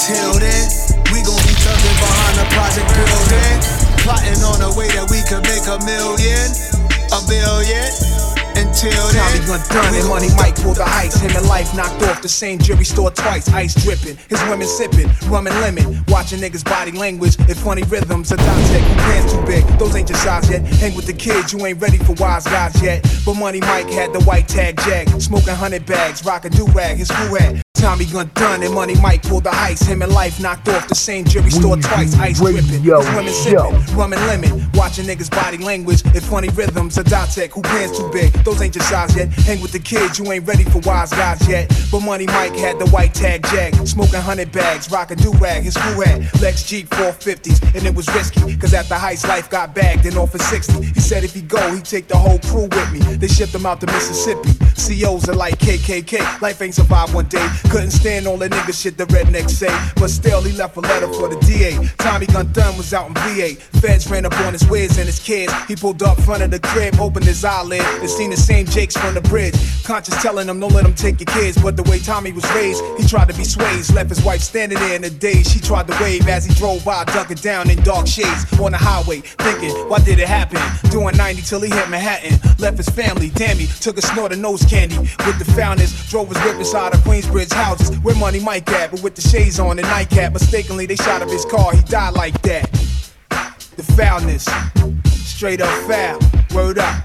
Till 0.00 0.32
then, 0.40 0.64
we 1.12 1.20
gon' 1.20 1.36
be 1.44 1.52
thugging 1.60 1.98
behind 2.00 2.34
the 2.40 2.46
project 2.56 2.88
building. 2.96 3.87
Plotting 4.08 4.40
on 4.40 4.64
a 4.64 4.72
way 4.72 4.88
that 4.96 5.04
we 5.12 5.20
could 5.28 5.44
make 5.44 5.68
a 5.68 5.76
million, 5.84 6.48
a 7.12 7.20
billion. 7.28 7.92
Until 8.56 9.04
Tommy 9.12 9.44
gun 9.44 9.60
done 9.68 9.92
and 9.92 10.08
money 10.08 10.32
Mike 10.40 10.56
pulled 10.56 10.80
the 10.80 10.88
ice. 10.88 11.20
Him 11.20 11.36
and 11.36 11.44
life 11.44 11.76
knocked 11.76 12.02
off 12.08 12.22
the 12.22 12.28
same 12.28 12.58
jury 12.58 12.86
store 12.88 13.10
twice. 13.10 13.52
Ice 13.52 13.76
dripping, 13.84 14.16
his 14.32 14.40
women 14.48 14.66
sipping, 14.66 15.12
rum 15.28 15.46
and 15.46 15.54
lemon. 15.60 16.02
Watching 16.08 16.40
niggas 16.40 16.64
body 16.64 16.92
language 16.92 17.36
and 17.36 17.56
funny 17.58 17.82
rhythms. 17.82 18.32
A 18.32 18.38
dot 18.38 18.58
tech, 18.72 18.80
who 18.80 18.94
pants 18.96 19.32
too 19.34 19.44
big. 19.44 19.62
Those 19.78 19.94
ain't 19.94 20.08
your 20.08 20.16
size 20.16 20.48
yet. 20.48 20.64
Hang 20.80 20.96
with 20.96 21.04
the 21.04 21.12
kids, 21.12 21.52
you 21.52 21.60
ain't 21.66 21.78
ready 21.78 21.98
for 21.98 22.14
wise 22.14 22.44
guys 22.44 22.80
yet. 22.82 23.04
But 23.26 23.34
money 23.34 23.60
Mike 23.60 23.90
had 23.90 24.14
the 24.14 24.22
white 24.24 24.48
tag 24.48 24.80
jag, 24.86 25.20
smoking 25.20 25.54
hundred 25.54 25.84
bags, 25.84 26.24
rocking 26.24 26.52
do 26.52 26.64
rag. 26.72 26.96
His 26.96 27.10
crew 27.10 27.34
had 27.34 27.62
Tommy 27.78 28.06
gun 28.06 28.28
done 28.34 28.62
and 28.62 28.74
money 28.74 28.94
Mike 29.00 29.22
pulled 29.22 29.44
the 29.44 29.54
ice. 29.54 29.80
Him 29.82 30.02
and 30.02 30.12
life 30.12 30.40
knocked 30.40 30.68
off 30.68 30.88
the 30.88 30.96
same 30.96 31.24
jury 31.24 31.50
store 31.50 31.76
twice. 31.76 32.14
Ice 32.18 32.40
dripping, 32.40 32.64
his 32.64 32.82
women 32.82 33.32
sipping, 33.32 33.96
rum 33.96 34.12
and 34.12 34.26
lemon. 34.26 34.68
Watching 34.74 35.06
niggas 35.06 35.30
body 35.30 35.58
language 35.58 36.02
and 36.04 36.22
funny 36.22 36.48
rhythms. 36.50 36.98
A 36.98 37.04
dot 37.04 37.30
tech, 37.30 37.52
who 37.52 37.62
pants 37.62 37.98
too 37.98 38.10
big. 38.10 38.32
Those 38.44 38.60
ain't 38.62 38.74
your 38.74 38.84
size 38.84 39.14
yet. 39.16 39.28
Hang 39.28 39.60
with 39.60 39.72
the 39.72 39.78
kids, 39.78 40.18
you 40.18 40.30
ain't 40.32 40.46
ready 40.46 40.64
for 40.64 40.80
wise 40.80 41.10
guys 41.10 41.46
yet. 41.48 41.72
But 41.90 42.00
money 42.00 42.26
Mike 42.26 42.56
had 42.56 42.78
the 42.78 42.88
white 42.88 43.14
tag 43.14 43.46
jag, 43.46 43.74
smoking 43.86 44.20
hundred 44.20 44.50
bags, 44.50 44.90
rocking 44.90 45.18
do 45.18 45.32
rag. 45.34 45.62
His 45.62 45.76
crew 45.76 46.00
had 46.00 46.20
Lex 46.42 46.64
Jeep 46.64 46.88
450s, 46.90 47.62
and 47.76 47.86
it 47.86 47.94
was 47.94 48.08
risky. 48.12 48.56
Cause 48.56 48.72
the 48.72 48.94
heist, 48.94 49.26
life 49.28 49.48
got 49.50 49.74
bagged 49.74 50.04
and 50.04 50.16
offered 50.16 50.42
60. 50.42 50.82
He 50.82 51.00
said 51.00 51.22
if 51.22 51.32
he 51.32 51.42
go, 51.42 51.74
he'd 51.74 51.84
take 51.84 52.08
the 52.08 52.16
whole 52.16 52.38
crew 52.40 52.68
with 52.70 52.92
me. 52.92 52.98
They 53.16 53.28
shipped 53.28 53.54
him 53.54 53.66
out 53.66 53.80
to 53.80 53.86
Mississippi. 53.86 54.50
COs 54.78 55.28
are 55.28 55.34
like 55.34 55.58
KKK. 55.58 56.40
Life 56.40 56.62
ain't 56.62 56.74
survived 56.74 57.14
one 57.14 57.26
day. 57.26 57.46
Couldn't 57.70 57.90
stand 57.90 58.26
all 58.26 58.38
the 58.38 58.48
nigga 58.48 58.72
shit 58.72 58.96
the 58.96 59.04
rednecks 59.06 59.50
say. 59.50 59.68
But 59.96 60.08
still, 60.08 60.40
he 60.42 60.52
left 60.52 60.76
a 60.76 60.80
letter 60.80 61.06
for 61.12 61.28
the 61.28 61.38
DA. 61.40 61.76
Tommy 61.98 62.26
Gun 62.26 62.50
Dunn 62.52 62.76
was 62.76 62.94
out 62.94 63.08
in 63.08 63.14
VA. 63.14 63.60
Feds 63.80 64.10
ran 64.10 64.24
up 64.24 64.38
on 64.40 64.54
his 64.54 64.66
whiz 64.68 64.96
and 64.96 65.06
his 65.06 65.18
kids. 65.18 65.52
He 65.66 65.76
pulled 65.76 66.02
up 66.02 66.18
front 66.22 66.42
of 66.42 66.50
the 66.50 66.60
crib, 66.60 66.98
opened 66.98 67.26
his 67.26 67.44
eyelid, 67.44 67.82
and 67.82 68.08
seen 68.08 68.30
the 68.30 68.36
same 68.36 68.66
Jakes 68.66 68.96
from 68.96 69.14
the 69.14 69.20
bridge. 69.20 69.54
Conscious 69.84 70.20
telling 70.22 70.48
him, 70.48 70.60
don't 70.60 70.72
let 70.72 70.86
him 70.86 70.94
take 70.94 71.20
your 71.20 71.26
kids. 71.26 71.60
But 71.60 71.76
the 71.76 71.82
way 71.84 71.98
Tommy 71.98 72.32
was 72.32 72.48
raised, 72.54 72.82
he 72.98 73.06
tried 73.06 73.28
to 73.28 73.34
be 73.34 73.44
swayed. 73.44 73.88
Left 73.92 74.08
his 74.08 74.24
wife 74.24 74.40
standing 74.40 74.78
there 74.78 74.96
in 74.96 75.02
the 75.02 75.10
daze. 75.10 75.50
She 75.50 75.60
tried 75.60 75.88
to 75.88 75.96
wave 76.02 76.26
as 76.26 76.46
he 76.46 76.54
drove 76.54 76.84
by, 76.84 77.04
ducking 77.04 77.36
down 77.36 77.70
in 77.70 77.82
dark 77.82 78.06
shades 78.06 78.44
on 78.58 78.72
the 78.72 78.78
highway. 78.78 79.20
Thinking, 79.20 79.72
why 79.88 79.98
did 79.98 80.18
it 80.18 80.28
happen? 80.28 80.60
Doing 80.90 81.16
90 81.16 81.42
till 81.42 81.60
he 81.60 81.68
hit 81.68 81.88
Manhattan. 81.90 82.38
Left 82.58 82.78
his 82.78 82.88
family, 82.88 83.30
damn 83.30 83.58
he 83.58 83.66
took 83.80 83.98
a 83.98 84.02
snort 84.02 84.32
of 84.32 84.38
nose 84.38 84.64
candy. 84.64 84.98
With 84.98 85.38
the 85.38 85.44
founders, 85.56 85.92
drove 86.08 86.28
his 86.28 86.42
whip 86.44 86.56
inside 86.56 86.94
of 86.94 87.00
Queensbridge 87.00 87.57
houses. 87.58 87.98
Where 88.00 88.14
money 88.14 88.40
might 88.40 88.64
get, 88.64 88.90
but 88.90 89.02
with 89.02 89.14
the 89.14 89.22
shades 89.22 89.58
on 89.58 89.78
and 89.78 89.88
nightcap. 89.88 90.32
Mistakenly, 90.32 90.86
they 90.86 90.96
shot 90.96 91.22
up 91.22 91.28
his 91.28 91.44
car, 91.44 91.72
he 91.74 91.82
died 91.82 92.14
like 92.14 92.40
that. 92.42 92.70
The 93.76 93.82
foulness, 93.96 94.48
straight 95.04 95.60
up 95.60 95.70
foul, 95.88 96.18
word 96.54 96.78
up. 96.78 97.02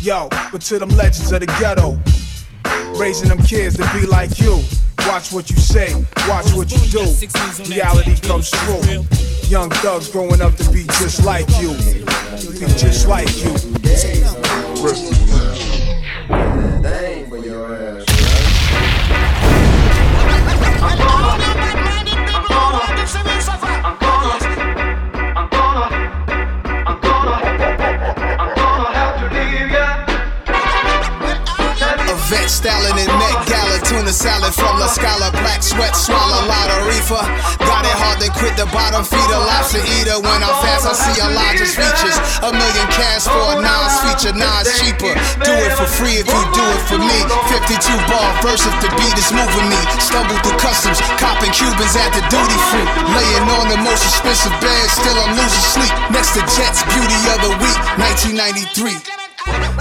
Yo, 0.00 0.28
but 0.52 0.60
to 0.62 0.78
them 0.78 0.90
legends 0.90 1.32
of 1.32 1.40
the 1.40 1.46
ghetto, 1.58 1.98
raising 2.98 3.28
them 3.28 3.38
kids 3.38 3.76
to 3.76 3.88
be 3.94 4.06
like 4.06 4.38
you. 4.38 4.60
Watch 5.06 5.32
what 5.32 5.50
you 5.50 5.56
say, 5.56 5.94
watch 6.28 6.52
what 6.54 6.70
you 6.72 6.80
do. 6.90 7.04
Reality 7.70 8.16
comes 8.26 8.50
true. 8.50 9.04
Young 9.48 9.70
thugs 9.82 10.08
growing 10.08 10.40
up 10.40 10.54
to 10.56 10.70
be 10.70 10.84
just 10.98 11.24
like 11.24 11.48
you, 11.60 11.72
be 12.52 12.66
just 12.78 13.06
like 13.08 13.28
you. 13.44 13.54
Dollar 34.84 35.00
scholar, 35.00 35.32
black 35.40 35.64
sweat, 35.64 35.96
swallow 35.96 36.44
a 36.44 36.48
lot 36.50 36.68
of 36.68 36.84
reefer. 36.84 37.24
Got 37.64 37.88
it 37.88 37.96
hard 37.96 38.20
to 38.20 38.28
quit 38.36 38.52
the 38.60 38.68
bottom 38.68 39.00
feeder, 39.00 39.40
lobster 39.48 39.80
eater. 39.96 40.20
When 40.20 40.44
I'm 40.44 40.52
fast, 40.60 40.84
I 40.84 40.92
see 40.92 41.16
Elijah's 41.24 41.72
features. 41.72 42.16
A 42.44 42.52
million 42.52 42.88
cash 42.92 43.24
for 43.24 43.56
a 43.56 43.64
Nas 43.64 43.96
feature, 44.04 44.36
Nas 44.36 44.68
cheaper. 44.76 45.08
Do 45.40 45.52
it 45.56 45.72
for 45.72 45.88
free 45.88 46.20
if 46.20 46.28
you 46.28 46.42
do 46.52 46.64
it 46.68 46.82
for 46.84 47.00
me. 47.00 47.16
52 47.48 47.80
bar 48.12 48.28
verse 48.44 48.60
if 48.60 48.76
the 48.84 48.92
beat 49.00 49.16
is 49.16 49.32
moving 49.32 49.72
me. 49.72 49.80
Stumble 50.04 50.36
through 50.44 50.60
customs, 50.60 51.00
copping 51.16 51.54
Cubans 51.56 51.96
at 51.96 52.12
the 52.12 52.20
duty 52.28 52.58
free. 52.68 52.84
Laying 53.08 53.48
on 53.56 53.72
the 53.72 53.80
most 53.80 54.04
expensive 54.04 54.52
bed, 54.60 54.84
still 54.92 55.16
I'm 55.16 55.32
losing 55.32 55.64
sleep. 55.64 55.94
Next 56.12 56.36
to 56.36 56.44
Jets, 56.44 56.84
beauty 56.92 57.18
of 57.32 57.40
the 57.40 57.52
week, 57.56 57.80
1993. 57.96 59.23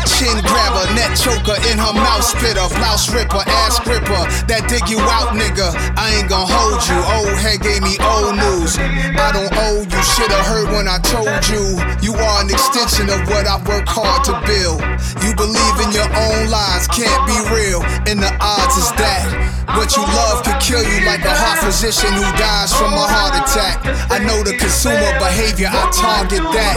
Chin 0.04 0.36
grabber, 0.44 0.86
net 0.94 1.16
choker, 1.16 1.56
in 1.72 1.78
her 1.80 1.96
mouth 1.96 2.24
spitter, 2.24 2.68
blouse 2.76 3.08
ripper, 3.14 3.44
ass 3.64 3.80
gripper, 3.80 4.24
that 4.52 4.68
dig 4.68 4.84
you 4.92 5.00
out, 5.00 5.32
nigga. 5.36 5.72
I 5.96 6.20
ain't 6.20 6.30
gon' 6.30 6.48
hold 6.48 6.84
you. 6.88 7.00
Old 7.00 7.38
head 7.40 7.64
gave 7.64 7.82
me 7.82 7.96
old 8.04 8.36
news. 8.36 8.76
I 8.78 9.32
don't 9.32 9.52
owe 9.52 9.82
you. 9.82 10.02
Shoulda 10.04 10.40
heard 10.44 10.68
when 10.76 10.88
I 10.88 11.00
told 11.00 11.48
you. 11.48 11.80
You 12.04 12.14
are 12.20 12.44
an 12.44 12.52
extension 12.52 13.08
of 13.10 13.24
what 13.32 13.48
I 13.48 13.58
work 13.64 13.88
hard 13.88 14.24
to 14.28 14.36
build. 14.44 14.84
You 15.24 15.32
believe 15.36 15.78
in 15.80 15.92
your 15.96 16.08
own 16.12 16.52
lies, 16.52 16.88
can't 16.92 17.24
be 17.24 17.38
real, 17.52 17.82
and 18.08 18.20
the 18.20 18.32
odds 18.40 18.76
is 18.76 18.92
that. 19.00 19.43
What 19.72 19.96
you 19.96 20.04
love 20.04 20.44
could 20.44 20.60
kill 20.60 20.84
you 20.84 21.06
like 21.06 21.24
a 21.24 21.32
heart 21.32 21.60
physician 21.64 22.12
who 22.14 22.28
dies 22.36 22.74
from 22.74 22.94
a 22.94 23.06
heart 23.08 23.40
attack. 23.40 23.80
I 24.12 24.20
know 24.20 24.44
the 24.44 24.58
consumer 24.58 25.12
behavior, 25.20 25.70
I 25.72 25.90
target 25.92 26.44
that. 26.44 26.76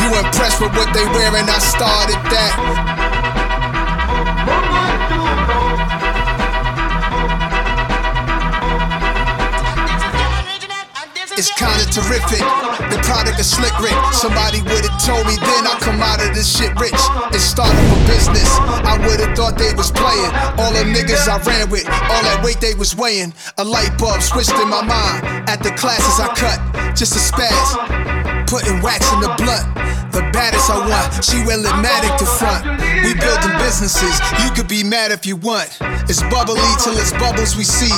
You 0.00 0.08
impressed 0.18 0.60
with 0.60 0.72
what 0.72 0.92
they 0.94 1.04
wear, 1.04 1.34
and 1.36 1.48
I 1.48 1.58
started 1.58 2.20
that. 2.32 3.21
It's 11.42 11.50
kinda 11.58 11.84
terrific. 11.90 12.38
The 12.94 13.02
product 13.02 13.40
of 13.40 13.44
Slick 13.44 13.76
Rick. 13.80 13.98
Somebody 14.12 14.62
would've 14.62 14.96
told 15.02 15.26
me 15.26 15.34
then 15.34 15.66
I'd 15.66 15.80
come 15.80 16.00
out 16.00 16.22
of 16.22 16.32
this 16.36 16.46
shit 16.46 16.70
rich 16.78 16.94
and 16.94 17.42
start 17.42 17.74
up 17.74 17.98
a 17.98 18.06
business. 18.06 18.48
I 18.86 18.96
would've 19.04 19.34
thought 19.34 19.58
they 19.58 19.74
was 19.74 19.90
playing. 19.90 20.30
All 20.62 20.70
the 20.70 20.86
niggas 20.86 21.26
I 21.26 21.42
ran 21.42 21.68
with, 21.68 21.84
all 21.88 22.22
that 22.22 22.44
weight 22.44 22.60
they 22.60 22.74
was 22.74 22.94
weighing. 22.94 23.34
A 23.58 23.64
light 23.64 23.90
bulb 23.98 24.22
switched 24.22 24.54
in 24.54 24.68
my 24.68 24.82
mind. 24.82 25.50
At 25.50 25.64
the 25.64 25.72
classes 25.72 26.20
I 26.20 26.28
cut, 26.30 26.62
just 26.94 27.16
a 27.16 27.18
spaz. 27.18 28.46
Putting 28.46 28.80
wax 28.80 29.12
in 29.12 29.18
the 29.18 29.34
blunt. 29.34 29.91
The 30.12 30.20
baddest 30.32 30.68
I 30.68 30.76
want, 30.84 31.24
she 31.24 31.40
Willimatic 31.48 32.16
to 32.20 32.26
front. 32.26 32.68
We 33.00 33.16
building 33.16 33.56
businesses, 33.58 34.20
you 34.44 34.52
could 34.52 34.68
be 34.68 34.84
mad 34.84 35.10
if 35.10 35.24
you 35.24 35.36
want. 35.36 35.72
It's 36.06 36.20
bubbly 36.28 36.60
till 36.84 36.92
it's 37.00 37.12
bubbles 37.16 37.56
we 37.56 37.64
see. 37.64 37.92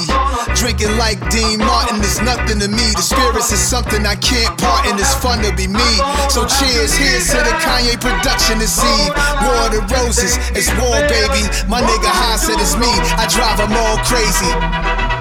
Drinking 0.54 0.94
like 0.96 1.18
Dean 1.30 1.58
Martin 1.58 1.98
is 2.00 2.22
nothing 2.22 2.60
to 2.62 2.68
me. 2.68 2.86
The 2.94 3.02
spirits 3.02 3.50
is 3.50 3.58
something 3.58 4.06
I 4.06 4.14
can't 4.14 4.54
part 4.58 4.86
and 4.86 4.98
It's 4.98 5.14
fun 5.18 5.42
to 5.42 5.50
be 5.56 5.66
me. 5.66 5.90
So 6.30 6.46
cheers, 6.46 6.94
here's 6.94 7.26
to 7.34 7.38
the 7.42 7.54
Kanye 7.60 7.98
production 8.00 8.58
this 8.58 8.78
Eve. 8.78 9.12
War 9.42 9.66
the 9.74 9.82
Roses, 9.90 10.38
it's 10.54 10.70
war, 10.78 10.96
baby. 11.10 11.42
My 11.66 11.82
nigga 11.82 12.08
High 12.08 12.38
said 12.38 12.62
it's 12.62 12.78
me. 12.78 12.90
I 13.18 13.26
drive 13.26 13.58
them 13.58 13.74
all 13.74 13.98
crazy. 14.06 15.13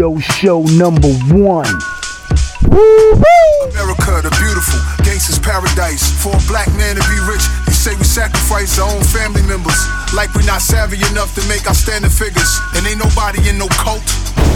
Radio 0.00 0.16
Show 0.40 0.64
number 0.80 1.12
one. 1.28 1.68
America, 3.68 4.24
the 4.24 4.32
beautiful, 4.40 4.80
gangsters 5.04 5.36
paradise. 5.36 6.08
For 6.24 6.32
a 6.32 6.40
black 6.48 6.72
man 6.80 6.96
to 6.96 7.04
be 7.04 7.20
rich, 7.28 7.44
you 7.68 7.76
say 7.76 7.92
we 8.00 8.08
sacrifice 8.08 8.80
our 8.80 8.88
own 8.88 9.04
family 9.04 9.44
members. 9.44 9.76
Like 10.16 10.32
we're 10.32 10.48
not 10.48 10.64
savvy 10.64 10.96
enough 11.12 11.36
to 11.36 11.44
make 11.52 11.68
outstanding 11.68 12.08
figures. 12.08 12.48
And 12.72 12.88
ain't 12.88 12.96
nobody 12.96 13.44
in 13.44 13.60
no 13.60 13.68
cult. 13.76 14.00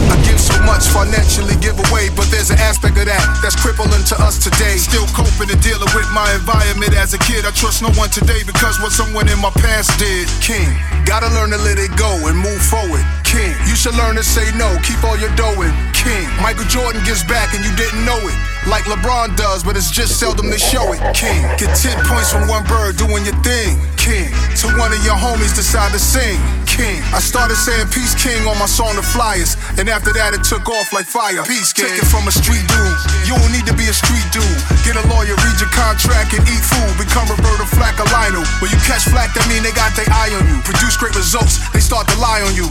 I 0.09 0.17
give 0.25 0.41
so 0.41 0.57
much 0.65 0.89
financially 0.89 1.53
give 1.61 1.77
away, 1.77 2.09
but 2.17 2.25
there's 2.33 2.49
an 2.49 2.57
aspect 2.57 2.97
of 2.97 3.05
that 3.05 3.21
that's 3.45 3.53
crippling 3.53 4.01
to 4.09 4.15
us 4.25 4.41
today. 4.41 4.81
Still 4.81 5.05
coping 5.13 5.53
and 5.53 5.61
dealing 5.61 5.93
with 5.93 6.09
my 6.09 6.25
environment 6.33 6.97
as 6.97 7.13
a 7.13 7.21
kid. 7.21 7.45
I 7.45 7.53
trust 7.53 7.85
no 7.85 7.93
one 7.93 8.09
today 8.09 8.41
because 8.41 8.81
what 8.81 8.89
someone 8.89 9.29
in 9.29 9.37
my 9.37 9.53
past 9.61 9.93
did. 10.01 10.25
King, 10.41 10.65
gotta 11.05 11.29
learn 11.37 11.53
to 11.53 11.61
let 11.61 11.77
it 11.77 11.93
go 11.93 12.09
and 12.25 12.33
move 12.33 12.65
forward. 12.65 13.05
King, 13.35 13.51
you 13.67 13.75
should 13.75 13.95
learn 13.95 14.15
to 14.15 14.23
say 14.23 14.47
no, 14.55 14.79
keep 14.81 15.03
all 15.03 15.17
your 15.17 15.33
dough 15.35 15.59
in. 15.59 15.73
King, 15.91 16.23
Michael 16.41 16.63
Jordan 16.71 17.03
gives 17.03 17.21
back 17.25 17.53
and 17.53 17.65
you 17.65 17.75
didn't 17.75 18.05
know 18.05 18.15
it. 18.15 18.54
Like 18.65 18.89
LeBron 18.89 19.37
does, 19.37 19.61
but 19.61 19.77
it's 19.77 19.93
just 19.93 20.17
seldom 20.17 20.49
they 20.49 20.57
show 20.57 20.89
it. 20.89 20.97
King, 21.13 21.45
get 21.61 21.69
10 21.77 22.01
points 22.09 22.33
from 22.33 22.49
one 22.49 22.65
bird 22.65 22.97
doing 22.97 23.21
your 23.21 23.37
thing. 23.45 23.77
King, 23.93 24.33
to 24.57 24.73
one 24.73 24.89
of 24.89 24.97
your 25.05 25.13
homies 25.13 25.53
decide 25.53 25.93
to 25.93 26.01
sing. 26.01 26.41
King, 26.65 26.97
I 27.13 27.21
started 27.21 27.61
saying 27.61 27.93
Peace 27.93 28.17
King 28.17 28.41
on 28.49 28.57
my 28.57 28.65
song 28.65 28.97
The 28.97 29.05
Flyers, 29.05 29.53
and 29.77 29.85
after 29.85 30.09
that 30.17 30.33
it 30.33 30.41
took 30.41 30.65
off 30.65 30.89
like 30.97 31.05
fire. 31.05 31.45
Peace 31.45 31.77
King, 31.77 31.93
take 31.93 32.01
it 32.01 32.09
from 32.09 32.25
a 32.25 32.33
street 32.33 32.65
dude. 32.65 32.97
You 33.29 33.37
don't 33.37 33.53
need 33.53 33.69
to 33.69 33.75
be 33.77 33.85
a 33.85 33.93
street 33.93 34.25
dude. 34.33 34.59
Get 34.81 34.97
a 34.97 35.05
lawyer, 35.13 35.37
read 35.45 35.57
your 35.61 35.69
contract, 35.69 36.33
and 36.33 36.41
eat 36.49 36.63
food. 36.65 36.93
Become 36.97 37.29
Roberta 37.29 37.69
Flack 37.69 38.01
or 38.01 38.09
Lionel. 38.09 38.45
When 38.65 38.73
you 38.73 38.81
catch 38.81 39.05
flack, 39.05 39.37
that 39.37 39.45
mean 39.45 39.61
they 39.61 39.77
got 39.77 39.93
their 39.93 40.09
eye 40.09 40.33
on 40.33 40.41
you. 40.49 40.57
Produce 40.65 40.97
great 40.97 41.13
results, 41.13 41.61
they 41.69 41.85
start 41.85 42.09
to 42.09 42.17
lie 42.17 42.41
on 42.41 42.57
you. 42.57 42.65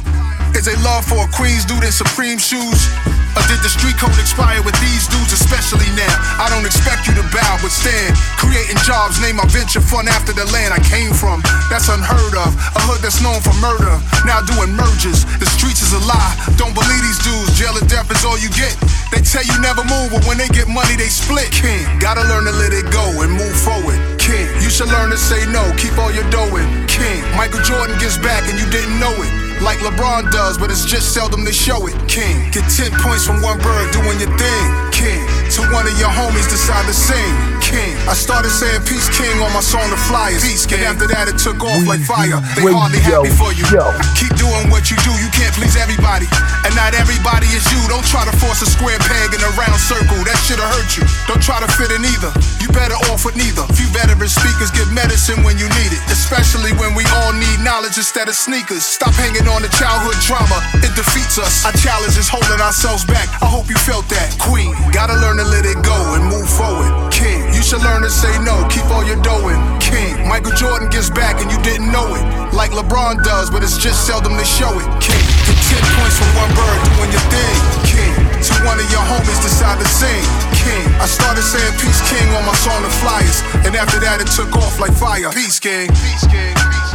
Is 0.59 0.67
they 0.67 0.75
love 0.83 1.07
for 1.07 1.23
a 1.23 1.29
Queens 1.31 1.63
dude 1.63 1.87
in 1.87 1.95
Supreme 1.95 2.39
shoes? 2.43 2.83
Or 3.35 3.43
did 3.51 3.61
the 3.63 3.71
street 3.71 3.99
code 3.99 4.15
expire 4.19 4.63
with 4.63 4.79
these 4.79 5.11
dudes, 5.11 5.35
especially 5.35 5.91
now? 5.99 6.15
I 6.39 6.47
don't 6.51 6.67
expect 6.67 7.11
you 7.11 7.15
to 7.19 7.25
bow, 7.35 7.59
but 7.59 7.75
stand. 7.75 8.15
Creating 8.39 8.79
jobs, 8.87 9.19
name 9.19 9.43
my 9.43 9.47
venture 9.51 9.83
fun 9.83 10.07
after 10.07 10.31
the 10.31 10.47
land 10.55 10.71
I 10.71 10.81
came 10.87 11.11
from. 11.11 11.43
That's 11.67 11.91
unheard 11.91 12.35
of. 12.39 12.51
A 12.79 12.81
hood 12.87 13.03
that's 13.03 13.19
known 13.19 13.43
for 13.43 13.55
murder. 13.59 13.95
Now 14.23 14.43
doing 14.47 14.71
mergers. 14.75 15.27
The 15.43 15.47
streets 15.51 15.83
is 15.83 15.93
a 15.93 16.03
lie. 16.07 16.35
Don't 16.55 16.75
believe 16.75 17.03
these 17.03 17.23
dudes. 17.27 17.59
Jail 17.59 17.75
or 17.75 17.87
death 17.91 18.07
is 18.15 18.23
all 18.23 18.39
you 18.39 18.51
get. 18.55 18.75
They 19.11 19.23
tell 19.23 19.43
you 19.47 19.55
never 19.63 19.83
move, 19.87 20.11
but 20.11 20.27
when 20.27 20.39
they 20.39 20.49
get 20.49 20.67
money, 20.67 20.95
they 20.95 21.11
split. 21.11 21.51
King, 21.51 21.87
gotta 21.99 22.23
learn 22.27 22.47
to 22.47 22.55
let 22.55 22.73
it 22.73 22.87
go 22.91 23.05
and 23.23 23.31
move 23.31 23.55
forward. 23.55 23.99
King, 24.19 24.47
you 24.63 24.71
should 24.71 24.89
learn 24.89 25.11
to 25.11 25.19
say 25.19 25.45
no, 25.51 25.63
keep 25.77 25.99
all 25.99 26.11
your 26.11 26.29
dough 26.31 26.57
in. 26.57 26.67
King, 26.87 27.23
Michael 27.37 27.63
Jordan 27.63 27.99
gets 27.99 28.19
back 28.19 28.49
and 28.49 28.59
you 28.59 28.67
didn't 28.71 28.99
know 28.99 29.15
it. 29.19 29.44
Like 29.63 29.79
LeBron 29.79 30.31
does, 30.31 30.59
but 30.59 30.71
it's 30.71 30.85
just 30.85 31.15
seldom 31.15 31.45
they 31.45 31.53
show 31.53 31.87
it. 31.87 31.95
King, 32.09 32.51
get 32.51 32.69
10 32.71 32.91
points 33.01 33.27
from 33.27 33.41
one 33.43 33.59
bird 33.59 33.93
doing 33.93 34.19
your 34.19 34.33
thing. 34.37 34.65
King, 34.91 35.23
to 35.55 35.63
one 35.73 35.87
of 35.87 35.95
your 35.99 36.11
homies 36.11 36.49
decide 36.51 36.87
to 36.87 36.95
sing. 36.95 37.64
King, 37.75 37.99
I 38.07 38.15
started 38.15 38.55
saying 38.55 38.87
Peace 38.87 39.11
King 39.11 39.43
on 39.43 39.51
my 39.51 39.59
song 39.59 39.91
The 39.91 39.99
Flyers. 40.07 40.47
Peace 40.47 40.63
King. 40.63 40.79
And 40.87 40.95
after 40.95 41.11
that 41.11 41.27
it 41.27 41.43
took 41.43 41.59
off 41.59 41.83
like 41.91 42.07
fire. 42.07 42.39
They 42.55 42.71
hardly 42.71 43.03
happy 43.03 43.35
for 43.35 43.51
you. 43.51 43.67
Keep 44.15 44.39
doing 44.39 44.71
what 44.71 44.95
you 44.95 44.97
do, 45.03 45.11
you 45.19 45.27
can't 45.35 45.51
please 45.59 45.75
everybody. 45.75 46.31
And 46.63 46.71
not 46.79 46.95
everybody 46.95 47.51
is 47.51 47.67
you. 47.75 47.83
Don't 47.91 48.07
try 48.07 48.23
to 48.23 48.35
force 48.39 48.63
a 48.63 48.71
square 48.71 49.03
peg 49.03 49.35
in 49.35 49.43
a 49.43 49.51
round 49.59 49.75
circle. 49.83 50.23
That 50.23 50.39
shit'll 50.47 50.63
hurt 50.63 50.95
you. 50.95 51.03
Don't 51.27 51.43
try 51.43 51.59
to 51.59 51.67
fit 51.75 51.91
in 51.91 52.07
either. 52.07 52.31
You 52.63 52.71
better 52.71 52.95
off 53.11 53.27
with 53.27 53.35
neither. 53.35 53.67
Few 53.75 53.91
veteran 53.91 54.31
speakers 54.31 54.71
give 54.71 54.87
medicine 54.95 55.43
when 55.43 55.59
you 55.59 55.67
need 55.75 55.91
it. 55.91 56.03
Especially 56.15 56.71
when 56.79 56.95
we 56.95 57.03
all 57.19 57.35
need 57.35 57.59
knowledge 57.67 57.99
instead 57.99 58.31
of 58.31 58.39
sneakers. 58.39 58.87
Stop 58.87 59.19
hanging 59.19 59.51
on 59.51 59.67
to 59.67 59.71
childhood 59.75 60.15
trauma. 60.23 60.63
It 60.79 60.95
defeats 60.95 61.43
us. 61.43 61.67
Our 61.67 61.75
challenge 61.83 62.15
is 62.15 62.31
holding 62.31 62.63
ourselves 62.63 63.03
back. 63.03 63.27
I 63.43 63.51
hope 63.51 63.67
you 63.67 63.79
felt 63.83 64.07
that. 64.15 64.31
Queen, 64.39 64.71
gotta 64.95 65.19
learn 65.19 65.43
to 65.43 65.47
let 65.51 65.67
it 65.67 65.83
go 65.83 65.99
and 66.15 66.23
move 66.31 66.47
forward. 66.47 67.11
King, 67.11 67.43
you 67.51 67.64
should 67.65 67.81
learn 67.81 68.03
to 68.03 68.11
say 68.13 68.31
no. 68.45 68.53
Keep 68.69 68.85
all 68.93 69.03
your 69.09 69.17
dough 69.25 69.49
in. 69.49 69.57
King, 69.81 70.29
Michael 70.29 70.53
Jordan 70.53 70.93
gives 70.93 71.09
back 71.09 71.41
and 71.41 71.49
you 71.51 71.57
didn't 71.65 71.89
know 71.91 72.05
it. 72.13 72.25
Like 72.53 72.71
LeBron 72.77 73.25
does, 73.25 73.49
but 73.49 73.65
it's 73.65 73.79
just 73.81 74.07
seldom 74.07 74.37
they 74.37 74.45
show 74.45 74.69
it. 74.69 74.87
King, 75.01 75.25
get 75.49 75.81
10 75.81 75.97
points 75.97 76.17
from 76.21 76.29
one 76.37 76.53
bird 76.53 76.79
doing 76.93 77.11
your 77.11 77.25
thing. 77.33 77.57
King, 77.89 78.15
to 78.45 78.53
one 78.69 78.77
of 78.77 78.89
your 78.93 79.01
homies 79.09 79.41
decide 79.41 79.81
to 79.81 79.89
sing. 79.89 80.25
King, 80.61 80.85
I 81.01 81.09
started 81.09 81.43
saying 81.43 81.73
Peace 81.81 82.05
King 82.13 82.29
on 82.37 82.45
my 82.45 82.55
song 82.61 82.83
The 82.85 82.93
Flyers. 83.01 83.41
And 83.65 83.73
after 83.75 83.99
that 83.99 84.21
it 84.21 84.29
took 84.29 84.53
off 84.61 84.79
like 84.79 84.93
fire. 84.93 85.33
Peace 85.33 85.59
King. 85.59 85.89
Peace 85.89 86.29
King. 86.29 86.94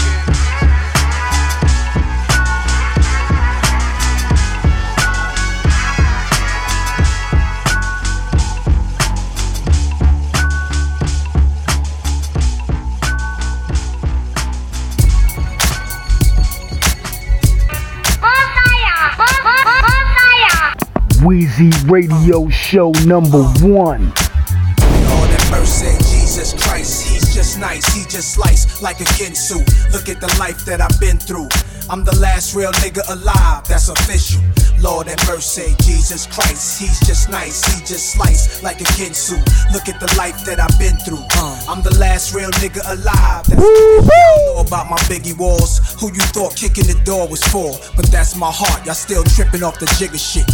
Weezy 21.19 21.69
Radio 21.91 22.47
Show 22.47 22.91
number 23.05 23.43
one. 23.59 24.05
Lord 24.07 25.29
have 25.29 25.51
mercy, 25.51 25.91
Jesus 25.97 26.53
Christ. 26.63 27.07
He's 27.07 27.35
just 27.35 27.59
nice, 27.59 27.85
he 27.93 28.05
just 28.05 28.35
slice 28.35 28.81
like 28.81 29.01
a 29.01 29.03
Ginsu. 29.03 29.57
Look 29.91 30.07
at 30.07 30.21
the 30.21 30.33
life 30.39 30.63
that 30.63 30.79
I've 30.79 30.97
been 31.01 31.17
through. 31.17 31.49
I'm 31.89 32.05
the 32.05 32.15
last 32.19 32.55
real 32.55 32.71
nigga 32.73 33.01
alive, 33.09 33.67
that's 33.67 33.89
official. 33.89 34.41
Lord 34.81 35.07
have 35.07 35.19
mercy, 35.27 35.75
Jesus 35.81 36.25
Christ. 36.25 36.79
He's 36.79 36.99
just 37.05 37.29
nice, 37.29 37.65
he 37.65 37.85
just 37.85 38.13
slice 38.13 38.63
like 38.63 38.79
a 38.79 38.85
Ginsu. 38.95 39.35
Look 39.73 39.89
at 39.89 39.99
the 39.99 40.07
life 40.15 40.45
that 40.45 40.59
I've 40.59 40.77
been 40.79 40.95
through. 41.03 41.25
Uh, 41.35 41.59
I'm 41.67 41.83
the 41.83 41.93
last 41.99 42.33
real 42.33 42.49
nigga 42.63 42.79
alive. 42.87 43.43
That's 43.45 43.59
Y'all 43.59 44.55
know 44.55 44.61
about 44.61 44.89
my 44.89 44.97
biggie 45.11 45.37
walls. 45.37 45.99
Who 45.99 46.07
you 46.13 46.21
thought 46.31 46.55
kicking 46.55 46.85
the 46.85 46.99
door 47.03 47.27
was 47.27 47.43
for? 47.43 47.75
But 47.97 48.07
that's 48.07 48.37
my 48.37 48.51
heart, 48.51 48.85
y'all 48.85 48.95
still 48.95 49.23
tripping 49.23 49.63
off 49.63 49.79
the 49.79 49.87
jigger 49.99 50.17
shit. 50.17 50.47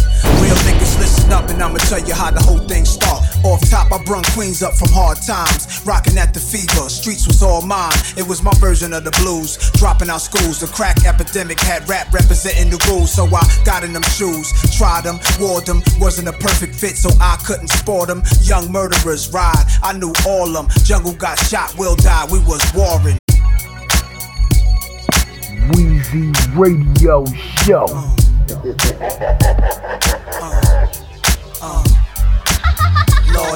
Real 1.26 1.38
niggas 1.38 1.42
listen 1.42 1.44
up 1.44 1.50
and 1.50 1.62
I'ma 1.62 1.78
tell 1.88 2.00
you 2.00 2.14
how 2.14 2.30
the 2.30 2.40
whole 2.40 2.58
thing 2.58 2.84
start. 2.84 3.24
Off 3.44 3.60
top, 3.70 3.92
I 3.92 4.02
brung 4.04 4.24
Queens 4.34 4.62
up 4.62 4.74
from 4.74 4.88
hard 4.90 5.18
times. 5.22 5.84
Rocking 5.86 6.18
at 6.18 6.34
the 6.34 6.40
fever, 6.40 6.88
streets 6.88 7.26
was 7.26 7.42
all 7.42 7.62
mine. 7.62 7.92
It 8.16 8.26
was 8.26 8.42
my 8.42 8.52
version 8.58 8.92
of 8.92 9.04
the 9.04 9.12
blues. 9.22 9.56
Dropping 9.72 10.10
out 10.10 10.20
schools, 10.20 10.60
the 10.60 10.66
crack 10.66 11.04
epidemic 11.04 11.60
had 11.60 11.88
rap 11.88 12.12
representing 12.12 12.70
the 12.70 12.78
rules. 12.88 13.12
So 13.12 13.26
I 13.26 13.42
got 13.64 13.84
in 13.84 13.92
them 13.92 14.02
shoes, 14.02 14.52
tried 14.76 15.04
them, 15.04 15.18
wore 15.40 15.60
them. 15.60 15.82
Wasn't 16.00 16.28
a 16.28 16.32
perfect 16.32 16.74
fit, 16.74 16.96
so 16.96 17.10
I 17.20 17.36
couldn't 17.46 17.68
sport 17.68 18.08
them. 18.08 18.22
Young 18.42 18.70
murderers 18.70 19.32
ride, 19.32 19.64
I 19.82 19.92
knew 19.98 20.12
all 20.26 20.50
them. 20.50 20.68
Jungle 20.84 21.14
got 21.14 21.38
shot, 21.38 21.76
will 21.78 21.96
die, 21.96 22.26
we 22.30 22.38
was 22.40 22.62
warring. 22.74 23.18
Weezy 25.72 26.32
Radio 26.56 27.24
Show. 27.64 27.86
Uh. 27.88 28.12
Uh. 30.38 30.65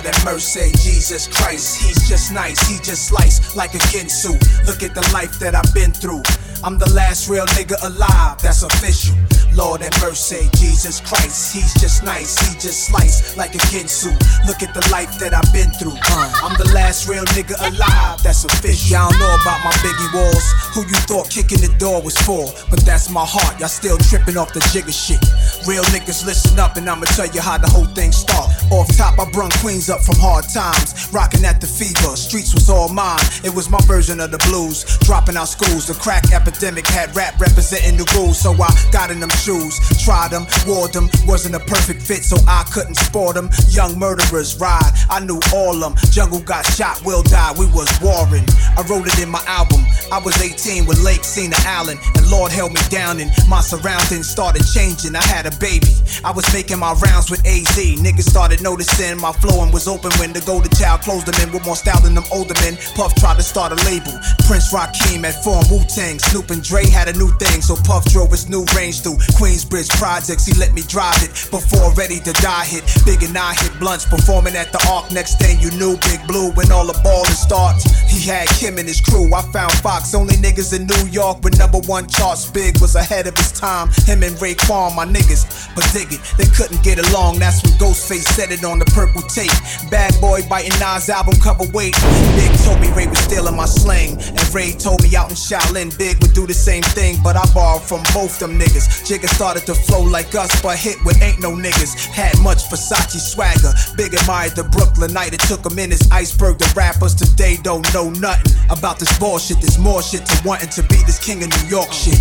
Lord 0.03 0.15
have 0.15 0.25
mercy, 0.25 0.73
Jesus 0.79 1.27
Christ. 1.27 1.83
He's 1.83 2.09
just 2.09 2.33
nice, 2.33 2.59
he 2.67 2.77
just 2.77 3.09
slice 3.09 3.55
like 3.55 3.75
a 3.75 3.79
Ginsu. 3.93 4.33
Look 4.67 4.83
at 4.83 4.95
the 4.95 5.07
life 5.13 5.39
that 5.41 5.55
I've 5.55 5.75
been 5.75 5.93
through. 5.93 6.23
I'm 6.63 6.77
the 6.77 6.93
last 6.93 7.31
real 7.31 7.47
nigga 7.57 7.81
alive, 7.83 8.37
that's 8.43 8.63
official. 8.63 9.17
Lord 9.57 9.81
have 9.81 9.97
mercy, 10.01 10.47
Jesus 10.59 11.01
Christ. 11.01 11.55
He's 11.57 11.73
just 11.81 12.05
nice, 12.05 12.39
he 12.39 12.55
just 12.61 12.87
slice 12.87 13.37
like 13.37 13.55
a 13.55 13.59
Ginsu. 13.73 14.13
Look 14.47 14.63
at 14.63 14.75
the 14.75 14.87
life 14.93 15.19
that 15.19 15.33
I've 15.33 15.51
been 15.53 15.71
through. 15.81 15.97
Uh, 15.97 16.31
I'm 16.45 16.57
the 16.61 16.71
last 16.73 17.09
real 17.09 17.25
nigga 17.33 17.57
alive, 17.59 18.23
that's 18.23 18.45
official. 18.45 18.93
Y'all 18.93 19.11
know 19.19 19.33
about 19.41 19.65
my 19.65 19.73
biggie 19.81 20.13
walls. 20.13 20.45
Who 20.77 20.83
you 20.85 21.01
thought 21.09 21.31
kicking 21.31 21.65
the 21.65 21.73
door 21.79 22.03
was 22.03 22.17
for? 22.29 22.53
But 22.69 22.85
that's 22.85 23.09
my 23.09 23.25
heart, 23.25 23.59
y'all 23.59 23.73
still 23.73 23.97
tripping 23.97 24.37
off 24.37 24.53
the 24.53 24.61
jigger 24.71 24.93
shit. 24.93 25.21
Real 25.67 25.83
niggas 25.91 26.27
listen 26.27 26.61
up 26.61 26.77
and 26.77 26.89
I'ma 26.89 27.09
tell 27.17 27.27
you 27.27 27.41
how 27.41 27.57
the 27.57 27.69
whole 27.69 27.89
thing 27.97 28.13
start. 28.13 28.53
Off 28.71 28.87
top, 28.97 29.19
I 29.19 29.25
brung 29.33 29.51
Queens 29.65 29.89
up 29.89 30.03
from 30.03 30.21
hard 30.21 30.45
times. 30.53 31.09
Rocking 31.11 31.45
at 31.45 31.61
the 31.61 31.67
fever, 31.67 32.15
streets 32.17 32.53
was 32.53 32.69
all 32.69 32.93
mine. 32.93 33.25
It 33.43 33.53
was 33.53 33.69
my 33.69 33.81
version 33.89 34.21
of 34.21 34.31
the 34.31 34.39
blues. 34.47 34.85
Dropping 35.09 35.37
out 35.37 35.49
schools, 35.49 35.89
the 35.89 35.95
crack 35.95 36.31
epidemic 36.31 36.50
had 36.59 37.15
rap 37.15 37.39
representing 37.41 37.97
the 37.97 38.07
rules. 38.17 38.41
So 38.41 38.53
I 38.53 38.71
got 38.93 39.11
in 39.11 39.21
them 39.21 39.31
shoes, 39.31 39.79
tried 40.03 40.31
them, 40.31 40.47
wore 40.67 40.89
them. 40.89 41.09
Wasn't 41.27 41.55
a 41.55 41.61
perfect 41.61 42.03
fit, 42.03 42.25
so 42.25 42.37
I 42.47 42.65
couldn't 42.73 42.97
sport 42.97 43.37
them. 43.37 43.51
Young 43.69 43.99
murderers 43.99 44.59
ride, 44.59 44.93
I 45.09 45.21
knew 45.21 45.41
all 45.55 45.75
them. 45.79 45.95
Jungle 46.11 46.41
got 46.41 46.67
shot, 46.67 47.03
will 47.05 47.23
die, 47.23 47.53
we 47.59 47.67
was 47.67 47.91
warring. 48.01 48.45
I 48.77 48.83
wrote 48.89 49.07
it 49.07 49.19
in 49.21 49.29
my 49.29 49.43
album. 49.47 49.85
I 50.13 50.19
was 50.19 50.41
18 50.41 50.87
with 50.87 51.03
Lake 51.03 51.25
Cena 51.25 51.57
Allen, 51.65 51.99
and 52.17 52.31
Lord 52.31 52.53
held 52.53 52.73
me 52.73 52.81
down, 52.89 53.21
and 53.21 53.31
my 53.49 53.61
surroundings 53.61 54.29
started 54.29 54.65
changing. 54.67 55.15
I 55.15 55.23
had 55.23 55.47
a 55.47 55.55
baby. 55.59 55.93
I 56.25 56.33
was 56.33 56.47
making 56.53 56.79
my 56.79 56.93
rounds 56.95 57.31
with 57.31 57.41
AZ. 57.47 57.77
Niggas 57.77 58.29
started 58.29 58.63
noticing 58.63 59.21
my 59.21 59.33
flow 59.33 59.63
and 59.63 59.73
was 59.73 59.89
open 59.89 60.11
when 60.19 60.33
the 60.33 60.41
golden 60.41 60.71
child 60.73 61.03
closed 61.03 61.27
them 61.27 61.37
in 61.43 61.53
with 61.53 61.65
more 61.65 61.77
style 61.77 62.01
than 62.01 62.15
them 62.15 62.25
older 62.33 62.55
men. 62.61 62.77
Puff 62.95 63.15
tried 63.17 63.37
to 63.37 63.43
start 63.43 63.73
a 63.73 63.79
label. 63.87 64.13
Prince 64.47 64.73
Rakim 64.73 65.25
had 65.25 65.35
formed 65.43 65.71
Wu 65.71 65.81
Tang. 65.85 66.19
Snoop 66.19 66.40
and 66.49 66.63
Dre 66.63 66.89
had 66.89 67.09
a 67.09 67.13
new 67.13 67.29
thing, 67.37 67.61
so 67.61 67.77
Puff 67.77 68.05
drove 68.07 68.31
his 68.31 68.49
new 68.49 68.65
range 68.77 69.03
through 69.03 69.19
Queensbridge 69.37 69.91
projects. 69.99 70.47
He 70.47 70.55
let 70.59 70.73
me 70.73 70.83
drive 70.83 71.21
it 71.23 71.31
before 71.51 71.93
Ready 71.95 72.21
to 72.21 72.33
Die 72.33 72.65
hit. 72.65 72.85
Big 73.05 73.23
and 73.23 73.37
I 73.37 73.53
hit 73.55 73.79
blunts 73.79 74.07
performing 74.07 74.57
at 74.57 74.73
the 74.73 74.81
Arc. 74.89 75.11
Next 75.13 75.39
thing 75.39 75.61
you 75.61 75.71
knew, 75.73 75.99
Big 76.09 76.25
Blue 76.27 76.53
when 76.53 76.71
all 76.73 76.87
the 76.87 76.99
ballin' 77.03 77.37
starts. 77.37 77.85
He 78.09 78.25
had 78.25 78.49
Kim 78.49 78.79
and 78.79 78.87
his 78.89 79.01
crew. 79.01 79.29
I 79.35 79.43
found 79.53 79.73
Fox, 79.85 80.15
only 80.15 80.35
niggas 80.37 80.73
in 80.73 80.87
New 80.87 81.11
York 81.11 81.43
with 81.43 81.59
number 81.59 81.79
one 81.81 82.09
charts. 82.09 82.49
Big 82.51 82.81
was 82.81 82.95
ahead 82.95 83.27
of 83.27 83.37
his 83.37 83.53
time. 83.53 83.89
Him 84.07 84.23
and 84.23 84.37
Raekwon, 84.37 84.95
my 84.95 85.05
niggas. 85.05 85.75
But 85.75 85.85
dig 85.93 86.13
it, 86.13 86.21
they 86.39 86.47
couldn't 86.47 86.83
get 86.83 86.99
along. 87.11 87.39
That's 87.39 87.63
when 87.63 87.73
Ghostface 87.75 88.29
said 88.37 88.53
it 88.53 88.65
on 88.65 88.79
the 88.79 88.87
purple 88.87 89.23
tape. 89.23 89.53
Bad 89.91 90.15
boy 90.21 90.41
biting 90.49 90.79
Nas 90.79 91.09
album 91.09 91.35
cover 91.43 91.67
weight. 91.73 91.95
Big 92.37 92.53
told 92.65 92.81
me 92.81 92.89
Ray 92.93 93.07
was 93.07 93.19
stealing 93.19 93.57
my 93.57 93.67
slang. 93.67 94.17
And 94.21 94.55
Ray 94.55 94.73
told 94.73 95.03
me 95.03 95.17
out 95.17 95.31
in 95.31 95.37
Shaolin, 95.37 95.97
Big 95.99 96.21
would 96.31 96.35
do 96.35 96.47
the 96.47 96.55
same 96.55 96.83
thing. 96.83 97.19
But 97.23 97.37
I 97.37 97.45
borrowed 97.53 97.83
from 97.83 98.03
both 98.15 98.39
them 98.39 98.59
niggas. 98.59 99.07
Jigga 99.07 99.29
started 99.29 99.67
to 99.67 99.75
flow 99.75 100.03
like 100.03 100.35
us, 100.35 100.51
but 100.63 100.79
hit 100.79 100.97
with 101.05 101.21
ain't 101.23 101.41
no 101.41 101.51
niggas. 101.51 102.07
Had 102.07 102.39
much 102.41 102.69
Versace 102.71 103.19
swagger. 103.19 103.73
Big 103.97 104.15
admired 104.15 104.57
the 104.57 104.65
Brooklynite. 104.65 105.35
It 105.35 105.41
took 105.41 105.67
a 105.67 105.75
minute. 105.75 106.03
Iceberg, 106.13 106.59
the 106.59 106.73
rappers 106.77 107.15
today 107.15 107.57
don't 107.63 107.87
know 107.93 108.11
nothing 108.11 108.53
about 108.71 108.99
this 108.99 109.17
bullshit. 109.19 109.61
There's 109.61 109.79
more 109.79 110.03
shit 110.03 110.25
to 110.27 110.43
wanting 110.47 110.71
to 110.71 110.83
be 110.85 111.03
this 111.05 111.19
king 111.19 111.43
of 111.43 111.51
New 111.51 111.69
York 111.69 111.93
shit. 111.93 112.21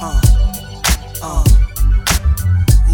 Uh, 0.00 0.20
uh. 1.22 1.55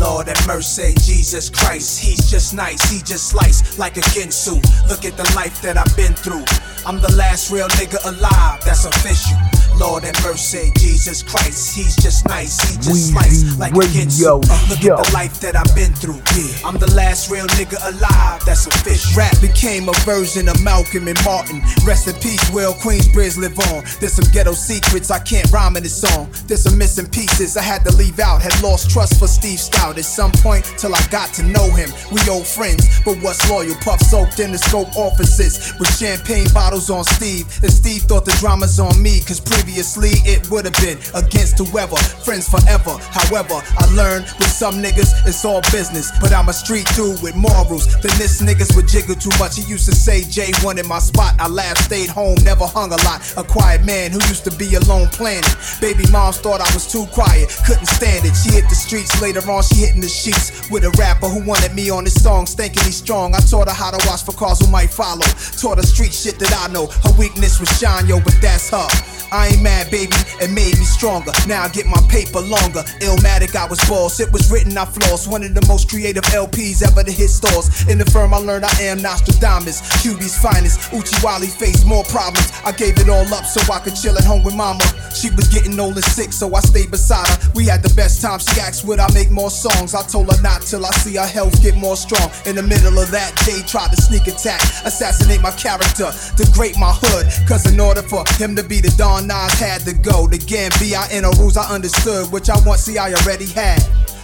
Lord 0.03 0.27
have 0.27 0.47
mercy, 0.49 0.95
Jesus 0.99 1.49
Christ. 1.49 2.01
He's 2.03 2.29
just 2.29 2.55
nice, 2.55 2.83
he 2.91 2.99
just 2.99 3.29
slice 3.29 3.79
like 3.79 3.97
a 3.97 4.01
Ginsu. 4.01 4.59
Look 4.89 5.05
at 5.05 5.17
the 5.17 5.33
life 5.37 5.63
that 5.63 5.79
I've 5.79 5.97
been 5.97 6.13
through. 6.13 6.45
I'm 6.85 7.01
the 7.01 7.15
last 7.15 7.53
real 7.53 7.69
nigga 7.79 8.03
alive, 8.05 8.61
that's 8.65 8.85
official. 8.85 9.39
Lord 9.79 10.05
have 10.05 10.21
mercy, 10.23 10.71
Jesus 10.77 11.23
Christ. 11.23 11.75
He's 11.75 11.97
just 11.97 12.27
nice, 12.27 12.61
he 12.61 12.77
just 12.77 13.13
slice 13.13 13.59
like 13.59 13.73
a 13.73 13.87
Ginsu. 13.95 14.27
Uh, 14.27 14.67
look 14.69 14.83
at 14.85 14.99
the 15.07 15.11
life 15.15 15.41
that 15.41 15.55
I've 15.57 15.75
been 15.75 15.95
through. 15.95 16.21
Yeah, 16.35 16.67
I'm 16.67 16.79
the 16.79 16.93
last 16.95 17.31
real 17.31 17.47
nigga 17.55 17.79
alive, 17.87 18.43
that's 18.45 18.67
official. 18.67 19.17
Rap 19.17 19.41
became 19.41 19.89
a 19.89 19.95
version 20.03 20.49
of 20.49 20.61
Malcolm 20.63 21.07
and 21.07 21.19
Martin. 21.25 21.63
Rest 21.87 22.09
in 22.09 22.15
peace, 22.17 22.43
Will 22.51 22.75
Queensbridge 22.75 23.39
live 23.39 23.59
on. 23.71 23.85
There's 24.01 24.13
some 24.13 24.27
ghetto 24.33 24.53
secrets 24.53 25.11
I 25.11 25.21
can't 25.21 25.51
rhyme 25.53 25.77
in 25.77 25.85
this 25.85 26.01
song. 26.01 26.29
There's 26.47 26.63
some 26.63 26.77
missing 26.77 27.07
pieces 27.07 27.57
I 27.57 27.63
had 27.63 27.85
to 27.85 27.95
leave 27.97 28.19
out. 28.19 28.43
Had 28.43 28.61
lost 28.63 28.91
trust 28.91 29.19
for 29.19 29.29
Steve 29.29 29.61
Stout 29.61 29.91
at 29.99 30.05
some 30.05 30.32
point 30.32 30.64
till 30.78 30.95
I 30.95 31.03
got 31.11 31.32
to 31.34 31.43
know 31.43 31.70
him. 31.70 31.90
We 32.11 32.20
old 32.28 32.47
friends, 32.47 33.01
but 33.05 33.16
what's 33.18 33.49
loyal? 33.49 33.74
Puff 33.82 34.01
soaked 34.01 34.40
in 34.40 34.53
the 34.53 34.59
scope 34.59 34.95
offices 34.97 35.72
with 35.78 35.88
champagne 35.97 36.47
bottles 36.53 36.90
on 36.90 37.05
Steve. 37.05 37.47
And 37.62 37.72
Steve 37.72 38.03
thought 38.03 38.24
the 38.24 38.36
drama's 38.40 38.78
on 38.78 39.01
me, 39.03 39.20
cause 39.20 39.40
previously 39.40 40.11
it 40.24 40.51
would 40.51 40.64
have 40.64 40.78
been 40.80 40.99
against 41.14 41.59
whoever. 41.59 41.97
Friends 41.97 42.49
forever. 42.49 42.97
However, 43.11 43.61
I 43.78 43.86
learned 43.95 44.24
with 44.38 44.51
some 44.51 44.82
niggas 44.82 45.12
it's 45.26 45.45
all 45.45 45.62
business. 45.72 46.12
But 46.20 46.32
I'm 46.32 46.49
a 46.49 46.53
street 46.53 46.86
dude 46.95 47.22
with 47.22 47.36
morals. 47.36 47.86
Then 48.01 48.12
this 48.18 48.43
niggas 48.43 48.74
would 48.76 48.88
jiggle 48.88 49.14
too 49.14 49.32
much. 49.38 49.57
He 49.57 49.62
used 49.62 49.86
to 49.86 49.95
say 49.95 50.22
Jay 50.22 50.53
wanted 50.62 50.86
my 50.86 50.99
spot. 50.99 51.34
I 51.38 51.49
laughed, 51.49 51.84
stayed 51.84 52.09
home, 52.09 52.36
never 52.45 52.66
hung 52.66 52.93
a 52.93 53.01
lot. 53.05 53.22
A 53.36 53.45
quiet 53.45 53.84
man 53.84 54.11
who 54.11 54.18
used 54.28 54.45
to 54.45 54.51
be 54.51 54.74
alone 54.74 55.09
planning. 55.09 55.49
Baby 55.80 56.05
moms 56.11 56.38
thought 56.38 56.61
I 56.61 56.70
was 56.74 56.90
too 56.90 57.07
quiet, 57.12 57.49
couldn't 57.66 57.86
stand 57.86 58.24
it. 58.24 58.34
She 58.34 58.53
hit 58.53 58.68
the 58.68 58.74
streets 58.74 59.20
later 59.20 59.43
on, 59.51 59.62
she 59.62 59.82
hitting 59.83 60.01
the 60.01 60.09
sheets 60.09 60.70
with 60.70 60.85
a 60.85 60.91
rapper 60.95 61.26
who 61.26 61.43
wanted 61.43 61.74
me 61.74 61.91
on 61.91 62.05
his 62.05 62.14
song, 62.14 62.47
stinkingly 62.47 62.95
strong. 62.95 63.35
I 63.35 63.41
taught 63.41 63.66
her 63.66 63.74
how 63.74 63.91
to 63.91 63.99
watch 64.07 64.22
for 64.22 64.30
cars 64.30 64.61
who 64.61 64.70
might 64.70 64.91
follow. 64.91 65.26
Taught 65.59 65.78
her 65.78 65.89
street 65.89 66.14
shit 66.14 66.39
that 66.39 66.55
I 66.55 66.72
know. 66.72 66.87
Her 66.87 67.12
weakness 67.18 67.59
was 67.59 67.68
shine, 67.80 68.07
yo, 68.07 68.20
but 68.20 68.39
that's 68.41 68.70
her. 68.70 68.87
I 69.33 69.49
ain't 69.49 69.62
mad, 69.62 69.91
baby, 69.91 70.14
it 70.45 70.53
made 70.53 70.76
me 70.78 70.85
stronger. 70.85 71.33
Now 71.49 71.64
I 71.64 71.68
get 71.70 71.87
my 71.87 72.01
paper 72.09 72.39
longer. 72.39 72.85
Illmatic, 73.01 73.57
I 73.57 73.66
was 73.66 73.80
boss. 73.89 74.20
It 74.20 74.30
was 74.30 74.53
written, 74.53 74.76
I 74.76 74.85
floss. 74.85 75.26
One 75.26 75.43
of 75.43 75.55
the 75.55 75.64
most 75.66 75.89
creative 75.89 76.22
LPs 76.30 76.85
ever 76.87 77.03
to 77.03 77.11
hit 77.11 77.30
stores. 77.30 77.89
In 77.89 77.97
the 77.97 78.05
firm, 78.05 78.35
I 78.35 78.37
learned 78.37 78.66
I 78.66 78.74
am 78.83 79.01
Nostradamus, 79.01 79.80
QB's 80.05 80.37
finest. 80.37 80.93
Uchiwali 80.93 81.49
faced 81.49 81.87
more 81.87 82.05
problems. 82.05 82.53
I 82.62 82.72
gave 82.72 83.01
it 83.01 83.09
all 83.09 83.26
up 83.33 83.47
so 83.47 83.61
I 83.72 83.80
could 83.80 83.97
chill 83.97 84.18
at 84.18 84.24
home 84.24 84.45
with 84.45 84.55
mama. 84.55 84.85
She 85.16 85.30
was 85.30 85.49
getting 85.49 85.80
old 85.80 85.97
and 85.97 86.05
sick, 86.05 86.33
so 86.33 86.55
I 86.55 86.61
stayed 86.61 86.91
beside 86.91 87.26
her. 87.26 87.53
We 87.55 87.64
had 87.64 87.83
the 87.83 87.95
best 87.95 88.20
time. 88.20 88.39
She 88.39 88.61
asked, 88.61 88.85
Would 88.85 89.01
I 89.01 89.11
make 89.14 89.30
more 89.30 89.51
songs? 89.63 89.95
I 89.95 90.03
told 90.03 90.27
her 90.35 90.43
not 90.43 90.63
till 90.63 90.85
I 90.85 90.91
see 90.91 91.15
her 91.15 91.27
health 91.27 91.63
get 91.63 91.77
more 91.77 91.97
strong. 91.97 92.31
In 92.47 92.57
the 92.57 92.63
middle 92.63 92.99
of 92.99 93.11
that, 93.13 93.31
Jay 93.47 93.63
tried 93.63 93.95
to 93.95 93.99
sneak 94.03 94.27
attack, 94.27 94.61
assassinate 94.83 95.41
my 95.41 95.53
character, 95.53 96.11
degrade 96.37 96.77
my 96.79 96.91
hood. 96.91 97.31
Cause 97.47 97.71
in 97.71 97.79
order 97.79 98.03
for 98.03 98.25
him 98.43 98.57
to 98.57 98.65
be 98.65 98.81
the 98.81 98.91
Don 98.99 99.27
Nas 99.27 99.55
had 99.55 99.83
to 99.83 99.95
go. 99.95 100.27
The 100.27 100.39
Gambino 100.39 101.31
rules 101.39 101.57
I 101.57 101.71
understood, 101.71 102.33
which 102.33 102.51
I 102.51 102.59
once 102.67 102.83
see 102.83 102.99
I 102.99 103.15
already 103.15 103.47
had. 103.47 103.79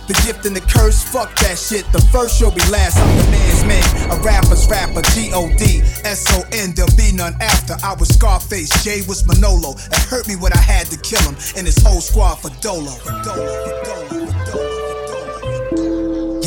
The 0.08 0.14
gift 0.24 0.46
and 0.46 0.56
the 0.56 0.64
curse, 0.64 1.04
fuck 1.04 1.28
that 1.44 1.58
shit. 1.58 1.84
The 1.92 2.00
first 2.10 2.38
shall 2.38 2.50
be 2.50 2.64
last. 2.72 2.96
I'm 2.96 3.16
the 3.18 3.30
man's 3.30 3.62
man, 3.68 3.84
a 4.10 4.16
rapper's 4.24 4.66
rapper. 4.66 5.02
G 5.12 5.30
O 5.34 5.46
D 5.54 5.84
S 6.02 6.24
O 6.34 6.42
N. 6.50 6.72
There'll 6.72 6.90
be 6.96 7.12
none 7.12 7.36
after. 7.40 7.76
I 7.84 7.94
was 7.94 8.08
Scarface, 8.08 8.72
Jay 8.82 9.02
was 9.06 9.26
Manolo. 9.26 9.76
It 9.76 10.02
hurt 10.08 10.26
me 10.26 10.34
when 10.34 10.52
I 10.54 10.62
had 10.64 10.86
to 10.88 10.96
kill 10.98 11.20
him 11.22 11.36
and 11.56 11.66
his 11.66 11.76
whole 11.84 12.00
squad 12.00 12.36
for 12.40 12.50
Dolo. 12.64 12.90
For 13.04 13.12
Dolo, 13.22 13.52
for 13.62 13.76
Dolo, 13.84 14.26
for 14.26 14.50
Dolo. 14.50 14.77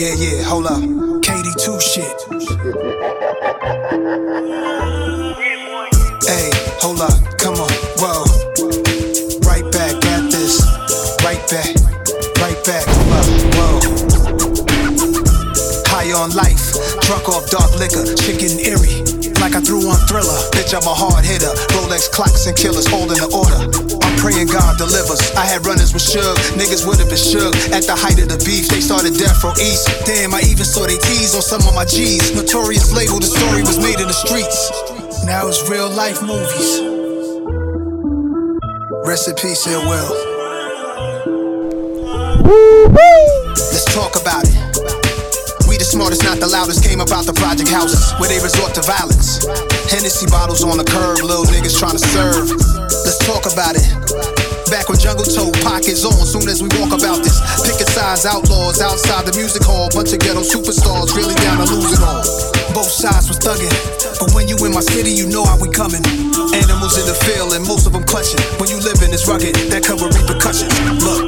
Yeah, 0.02 0.16
yeah, 0.16 0.42
hold 0.42 0.66
up. 0.66 0.82
KD2 0.82 1.80
shit. 1.80 2.18
hey, 6.26 6.50
hold 6.82 7.02
up, 7.02 7.38
come 7.38 7.54
on, 7.54 7.70
whoa. 8.02 8.26
Right 9.46 9.72
back 9.72 10.04
at 10.04 10.32
this. 10.32 10.66
Right 11.24 11.38
back, 11.52 11.76
right 12.42 12.58
back, 12.66 12.88
whoa. 13.54 13.80
High 15.86 16.12
on 16.14 16.32
life, 16.32 16.74
drunk 17.02 17.30
off 17.30 17.52
dark 17.52 17.78
liquor, 17.78 18.16
chicken 18.16 18.58
eerie. 18.58 19.11
Like 19.42 19.58
I 19.58 19.62
threw 19.66 19.82
on 19.90 19.98
thriller, 20.06 20.38
bitch, 20.54 20.70
I'm 20.78 20.86
a 20.86 20.94
hard 20.94 21.26
hitter. 21.26 21.50
Rolex 21.74 22.14
clocks 22.14 22.46
and 22.46 22.54
killers 22.54 22.86
holding 22.86 23.18
the 23.18 23.26
order. 23.34 23.58
I'm 24.06 24.14
praying 24.22 24.54
God 24.54 24.78
delivers. 24.78 25.18
I 25.34 25.42
had 25.42 25.66
runners 25.66 25.98
with 25.98 26.06
Suge, 26.06 26.54
niggas 26.54 26.86
would 26.86 27.02
have 27.02 27.10
been 27.10 27.18
shook. 27.18 27.50
At 27.74 27.90
the 27.90 27.98
height 27.98 28.22
of 28.22 28.30
the 28.30 28.38
beef, 28.46 28.70
they 28.70 28.86
started 28.86 29.18
death 29.18 29.42
from 29.42 29.58
East. 29.58 29.90
Damn, 30.06 30.38
I 30.38 30.46
even 30.46 30.62
saw 30.62 30.86
they 30.86 31.02
tease 31.02 31.34
on 31.34 31.42
some 31.42 31.66
of 31.66 31.74
my 31.74 31.90
G's. 31.90 32.38
Notorious 32.38 32.94
label, 32.94 33.18
the 33.18 33.34
story 33.34 33.66
was 33.66 33.82
made 33.82 33.98
in 33.98 34.06
the 34.06 34.14
streets. 34.14 34.70
Now 35.26 35.50
it's 35.50 35.66
real 35.66 35.90
life 35.90 36.22
movies. 36.22 36.86
Rest 39.10 39.26
in 39.26 39.34
Ill 39.42 39.90
Will. 39.90 40.12
Let's 43.58 43.90
talk 43.90 44.22
about 44.22 44.46
it. 44.46 44.61
Smartest, 45.92 46.24
not 46.24 46.40
the 46.40 46.48
loudest. 46.48 46.88
Came 46.88 47.04
about 47.04 47.28
the 47.28 47.36
project 47.36 47.68
houses 47.68 48.16
where 48.16 48.32
they 48.32 48.40
resort 48.40 48.72
to 48.80 48.84
violence. 48.88 49.44
Hennessy 49.92 50.24
bottles 50.32 50.64
on 50.64 50.80
the 50.80 50.88
curb, 50.88 51.20
little 51.20 51.44
niggas 51.52 51.76
trying 51.76 52.00
to 52.00 52.04
serve. 52.16 52.48
Let's 53.04 53.20
talk 53.28 53.44
about 53.44 53.76
it. 53.76 53.84
Back 54.72 54.88
when 54.88 54.96
Jungle 54.96 55.28
Toe 55.28 55.52
pockets 55.60 56.08
on, 56.08 56.16
soon 56.24 56.48
as 56.48 56.64
we 56.64 56.72
walk 56.80 56.96
about 56.96 57.20
this. 57.28 57.44
Picket 57.68 57.92
size 57.92 58.24
outlaws 58.24 58.80
outside 58.80 59.28
the 59.28 59.36
music 59.36 59.68
hall. 59.68 59.92
Bunch 59.92 60.16
of 60.16 60.24
ghetto 60.24 60.40
superstars 60.48 61.12
really 61.12 61.36
down 61.44 61.60
to 61.60 61.68
lose 61.68 61.92
it 61.92 62.00
all. 62.00 62.24
Both 62.72 62.88
sides 62.88 63.28
was 63.28 63.44
thugging, 63.44 63.76
but 64.16 64.32
when 64.32 64.48
you 64.48 64.56
in 64.64 64.72
my 64.72 64.80
city, 64.80 65.12
you 65.12 65.28
know 65.28 65.44
how 65.44 65.60
we 65.60 65.68
coming. 65.76 66.00
Animals 66.56 66.96
in 66.96 67.04
the 67.04 67.18
field 67.28 67.52
and 67.52 67.68
most 67.68 67.84
of 67.84 67.92
them 67.92 68.08
clutching. 68.08 68.40
When 68.64 68.72
you 68.72 68.80
live 68.80 69.04
in 69.04 69.12
this 69.12 69.28
rugged, 69.28 69.60
that 69.76 69.84
with 69.92 70.16
repercussions. 70.16 70.72
Look, 71.04 71.28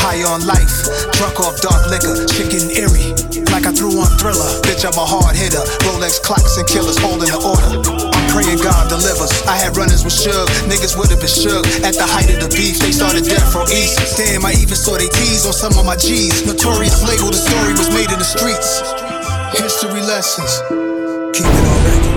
high 0.00 0.24
on 0.24 0.40
life, 0.48 0.88
drunk 1.12 1.36
off 1.40 1.60
dark 1.60 1.84
liquor, 1.92 2.16
chicken 2.24 2.72
eerie. 2.72 3.12
Like 3.52 3.68
I 3.68 3.72
threw 3.76 3.92
on 4.00 4.08
thriller, 4.16 4.48
bitch, 4.64 4.88
I'm 4.88 4.96
a 4.96 5.04
hard 5.04 5.36
hitter. 5.36 5.60
Rolex 5.84 6.16
clocks 6.22 6.56
and 6.56 6.64
killers 6.66 6.96
holding 6.96 7.28
the 7.28 7.36
order. 7.36 7.84
I'm 7.84 8.26
praying 8.32 8.64
God 8.64 8.88
delivers. 8.88 9.30
I 9.44 9.60
had 9.60 9.76
runners 9.76 10.00
with 10.04 10.16
Suge, 10.16 10.48
niggas 10.64 10.96
would 10.96 11.12
have 11.12 11.20
been 11.20 11.28
shook. 11.28 11.66
At 11.84 11.94
the 12.00 12.08
height 12.08 12.32
of 12.32 12.40
the 12.40 12.48
beef, 12.48 12.80
they 12.80 12.92
started 12.96 13.28
death 13.28 13.52
from 13.52 13.68
East. 13.68 14.16
Damn, 14.16 14.44
I 14.48 14.56
even 14.56 14.78
saw 14.78 14.96
they 14.96 15.12
tease 15.12 15.44
on 15.44 15.52
some 15.52 15.76
of 15.76 15.84
my 15.84 15.96
G's. 15.96 16.46
Notorious 16.48 17.04
label, 17.04 17.28
the 17.28 17.40
story 17.40 17.76
was 17.76 17.92
made 17.92 18.08
in 18.08 18.18
the 18.18 18.24
streets. 18.24 18.80
History 19.52 20.00
lessons. 20.00 20.64
Keep 21.36 21.44
it 21.44 21.66
on 21.68 21.80
record. 21.84 22.16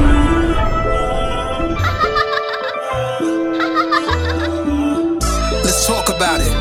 Let's 5.65 5.83
talk 5.87 6.07
about 6.13 6.39
it. 6.39 6.52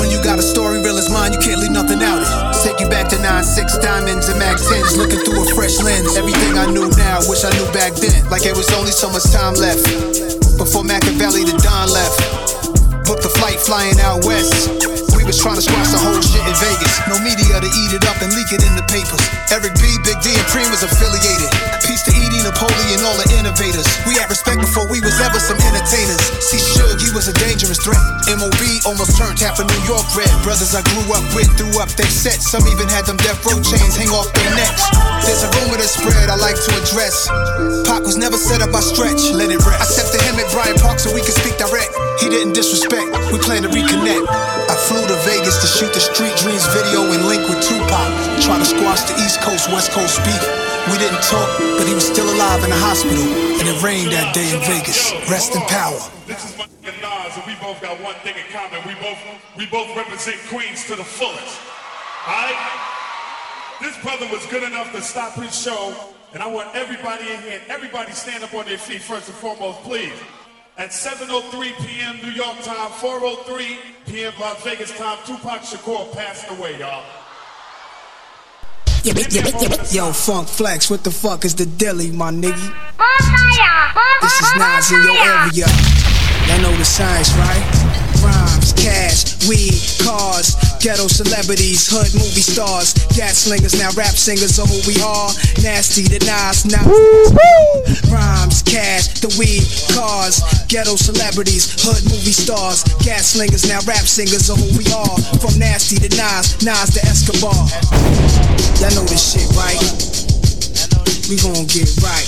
When 0.00 0.08
you 0.08 0.16
got 0.24 0.38
a 0.38 0.42
story 0.42 0.80
real 0.80 0.96
as 0.96 1.12
mine, 1.12 1.36
you 1.36 1.38
can't 1.38 1.60
leave 1.60 1.76
nothing 1.76 2.00
out. 2.00 2.24
Take 2.64 2.80
you 2.80 2.88
back 2.88 3.12
to 3.12 3.16
9-6 3.16 3.84
diamonds 3.84 4.32
and 4.32 4.38
Max 4.38 4.64
10s, 4.64 4.96
looking 4.96 5.20
through 5.20 5.44
a 5.44 5.54
fresh 5.54 5.76
lens. 5.76 6.16
Everything 6.16 6.56
I 6.56 6.64
knew 6.72 6.88
now, 6.96 7.20
wish 7.28 7.44
I 7.44 7.52
knew 7.52 7.68
back 7.76 7.92
then. 8.00 8.24
Like 8.32 8.48
it 8.48 8.56
was 8.56 8.72
only 8.72 8.92
so 8.92 9.12
much 9.12 9.28
time 9.28 9.60
left. 9.60 9.84
Before 10.56 10.84
Machiavelli 10.84 11.44
the 11.44 11.52
Don 11.60 11.92
left. 11.92 12.16
Booked 13.04 13.24
the 13.24 13.28
flight 13.28 13.60
flying 13.60 14.00
out 14.00 14.24
west. 14.24 14.79
Trying 15.40 15.56
to 15.56 15.64
squash 15.64 15.88
the 15.88 15.96
whole 15.96 16.20
shit 16.20 16.44
in 16.44 16.52
Vegas. 16.52 17.00
No 17.08 17.16
media 17.24 17.56
to 17.56 17.70
eat 17.80 17.96
it 17.96 18.04
up 18.04 18.20
and 18.20 18.28
leak 18.36 18.52
it 18.52 18.60
in 18.60 18.76
the 18.76 18.84
papers. 18.92 19.24
Eric 19.48 19.72
B, 19.80 19.88
Big 20.04 20.20
D, 20.20 20.36
and 20.36 20.44
Preem 20.52 20.68
was 20.68 20.84
affiliated. 20.84 21.48
Peace 21.80 22.04
to 22.04 22.12
Edie, 22.12 22.44
Napoleon, 22.44 23.00
all 23.08 23.16
the 23.16 23.24
innovators. 23.40 23.88
We 24.04 24.20
had 24.20 24.28
respect 24.28 24.60
before 24.60 24.84
we 24.92 25.00
was 25.00 25.16
ever 25.24 25.40
some 25.40 25.56
entertainers. 25.56 26.20
See, 26.44 26.60
Suge, 26.60 27.00
he 27.00 27.10
was 27.16 27.32
a 27.32 27.34
dangerous 27.40 27.80
threat. 27.80 28.04
MOB 28.36 28.84
almost 28.84 29.16
turned 29.16 29.40
half 29.40 29.56
of 29.56 29.64
New 29.64 29.82
York 29.88 30.04
red. 30.12 30.28
Brothers 30.44 30.76
I 30.76 30.84
grew 30.92 31.08
up 31.16 31.24
with 31.32 31.48
threw 31.56 31.72
up 31.80 31.88
their 31.96 32.12
sets. 32.12 32.52
Some 32.52 32.68
even 32.68 32.92
had 32.92 33.08
them 33.08 33.16
death 33.24 33.40
row 33.48 33.56
chains 33.64 33.96
hang 33.96 34.12
off 34.12 34.28
their 34.36 34.52
necks. 34.52 34.92
There's 35.24 35.40
a 35.40 35.50
rumor 35.56 35.80
that 35.80 35.88
spread 35.88 36.28
I 36.28 36.36
like 36.36 36.60
to 36.60 36.70
address. 36.84 37.32
Pac 37.88 38.04
was 38.04 38.20
never 38.20 38.36
set 38.36 38.60
up 38.60 38.76
by 38.76 38.84
stretch. 38.84 39.32
Let 39.32 39.48
it 39.48 39.64
rest. 39.64 39.80
I 39.80 39.86
stepped 39.88 40.12
to 40.12 40.20
him 40.20 40.36
at 40.36 40.52
Bryant 40.52 40.84
Park 40.84 41.00
so 41.00 41.08
we 41.16 41.24
could 41.24 41.32
speak 41.32 41.56
direct. 41.56 41.96
He 42.20 42.28
didn't 42.28 42.52
disrespect. 42.52 43.08
We 43.32 43.40
plan 43.40 43.64
to 43.64 43.72
reconnect. 43.72 44.28
I 44.68 44.76
flew 44.86 45.02
to 45.08 45.18
Vegas 45.30 45.62
to 45.62 45.68
shoot 45.70 45.94
the 45.94 46.02
Street 46.02 46.34
Dreams 46.42 46.66
video 46.74 47.06
and 47.06 47.22
link 47.30 47.46
with 47.46 47.62
Tupac. 47.62 48.10
Try 48.42 48.58
to 48.58 48.66
squash 48.66 49.06
the 49.06 49.14
East 49.22 49.38
Coast, 49.40 49.70
West 49.70 49.94
Coast 49.94 50.18
beef. 50.26 50.42
We 50.90 50.98
didn't 50.98 51.22
talk, 51.22 51.46
but 51.78 51.86
he 51.86 51.94
was 51.94 52.02
still 52.02 52.26
alive 52.26 52.64
in 52.66 52.70
the 52.70 52.82
hospital. 52.82 53.22
And 53.62 53.62
it 53.62 53.78
rained 53.78 54.10
that 54.10 54.34
day 54.34 54.50
in 54.50 54.58
Vegas. 54.66 55.14
Rest 55.30 55.54
in 55.54 55.62
power. 55.70 56.02
This 56.26 56.42
is 56.42 56.58
my 56.58 56.66
Nas, 56.82 57.38
and 57.38 57.46
we 57.46 57.54
both 57.62 57.78
got 57.78 57.94
one 58.02 58.18
thing 58.26 58.34
in 58.34 58.42
common. 58.50 58.82
We 58.82 58.98
both 58.98 59.22
we 59.54 59.70
both 59.70 59.94
represent 59.94 60.42
Queens 60.50 60.82
to 60.90 60.98
the 60.98 61.06
fullest. 61.06 61.62
Alright? 62.26 62.58
This 63.78 63.94
brother 64.02 64.26
was 64.34 64.44
good 64.50 64.66
enough 64.66 64.90
to 64.90 65.00
stop 65.00 65.38
his 65.38 65.54
show, 65.54 65.94
and 66.34 66.42
I 66.42 66.48
want 66.50 66.74
everybody 66.74 67.30
in 67.30 67.38
here, 67.46 67.60
everybody 67.68 68.10
stand 68.10 68.42
up 68.42 68.52
on 68.52 68.66
their 68.66 68.82
feet 68.82 69.00
first 69.00 69.28
and 69.30 69.38
foremost, 69.38 69.78
please. 69.86 70.18
At 70.76 70.90
7.03 70.90 71.86
p.m. 71.86 72.18
New 72.22 72.32
York 72.34 72.58
time, 72.62 72.90
4.03 72.98 73.78
p.m. 74.10 74.32
Las 74.40 74.62
Vegas 74.64 74.90
time, 74.96 75.18
Tupac 75.24 75.62
Shakur 75.62 76.12
passed 76.12 76.50
away, 76.50 76.78
y'all. 76.78 77.04
Yo, 79.92 80.12
Funk 80.12 80.48
Flex, 80.48 80.90
what 80.90 81.04
the 81.04 81.10
fuck 81.10 81.44
is 81.44 81.54
the 81.54 81.64
dilly, 81.64 82.10
my 82.10 82.30
nigga? 82.30 82.74
This 84.20 84.40
is 84.40 84.56
Nas 84.56 84.92
in 84.92 85.02
your 85.02 85.16
area. 85.16 85.66
Y'all 86.46 86.60
know 86.60 86.76
the 86.76 86.84
science, 86.84 87.32
right? 87.34 87.79
Rhymes, 88.20 88.72
cash, 88.76 89.48
weed, 89.48 89.76
cars, 90.04 90.56
ghetto 90.80 91.08
celebrities, 91.08 91.88
hood 91.88 92.12
movie 92.14 92.44
stars, 92.44 92.92
gas 93.16 93.48
slingers, 93.48 93.78
now 93.78 93.90
rap 93.96 94.12
singers 94.12 94.58
are 94.58 94.68
who 94.68 94.80
we 94.84 94.96
are. 95.00 95.32
Nasty 95.64 96.04
the 96.04 96.20
Nas, 96.28 96.68
now. 96.68 96.84
Rhymes, 98.12 98.62
cash, 98.62 99.08
the 99.20 99.32
weed, 99.40 99.64
cars, 99.96 100.40
ghetto 100.68 100.96
celebrities, 100.96 101.80
hood 101.80 102.04
movie 102.12 102.36
stars, 102.36 102.84
gas 103.00 103.32
slingers, 103.32 103.68
now 103.68 103.80
rap 103.88 104.04
singers 104.04 104.50
are 104.50 104.56
who 104.56 104.68
we 104.76 104.84
are. 104.92 105.16
From 105.40 105.56
Nasty 105.58 105.96
to 105.96 106.10
Nas, 106.16 106.60
Nas 106.64 106.92
to 106.96 107.00
Escobar. 107.08 107.56
Y'all 108.80 108.92
know 108.96 109.04
this 109.08 109.32
shit, 109.32 109.48
right? 109.56 109.80
We 111.28 111.36
gon' 111.36 111.64
get 111.66 111.88
right. 112.02 112.26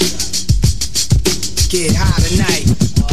Get 1.68 1.97
high 1.97 2.20
tonight. 2.28 3.11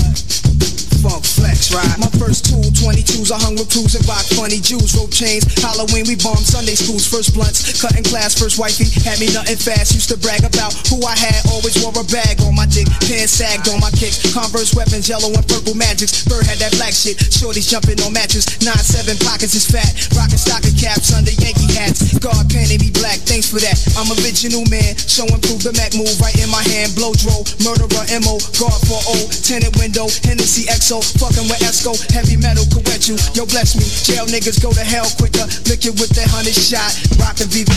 Funk 1.00 1.24
flex, 1.24 1.74
right? 1.74 1.96
My 1.98 2.12
first 2.20 2.46
tool, 2.46 2.64
22s, 2.76 3.32
I 3.32 3.40
hung 3.42 3.56
with 3.56 3.72
crews 3.72 3.96
and 3.98 4.06
rock 4.06 4.24
funny 4.38 4.62
Jews, 4.62 4.94
rope 4.96 5.12
chains. 5.12 5.48
Halloween, 5.58 6.06
we 6.06 6.20
bombed 6.20 6.46
Sunday 6.46 6.76
schools, 6.76 7.08
first 7.08 7.34
blunts, 7.34 7.82
cutting 7.82 8.04
class, 8.04 8.38
first 8.38 8.60
wifey. 8.60 8.86
Had 9.08 9.20
me 9.20 9.32
nothing 9.34 9.58
fast, 9.58 9.96
used 9.96 10.14
to 10.14 10.20
brag 10.22 10.46
about 10.46 10.76
who 10.92 11.02
I 11.02 11.16
had. 11.18 11.42
Always 11.50 11.74
wore 11.82 11.96
a 11.98 12.06
bag 12.08 12.44
on 12.46 12.54
my 12.54 12.70
dick, 12.70 12.86
pants 13.10 13.34
sagged 13.34 13.72
on 13.72 13.80
my 13.82 13.92
kicks. 13.96 14.22
Converse 14.30 14.76
weapons, 14.76 15.08
yellow 15.10 15.32
and 15.34 15.46
purple 15.48 15.74
magics. 15.74 16.28
Bird 16.28 16.46
had 16.46 16.62
that 16.62 16.76
black 16.78 16.94
shit, 16.94 17.18
shorties 17.34 17.72
jumping 17.72 17.98
on 18.06 18.14
matches. 18.14 18.46
9-7 18.62 19.18
pockets 19.24 19.56
is 19.56 19.66
fat, 19.66 19.90
rocking 20.14 20.38
stocking 20.38 20.76
caps 20.76 21.16
under 21.16 21.32
Yankee 21.40 21.72
hats. 21.74 22.14
God 22.20 22.44
painted 22.52 22.84
me 22.84 22.92
black, 22.92 23.24
thanks 23.24 23.48
for 23.48 23.64
that. 23.64 23.80
I'm 23.96 24.12
a 24.12 24.20
original 24.20 24.64
man, 24.68 24.96
show 25.00 25.26
and 25.32 25.42
prove 25.42 25.64
the 25.64 25.72
Mac 25.80 25.96
move 25.96 26.12
right 26.20 26.36
in 26.38 26.52
my 26.52 26.62
hand. 26.76 26.92
Blow 26.96 27.16
dro, 27.16 27.44
murderer, 27.64 28.06
MO, 28.20 28.36
guard 28.60 28.82
for 28.84 29.00
O, 29.10 29.16
tenant 29.48 29.76
window, 29.80 30.12
Hennessy 30.28 30.68
XO, 30.90 31.20
fucking 31.20 31.48
with 31.48 31.60
Esco, 31.60 31.94
heavy 32.12 32.36
metal 32.36 32.66
could 32.74 32.84
wet 32.88 33.08
you. 33.08 33.16
Yo, 33.36 33.46
bless 33.46 33.76
me, 33.76 33.86
jail 34.04 34.26
niggas 34.26 34.60
go 34.62 34.74
to 34.74 34.80
hell 34.80 35.06
quicker. 35.18 35.46
Lick 35.70 35.86
it 35.86 35.94
with 36.00 36.10
that 36.16 36.28
hundred 36.28 36.56
shot, 36.56 36.98
rockin' 37.20 37.48
VV. 37.48 37.70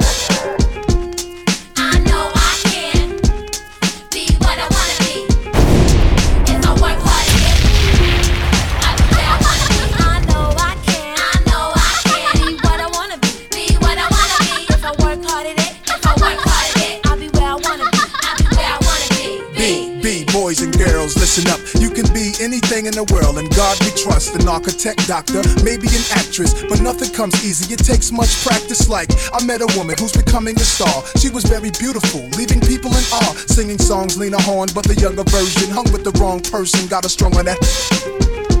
boys 20.51 20.61
and 20.61 20.77
girls, 20.77 21.15
listen 21.15 21.47
up. 21.47 21.61
You 21.79 21.89
can 21.89 22.11
be 22.13 22.33
anything 22.41 22.85
in 22.85 22.91
the 22.91 23.07
world, 23.13 23.37
and 23.37 23.47
God 23.55 23.79
we 23.85 23.91
trust. 23.95 24.35
An 24.35 24.49
architect, 24.49 25.07
doctor, 25.07 25.41
maybe 25.63 25.87
an 25.87 26.03
actress, 26.11 26.51
but 26.67 26.81
nothing 26.81 27.09
comes 27.13 27.39
easy. 27.45 27.73
It 27.73 27.79
takes 27.79 28.11
much 28.11 28.43
practice. 28.43 28.89
Like, 28.89 29.09
I 29.31 29.41
met 29.45 29.61
a 29.61 29.69
woman 29.77 29.95
who's 29.97 30.11
becoming 30.11 30.59
a 30.59 30.65
star. 30.67 31.03
She 31.15 31.29
was 31.29 31.45
very 31.45 31.71
beautiful, 31.79 32.27
leaving 32.35 32.59
people 32.59 32.91
in 32.91 33.03
awe. 33.15 33.33
Singing 33.47 33.79
songs, 33.79 34.17
Lena 34.17 34.41
Horne, 34.41 34.67
but 34.75 34.83
the 34.83 34.95
younger 34.95 35.23
version 35.23 35.71
hung 35.71 35.89
with 35.93 36.03
the 36.03 36.11
wrong 36.19 36.41
person. 36.41 36.85
Got 36.89 37.05
a 37.05 37.09
strung 37.09 37.33
on 37.37 37.45
that. 37.45 38.60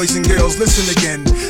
Boys 0.00 0.16
and 0.16 0.26
girls, 0.26 0.58
listen 0.58 0.88
again. 0.96 1.49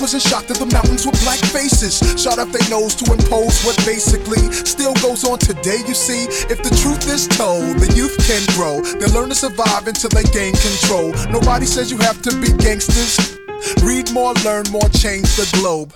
wasn't 0.00 0.22
shocked 0.22 0.50
at 0.50 0.58
the 0.58 0.66
mountains 0.66 1.06
with 1.06 1.18
black 1.24 1.38
faces. 1.50 1.98
Shot 2.20 2.38
up 2.38 2.48
their 2.52 2.68
nose 2.70 2.94
to 2.96 3.12
impose 3.12 3.62
what 3.64 3.76
basically 3.84 4.38
still 4.52 4.94
goes 5.02 5.24
on 5.24 5.38
today. 5.38 5.82
You 5.86 5.94
see, 5.94 6.26
if 6.46 6.62
the 6.62 6.70
truth 6.82 7.08
is 7.10 7.26
told, 7.26 7.78
the 7.78 7.90
youth 7.94 8.14
can 8.26 8.42
grow. 8.54 8.80
They 8.80 9.10
learn 9.10 9.28
to 9.30 9.34
survive 9.34 9.86
until 9.86 10.10
they 10.10 10.24
gain 10.30 10.54
control. 10.54 11.10
Nobody 11.30 11.66
says 11.66 11.90
you 11.90 11.98
have 11.98 12.22
to 12.22 12.32
be 12.40 12.52
gangsters. 12.62 13.38
Read 13.82 14.12
more, 14.12 14.34
learn 14.46 14.64
more, 14.70 14.88
change 14.94 15.26
the 15.34 15.48
globe. 15.58 15.90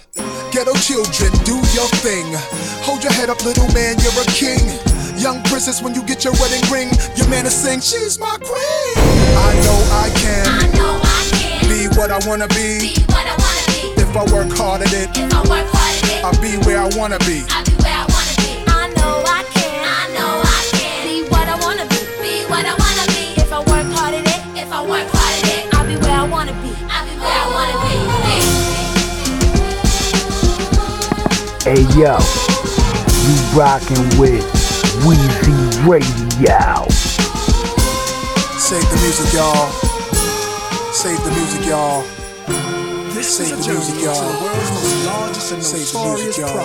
Ghetto 0.51 0.75
children, 0.83 1.31
do 1.47 1.57
your 1.71 1.89
thing. 2.03 2.27
Hold 2.83 3.03
your 3.03 3.13
head 3.13 3.31
up, 3.31 3.45
little 3.45 3.71
man, 3.73 3.97
you're 4.03 4.19
a 4.19 4.27
king. 4.35 4.63
Young 5.17 5.43
princess, 5.45 5.83
when 5.83 5.95
you 5.95 6.03
get 6.03 6.25
your 6.25 6.35
wedding 6.43 6.65
ring, 6.71 6.91
your 7.15 7.29
man 7.29 7.47
is 7.47 7.55
sing, 7.55 7.79
she's 7.79 8.19
my 8.19 8.37
queen. 8.43 8.95
I 9.39 9.53
know 9.63 9.79
I 9.95 10.09
can. 10.19 10.47
I 10.49 10.67
know 10.75 10.99
I 10.99 11.23
can. 11.39 11.69
Be 11.69 11.87
what 11.97 12.11
I 12.11 12.19
wanna 12.27 12.49
be. 12.49 12.99
Be 12.99 13.12
If 14.13 14.19
I 14.19 14.25
work 14.29 14.53
hard 14.53 14.83
at 14.83 14.93
it, 14.93 15.09
If 15.17 15.33
I 15.33 15.41
work 15.49 15.65
hard 15.73 15.97
at 15.97 16.05
it. 16.05 16.21
I'll 16.21 16.37
be 16.37 16.61
where 16.69 16.77
I 16.77 16.85
wanna 17.01 17.17
be. 17.25 17.49
I'll 17.49 17.65
be 17.65 17.73
where 17.81 17.97
I 17.97 18.05
wanna 18.13 18.37
be. 18.45 18.61
I 18.69 18.93
know 18.93 19.25
I 19.25 19.41
can. 19.57 19.81
I 19.89 20.05
know 20.13 20.45
I 20.45 20.61
can. 20.77 21.09
Be 21.09 21.25
what 21.33 21.49
I 21.49 21.57
wanna 21.57 21.89
be. 21.89 21.97
Be 22.21 22.45
what 22.45 22.61
I 22.69 22.77
wanna 22.77 23.09
be. 23.09 23.41
If 23.41 23.49
I 23.49 23.65
work 23.65 23.89
hard 23.97 24.13
at 24.13 24.29
it. 24.29 24.37
If 24.53 24.69
I 24.69 24.85
work 24.85 25.09
hard 25.09 25.33
at 25.33 25.49
it. 25.49 25.65
I'll 25.73 25.89
be 25.89 25.97
where 25.97 26.13
I 26.13 26.29
wanna 26.29 26.53
be. 26.61 26.77
I'll 26.93 27.09
be 27.09 27.17
where 27.25 27.41
I 27.41 27.49
wanna 27.57 27.81
be. 27.89 27.97
Hey 31.65 31.81
yo, 31.97 32.21
you 33.25 33.33
rockin' 33.57 34.13
with 34.21 34.45
Weezy 35.09 35.57
Radio. 35.89 36.85
Save 38.61 38.85
the 38.93 38.99
music, 39.01 39.33
y'all. 39.33 39.73
Save 40.93 41.17
the 41.25 41.33
music, 41.33 41.65
y'all. 41.65 42.05
Save 43.21 43.51
the 43.51 43.57
music, 43.57 44.03
y'all. 44.03 44.15
the 44.15 44.43
world's 44.43 44.71
most 44.71 45.07
largest 45.07 45.53
and 45.53 45.63
notorious 45.63 46.25
music, 46.25 46.47
y'all. 46.47 46.57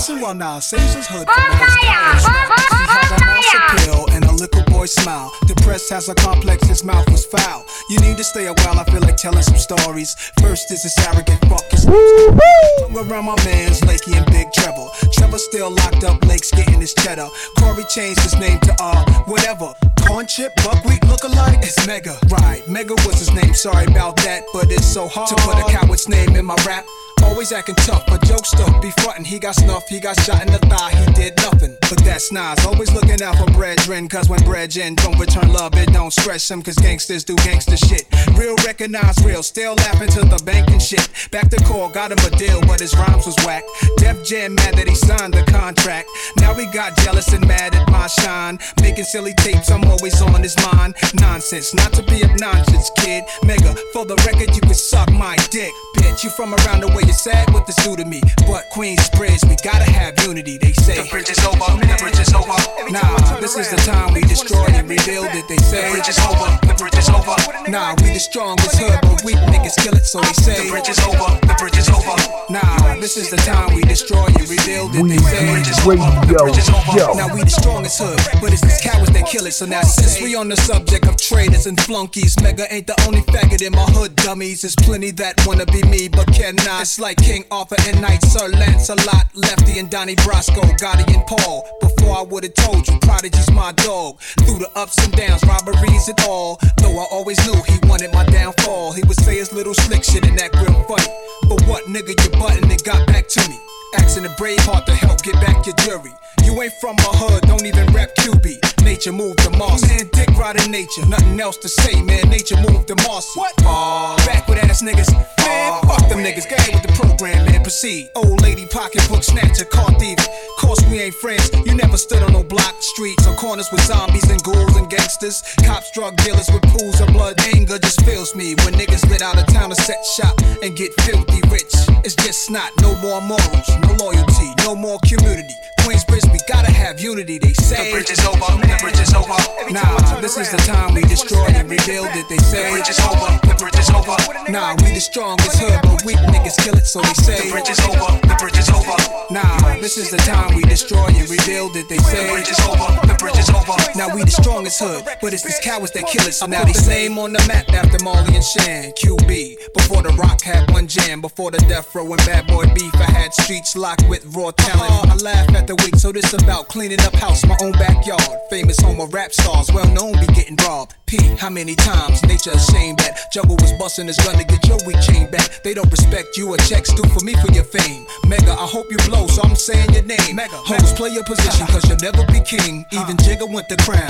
Queensbridge. 0.00 0.10
Listen 0.10 0.20
while 0.20 0.34
now 0.34 0.58
Caesar's 0.58 1.06
hood 1.06 1.28
for 1.28 1.40
the 1.40 1.56
most 1.60 1.76
stylish. 1.80 2.24
He 2.24 2.84
had 2.88 3.12
a 3.12 3.24
mouse 3.24 3.54
appeal 3.54 4.06
and 4.16 4.24
a 4.24 4.32
little 4.32 4.64
boy 4.64 4.86
smile. 4.86 5.32
Depressed 5.46 5.90
has 5.90 6.08
a 6.08 6.14
complex, 6.14 6.66
his 6.66 6.84
mouth 6.84 7.08
was 7.10 7.24
foul. 7.26 7.66
You 7.90 8.00
need 8.00 8.16
to 8.16 8.24
stay 8.24 8.46
a 8.46 8.54
while, 8.54 8.78
I 8.78 8.84
feel 8.84 9.00
like 9.00 9.16
telling 9.16 9.42
some 9.42 9.56
stories. 9.56 10.14
First 10.40 10.70
is 10.70 10.82
this 10.82 10.96
arrogant 11.06 11.40
fuck 11.46 11.64
Hung 11.72 12.96
around 12.96 13.26
my 13.26 13.36
mans, 13.44 13.80
Lakey 13.82 14.16
and 14.16 14.26
Big 14.26 14.52
Trevor. 14.52 14.88
Trevor 15.12 15.38
still 15.38 15.70
locked 15.70 16.04
up, 16.04 16.24
Lake's 16.24 16.50
getting 16.50 16.80
his 16.80 16.94
cheddar. 16.94 17.28
Corey 17.58 17.84
changed 17.84 18.20
his 18.20 18.38
name 18.38 18.58
to 18.60 18.74
uh, 18.80 19.04
whatever. 19.24 19.72
Corn 20.06 20.26
chip, 20.26 20.54
buckwheat 20.64 21.04
look 21.06 21.24
alike, 21.24 21.58
it's 21.62 21.86
Mega. 21.86 22.16
Right, 22.28 22.66
Mega 22.68 22.94
was 23.06 23.18
his 23.18 23.32
name, 23.32 23.54
sorry 23.54 23.86
about 23.86 24.16
that, 24.18 24.44
but 24.52 24.70
it's 24.70 24.86
so 24.86 25.08
hard 25.08 25.28
to 25.28 25.34
put 25.36 25.58
a 25.58 25.64
coward's 25.70 26.08
name 26.08 26.36
in 26.36 26.44
my 26.44 26.56
rap. 26.66 26.84
Always 27.24 27.52
acting 27.52 27.76
tough, 27.76 28.04
but 28.06 28.20
jokester 28.22 28.80
be 28.82 28.90
frontin'. 29.02 29.24
He 29.24 29.38
got 29.38 29.54
snuff, 29.54 29.88
he 29.88 30.00
got 30.00 30.18
shot 30.20 30.42
in 30.46 30.52
the 30.52 30.58
thigh, 30.58 30.90
he 30.90 31.12
did 31.12 31.36
nothing. 31.38 31.76
But 31.82 32.04
that's 32.04 32.32
Nas, 32.32 32.64
always 32.66 32.92
looking 32.92 33.22
out 33.22 33.36
for 33.36 33.46
brethren, 33.52 34.08
cause 34.08 34.28
when 34.28 34.42
brethren 34.44 34.94
don't 34.94 35.18
return 35.18 35.52
love, 35.52 35.74
it 35.74 35.92
don't 35.92 36.12
stress 36.12 36.50
him, 36.50 36.62
cause 36.62 36.76
gangsters 36.76 37.24
do 37.24 37.36
gangster 37.36 37.76
shit. 37.76 38.06
Real 38.36 38.56
recognize 38.64 39.16
real, 39.24 39.42
still 39.42 39.74
laughing 39.74 40.08
to 40.08 40.20
the 40.20 40.42
bank 40.44 40.68
and 40.70 40.80
shit. 40.80 41.08
Back 41.30 41.50
to 41.50 41.56
core, 41.64 41.90
got 41.90 42.12
him 42.12 42.18
a 42.26 42.36
deal, 42.36 42.60
but 42.62 42.80
his 42.80 42.94
rhymes 42.94 43.26
was 43.26 43.36
whack. 43.44 43.64
Def 43.96 44.24
Jam 44.24 44.54
mad 44.54 44.74
that 44.74 44.88
he 44.88 44.94
signed 44.94 45.34
the 45.34 45.44
contract. 45.44 46.08
Now 46.36 46.54
he 46.54 46.66
got 46.66 46.96
jealous 46.98 47.32
and 47.32 47.46
mad 47.46 47.74
at 47.74 47.88
my 47.90 48.06
shine. 48.06 48.58
Making 48.80 49.04
silly 49.04 49.34
tapes, 49.34 49.70
I'm 49.70 49.84
always 49.84 50.20
on 50.22 50.42
his 50.42 50.56
mind. 50.72 50.94
Nonsense, 51.14 51.74
not 51.74 51.92
to 51.94 52.02
be 52.04 52.24
obnoxious, 52.24 52.90
kid. 52.96 53.24
Mega, 53.44 53.74
for 53.92 54.04
the 54.04 54.16
record, 54.26 54.54
you 54.54 54.60
could 54.60 54.76
suck 54.76 55.10
my 55.12 55.36
dick. 55.50 55.72
Bitch, 55.96 56.24
you 56.24 56.30
from 56.30 56.54
around 56.54 56.80
the 56.80 56.88
way, 56.88 57.02
you're 57.10 57.18
sad 57.18 57.50
what 57.52 57.66
this 57.66 57.74
do 57.82 57.96
to 57.96 58.04
me. 58.04 58.22
But 58.46 58.70
Queensbridge, 58.70 59.42
we 59.50 59.56
gotta 59.66 59.90
have 59.90 60.14
unity, 60.22 60.58
they 60.58 60.70
say. 60.72 61.02
The 61.02 61.10
bridge 61.10 61.30
is 61.30 61.42
over, 61.42 61.66
the 61.74 61.96
bridge 61.98 62.22
is 62.22 62.30
over. 62.30 62.54
Nah, 62.86 63.40
this 63.42 63.58
is 63.58 63.66
the 63.70 63.82
time 63.82 64.14
we 64.14 64.22
destroy 64.22 64.70
and 64.70 64.86
rebuild 64.88 65.34
it, 65.34 65.46
they 65.50 65.58
say. 65.58 65.90
The 65.90 65.98
bridge 65.98 66.08
is 66.08 66.20
over, 66.22 66.46
the 66.62 66.74
bridge 66.78 66.94
is 66.94 67.10
over. 67.10 67.34
Nah, 67.66 67.98
we 67.98 68.14
the 68.14 68.22
strongest 68.22 68.78
hood, 68.78 68.94
but 69.02 69.24
weak 69.26 69.42
niggas 69.50 69.74
kill 69.82 69.94
it, 69.98 70.06
so 70.06 70.20
they 70.22 70.38
say. 70.38 70.54
The 70.62 70.70
bridge 70.70 70.88
is 70.88 71.02
over, 71.02 71.34
the 71.42 71.54
bridge 71.58 71.78
is 71.82 71.90
over. 71.90 72.14
Nah, 72.46 72.94
this 73.02 73.16
is 73.16 73.30
the 73.30 73.42
time 73.42 73.74
we 73.74 73.82
destroy 73.82 74.30
and 74.30 74.46
rebuild 74.46 74.94
it, 74.94 75.02
they 75.02 75.18
say. 75.18 75.42
The 75.42 75.50
bridge 75.50 75.66
is 75.66 75.82
over, 75.82 76.14
the 76.30 76.34
bridge 76.46 76.62
is 76.62 76.70
over. 76.70 76.94
Now 77.18 77.34
we 77.34 77.42
the 77.42 77.50
strongest 77.50 77.98
hood, 77.98 78.22
but 78.38 78.54
it's 78.54 78.62
these 78.62 78.78
cowards 78.86 79.10
that 79.10 79.26
kill 79.26 79.50
it, 79.50 79.54
so 79.58 79.66
now 79.66 79.82
since 79.82 80.22
we 80.22 80.38
on 80.38 80.46
the 80.48 80.56
subject 80.56 81.10
of 81.10 81.18
traitors 81.18 81.66
and 81.66 81.74
flunkies, 81.82 82.38
Mega 82.38 82.70
ain't 82.70 82.86
the 82.86 82.94
only 83.06 83.22
faggot 83.34 83.66
in 83.66 83.72
my 83.74 83.86
hood, 83.98 84.14
dummies. 84.14 84.62
There's 84.62 84.76
plenty 84.76 85.10
that 85.18 85.42
wanna 85.46 85.66
be 85.66 85.82
me, 85.90 86.06
but 86.06 86.30
cannot. 86.30 86.82
It's 86.82 86.99
like 87.00 87.16
King 87.16 87.44
Arthur 87.50 87.76
and 87.88 88.00
Knight 88.02 88.22
Sir 88.22 88.48
Lancelot, 88.48 89.26
Lefty 89.34 89.78
and 89.78 89.90
Donnie 89.90 90.16
Brasco, 90.16 90.60
Gotti 90.78 91.14
and 91.14 91.26
Paul. 91.26 91.66
Before 91.80 92.18
I 92.18 92.22
would've 92.22 92.54
told 92.54 92.86
you, 92.86 92.98
Prodigy's 93.00 93.50
my 93.52 93.72
dog. 93.72 94.20
Through 94.44 94.58
the 94.58 94.70
ups 94.76 95.02
and 95.04 95.12
downs, 95.12 95.42
robberies 95.44 96.08
and 96.08 96.20
all. 96.28 96.58
Though 96.76 96.98
I 96.98 97.06
always 97.10 97.38
knew 97.46 97.60
he 97.62 97.78
wanted 97.88 98.12
my 98.12 98.24
downfall. 98.26 98.92
He 98.92 99.02
would 99.04 99.18
say 99.20 99.36
his 99.38 99.52
little 99.52 99.74
slick 99.74 100.04
shit 100.04 100.26
in 100.26 100.36
that 100.36 100.54
real 100.56 100.76
funny. 100.84 101.08
But 101.48 101.66
what 101.66 101.84
nigga 101.84 102.12
you 102.22 102.30
button 102.38 102.70
it 102.70 102.84
got 102.84 103.06
back 103.06 103.28
to 103.28 103.48
me? 103.48 103.58
Asking 103.96 104.26
a 104.26 104.30
brave 104.36 104.60
heart 104.60 104.86
to 104.86 104.94
help 104.94 105.22
get 105.22 105.34
back 105.34 105.66
your 105.66 105.74
jury. 105.76 106.12
You 106.44 106.60
ain't 106.62 106.72
from 106.80 106.96
my 106.96 107.12
hood, 107.16 107.42
don't 107.42 107.64
even 107.64 107.86
rep 107.92 108.14
QB. 108.16 108.84
Nature 108.84 109.12
moved 109.12 109.38
to 109.40 109.50
Mars. 109.50 109.82
Man, 109.88 110.08
dick 110.12 110.28
riding 110.38 110.70
nature, 110.70 111.04
nothing 111.06 111.38
else 111.40 111.56
to 111.58 111.68
say, 111.68 112.00
man. 112.02 112.28
Nature 112.28 112.56
moved 112.56 112.88
to 112.88 112.96
Mars. 113.06 113.26
What? 113.34 113.52
Uh, 113.64 114.16
back 114.26 114.46
with 114.48 114.58
ass 114.62 114.82
niggas. 114.82 115.10
Man, 115.44 115.82
fuck 115.82 116.08
them 116.08 116.18
niggas. 116.20 116.50
Ahead 116.50 116.74
with 116.74 116.82
the 116.82 116.89
program, 116.92 117.46
and 117.48 117.62
Proceed. 117.62 118.10
Old 118.14 118.40
lady 118.42 118.66
pocketbook 118.66 119.22
snatcher, 119.22 119.64
car 119.64 119.90
thief. 119.98 120.18
Course 120.58 120.82
we 120.90 121.00
ain't 121.00 121.14
friends. 121.14 121.50
You 121.66 121.74
never 121.74 121.96
stood 121.96 122.22
on 122.22 122.32
no 122.32 122.42
block, 122.42 122.74
streets, 122.82 123.26
or 123.26 123.34
corners 123.36 123.68
with 123.70 123.82
zombies 123.82 124.28
and 124.30 124.42
ghouls 124.42 124.76
and 124.76 124.88
gangsters. 124.90 125.42
Cops, 125.64 125.90
drug 125.92 126.16
dealers 126.18 126.48
with 126.50 126.62
pools 126.62 127.00
of 127.00 127.08
blood. 127.12 127.40
Anger 127.54 127.78
just 127.78 128.04
fills 128.04 128.34
me 128.34 128.54
when 128.64 128.74
niggas 128.74 129.08
get 129.08 129.22
out 129.22 129.38
of 129.38 129.46
town 129.46 129.70
to 129.70 129.76
set 129.76 130.04
shop 130.16 130.34
and 130.62 130.76
get 130.76 130.92
filthy 131.02 131.40
rich. 131.48 131.72
It's 132.04 132.14
just 132.16 132.50
not 132.50 132.72
no 132.80 132.96
more 133.00 133.20
morals, 133.20 133.68
no 133.82 133.92
loyalty, 134.04 134.54
no 134.64 134.74
more 134.74 134.98
community. 135.06 135.54
Queensbridge, 135.80 136.30
we 136.32 136.38
gotta 136.46 136.70
have 136.70 137.00
unity. 137.00 137.38
They 137.38 137.52
say 137.54 137.90
The 137.90 137.92
bridge 137.92 138.10
is 138.10 138.20
over, 138.24 138.52
the 138.60 138.78
bridge 138.80 139.00
is 139.00 139.14
over. 139.14 139.36
Nah, 139.72 140.20
this 140.20 140.36
is 140.36 140.50
the 140.50 140.58
time 140.58 140.94
we 140.94 141.02
destroy 141.02 141.46
and 141.56 141.70
rebuild 141.70 142.08
it. 142.12 142.28
They 142.28 142.38
say 142.38 142.64
The 142.64 142.76
bridge 142.76 142.90
is 142.90 143.00
over, 143.00 143.28
the 143.48 143.54
bridge 143.56 143.78
is 143.78 143.90
over. 143.90 144.16
Nah, 144.50 144.76
we 144.82 144.92
the 144.92 145.00
strongest 145.00 145.56
hood, 145.58 145.80
but 145.82 146.04
weak 146.04 146.20
niggas 146.32 146.56
kill 146.62 146.76
it, 146.76 146.79
so 146.84 147.00
they 147.00 147.14
say 147.14 147.48
The 147.48 147.52
bridge 147.52 147.70
is 147.70 147.80
over, 147.80 148.20
the 148.26 148.36
bridge 148.38 148.58
is 148.58 148.68
over. 148.70 148.96
Nah, 149.30 149.76
this 149.78 149.96
is 149.96 150.10
the 150.10 150.18
time 150.18 150.54
we 150.54 150.62
destroy 150.62 151.06
and 151.06 151.28
rebuild 151.30 151.76
it. 151.76 151.88
They 151.88 151.98
say 151.98 152.26
The 152.26 152.32
bridge 152.32 152.50
is 152.50 152.60
over, 152.66 152.88
the 153.06 153.16
bridge 153.18 153.38
is 153.38 153.50
over. 153.50 153.76
Now 153.96 154.14
we 154.14 154.24
the 154.24 154.30
strongest 154.30 154.80
hood, 154.80 155.04
but 155.20 155.32
it's 155.32 155.42
these 155.42 155.60
cowards 155.60 155.92
that 155.92 156.06
kill 156.06 156.26
it. 156.26 156.32
So 156.32 156.46
now 156.46 156.64
they 156.64 156.72
name 156.86 157.18
on 157.18 157.32
the 157.32 157.44
map 157.46 157.68
after 157.70 158.02
Marley 158.04 158.34
and 158.34 158.44
Shan. 158.44 158.92
QB, 158.92 159.56
before 159.74 160.02
the 160.02 160.10
Roc 160.18 160.40
had 160.42 160.70
one 160.70 160.86
jam, 160.86 161.20
before 161.20 161.50
the 161.50 161.58
death 161.70 161.94
row 161.94 162.06
and 162.06 162.24
bad 162.26 162.46
boy 162.46 162.64
beef, 162.74 162.94
I 162.94 163.10
had 163.10 163.32
streets 163.34 163.76
locked 163.76 164.08
with 164.08 164.24
raw 164.34 164.50
talent. 164.50 164.90
Uh-huh. 164.90 165.12
I 165.12 165.16
laugh 165.16 165.48
at 165.54 165.66
the 165.66 165.76
weak, 165.76 165.96
so 165.96 166.12
this 166.12 166.32
about 166.32 166.68
cleaning 166.68 167.00
up 167.00 167.14
house, 167.14 167.44
my 167.46 167.56
own 167.62 167.72
backyard. 167.72 168.22
Famous 168.50 168.78
home 168.80 169.00
of 169.00 169.14
rap 169.14 169.32
stars, 169.32 169.70
well 169.72 169.88
known 169.88 170.12
be 170.20 170.26
getting 170.34 170.56
robbed. 170.66 170.94
P, 171.10 171.18
how 171.42 171.50
many 171.50 171.74
times 171.74 172.22
nature 172.22 172.52
ashamed 172.54 173.00
that 173.00 173.18
Jungle 173.32 173.56
was 173.58 173.72
busting 173.72 174.06
his 174.06 174.16
gun 174.18 174.38
to 174.38 174.44
get 174.44 174.62
your 174.68 174.78
weak 174.86 175.00
chain 175.02 175.28
back. 175.28 175.42
They 175.64 175.74
don't 175.74 175.90
respect 175.90 176.36
you 176.36 176.54
or 176.54 176.56
checks 176.70 176.94
due 176.94 177.08
for 177.10 177.24
me 177.24 177.34
for 177.34 177.50
your 177.50 177.64
fame. 177.64 178.06
Mega, 178.28 178.52
I 178.52 178.62
hope 178.62 178.86
you 178.92 178.96
blow, 179.10 179.26
so 179.26 179.42
I'm 179.42 179.56
saying 179.56 179.90
your 179.90 180.04
name. 180.04 180.36
Mega, 180.36 180.54
hoes 180.54 180.92
play 180.94 181.10
your 181.10 181.24
position, 181.24 181.66
cause 181.66 181.82
you'll 181.90 181.98
never 181.98 182.22
be 182.30 182.38
king. 182.46 182.86
Even 182.92 183.16
Jigga 183.18 183.42
went 183.42 183.68
the 183.68 183.76
crown. 183.82 184.06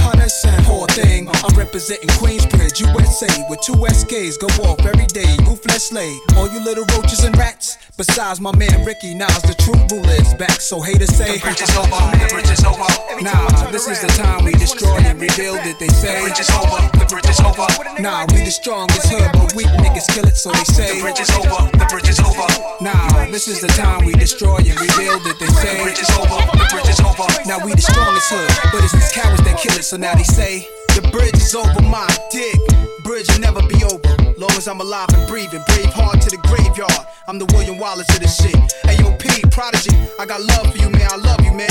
Poor 0.68 0.86
thing, 0.88 1.28
I'm 1.40 1.56
representing 1.56 2.08
Queensbridge, 2.20 2.80
USA, 2.84 3.32
with 3.48 3.60
two 3.64 3.80
SKs 3.80 4.36
go 4.36 4.48
off 4.68 4.84
every 4.84 5.06
day. 5.06 5.36
Ruthless 5.48 5.88
slay, 5.88 6.12
all 6.36 6.52
you 6.52 6.60
little 6.60 6.84
roaches 6.92 7.24
and 7.24 7.34
rats. 7.38 7.78
Besides 7.96 8.40
my 8.40 8.54
man 8.56 8.84
Ricky, 8.84 9.14
now's 9.14 9.42
the 9.42 9.54
true 9.56 9.76
ruler 9.88 10.16
is 10.20 10.34
back. 10.34 10.60
So 10.60 10.80
haters 10.80 11.16
say, 11.16 11.36
The 11.36 11.40
bridge 11.40 11.62
is 11.62 11.76
over, 11.76 12.00
the 12.16 12.28
bridge 12.28 12.50
is 12.50 12.64
over. 12.64 12.88
Nah, 13.20 13.70
this 13.70 13.88
is 13.88 14.00
the 14.00 14.08
time 14.08 14.44
we 14.44 14.52
destroy 14.52 14.96
and 15.04 15.20
rebuild 15.20 15.60
it. 15.64 15.78
They 15.78 15.88
say, 15.88 16.20
The 16.20 16.28
bridge 16.28 16.40
is 16.40 16.50
over, 16.50 16.89
the 16.92 17.06
bridge 17.06 17.28
is 17.28 17.40
over. 17.40 17.66
Nah, 18.00 18.26
we 18.32 18.42
the 18.42 18.50
strongest 18.50 19.06
hood, 19.10 19.30
but 19.34 19.54
weak 19.54 19.70
niggas 19.84 20.08
kill 20.08 20.26
it, 20.26 20.36
so 20.36 20.50
they 20.50 20.64
say. 20.64 20.96
The 20.96 21.02
bridge 21.02 21.20
is 21.20 21.30
over, 21.36 21.70
the 21.76 21.86
bridge 21.90 22.08
is 22.08 22.20
over. 22.20 22.46
Nah, 22.80 23.26
this 23.30 23.48
is 23.48 23.60
the 23.60 23.68
time 23.68 24.04
we 24.04 24.12
destroy 24.14 24.56
and 24.56 24.76
rebuild 24.80 25.26
it. 25.26 25.38
They 25.38 25.50
say. 25.52 25.76
The 25.76 25.84
bridge 25.84 26.00
is 26.00 26.10
over, 26.16 26.38
the 26.56 26.66
bridge 26.70 26.90
is 26.90 27.00
over. 27.00 27.26
Now 27.46 27.58
we 27.64 27.72
the 27.74 27.84
strongest 27.84 28.30
hood, 28.30 28.50
but 28.72 28.82
it's 28.84 28.92
these 28.92 29.12
cowards 29.12 29.42
that 29.44 29.58
kill 29.58 29.76
it, 29.76 29.84
so 29.84 29.96
now 29.96 30.14
they 30.14 30.24
say. 30.24 30.66
The 30.96 31.02
bridge 31.12 31.36
is 31.36 31.54
over 31.54 31.82
my 31.86 32.08
dick. 32.30 32.58
Bridge 33.04 33.28
will 33.30 33.40
never 33.40 33.62
be 33.62 33.78
over. 33.84 34.10
Long 34.36 34.50
as 34.58 34.66
I'm 34.66 34.80
alive 34.80 35.08
and 35.14 35.28
breathing. 35.28 35.62
Brave 35.68 35.92
hard 35.92 36.20
to 36.22 36.30
the 36.30 36.40
graveyard. 36.48 37.06
I'm 37.28 37.38
the 37.38 37.46
William 37.54 37.78
Wallace 37.78 38.08
of 38.10 38.20
this 38.20 38.36
shit. 38.36 38.56
AOP, 38.88 39.50
Prodigy, 39.52 39.94
I 40.18 40.26
got 40.26 40.40
love 40.42 40.72
for 40.72 40.78
you, 40.78 40.90
man. 40.90 41.08
I 41.10 41.16
love 41.16 41.44
you, 41.44 41.52
man. 41.52 41.70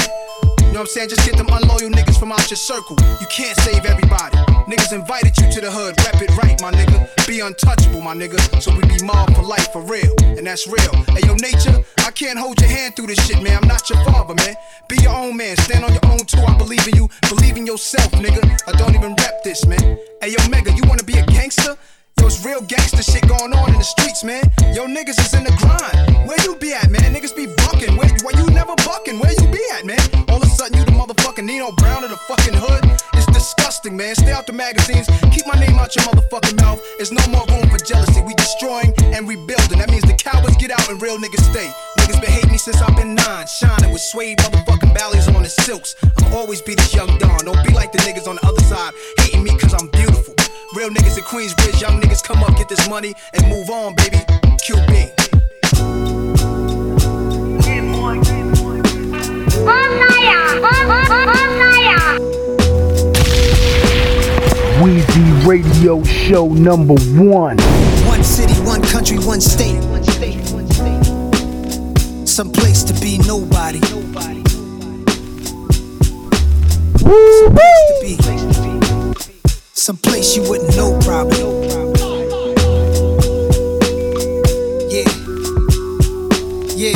You 0.69 0.73
know 0.73 0.81
what 0.81 0.93
I'm 0.93 0.93
saying? 0.93 1.09
Just 1.09 1.25
get 1.25 1.35
them 1.35 1.47
unloyal 1.49 1.89
niggas 1.89 2.19
from 2.19 2.31
out 2.31 2.47
your 2.51 2.57
circle. 2.57 2.95
You 3.19 3.25
can't 3.25 3.57
save 3.61 3.85
everybody. 3.85 4.37
Niggas 4.69 4.93
invited 4.93 5.35
you 5.41 5.51
to 5.51 5.61
the 5.61 5.71
hood, 5.71 5.97
rep 6.05 6.21
it 6.21 6.29
right, 6.37 6.61
my 6.61 6.69
nigga. 6.69 7.09
Be 7.25 7.39
untouchable, 7.39 8.01
my 8.01 8.13
nigga. 8.13 8.37
So 8.61 8.69
we 8.77 8.85
be 8.85 9.03
mobbed 9.03 9.35
for 9.35 9.41
life, 9.41 9.73
for 9.73 9.81
real. 9.81 10.13
And 10.37 10.45
that's 10.45 10.67
real. 10.67 10.93
Hey, 11.09 11.25
yo, 11.25 11.33
nature, 11.41 11.83
I 12.05 12.11
can't 12.11 12.37
hold 12.37 12.61
your 12.61 12.69
hand 12.69 12.95
through 12.95 13.07
this 13.07 13.17
shit, 13.25 13.41
man. 13.41 13.57
I'm 13.63 13.67
not 13.67 13.89
your 13.89 13.97
father, 14.05 14.35
man. 14.35 14.53
Be 14.87 14.97
your 15.01 15.15
own 15.15 15.35
man. 15.35 15.57
Stand 15.57 15.85
on 15.85 15.91
your 15.91 16.05
own 16.05 16.19
too. 16.19 16.45
I 16.47 16.55
believe 16.55 16.87
in 16.87 16.95
you. 16.95 17.09
Believe 17.29 17.57
in 17.57 17.65
yourself, 17.65 18.11
nigga. 18.11 18.45
I 18.67 18.71
don't 18.77 18.93
even 18.93 19.15
rep 19.15 19.43
this, 19.43 19.65
man. 19.65 19.97
Hey, 20.21 20.37
yo, 20.37 20.49
Mega, 20.49 20.71
you 20.71 20.83
wanna 20.85 21.03
be 21.03 21.17
a 21.17 21.25
gangster? 21.25 21.75
Yo, 22.19 22.27
it's 22.27 22.43
real 22.43 22.61
gangster 22.61 23.01
shit 23.01 23.25
going 23.27 23.53
on 23.53 23.71
in 23.71 23.79
the 23.79 23.83
streets, 23.83 24.23
man. 24.23 24.43
Yo, 24.75 24.85
niggas 24.85 25.19
is 25.23 25.33
in 25.33 25.43
the 25.43 25.55
grind. 25.55 26.27
Where 26.27 26.37
you 26.43 26.55
be 26.55 26.73
at, 26.73 26.91
man? 26.91 27.13
Niggas 27.15 27.35
be 27.35 27.47
bucking. 27.63 27.95
Where, 27.95 28.09
where 28.23 28.35
you 28.35 28.45
never 28.51 28.75
bucking? 28.83 29.19
Where 29.19 29.31
you 29.31 29.47
be 29.47 29.63
at, 29.73 29.85
man? 29.85 29.99
All 30.27 30.37
of 30.37 30.43
a 30.43 30.51
sudden, 30.51 30.77
you 30.77 30.85
the 30.85 30.91
motherfucking 30.91 31.45
Nino 31.45 31.71
Brown 31.71 32.03
of 32.03 32.09
the 32.09 32.17
fucking 32.27 32.55
hood. 32.55 32.83
It's 33.13 33.25
disgusting, 33.27 33.95
man. 33.95 34.15
Stay 34.15 34.31
out 34.31 34.47
the 34.47 34.53
magazines. 34.53 35.07
Keep 35.31 35.47
my 35.47 35.55
name 35.59 35.79
out 35.79 35.95
your 35.95 36.03
motherfucking 36.05 36.59
mouth. 36.61 36.83
There's 36.97 37.11
no 37.11 37.25
more 37.31 37.45
room 37.47 37.69
for 37.69 37.79
jealousy. 37.79 38.21
We 38.21 38.33
destroying 38.35 38.93
and 39.15 39.27
rebuilding. 39.27 39.79
That 39.79 39.89
means 39.89 40.03
the 40.03 40.13
cowards 40.19 40.57
get 40.57 40.71
out 40.71 40.89
and 40.89 41.01
real 41.01 41.17
niggas 41.17 41.47
stay. 41.51 41.71
Niggas 42.09 42.21
been 42.21 42.31
hating 42.31 42.51
me 42.51 42.57
since 42.57 42.81
I've 42.81 42.95
been 42.95 43.13
nine. 43.13 43.45
Shining 43.45 43.91
with 43.91 44.01
suede 44.01 44.39
motherfucking 44.39 44.95
ballets 44.95 45.27
on 45.27 45.43
the 45.43 45.49
silks. 45.49 45.95
I'll 46.17 46.37
always 46.37 46.59
be 46.59 46.73
this 46.73 46.91
young 46.91 47.19
Don. 47.19 47.45
Don't 47.45 47.63
be 47.63 47.71
like 47.71 47.91
the 47.91 47.99
niggas 47.99 48.27
on 48.27 48.37
the 48.37 48.45
other 48.47 48.63
side 48.63 48.93
hating 49.19 49.43
me 49.43 49.55
cause 49.55 49.75
I'm 49.75 49.89
beautiful. 49.89 50.33
Real 50.75 50.89
niggas 50.89 51.19
in 51.19 51.23
Queensbridge, 51.23 51.79
young 51.79 52.01
niggas 52.01 52.23
come 52.23 52.41
up, 52.41 52.57
get 52.57 52.67
this 52.67 52.89
money, 52.89 53.13
and 53.33 53.47
move 53.47 53.69
on, 53.69 53.93
baby. 53.93 54.17
QB. 54.57 55.13
Weezy 64.81 65.45
Radio 65.45 66.03
Show 66.03 66.47
number 66.47 66.95
one. 67.21 67.57
One 68.07 68.23
city, 68.23 68.53
one 68.61 68.81
country, 68.81 69.19
one 69.19 69.41
state. 69.41 69.79
Some 69.79 70.38
place 72.47 72.85
to 72.85 72.93
be 73.01 73.17
nobody. 73.27 73.81
Some 73.81 74.07
place 77.53 77.83
to 77.89 77.95
be. 78.01 78.15
Some 79.73 79.97
place 79.97 80.37
you 80.37 80.43
wouldn't 80.47 80.73
know 80.77 80.97
probably. 81.03 81.39
Yeah. 84.87 85.09
Yeah. 86.79 86.95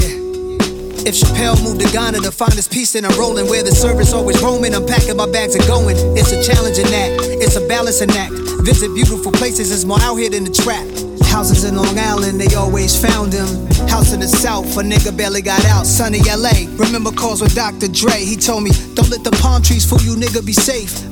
If 1.04 1.16
Chappelle 1.16 1.62
moved 1.62 1.82
to 1.82 1.92
Ghana 1.92 2.20
to 2.20 2.32
find 2.32 2.54
his 2.54 2.70
peace, 2.70 2.94
then 2.94 3.04
I'm 3.04 3.20
rolling 3.20 3.50
where 3.50 3.64
the 3.64 3.72
service 3.72 4.14
always 4.14 4.42
roaming. 4.42 4.74
I'm 4.74 4.86
packing 4.86 5.18
my 5.18 5.30
bags 5.30 5.56
and 5.56 5.68
going. 5.68 5.98
It's 6.16 6.32
a 6.32 6.42
challenging 6.42 6.86
act, 6.86 7.20
it's 7.44 7.58
a 7.58 7.68
balancing 7.68 8.12
act. 8.12 8.32
Visit 8.64 8.94
beautiful 8.96 9.34
places, 9.34 9.72
it's 9.74 9.84
more 9.84 10.00
out 10.00 10.16
here 10.16 10.30
than 10.30 10.46
the 10.46 10.52
trap. 10.52 10.88
Houses 11.34 11.64
in 11.64 11.76
Long 11.76 11.98
Island, 11.98 12.40
they 12.40 12.54
always 12.54 12.96
found 12.96 13.34
him. 13.34 13.48
House 13.90 14.14
in 14.14 14.20
the 14.20 14.28
South, 14.28 14.78
a 14.78 14.84
nigga 14.84 15.12
barely 15.18 15.42
got 15.42 15.66
out. 15.66 15.88
Sunny 15.88 16.20
LA, 16.20 16.70
remember 16.78 17.10
calls 17.12 17.42
with 17.42 17.56
Dr. 17.56 17.88
Dre. 17.88 18.24
He 18.24 18.36
told 18.36 18.64
me, 18.64 18.70
don't 18.94 19.10
let 19.10 19.24
the 19.24 19.32
palm 19.42 19.64
trees 19.64 19.84
fool 19.84 20.00
you, 20.02 20.16
nigga, 20.16 20.46
be 20.46 20.54
safe. 20.54 21.10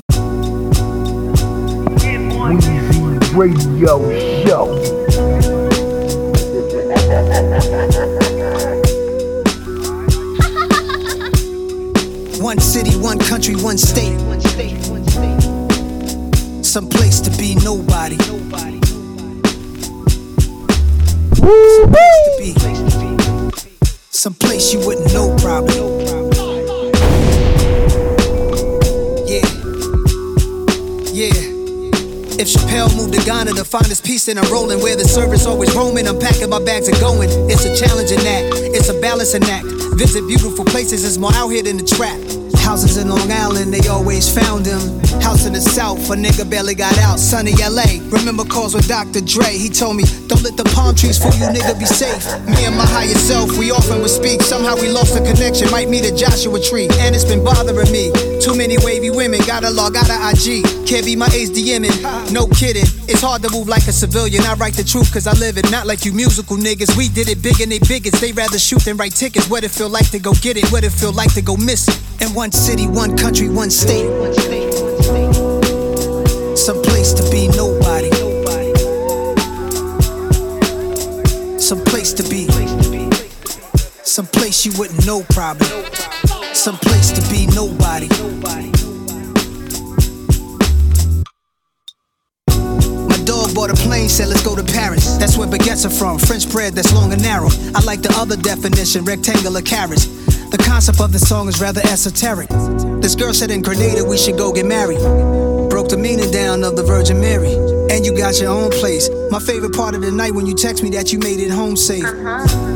Weezy 2.51 3.35
Radio 3.35 3.97
Show. 4.45 4.67
One 12.43 12.59
city, 12.59 12.95
one 12.97 13.17
country, 13.17 13.55
one 13.55 13.79
state. 13.79 14.19
Some 16.63 16.87
place 16.87 17.19
to 17.21 17.31
be 17.39 17.55
nobody. 17.55 18.17
Some 21.33 21.91
place 21.91 22.19
to 22.25 22.33
be. 22.39 22.53
Some 24.09 24.33
place 24.33 24.73
you 24.73 24.85
wouldn't 24.85 25.13
know 25.13 25.35
probably. 25.39 25.75
Yeah. 29.25 29.45
Yeah. 31.11 31.31
If 32.37 32.47
Chappelle 32.47 32.95
moved 32.97 33.13
to 33.13 33.25
Ghana 33.25 33.53
to 33.53 33.63
find 33.63 33.85
his 33.85 34.01
peace, 34.01 34.25
then 34.25 34.37
I'm 34.37 34.51
rolling 34.51 34.81
where 34.81 34.95
the 34.95 35.05
service 35.07 35.45
always 35.45 35.73
roaming. 35.73 36.07
I'm 36.07 36.19
packing 36.19 36.49
my 36.49 36.63
bags 36.63 36.87
and 36.87 36.99
going. 36.99 37.29
It's 37.49 37.65
a 37.65 37.75
challenging 37.75 38.19
act, 38.19 38.55
it's 38.75 38.89
a 38.89 38.99
balancing 38.99 39.43
act. 39.43 39.65
Visit 39.95 40.27
beautiful 40.27 40.65
places, 40.65 41.05
it's 41.05 41.17
more 41.17 41.33
out 41.33 41.49
here 41.49 41.63
than 41.63 41.77
the 41.77 41.85
trap. 41.85 42.40
Houses 42.61 42.97
in 42.97 43.09
Long 43.09 43.31
Island, 43.31 43.73
they 43.73 43.87
always 43.87 44.33
found 44.33 44.65
him. 44.65 44.79
House 45.21 45.45
in 45.45 45.53
the 45.53 45.61
South, 45.61 46.09
a 46.09 46.15
nigga 46.15 46.49
barely 46.49 46.75
got 46.75 46.97
out. 46.99 47.19
Sunny 47.19 47.53
LA, 47.57 47.99
remember 48.09 48.45
calls 48.45 48.73
with 48.73 48.87
Dr. 48.87 49.21
Dre. 49.21 49.57
He 49.57 49.69
told 49.69 49.97
me, 49.97 50.03
don't 50.27 50.43
let 50.43 50.57
the 50.57 50.63
palm 50.75 50.95
trees 50.95 51.17
fool 51.17 51.33
you, 51.33 51.47
nigga, 51.47 51.77
be 51.77 51.85
safe. 51.85 52.23
Me 52.47 52.65
and 52.65 52.75
my 52.77 52.85
higher 52.85 53.15
self, 53.15 53.57
we 53.57 53.71
often 53.71 54.01
would 54.01 54.09
speak. 54.09 54.41
Somehow 54.41 54.75
we 54.75 54.89
lost 54.89 55.13
the 55.13 55.21
connection, 55.21 55.69
might 55.71 55.89
meet 55.89 56.05
a 56.05 56.15
Joshua 56.15 56.61
tree. 56.61 56.87
And 56.99 57.15
it's 57.15 57.25
been 57.25 57.43
bothering 57.43 57.91
me. 57.91 58.30
Too 58.41 58.57
many 58.57 58.75
wavy 58.79 59.11
women, 59.11 59.39
gotta 59.45 59.69
log 59.69 59.95
out 59.95 60.09
of 60.09 60.17
IG. 60.17 60.65
Can't 60.87 61.05
be 61.05 61.15
my 61.15 61.27
HDM 61.27 61.85
D.M.ing. 61.85 62.33
no 62.33 62.47
kidding. 62.47 62.89
It's 63.05 63.21
hard 63.21 63.43
to 63.43 63.51
move 63.51 63.67
like 63.67 63.85
a 63.87 63.91
civilian. 63.91 64.43
I 64.43 64.55
write 64.55 64.73
the 64.73 64.83
truth 64.83 65.13
cause 65.13 65.27
I 65.27 65.33
live 65.33 65.59
it, 65.59 65.69
not 65.69 65.85
like 65.85 66.05
you 66.05 66.11
musical 66.11 66.57
niggas. 66.57 66.97
We 66.97 67.07
did 67.07 67.29
it 67.29 67.43
big 67.43 67.61
and 67.61 67.71
they 67.71 67.77
bigots. 67.77 68.19
They 68.19 68.31
rather 68.31 68.57
shoot 68.57 68.81
than 68.81 68.97
write 68.97 69.13
tickets. 69.13 69.47
What 69.47 69.63
it 69.63 69.69
feel 69.69 69.89
like 69.89 70.09
to 70.09 70.17
go 70.17 70.33
get 70.41 70.57
it, 70.57 70.71
what 70.71 70.83
it 70.83 70.89
feel 70.89 71.13
like 71.13 71.31
to 71.35 71.43
go 71.43 71.55
miss 71.55 71.87
it. 71.87 72.25
In 72.25 72.33
one 72.33 72.51
city, 72.51 72.87
one 72.87 73.15
country, 73.15 73.47
one 73.47 73.69
state. 73.69 74.09
Some 76.57 76.81
place 76.81 77.13
to 77.13 77.29
be 77.29 77.47
nobody. 77.49 78.09
Some 81.59 81.83
place 81.85 82.11
to 82.13 82.23
be. 82.23 82.47
Some 84.03 84.25
place 84.25 84.65
you 84.65 84.71
wouldn't 84.79 85.05
know 85.05 85.23
probably. 85.29 86.00
Some 86.61 86.77
place 86.77 87.11
to 87.13 87.21
be 87.31 87.47
nobody. 87.55 88.07
My 93.07 93.17
dog 93.25 93.55
bought 93.55 93.71
a 93.71 93.73
plane, 93.73 94.07
said 94.07 94.27
let's 94.27 94.43
go 94.43 94.55
to 94.55 94.63
Paris. 94.63 95.17
That's 95.17 95.39
where 95.39 95.47
baguettes 95.47 95.87
are 95.87 95.89
from, 95.89 96.19
French 96.19 96.51
bread 96.51 96.73
that's 96.73 96.93
long 96.93 97.13
and 97.13 97.21
narrow. 97.23 97.49
I 97.73 97.83
like 97.83 98.03
the 98.03 98.13
other 98.15 98.37
definition, 98.37 99.05
rectangular 99.05 99.63
carrots. 99.63 100.05
The 100.51 100.59
concept 100.59 101.01
of 101.01 101.11
the 101.11 101.17
song 101.17 101.47
is 101.47 101.59
rather 101.59 101.81
esoteric. 101.81 102.49
This 103.01 103.15
girl 103.15 103.33
said 103.33 103.49
in 103.49 103.63
Grenada 103.63 104.05
we 104.05 104.19
should 104.19 104.37
go 104.37 104.53
get 104.53 104.67
married. 104.67 104.99
Broke 105.67 105.89
the 105.89 105.97
meaning 105.97 106.29
down 106.29 106.63
of 106.63 106.75
the 106.75 106.83
Virgin 106.83 107.19
Mary. 107.19 107.53
And 107.89 108.05
you 108.05 108.15
got 108.15 108.39
your 108.39 108.51
own 108.51 108.69
place. 108.69 109.09
My 109.31 109.39
favorite 109.39 109.73
part 109.73 109.95
of 109.95 110.01
the 110.01 110.11
night 110.11 110.35
when 110.35 110.45
you 110.45 110.53
text 110.53 110.83
me 110.83 110.91
that 110.91 111.11
you 111.11 111.17
made 111.17 111.39
it 111.39 111.49
home 111.49 111.75
safe. 111.75 112.05
I'm 112.05 112.70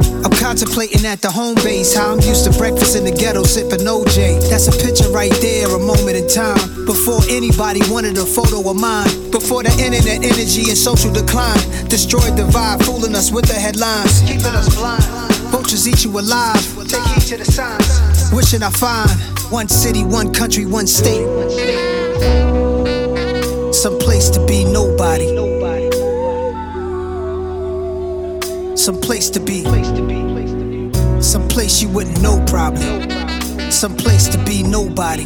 contemplating 0.45 1.03
at 1.07 1.23
the 1.23 1.31
home 1.31 1.55
base 1.65 1.95
how 1.95 2.13
I'm 2.13 2.21
used 2.21 2.45
to 2.45 2.51
breakfast 2.55 2.95
in 2.95 3.03
the 3.03 3.09
ghetto 3.09 3.41
sipping 3.41 3.81
OJ. 3.81 4.47
That's 4.47 4.67
a 4.67 4.75
picture 4.77 5.09
right 5.09 5.33
there, 5.41 5.65
a 5.73 5.79
moment 5.79 6.17
in 6.21 6.27
time. 6.29 6.85
Before 6.85 7.17
anybody 7.33 7.81
wanted 7.89 8.15
a 8.19 8.25
photo 8.25 8.61
of 8.69 8.77
mine. 8.77 9.09
Before 9.31 9.63
the 9.63 9.73
internet 9.81 10.21
energy 10.21 10.69
and 10.69 10.77
social 10.77 11.11
decline 11.11 11.57
destroyed 11.89 12.37
the 12.37 12.45
vibe, 12.53 12.85
fooling 12.85 13.15
us 13.15 13.31
with 13.31 13.47
the 13.49 13.57
headlines. 13.57 14.21
Keeping 14.21 14.53
us 14.53 14.69
blind. 14.77 15.01
Vultures 15.49 15.87
eat 15.87 16.05
you 16.05 16.13
alive. 16.13 16.61
Take 16.85 17.01
heed 17.17 17.25
to 17.33 17.37
the 17.41 17.45
signs. 17.45 18.29
Wishing 18.31 18.61
I 18.61 18.69
find 18.69 19.09
one 19.49 19.67
city, 19.67 20.05
one 20.05 20.31
country, 20.31 20.67
one 20.67 20.85
state. 20.85 21.25
Some 23.73 23.97
place 23.97 24.29
to 24.29 24.45
be 24.45 24.63
nobody. 24.63 25.25
Some 28.77 29.01
place 29.01 29.31
to 29.31 29.39
be. 29.39 30.24
Some 31.25 31.47
place 31.47 31.81
you 31.81 31.89
wouldn't 31.89 32.21
know 32.21 32.41
probably. 32.47 33.09
Some 33.71 33.97
place 33.97 34.27
to 34.29 34.37
be 34.45 34.61
nobody. 34.61 35.25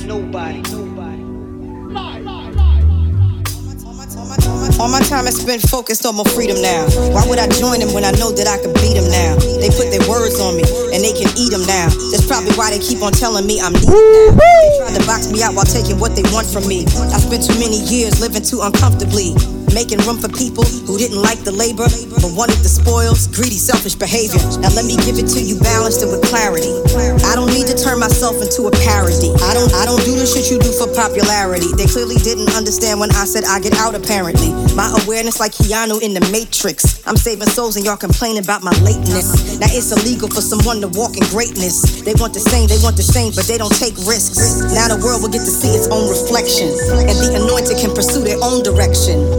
All 4.78 4.92
my 4.92 5.02
time 5.10 5.26
is 5.26 5.42
spent 5.42 5.66
focused 5.66 6.06
on 6.06 6.16
my 6.16 6.24
freedom 6.36 6.62
now. 6.62 6.86
Why 7.10 7.26
would 7.26 7.40
I 7.40 7.48
join 7.48 7.80
them 7.82 7.94
when 7.98 8.06
I 8.06 8.12
know 8.22 8.30
that 8.30 8.46
I 8.46 8.62
can 8.62 8.70
beat 8.78 8.94
them 8.94 9.10
now? 9.10 9.40
They 9.58 9.74
put 9.74 9.90
their 9.90 10.06
words 10.06 10.38
on 10.38 10.54
me 10.54 10.68
and 10.94 11.02
they 11.02 11.16
can 11.16 11.32
eat 11.34 11.50
them 11.50 11.66
now. 11.66 11.90
That's 12.14 12.28
probably 12.28 12.54
why 12.54 12.70
they 12.70 12.80
keep 12.80 13.02
on 13.02 13.12
telling 13.16 13.48
me 13.48 13.58
I'm 13.58 13.74
needed 13.74 13.90
now. 13.90 14.38
They 14.38 14.72
tried 14.78 14.96
to 15.00 15.04
box 15.10 15.32
me 15.34 15.42
out 15.42 15.58
while 15.58 15.66
taking 15.66 15.98
what 15.98 16.14
they 16.14 16.24
want 16.30 16.46
from 16.46 16.68
me. 16.70 16.86
I 17.10 17.18
spent 17.18 17.48
too 17.48 17.58
many 17.58 17.82
years 17.90 18.22
living 18.22 18.44
too 18.46 18.62
uncomfortably. 18.62 19.34
Making 19.70 20.02
room 20.10 20.18
for 20.18 20.30
people 20.34 20.66
who 20.90 20.98
didn't 20.98 21.22
like 21.22 21.46
the 21.46 21.54
labor 21.54 21.86
but 21.86 22.34
wanted 22.34 22.58
the 22.66 22.72
spoils, 22.72 23.30
greedy, 23.30 23.62
selfish 23.62 23.94
behavior. 23.94 24.42
Now 24.66 24.74
let 24.74 24.86
me 24.90 24.98
give 25.06 25.22
it 25.22 25.30
to 25.38 25.40
you 25.40 25.62
balanced 25.62 26.02
and 26.02 26.10
with 26.10 26.26
clarity. 26.26 26.74
I 27.22 27.38
don't 27.38 27.54
need 27.54 27.70
to 27.70 27.78
turn 27.78 28.02
myself 28.02 28.42
into 28.42 28.66
a 28.66 28.74
parody. 28.82 29.30
I 29.46 29.54
don't 29.54 29.70
I 29.78 29.86
don't 29.86 30.02
do 30.02 30.18
the 30.18 30.26
shit 30.26 30.50
you 30.50 30.58
do 30.58 30.74
for 30.74 30.90
popularity. 30.90 31.70
They 31.78 31.86
clearly 31.86 32.18
didn't 32.18 32.50
understand 32.58 32.98
when 32.98 33.14
I 33.14 33.30
said 33.30 33.46
I 33.46 33.62
get 33.62 33.78
out 33.78 33.94
apparently. 33.94 34.50
My 34.76 34.92
awareness 35.04 35.40
like 35.40 35.52
Keanu 35.54 36.02
in 36.02 36.14
the 36.14 36.24
Matrix. 36.32 37.06
I'm 37.08 37.16
saving 37.16 37.48
souls 37.48 37.76
and 37.76 37.86
y'all 37.86 37.98
complaining 37.98 38.44
about 38.44 38.64
my 38.64 38.72
lateness. 38.84 39.60
Now 39.60 39.68
it's 39.72 39.92
illegal 39.92 40.28
for 40.28 40.42
someone 40.42 40.82
to 40.82 40.90
walk 40.90 41.16
in 41.16 41.24
greatness. 41.32 42.02
They 42.02 42.14
want 42.20 42.34
the 42.34 42.40
same, 42.40 42.68
they 42.68 42.80
want 42.84 42.96
the 42.96 43.04
same, 43.04 43.32
but 43.36 43.46
they 43.46 43.58
don't 43.58 43.76
take 43.76 43.96
risks. 44.04 44.60
Now 44.76 44.92
the 44.92 45.00
world 45.00 45.22
will 45.24 45.32
get 45.32 45.44
to 45.48 45.54
see 45.54 45.72
its 45.76 45.88
own 45.88 46.08
reflection. 46.08 46.72
And 47.00 47.16
the 47.16 47.40
anointed 47.40 47.80
can 47.80 47.96
pursue 47.96 48.24
their 48.24 48.40
own 48.44 48.64
direction. 48.64 49.39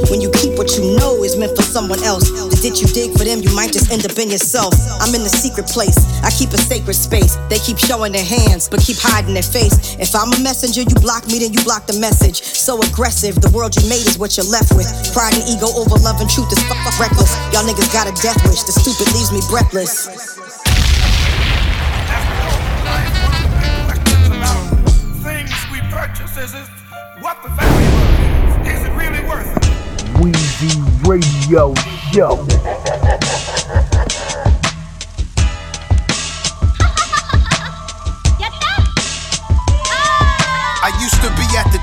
When 0.11 0.19
you 0.19 0.27
keep 0.35 0.59
what 0.59 0.67
you 0.75 0.99
know 0.99 1.23
is 1.23 1.39
meant 1.39 1.55
for 1.55 1.63
someone 1.63 2.03
else, 2.03 2.27
the 2.27 2.59
ditch 2.59 2.83
you 2.83 2.87
dig 2.91 3.15
for 3.15 3.23
them, 3.23 3.39
you 3.39 3.47
might 3.55 3.71
just 3.71 3.95
end 3.95 4.03
up 4.03 4.11
in 4.19 4.27
yourself. 4.27 4.75
I'm 4.99 5.15
in 5.15 5.23
the 5.23 5.31
secret 5.31 5.71
place, 5.71 5.95
I 6.19 6.27
keep 6.35 6.51
a 6.51 6.59
sacred 6.59 6.99
space. 6.99 7.39
They 7.47 7.63
keep 7.63 7.79
showing 7.79 8.11
their 8.11 8.27
hands, 8.27 8.67
but 8.67 8.83
keep 8.83 8.99
hiding 8.99 9.31
their 9.31 9.47
face. 9.47 9.95
If 10.03 10.11
I'm 10.11 10.27
a 10.35 10.39
messenger, 10.43 10.83
you 10.83 10.91
block 10.99 11.31
me, 11.31 11.39
then 11.39 11.55
you 11.55 11.63
block 11.63 11.87
the 11.87 11.95
message. 11.95 12.43
So 12.43 12.75
aggressive, 12.83 13.39
the 13.39 13.47
world 13.55 13.71
you 13.79 13.87
made 13.87 14.03
is 14.03 14.19
what 14.19 14.35
you're 14.35 14.51
left 14.51 14.75
with. 14.75 14.91
Pride 15.15 15.31
and 15.31 15.47
ego 15.47 15.71
over 15.79 15.95
love 16.03 16.19
and 16.19 16.27
truth 16.27 16.51
is 16.51 16.59
fuck 16.67 16.83
reckless. 16.99 17.31
Y'all 17.55 17.63
niggas 17.63 17.87
got 17.95 18.11
a 18.11 18.13
death 18.19 18.43
wish, 18.43 18.67
the 18.67 18.75
stupid 18.75 19.07
leaves 19.15 19.31
me 19.31 19.39
breathless. 19.47 20.11
Things 25.23 25.55
we 25.71 25.79
purchase 25.87 26.35
is 26.35 26.80
Weezy 30.21 30.79
Radio 31.03 31.73
Show. 32.13 32.45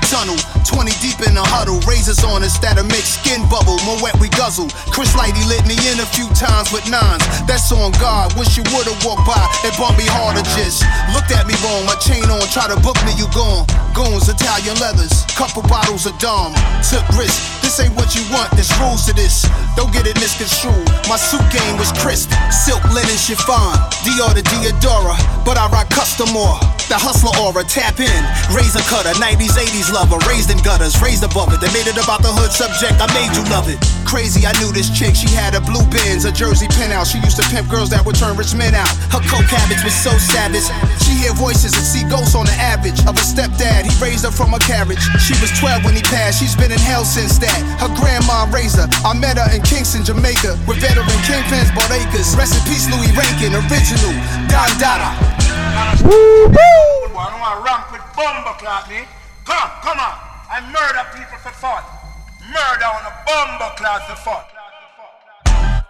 Tunnel, 0.09 0.41
20 0.65 0.89
deep 1.05 1.21
in 1.21 1.37
a 1.37 1.45
huddle. 1.53 1.77
Razors 1.85 2.25
on 2.25 2.41
us 2.41 2.57
that'll 2.57 2.81
make 2.89 3.05
skin 3.05 3.45
bubble. 3.45 3.77
More 3.85 4.01
wet 4.01 4.17
we 4.17 4.25
guzzle. 4.33 4.65
Chris 4.89 5.13
Lighty 5.13 5.45
lit 5.45 5.61
me 5.69 5.77
in 5.85 6.01
a 6.01 6.07
few 6.17 6.25
times 6.33 6.73
with 6.73 6.81
nines. 6.89 7.21
That's 7.45 7.69
on 7.69 7.93
God. 8.01 8.33
Wish 8.33 8.57
you 8.57 8.65
would've 8.73 8.97
walked 9.05 9.29
by. 9.29 9.37
It 9.61 9.77
bumped 9.77 10.01
me 10.01 10.09
harder 10.09 10.41
just. 10.57 10.81
Looked 11.13 11.29
at 11.29 11.45
me 11.45 11.53
wrong. 11.61 11.85
My 11.85 11.93
chain 12.01 12.25
on. 12.25 12.41
Try 12.49 12.65
to 12.73 12.77
book 12.81 12.97
me, 13.05 13.13
you 13.21 13.29
gone. 13.37 13.69
Goons, 13.93 14.25
Italian 14.25 14.81
leathers. 14.81 15.13
Couple 15.37 15.61
bottles 15.69 16.09
of 16.09 16.17
Dom. 16.17 16.57
Took 16.81 17.05
risks. 17.13 17.61
This 17.61 17.77
ain't 17.77 17.93
what 17.93 18.17
you 18.17 18.25
want. 18.33 18.49
There's 18.57 18.73
rules 18.81 19.05
to 19.05 19.13
this. 19.13 19.45
Don't 19.77 19.93
get 19.93 20.09
it 20.09 20.17
misconstrued. 20.17 20.89
My 21.05 21.21
suit 21.21 21.45
game 21.53 21.77
was 21.77 21.93
crisp. 22.01 22.33
Silk 22.49 22.81
linen 22.89 23.13
chiffon. 23.13 23.77
Dior 24.01 24.33
to 24.33 24.41
Diadora. 24.41 25.13
But 25.45 25.61
I 25.61 25.69
rock 25.69 25.93
custom 25.93 26.33
more. 26.33 26.57
The 26.89 26.97
hustler 26.97 27.29
aura, 27.37 27.61
tap 27.61 28.01
in. 28.01 28.21
Razor 28.49 28.81
cutter, 28.89 29.13
90s, 29.21 29.53
80s 29.61 29.93
lover. 29.93 30.17
Raised 30.25 30.49
in 30.49 30.57
gutters, 30.65 30.97
raised 30.97 31.21
above 31.21 31.53
it. 31.53 31.61
They 31.61 31.69
made 31.69 31.85
it 31.85 32.01
about 32.01 32.25
the 32.25 32.33
hood 32.33 32.49
subject, 32.49 32.97
I 32.97 33.05
made 33.13 33.29
you 33.37 33.45
love 33.53 33.69
it. 33.69 33.77
Crazy, 34.09 34.49
I 34.49 34.57
knew 34.57 34.73
this 34.73 34.89
chick. 34.89 35.13
She 35.13 35.29
had 35.29 35.53
a 35.53 35.61
blue 35.61 35.85
Benz, 35.93 36.25
a 36.25 36.33
Jersey 36.33 36.65
penthouse. 36.65 37.13
She 37.13 37.21
used 37.21 37.37
to 37.37 37.45
pimp 37.53 37.69
girls 37.69 37.93
that 37.93 38.01
would 38.09 38.17
turn 38.17 38.33
rich 38.33 38.57
men 38.57 38.73
out. 38.73 38.89
Her 39.13 39.21
coke 39.21 39.45
habits 39.45 39.85
was 39.85 39.93
so 39.93 40.09
savage. 40.17 40.65
She 41.05 41.13
hear 41.13 41.29
voices 41.37 41.77
and 41.77 41.85
see 41.85 42.01
ghosts 42.09 42.33
on 42.33 42.49
the 42.49 42.57
average. 42.57 42.97
Of 43.05 43.21
a 43.21 43.21
stepdad, 43.21 43.85
he 43.85 43.93
raised 44.01 44.25
her 44.25 44.33
from 44.33 44.57
a 44.57 44.61
carriage. 44.65 45.05
She 45.21 45.37
was 45.37 45.53
12 45.61 45.85
when 45.85 45.93
he 45.93 46.01
passed, 46.09 46.41
she's 46.41 46.57
been 46.57 46.73
in 46.73 46.81
hell 46.81 47.05
since 47.05 47.37
that. 47.37 47.61
Her 47.77 47.93
grandma 48.01 48.49
raised 48.49 48.81
her. 48.81 48.89
I 49.05 49.13
met 49.13 49.37
her 49.37 49.45
in 49.53 49.61
Kingston, 49.61 50.01
Jamaica. 50.01 50.57
With 50.65 50.81
veteran 50.81 51.05
kingpins 51.29 51.69
bought 51.77 51.93
acres. 51.93 52.33
Rest 52.33 52.57
in 52.57 52.65
peace, 52.65 52.89
Louis 52.89 53.13
Rankin, 53.13 53.53
original. 53.53 54.09
Don 54.49 54.73
Dada. 54.81 55.38
Woo 56.03 56.47
woo! 56.47 57.17
I 57.19 57.27
don't 57.29 57.39
want 57.39 57.55
to 57.57 57.63
rank 57.65 57.91
with 57.91 58.01
bumbo 58.15 58.53
clock 58.57 58.89
me. 58.89 59.03
Come 59.45 59.69
come 59.81 59.99
on. 59.99 60.15
I 60.49 60.61
murder 60.65 61.03
people 61.13 61.37
for 61.37 61.51
fun. 61.51 61.83
Murder 62.49 62.89
on 62.89 63.03
a 63.05 63.13
bumbo 63.27 63.75
clock 63.75 64.07
for 64.09 64.15
fun. 64.15 64.43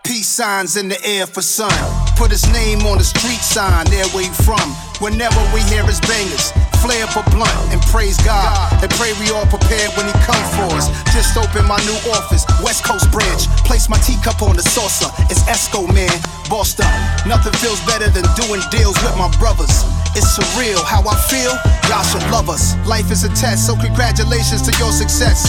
Peace 0.04 0.28
signs 0.28 0.76
in 0.76 0.90
the 0.90 1.00
air 1.06 1.28
for 1.28 1.42
sun. 1.42 1.72
Put 2.18 2.32
his 2.32 2.52
name 2.52 2.80
on 2.88 2.98
the 2.98 3.04
street 3.04 3.40
sign, 3.40 3.86
there 3.86 4.08
where 4.08 4.26
you 4.26 4.34
from. 4.34 4.74
Whenever 5.00 5.40
we 5.54 5.62
hear 5.70 5.86
his 5.86 6.02
bangers, 6.02 6.52
flare 6.80 7.06
a 7.06 7.24
blunt 7.32 7.60
and 7.72 7.82
praise 7.92 8.18
God. 8.24 8.56
And 8.82 8.90
pray 8.96 9.12
we 9.20 9.32
all 9.32 9.46
prepared 9.46 9.92
when 9.96 10.08
he 10.08 10.16
come 10.24 10.44
for 10.56 10.68
us. 10.76 10.88
Just 11.12 11.36
opened 11.36 11.68
my 11.68 11.80
new 11.84 12.00
office, 12.16 12.44
West 12.64 12.84
Coast 12.84 13.12
Bridge. 13.12 13.48
Place 13.68 13.90
my 13.90 13.98
teacup 14.00 14.42
on 14.42 14.56
the 14.56 14.64
saucer. 14.64 15.12
It's 15.30 15.44
Esco, 15.48 15.88
man. 15.92 16.12
Bossed 16.50 16.80
up. 16.80 16.92
Nothing 17.28 17.54
feels 17.60 17.80
better 17.86 18.10
than 18.10 18.26
doing 18.40 18.64
deals 18.72 18.98
with 19.04 19.16
my 19.20 19.30
brothers. 19.38 19.86
It's 20.16 20.26
surreal 20.34 20.82
how 20.84 21.04
I 21.06 21.16
feel. 21.30 21.54
Y'all 21.92 22.04
should 22.04 22.26
love 22.32 22.50
us. 22.50 22.76
Life 22.88 23.12
is 23.12 23.24
a 23.24 23.32
test, 23.36 23.68
so 23.68 23.76
congratulations 23.76 24.64
to 24.64 24.72
your 24.80 24.92
success. 24.92 25.46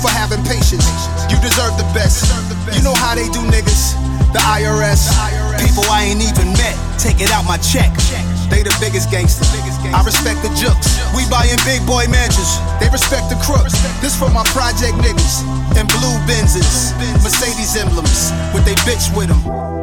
For 0.00 0.08
having 0.08 0.42
patience, 0.44 0.86
you 1.28 1.36
deserve 1.42 1.76
the 1.76 1.88
best. 1.92 2.24
You 2.74 2.82
know 2.82 2.94
how 2.94 3.14
they 3.14 3.28
do 3.28 3.40
niggas. 3.50 3.98
The 4.32 4.38
IRS, 4.38 5.10
people 5.58 5.84
I 5.90 6.04
ain't 6.04 6.22
even 6.22 6.52
met. 6.54 6.78
Take 6.98 7.20
it 7.20 7.30
out 7.32 7.44
my 7.44 7.58
check. 7.58 7.90
They 8.50 8.62
the 8.62 8.74
biggest 8.82 9.10
gangsters. 9.10 9.48
I 9.94 10.02
respect 10.04 10.42
the 10.42 10.52
jooks. 10.58 10.98
We 11.16 11.24
buying 11.30 11.56
big 11.64 11.86
boy 11.86 12.06
mansions. 12.10 12.58
They 12.82 12.90
respect 12.90 13.30
the 13.30 13.38
crooks. 13.40 13.72
This 14.02 14.18
for 14.18 14.28
my 14.28 14.44
project 14.50 14.98
niggas. 14.98 15.46
And 15.78 15.88
blue 15.88 16.16
Benzes. 16.26 16.92
Mercedes 17.22 17.76
emblems. 17.76 18.34
With 18.52 18.64
they 18.64 18.74
bitch 18.84 19.08
with 19.16 19.28
them. 19.28 19.79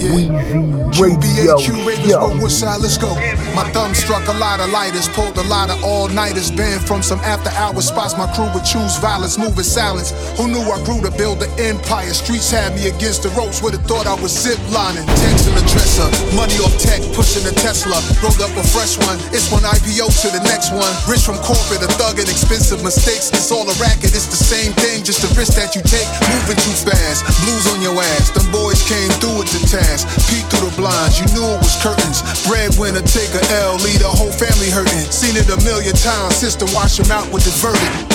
Weezy 0.00 0.80
Radio 0.96 1.58
Show. 1.58 2.40
Woodside, 2.40 2.80
let's 2.80 2.96
go. 2.96 3.14
My 3.54 3.68
thumb 3.72 3.94
struck 3.94 4.26
a 4.28 4.36
lot 4.38 4.60
of 4.60 4.70
lighters, 4.70 5.08
pulled 5.08 5.36
a 5.36 5.44
lot 5.44 5.70
of 5.70 5.82
all 5.84 6.08
nighters. 6.08 6.50
Banned 6.50 6.80
from 6.86 7.02
some 7.02 7.20
after 7.20 7.50
hour 7.50 7.80
spots, 7.80 8.16
my 8.16 8.26
crew 8.34 8.48
would 8.54 8.64
choose 8.64 8.96
violence, 8.98 9.36
move 9.36 9.50
moving 9.50 9.66
silence. 9.66 10.14
Who 10.38 10.46
knew 10.48 10.62
I 10.62 10.78
grew 10.86 11.02
to 11.02 11.10
build 11.10 11.42
an 11.42 11.50
empire? 11.58 12.14
Streets 12.14 12.50
had 12.50 12.74
me 12.78 12.88
against 12.88 13.22
the 13.26 13.30
ropes, 13.34 13.62
would've 13.62 13.82
thought 13.84 14.06
I 14.06 14.14
was 14.14 14.30
ziplining. 14.30 15.04
Text 15.26 15.50
in 15.50 15.54
the 15.58 15.64
dresser, 15.66 16.06
money 16.38 16.54
off 16.62 16.72
tech, 16.78 17.02
pushing 17.18 17.44
a 17.44 17.54
Tesla. 17.58 17.98
Rolled 18.22 18.40
up 18.40 18.54
a 18.54 18.64
fresh 18.70 18.96
one, 19.02 19.18
it's 19.34 19.50
one 19.50 19.66
IPO 19.66 20.06
to 20.22 20.28
the 20.30 20.42
next 20.46 20.70
one. 20.70 20.94
Rich 21.10 21.26
from 21.26 21.36
corporate, 21.42 21.82
a 21.82 21.90
thug 21.98 22.22
and 22.22 22.30
expensive 22.30 22.80
mistakes. 22.86 23.28
It's 23.34 23.50
all 23.50 23.66
a 23.66 23.76
racket, 23.82 24.14
it's 24.14 24.30
the 24.30 24.38
same 24.38 24.72
thing, 24.78 25.02
just 25.02 25.20
the 25.20 25.30
risk 25.34 25.58
that 25.58 25.74
you 25.74 25.82
take. 25.82 26.06
Moving 26.30 26.58
too 26.62 26.76
fast, 26.86 27.26
blues 27.44 27.66
on 27.74 27.82
your 27.82 27.98
ass. 27.98 28.30
Them 28.30 28.46
boys 28.54 28.80
came 28.86 29.10
through 29.18 29.42
with 29.42 29.50
the 29.50 29.62
task. 29.90 30.06
Peek 30.30 30.46
through 30.46 30.70
the 30.70 30.76
blinds, 30.78 31.18
you 31.18 31.26
knew 31.34 31.42
it 31.42 31.58
was 31.58 31.74
curtains. 31.82 32.22
Breadwinner, 32.46 33.02
take 33.02 33.30
a 33.34 33.42
L, 33.66 33.74
lead 33.82 34.02
a 34.02 34.10
whole 34.10 34.30
family 34.30 34.70
hurting. 34.70 35.10
Seen 35.10 35.34
it 35.34 35.50
a 35.50 35.58
million 35.66 35.94
times, 35.98 36.38
sister 36.38 36.66
wash 36.70 36.98
him 36.98 37.10
out 37.10 37.26
with 37.34 37.42
the 37.42 37.54
verdict. 37.58 38.06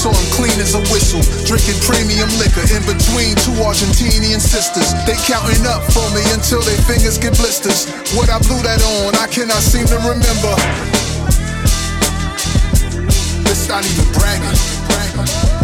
I'm 0.00 0.32
clean 0.32 0.56
as 0.56 0.72
a 0.72 0.80
whistle, 0.88 1.20
drinking 1.44 1.76
premium 1.84 2.30
liquor 2.40 2.64
in 2.72 2.80
between 2.88 3.36
two 3.44 3.52
Argentinian 3.60 4.40
sisters. 4.40 4.96
They 5.04 5.18
counting 5.28 5.66
up 5.68 5.84
for 5.92 6.06
me 6.16 6.24
until 6.32 6.62
their 6.62 6.80
fingers 6.88 7.18
get 7.18 7.36
blisters. 7.36 7.84
What 8.16 8.30
I 8.30 8.38
blew 8.40 8.62
that 8.64 8.80
on, 8.80 9.14
I 9.20 9.26
cannot 9.28 9.60
seem 9.60 9.84
to 9.92 9.98
remember. 10.00 10.54
It's 13.44 13.68
not 13.68 13.84
even 13.84 14.08
bragging. 14.16 15.59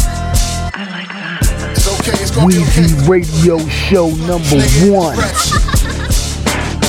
Weezy 2.12 3.08
Radio 3.08 3.58
Show 3.68 4.10
number 4.26 4.62
one. 4.92 5.16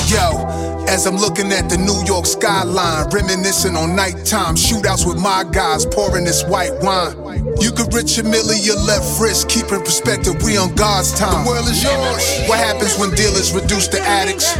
Yo, 0.08 0.46
as 0.86 1.06
I'm 1.06 1.16
looking 1.16 1.50
at 1.50 1.68
the 1.68 1.76
New 1.76 2.04
York 2.06 2.24
skyline, 2.24 3.10
reminiscing 3.10 3.74
on 3.74 3.96
nighttime 3.96 4.54
shootouts 4.54 5.06
with 5.06 5.20
my 5.20 5.44
guys, 5.50 5.84
pouring 5.86 6.24
this 6.24 6.44
white 6.44 6.72
wine. 6.82 7.27
You 7.62 7.70
could 7.70 7.94
rich 7.94 8.18
a 8.18 8.24
million, 8.24 8.58
your 8.62 8.78
left 8.82 9.20
wrist, 9.20 9.48
keep 9.48 9.70
in 9.70 9.82
perspective, 9.82 10.34
we 10.42 10.58
on 10.58 10.74
God's 10.74 11.14
time. 11.14 11.44
The 11.44 11.50
world 11.50 11.68
is 11.70 11.82
yours. 11.82 12.22
What 12.50 12.58
happens 12.58 12.98
when 12.98 13.14
dealers 13.14 13.54
reduce 13.54 13.86
to 13.94 14.00
addicts? 14.02 14.54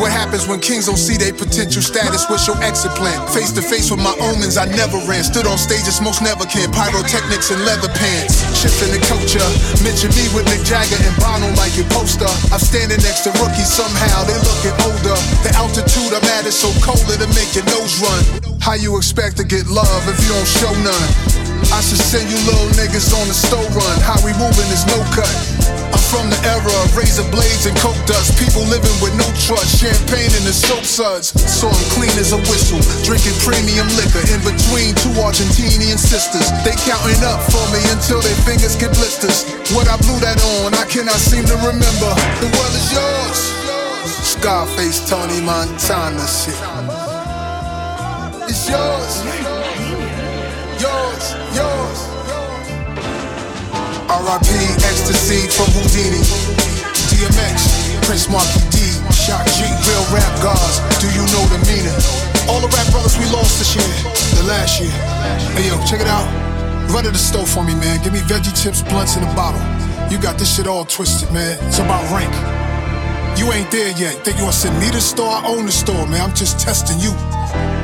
What 0.00 0.10
happens 0.10 0.48
when 0.48 0.58
kings 0.58 0.86
don't 0.88 0.98
see 0.98 1.20
their 1.20 1.32
potential 1.32 1.82
status? 1.82 2.28
What's 2.28 2.48
your 2.48 2.56
exit 2.64 2.92
plan? 2.96 3.14
Face 3.30 3.52
to 3.52 3.62
face 3.62 3.92
with 3.92 4.00
my 4.00 4.16
omens, 4.18 4.56
I 4.56 4.64
never 4.72 4.96
ran. 5.04 5.22
Stood 5.22 5.46
on 5.46 5.56
stages 5.56 6.00
most 6.00 6.24
never 6.24 6.48
can. 6.48 6.72
Pyrotechnics 6.72 7.52
and 7.52 7.60
leather 7.68 7.92
pants. 7.94 8.40
Shifting 8.56 8.90
the 8.96 9.00
culture. 9.04 9.44
Mention 9.84 10.10
me 10.16 10.24
with 10.32 10.48
Mick 10.48 10.64
Jagger 10.64 10.98
and 10.98 11.16
Bono 11.20 11.52
like 11.60 11.76
your 11.76 11.88
poster. 11.92 12.28
I'm 12.48 12.60
standing 12.60 13.00
next 13.04 13.28
to 13.28 13.30
rookies 13.38 13.68
somehow, 13.68 14.24
they 14.24 14.36
looking 14.40 14.76
older. 14.88 15.16
The 15.44 15.52
altitude 15.54 16.16
I'm 16.16 16.24
at 16.36 16.48
is 16.48 16.56
so 16.56 16.72
cold 16.80 17.04
it'll 17.12 17.28
make 17.36 17.52
your 17.52 17.68
nose 17.68 18.00
run. 18.00 18.22
How 18.60 18.74
you 18.74 18.96
expect 18.96 19.36
to 19.38 19.44
get 19.44 19.66
love 19.66 20.02
if 20.08 20.18
you 20.22 20.30
don't 20.32 20.46
show 20.48 20.72
none? 20.82 21.31
I 21.70 21.80
should 21.84 22.02
send 22.02 22.26
you 22.26 22.38
little 22.48 22.70
niggas 22.74 23.14
on 23.14 23.28
the 23.28 23.36
stove 23.36 23.70
run. 23.76 23.96
How 24.02 24.18
we 24.26 24.34
moving 24.40 24.68
is 24.74 24.82
no 24.90 24.98
cut. 25.14 25.30
I'm 25.92 26.00
from 26.08 26.26
the 26.32 26.40
era 26.48 26.72
of 26.82 26.96
razor 26.96 27.24
blades 27.28 27.68
and 27.68 27.76
coke 27.78 27.98
dust. 28.08 28.34
People 28.40 28.64
living 28.66 28.96
with 29.04 29.12
no 29.14 29.28
trust, 29.44 29.78
champagne 29.78 30.32
in 30.34 30.44
the 30.48 30.56
soap 30.56 30.82
suds. 30.82 31.36
So 31.36 31.68
I'm 31.68 31.86
clean 31.92 32.12
as 32.16 32.32
a 32.32 32.40
whistle, 32.48 32.80
drinking 33.04 33.36
premium 33.44 33.86
liquor 34.00 34.24
in 34.32 34.40
between 34.40 34.96
two 35.04 35.12
Argentinian 35.20 36.00
sisters. 36.00 36.48
They 36.64 36.74
counting 36.88 37.20
up 37.22 37.44
for 37.52 37.64
me 37.70 37.80
until 37.92 38.24
their 38.24 38.38
fingers 38.42 38.74
get 38.74 38.90
blisters. 38.96 39.44
What 39.76 39.86
I 39.86 40.00
blew 40.00 40.18
that 40.24 40.40
on, 40.64 40.72
I 40.74 40.88
cannot 40.88 41.20
seem 41.20 41.44
to 41.44 41.56
remember. 41.60 42.10
The 42.40 42.48
world 42.50 42.74
is 42.74 42.88
yours. 42.90 43.38
Scarface, 44.24 45.08
Tony 45.08 45.40
Montana 45.40 46.26
shit. 46.26 46.56
It's 48.48 48.68
yours. 48.68 50.01
Yours, 50.82 51.38
yours. 51.54 51.98
R.I.P. 54.10 54.50
Ecstasy 54.82 55.46
from 55.46 55.70
Whodini. 55.78 56.18
DMX, 57.06 58.02
Prince 58.02 58.26
Markie 58.26 58.66
Dee, 58.74 58.98
Shock 59.14 59.46
G, 59.54 59.62
real 59.86 60.02
rap 60.10 60.34
gods. 60.42 60.82
Do 60.98 61.06
you 61.14 61.22
know 61.30 61.44
the 61.54 61.62
meaning? 61.70 61.94
All 62.50 62.58
the 62.58 62.66
rap 62.74 62.90
brothers 62.90 63.14
we 63.14 63.30
lost 63.30 63.62
this 63.62 63.78
year, 63.78 63.86
the 64.34 64.48
last 64.50 64.80
year. 64.82 64.90
Hey 65.54 65.70
yo, 65.70 65.78
check 65.86 66.00
it 66.00 66.08
out. 66.08 66.26
Run 66.90 67.04
to 67.04 67.12
the 67.12 67.18
store 67.18 67.46
for 67.46 67.62
me, 67.62 67.76
man. 67.76 68.02
Give 68.02 68.12
me 68.12 68.18
veggie 68.18 68.50
chips, 68.60 68.82
blunts 68.82 69.16
in 69.16 69.22
a 69.22 69.32
bottle. 69.36 69.62
You 70.10 70.18
got 70.18 70.36
this 70.36 70.56
shit 70.56 70.66
all 70.66 70.84
twisted, 70.84 71.30
man. 71.30 71.62
It's 71.62 71.78
about 71.78 72.02
rank. 72.10 72.34
You 73.38 73.52
ain't 73.52 73.70
there 73.70 73.94
yet. 73.94 74.24
Think 74.24 74.38
you 74.38 74.50
wanna 74.50 74.56
send 74.58 74.80
me 74.80 74.86
to 74.86 74.94
the 74.94 75.00
store? 75.00 75.30
I 75.30 75.46
own 75.46 75.64
the 75.66 75.70
store, 75.70 76.08
man. 76.08 76.22
I'm 76.22 76.34
just 76.34 76.58
testing 76.58 76.98
you. 76.98 77.14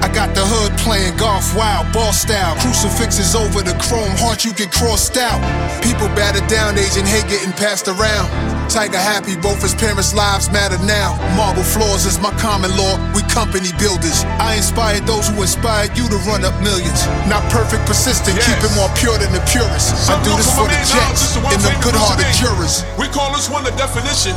I 0.09 0.15
got 0.25 0.33
the 0.33 0.41
hood 0.41 0.73
playing 0.81 1.21
golf 1.21 1.53
wild, 1.53 1.93
ball 1.93 2.17
style. 2.17 2.57
Crucifixes 2.65 3.37
over 3.37 3.61
the 3.61 3.77
chrome 3.77 4.17
heart, 4.17 4.41
you 4.41 4.57
get 4.57 4.73
crossed 4.73 5.21
out. 5.21 5.37
People 5.85 6.09
battered 6.17 6.49
down, 6.49 6.81
Asian 6.81 7.05
hate 7.05 7.29
getting 7.29 7.53
passed 7.53 7.93
around. 7.93 8.25
Tiger 8.73 8.97
happy, 8.97 9.37
both 9.37 9.61
his 9.61 9.77
parents' 9.77 10.17
lives 10.17 10.49
matter 10.49 10.81
now. 10.89 11.13
Marble 11.37 11.61
floors 11.61 12.09
is 12.09 12.17
my 12.25 12.33
common 12.41 12.73
law, 12.73 12.97
we 13.13 13.21
company 13.29 13.69
builders. 13.77 14.25
I 14.41 14.57
inspired 14.57 15.05
those 15.05 15.29
who 15.29 15.45
inspired 15.45 15.93
you 15.93 16.09
to 16.09 16.17
run 16.25 16.41
up 16.41 16.57
millions. 16.65 17.05
Not 17.29 17.45
perfect, 17.53 17.85
persistent, 17.85 18.41
keep 18.41 18.57
it 18.65 18.73
more 18.81 18.89
pure 18.97 19.21
than 19.21 19.29
the 19.37 19.45
purest. 19.45 19.93
I 20.09 20.17
do 20.25 20.33
this 20.41 20.49
for 20.57 20.65
the 20.73 20.81
jets 20.89 21.37
and 21.37 21.61
the 21.61 21.77
good 21.85 21.93
hearted 21.93 22.33
jurors. 22.33 22.81
We 22.97 23.13
call 23.13 23.37
this 23.37 23.53
one 23.53 23.61
the 23.61 23.77
definition. 23.77 24.33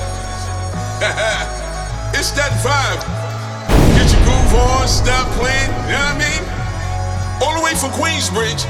it's 2.20 2.36
that 2.36 2.52
vibe. 2.60 3.21
Get 4.02 4.18
your 4.18 4.26
groove 4.26 4.58
on, 4.58 4.90
stop 4.90 5.30
playing, 5.38 5.70
you 5.86 5.94
know 5.94 6.02
what 6.02 6.18
I 6.18 6.26
mean? 6.26 6.42
All 7.38 7.54
the 7.54 7.62
way 7.62 7.78
from 7.78 7.94
Queensbridge. 7.94 8.66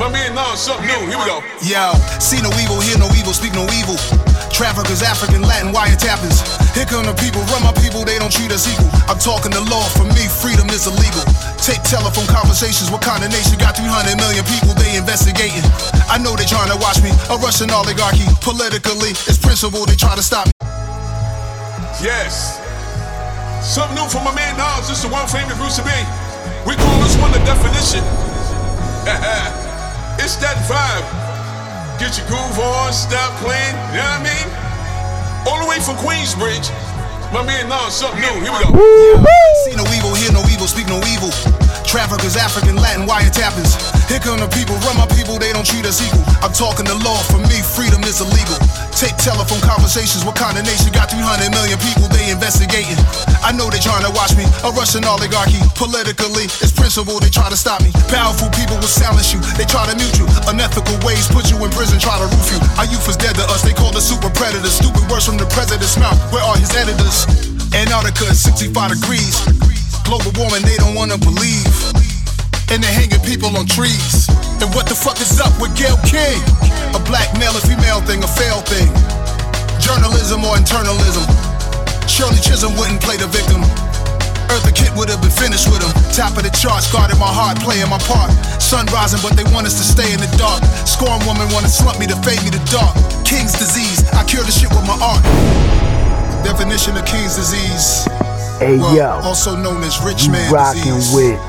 My 0.00 0.08
man, 0.08 0.32
no, 0.32 0.48
something 0.56 0.88
new. 0.88 1.12
Here 1.12 1.20
we 1.20 1.28
go. 1.28 1.44
Yo, 1.60 1.92
see 2.16 2.40
no 2.40 2.48
evil, 2.56 2.80
hear 2.80 2.96
no 2.96 3.04
evil, 3.12 3.36
speak 3.36 3.52
no 3.52 3.68
evil. 3.76 4.00
Traffickers, 4.48 5.04
African, 5.04 5.44
Latin, 5.44 5.76
wiretappers. 5.76 6.40
Here 6.72 6.88
come 6.88 7.04
the 7.04 7.12
people, 7.20 7.44
run 7.52 7.60
my 7.60 7.76
people, 7.84 8.08
they 8.08 8.16
don't 8.16 8.32
treat 8.32 8.48
us 8.48 8.64
equal. 8.64 8.88
I'm 9.12 9.20
talking 9.20 9.52
the 9.52 9.60
law, 9.60 9.84
for 9.92 10.08
me, 10.16 10.24
freedom 10.24 10.72
is 10.72 10.88
illegal. 10.88 11.20
Take 11.60 11.84
telephone 11.84 12.24
conversations, 12.32 12.88
what 12.88 13.04
kind 13.04 13.20
of 13.20 13.28
nation 13.28 13.60
got 13.60 13.76
300 13.76 14.16
million 14.16 14.40
people 14.48 14.72
they 14.72 14.96
investigating? 14.96 15.60
I 16.08 16.16
know 16.16 16.32
they 16.32 16.48
trying 16.48 16.72
to 16.72 16.80
watch 16.80 16.96
me, 17.04 17.12
a 17.28 17.36
Russian 17.36 17.68
oligarchy. 17.68 18.24
Politically, 18.40 19.12
it's 19.28 19.36
principle, 19.36 19.84
they 19.84 20.00
try 20.00 20.16
to 20.16 20.24
stop 20.24 20.48
me. 20.48 20.56
Yes. 22.00 22.61
Something 23.62 23.94
new 23.94 24.10
from 24.10 24.26
my 24.26 24.34
man 24.34 24.58
Nas. 24.58 24.90
This 24.90 24.98
is 24.98 25.06
the 25.06 25.14
one 25.14 25.26
famous 25.30 25.54
Bruce 25.54 25.78
B. 25.78 25.88
We 26.66 26.74
call 26.74 26.98
this 26.98 27.14
one 27.22 27.30
the 27.30 27.38
definition. 27.46 28.02
it's 30.18 30.34
that 30.42 30.58
vibe. 30.66 31.06
Get 32.02 32.18
your 32.18 32.26
groove 32.26 32.58
on, 32.58 32.92
stop 32.92 33.30
playing, 33.38 33.78
you 33.94 34.02
know 34.02 34.18
what 34.18 34.26
I 34.26 34.26
mean? 34.26 34.46
All 35.46 35.62
the 35.62 35.70
way 35.70 35.78
from 35.78 35.94
Queensbridge. 36.02 36.74
My 37.32 37.46
man 37.46 37.68
Nas, 37.68 37.94
something 37.94 38.20
new. 38.20 38.42
Here 38.42 38.50
we 38.50 38.58
go. 38.66 38.74
See 39.62 39.78
no 39.78 39.86
evil, 39.94 40.12
hear 40.18 40.32
no 40.32 40.42
evil, 40.50 40.66
speak 40.66 40.88
no 40.88 40.98
evil. 41.06 41.30
Traffickers, 41.84 42.36
African, 42.36 42.76
Latin, 42.76 43.06
wiretappers. 43.06 43.76
Here 44.08 44.20
come 44.20 44.40
the 44.40 44.48
people, 44.52 44.76
run 44.84 44.96
my 44.98 45.08
people, 45.16 45.38
they 45.38 45.52
don't 45.52 45.64
treat 45.64 45.84
us 45.86 46.02
equal. 46.04 46.22
I'm 46.44 46.52
talking 46.52 46.84
the 46.84 46.96
law, 47.00 47.16
for 47.28 47.40
me, 47.48 47.60
freedom 47.62 48.02
is 48.04 48.20
illegal. 48.20 48.58
Take 48.92 49.16
telephone 49.18 49.60
conversations, 49.64 50.22
what 50.22 50.36
kind 50.36 50.54
of 50.58 50.68
nation 50.68 50.92
got 50.92 51.10
300 51.10 51.48
million 51.48 51.78
people 51.80 52.06
they 52.12 52.30
investigating? 52.30 52.98
I 53.40 53.50
know 53.50 53.72
they 53.72 53.80
trying 53.82 54.04
to 54.06 54.12
watch 54.14 54.36
me, 54.38 54.44
a 54.62 54.70
Russian 54.72 55.02
oligarchy. 55.04 55.58
Politically, 55.74 56.46
it's 56.60 56.74
principle, 56.74 57.18
they 57.18 57.32
try 57.32 57.48
to 57.50 57.58
stop 57.58 57.80
me. 57.80 57.90
Powerful 58.12 58.52
people 58.52 58.76
will 58.78 58.90
silence 58.90 59.32
you, 59.32 59.40
they 59.58 59.66
try 59.66 59.88
to 59.88 59.94
mute 59.96 60.16
you. 60.20 60.26
Unethical 60.46 60.94
ways 61.02 61.26
put 61.32 61.48
you 61.48 61.58
in 61.64 61.70
prison, 61.72 61.96
try 61.98 62.14
to 62.20 62.28
roof 62.28 62.48
you. 62.52 62.60
Our 62.78 62.86
youth 62.86 63.08
is 63.08 63.16
dead 63.16 63.34
to 63.40 63.44
us, 63.48 63.64
they 63.64 63.72
call 63.74 63.96
us 63.96 64.06
super 64.06 64.30
predators. 64.36 64.76
Stupid 64.76 65.02
words 65.08 65.24
from 65.24 65.40
the 65.40 65.48
president's 65.50 65.96
mouth, 65.96 66.18
where 66.30 66.44
are 66.44 66.56
his 66.60 66.70
editors? 66.76 67.24
Antarctica 67.72 68.28
is 68.28 68.44
65 68.44 69.00
degrees. 69.00 69.71
Global 70.12 70.44
warming, 70.44 70.60
they 70.68 70.76
don't 70.76 70.92
wanna 70.92 71.16
believe. 71.16 71.72
And 72.68 72.84
they're 72.84 72.92
hanging 72.92 73.24
people 73.24 73.48
on 73.56 73.64
trees. 73.64 74.28
And 74.60 74.68
what 74.76 74.84
the 74.84 74.92
fuck 74.92 75.16
is 75.24 75.40
up 75.40 75.56
with 75.56 75.72
Gayle 75.72 75.96
King? 76.04 76.36
A 76.92 77.00
black 77.08 77.32
male 77.40 77.56
and 77.56 77.64
female 77.64 78.04
thing, 78.04 78.20
a 78.20 78.28
fail 78.28 78.60
thing. 78.68 78.92
Journalism 79.80 80.44
or 80.44 80.60
internalism. 80.60 81.24
Shirley 82.04 82.36
Chisholm 82.44 82.76
wouldn't 82.76 83.00
play 83.00 83.16
the 83.16 83.24
victim. 83.32 83.64
Eartha 84.52 84.76
Kitt 84.76 84.92
would 85.00 85.08
have 85.08 85.24
been 85.24 85.32
finished 85.32 85.72
with 85.72 85.80
him. 85.80 85.88
Top 86.12 86.36
of 86.36 86.44
the 86.44 86.52
charts, 86.52 86.92
guarding 86.92 87.16
my 87.16 87.32
heart, 87.32 87.56
playing 87.64 87.88
my 87.88 87.96
part. 88.04 88.28
Sun 88.60 88.92
rising, 88.92 89.24
but 89.24 89.32
they 89.32 89.48
want 89.48 89.64
us 89.64 89.80
to 89.80 89.84
stay 89.96 90.12
in 90.12 90.20
the 90.20 90.28
dark. 90.36 90.60
Scorn 90.84 91.24
woman 91.24 91.48
wanna 91.56 91.72
slump 91.72 91.96
me 91.96 92.04
to 92.12 92.16
fade 92.20 92.44
me 92.44 92.52
to 92.52 92.60
dark. 92.68 92.92
King's 93.24 93.56
disease, 93.56 94.04
I 94.12 94.28
cure 94.28 94.44
the 94.44 94.52
shit 94.52 94.68
with 94.76 94.84
my 94.84 95.00
art. 95.00 95.24
Definition 96.44 97.00
of 97.00 97.04
King's 97.08 97.32
disease. 97.40 98.04
Hey 98.62 98.78
well, 98.78 98.94
yo, 98.94 99.08
also 99.26 99.56
known 99.56 99.82
as 99.82 100.00
rich 100.04 100.28
man 100.28 100.52
rocking 100.52 100.94
disease. 100.94 101.12
with 101.12 101.40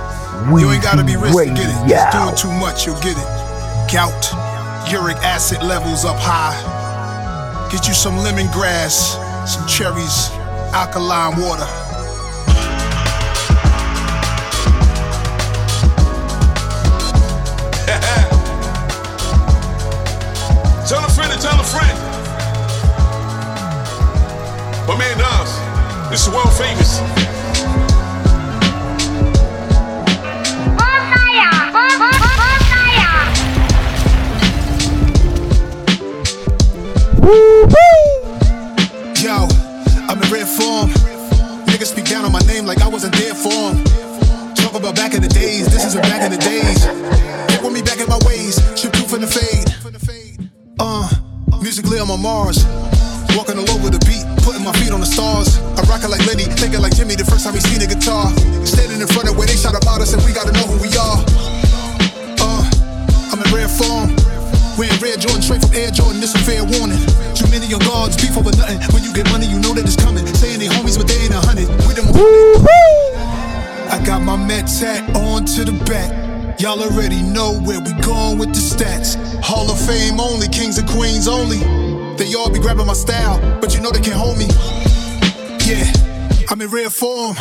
we 0.52 0.62
You 0.62 0.72
ain't 0.72 0.82
gotta 0.82 1.04
be 1.04 1.16
rich 1.16 1.32
to 1.32 1.46
get 1.46 1.70
it. 1.70 1.88
Just 1.88 2.12
doing 2.12 2.36
too 2.36 2.52
much, 2.60 2.88
you'll 2.88 3.00
get 3.02 3.16
it. 3.16 3.30
Gout, 3.94 4.34
uric 4.90 5.18
acid 5.18 5.62
levels 5.62 6.06
up 6.06 6.16
high. 6.18 6.58
Get 7.72 7.88
you 7.88 7.94
some 7.94 8.16
lemongrass, 8.16 9.14
some 9.48 9.68
cherries, 9.68 10.32
alkaline 10.74 11.40
water. 11.40 11.64
tell 20.90 21.06
a 21.06 21.10
friend 21.14 21.32
to 21.32 21.38
tell 21.38 21.60
a 21.60 21.64
friend. 21.64 22.00
My 24.88 24.98
man 24.98 25.20
does. 25.20 25.63
This 26.14 26.28
is 26.28 26.30
world 26.30 26.54
famous. 26.54 27.00
Yo, 39.24 39.48
I'm 40.08 40.22
in 40.22 40.30
red 40.30 40.48
form. 40.48 40.92
Niggas 41.66 41.86
speak 41.86 42.06
down 42.06 42.26
on 42.26 42.32
my 42.32 42.38
name 42.42 42.68
like 42.68 42.84
I 42.84 42.88
wasn't 42.88 43.16
there 43.16 43.34
for 43.34 43.52
'em. 43.52 43.84
Talk 44.54 44.76
about 44.76 44.96
back 44.96 45.16
in 45.16 45.24
the 45.24 45.28
days, 45.28 45.66
this 45.66 45.84
isn't 45.84 46.04
back 46.04 46.22
in 46.22 46.30
the 46.30 46.38
days. 46.38 46.86
Get 47.48 47.64
with 47.64 47.74
me 47.74 47.82
back 47.82 48.00
in 48.00 48.08
my 48.08 48.20
ways, 48.28 48.62
ship 48.80 48.94
proof 48.94 49.14
in 49.16 49.22
the 49.22 49.28
fade. 49.28 49.68
Uh, 50.80 51.10
musically 51.60 51.98
I'm 51.98 52.12
on 52.12 52.22
Mars. 52.22 52.64
Walking 53.34 53.58
all 53.58 53.70
over 53.74 53.90
the 53.90 53.98
beat, 54.06 54.22
putting 54.46 54.62
my 54.62 54.74
feet 54.78 54.94
on 54.94 55.02
the 55.02 55.10
stars. 55.10 55.58
I'm 55.74 55.90
rocking 55.90 56.14
like 56.14 56.22
Lenny, 56.30 56.46
thinking 56.46 56.82
like 56.86 56.94
Jimmy 56.94 57.18
the 57.18 57.26
first 57.26 57.46
time 57.46 57.58
he 57.58 57.62
seen 57.66 57.82
a 57.82 57.90
guitar. 57.90 58.30
Standing 58.62 59.02
in 59.02 59.10
front 59.10 59.26
of 59.26 59.34
where 59.34 59.50
they 59.50 59.58
shout 59.58 59.74
about 59.74 60.06
us 60.06 60.14
and 60.14 60.22
we 60.22 60.34
gotta 60.34 60.54
know 60.54 60.70
who 60.70 60.78
we 60.78 60.94
are. 60.94 61.18
Uh, 62.38 62.62
I'm 63.34 63.42
in 63.42 63.50
rare 63.50 63.70
form. 63.70 64.14
Wearing 64.78 64.98
red 65.02 65.22
Jordan 65.22 65.42
straight 65.42 65.62
from 65.62 65.74
Air 65.74 65.90
Jordan, 65.90 66.22
this 66.22 66.34
a 66.34 66.42
fair 66.46 66.62
warning. 66.62 67.02
Too 67.34 67.50
many 67.50 67.70
of 67.74 67.82
guards 67.86 68.18
beef 68.18 68.38
over 68.38 68.54
nothing. 68.54 68.78
When 68.94 69.02
you 69.02 69.14
get 69.14 69.30
money, 69.34 69.46
you 69.50 69.58
know 69.58 69.74
that 69.74 69.86
it's 69.86 69.98
coming. 69.98 70.26
Saying 70.26 70.62
they 70.62 70.70
homies, 70.70 70.98
but 70.98 71.10
they 71.10 71.18
ain't 71.26 71.34
a 71.34 71.42
hundred. 71.42 71.70
With 71.90 71.98
them 71.98 72.10
I 73.90 73.98
got 74.06 74.22
my 74.22 74.38
Met 74.38 74.66
tat 74.70 75.10
on 75.18 75.46
to 75.58 75.66
the 75.66 75.74
back. 75.86 76.10
Y'all 76.60 76.82
already 76.82 77.22
know 77.22 77.58
where 77.62 77.82
we 77.82 77.94
going 78.02 78.38
with 78.38 78.50
the 78.50 78.62
stats. 78.62 79.18
Hall 79.42 79.70
of 79.70 79.80
Fame 79.86 80.20
only, 80.20 80.48
kings 80.48 80.78
and 80.78 80.88
queens 80.90 81.28
only. 81.28 81.93
They 82.18 82.34
all 82.36 82.50
be 82.50 82.60
grabbing 82.60 82.86
my 82.86 82.94
style, 82.94 83.42
but 83.60 83.74
you 83.74 83.82
know 83.82 83.90
they 83.90 84.00
can't 84.00 84.16
hold 84.16 84.38
me. 84.38 84.46
Yeah, 85.66 85.86
I'm 86.50 86.62
in 86.62 86.70
rare 86.70 86.90
form. 86.90 87.36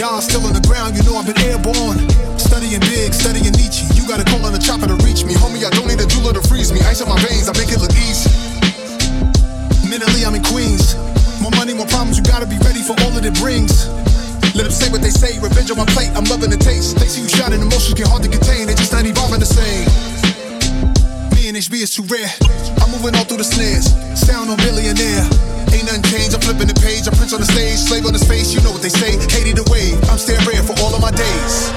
Y'all 0.00 0.24
still 0.24 0.40
on 0.48 0.56
the 0.56 0.64
ground, 0.64 0.96
you 0.96 1.02
know 1.04 1.20
I've 1.20 1.28
been 1.28 1.38
airborne. 1.44 2.00
Studying 2.40 2.80
big, 2.88 3.12
studying 3.12 3.52
Nietzsche. 3.52 3.84
You 3.92 4.08
gotta 4.08 4.24
call 4.24 4.44
on 4.48 4.52
the 4.52 4.58
chopper 4.58 4.88
to 4.88 4.96
reach 5.04 5.24
me. 5.28 5.34
Homie, 5.36 5.60
I 5.64 5.70
don't 5.76 5.86
need 5.86 6.00
a 6.00 6.08
jeweler 6.08 6.32
to 6.32 6.42
freeze 6.48 6.72
me. 6.72 6.80
Ice 6.88 7.04
in 7.04 7.08
my 7.08 7.20
veins, 7.20 7.48
I 7.48 7.54
make 7.54 7.68
it 7.68 7.80
look 7.84 7.92
easy. 7.92 8.32
Mentally, 9.84 10.24
I'm 10.24 10.34
in 10.34 10.42
Queens. 10.42 10.96
More 11.44 11.52
money, 11.52 11.74
more 11.74 11.86
problems, 11.86 12.16
you 12.16 12.24
gotta 12.24 12.46
be 12.46 12.56
ready 12.64 12.80
for 12.80 12.96
all 13.04 13.12
that 13.12 13.28
it 13.28 13.36
brings. 13.36 13.92
Let 14.56 14.64
them 14.64 14.72
say 14.72 14.88
what 14.88 15.02
they 15.02 15.12
say, 15.12 15.36
revenge 15.40 15.70
on 15.70 15.76
my 15.76 15.88
plate, 15.92 16.12
I'm 16.16 16.24
loving 16.32 16.48
the 16.48 16.56
taste. 16.56 16.96
They 16.96 17.08
see 17.08 17.22
you 17.22 17.28
shining, 17.28 17.60
emotions 17.60 17.94
get 17.94 18.08
hard 18.08 18.22
to 18.24 18.30
contain, 18.30 18.66
they 18.68 18.74
just 18.74 18.92
not 18.92 19.04
evolving 19.04 19.40
the 19.40 19.48
same. 19.48 20.21
Me 21.52 21.58
and 21.58 21.66
HB 21.66 21.82
is 21.82 21.94
too 21.94 22.02
rare. 22.04 22.32
I'm 22.80 22.90
moving 22.92 23.14
all 23.14 23.24
through 23.24 23.36
the 23.36 23.44
snares. 23.44 23.92
Sound 24.18 24.48
on 24.48 24.56
billionaire. 24.56 25.28
Ain't 25.68 25.84
nothing 25.84 26.02
changed. 26.08 26.32
I'm 26.32 26.40
flipping 26.40 26.66
the 26.66 26.72
page. 26.80 27.04
I 27.04 27.12
prince 27.12 27.34
on 27.34 27.40
the 27.40 27.46
stage. 27.46 27.76
Slave 27.76 28.06
on 28.06 28.14
his 28.14 28.24
face. 28.24 28.54
You 28.54 28.62
know 28.62 28.72
what 28.72 28.80
they 28.80 28.88
say. 28.88 29.20
The 29.20 29.60
wave. 29.68 30.00
I'm 30.08 30.16
staying 30.16 30.40
rare 30.48 30.62
for 30.62 30.72
all 30.80 30.94
of 30.94 31.02
my 31.02 31.10
days. 31.10 31.68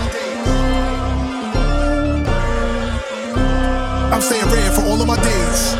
I'm 4.15 4.21
staying 4.21 4.47
rare 4.47 4.71
for 4.71 4.87
all 4.87 5.01
of 5.01 5.07
my 5.07 5.19
days. 5.19 5.75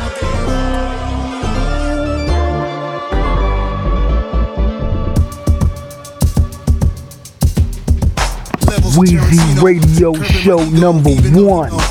Weezy 9.00 9.62
Radio 9.64 10.14
Show 10.22 10.60
number 10.72 11.12
one. 11.32 11.85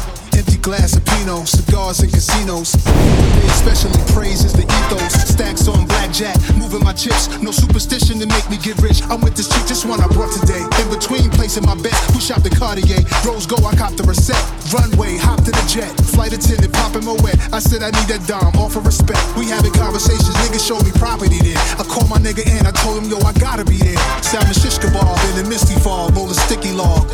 Glass 0.64 0.96
of 0.96 1.04
Pinot, 1.04 1.46
cigars 1.46 2.00
and 2.00 2.08
casinos. 2.08 2.72
They 2.72 3.48
especially 3.52 4.00
praises 4.16 4.56
the 4.56 4.64
ethos. 4.64 5.12
Stacks 5.28 5.68
on 5.68 5.84
blackjack, 5.84 6.40
moving 6.56 6.82
my 6.82 6.94
chips. 6.96 7.28
No 7.44 7.52
superstition 7.52 8.16
to 8.20 8.24
make 8.24 8.48
me 8.48 8.56
get 8.56 8.80
rich. 8.80 9.04
I'm 9.12 9.20
with 9.20 9.36
this 9.36 9.52
chick, 9.52 9.68
just 9.68 9.84
one 9.84 10.00
I 10.00 10.08
brought 10.08 10.32
today. 10.32 10.64
In 10.80 10.88
between 10.88 11.28
placing 11.36 11.68
my 11.68 11.76
bet, 11.84 11.92
who 12.16 12.18
shop 12.18 12.40
the 12.40 12.48
Cartier? 12.48 13.04
Rose 13.28 13.44
go, 13.44 13.60
I 13.60 13.76
cop 13.76 13.92
the 14.00 14.08
reset. 14.08 14.40
Runway, 14.72 15.20
hop 15.20 15.44
to 15.44 15.52
the 15.52 15.64
jet. 15.68 15.92
Flight 16.16 16.32
attendant, 16.32 16.72
popping 16.72 17.04
my 17.04 17.12
wet. 17.20 17.36
I 17.52 17.60
said 17.60 17.84
I 17.84 17.92
need 17.92 18.08
that 18.08 18.24
dime, 18.24 18.56
offer 18.56 18.80
respect. 18.80 19.20
We 19.36 19.52
having 19.52 19.76
conversations, 19.76 20.32
niggas 20.48 20.64
show 20.64 20.80
me 20.80 20.96
property 20.96 21.44
then. 21.44 21.60
I 21.76 21.84
call 21.84 22.08
my 22.08 22.16
nigga 22.16 22.40
in, 22.40 22.64
I 22.64 22.72
told 22.72 23.04
him, 23.04 23.12
yo, 23.12 23.20
I 23.20 23.36
gotta 23.36 23.68
be 23.68 23.76
there. 23.84 24.00
Salmon 24.24 24.56
shish 24.56 24.80
kebab 24.80 25.12
in 25.28 25.44
the 25.44 25.46
misty 25.46 25.76
fog, 25.76 26.16
roll 26.16 26.32
a 26.32 26.34
sticky 26.48 26.72
log. 26.72 27.04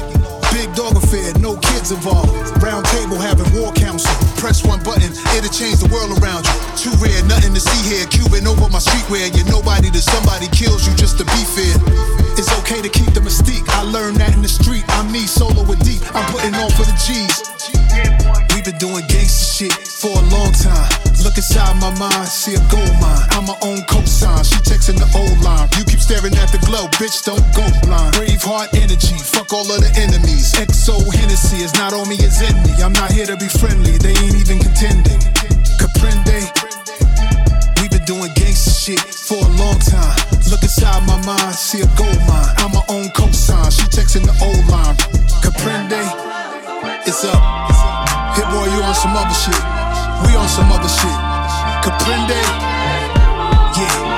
Big 0.53 0.75
dog 0.75 0.97
affair, 0.97 1.33
no 1.39 1.57
kids 1.57 1.93
involved. 1.93 2.33
Round 2.63 2.85
table 2.87 3.17
having 3.17 3.47
war 3.55 3.73
council. 3.73 4.11
Press 4.37 4.65
one 4.65 4.83
button, 4.83 5.11
it'll 5.37 5.53
change 5.53 5.79
the 5.79 5.89
world 5.89 6.11
around 6.19 6.47
you. 6.47 6.57
Too 6.77 6.95
rare, 6.99 7.23
nothing 7.25 7.55
to 7.55 7.61
see 7.61 7.81
here. 7.87 8.07
Cuban 8.07 8.47
over 8.47 8.69
my 8.69 8.83
streetwear. 8.83 9.31
You're 9.37 9.49
nobody 9.49 9.91
till 9.91 10.03
somebody 10.03 10.49
kills 10.49 10.87
you 10.87 10.95
just 10.97 11.19
to 11.19 11.25
be 11.25 11.43
fair. 11.55 11.77
It's 12.35 12.51
okay 12.61 12.83
to 12.83 12.89
keep 12.89 13.13
the 13.15 13.21
mystique. 13.21 13.69
I 13.69 13.83
learned 13.83 14.17
that 14.19 14.35
in 14.35 14.43
the 14.43 14.49
street. 14.49 14.85
I'm 14.89 15.13
me, 15.13 15.27
solo 15.27 15.63
with 15.65 15.81
deep. 15.85 16.03
I'm 16.15 16.27
putting 16.33 16.55
on 16.55 16.71
for 16.73 16.85
the 16.85 16.97
G's. 16.99 17.45
We've 18.55 18.65
been 18.65 18.79
doing 18.79 19.05
gangster 19.09 19.69
shit 19.69 19.73
for 19.73 20.11
a 20.11 20.25
long 20.35 20.53
time. 20.53 21.10
Look 21.31 21.39
inside 21.39 21.79
my 21.79 21.95
mind, 21.95 22.27
see 22.27 22.59
a 22.59 22.63
gold 22.75 22.91
mine. 22.99 23.23
I'm 23.31 23.47
my 23.47 23.55
own 23.63 23.87
cosign. 23.87 24.43
She 24.43 24.59
texting 24.67 24.99
the 24.99 25.07
old 25.15 25.39
line. 25.47 25.71
You 25.79 25.87
keep 25.87 26.03
staring 26.03 26.35
at 26.35 26.51
the 26.51 26.59
glow, 26.67 26.91
bitch, 26.99 27.23
don't 27.23 27.39
go 27.55 27.63
blind. 27.87 28.19
Brave 28.19 28.43
heart 28.43 28.75
energy, 28.75 29.15
fuck 29.15 29.55
all 29.55 29.63
of 29.63 29.79
the 29.79 29.95
enemies. 29.95 30.51
XO 30.59 30.99
Hennessy 31.15 31.63
is 31.63 31.71
not 31.79 31.95
on 31.95 32.11
me, 32.11 32.19
it's 32.19 32.43
in 32.43 32.51
me. 32.67 32.75
I'm 32.83 32.91
not 32.99 33.15
here 33.15 33.31
to 33.31 33.39
be 33.39 33.47
friendly, 33.47 33.95
they 34.03 34.11
ain't 34.11 34.43
even 34.43 34.59
contending. 34.59 35.23
Caprende, 35.79 36.51
we've 37.79 37.95
been 37.95 38.03
doing 38.11 38.35
gangster 38.35 38.75
shit 38.75 38.99
for 38.99 39.39
a 39.39 39.53
long 39.55 39.79
time. 39.87 40.19
Look 40.51 40.67
inside 40.67 41.07
my 41.07 41.15
mind, 41.23 41.55
see 41.55 41.79
a 41.79 41.91
gold 41.95 42.19
mine. 42.27 42.59
I'm 42.59 42.75
my 42.75 42.83
own 42.91 43.07
cosign. 43.15 43.71
She 43.71 43.87
texting 43.95 44.27
the 44.27 44.35
old 44.43 44.67
line. 44.67 44.99
Caprende, 45.47 46.03
it's 47.07 47.23
up. 47.23 47.39
Hit-Boy, 48.35 48.67
you 48.75 48.83
on 48.83 48.99
some 48.99 49.15
other 49.15 49.39
shit. 49.39 49.90
We 50.27 50.37
on 50.37 50.49
some 50.49 50.71
other 50.73 50.89
shit. 50.89 51.19
Caprende, 51.83 52.41
yeah. 53.77 54.10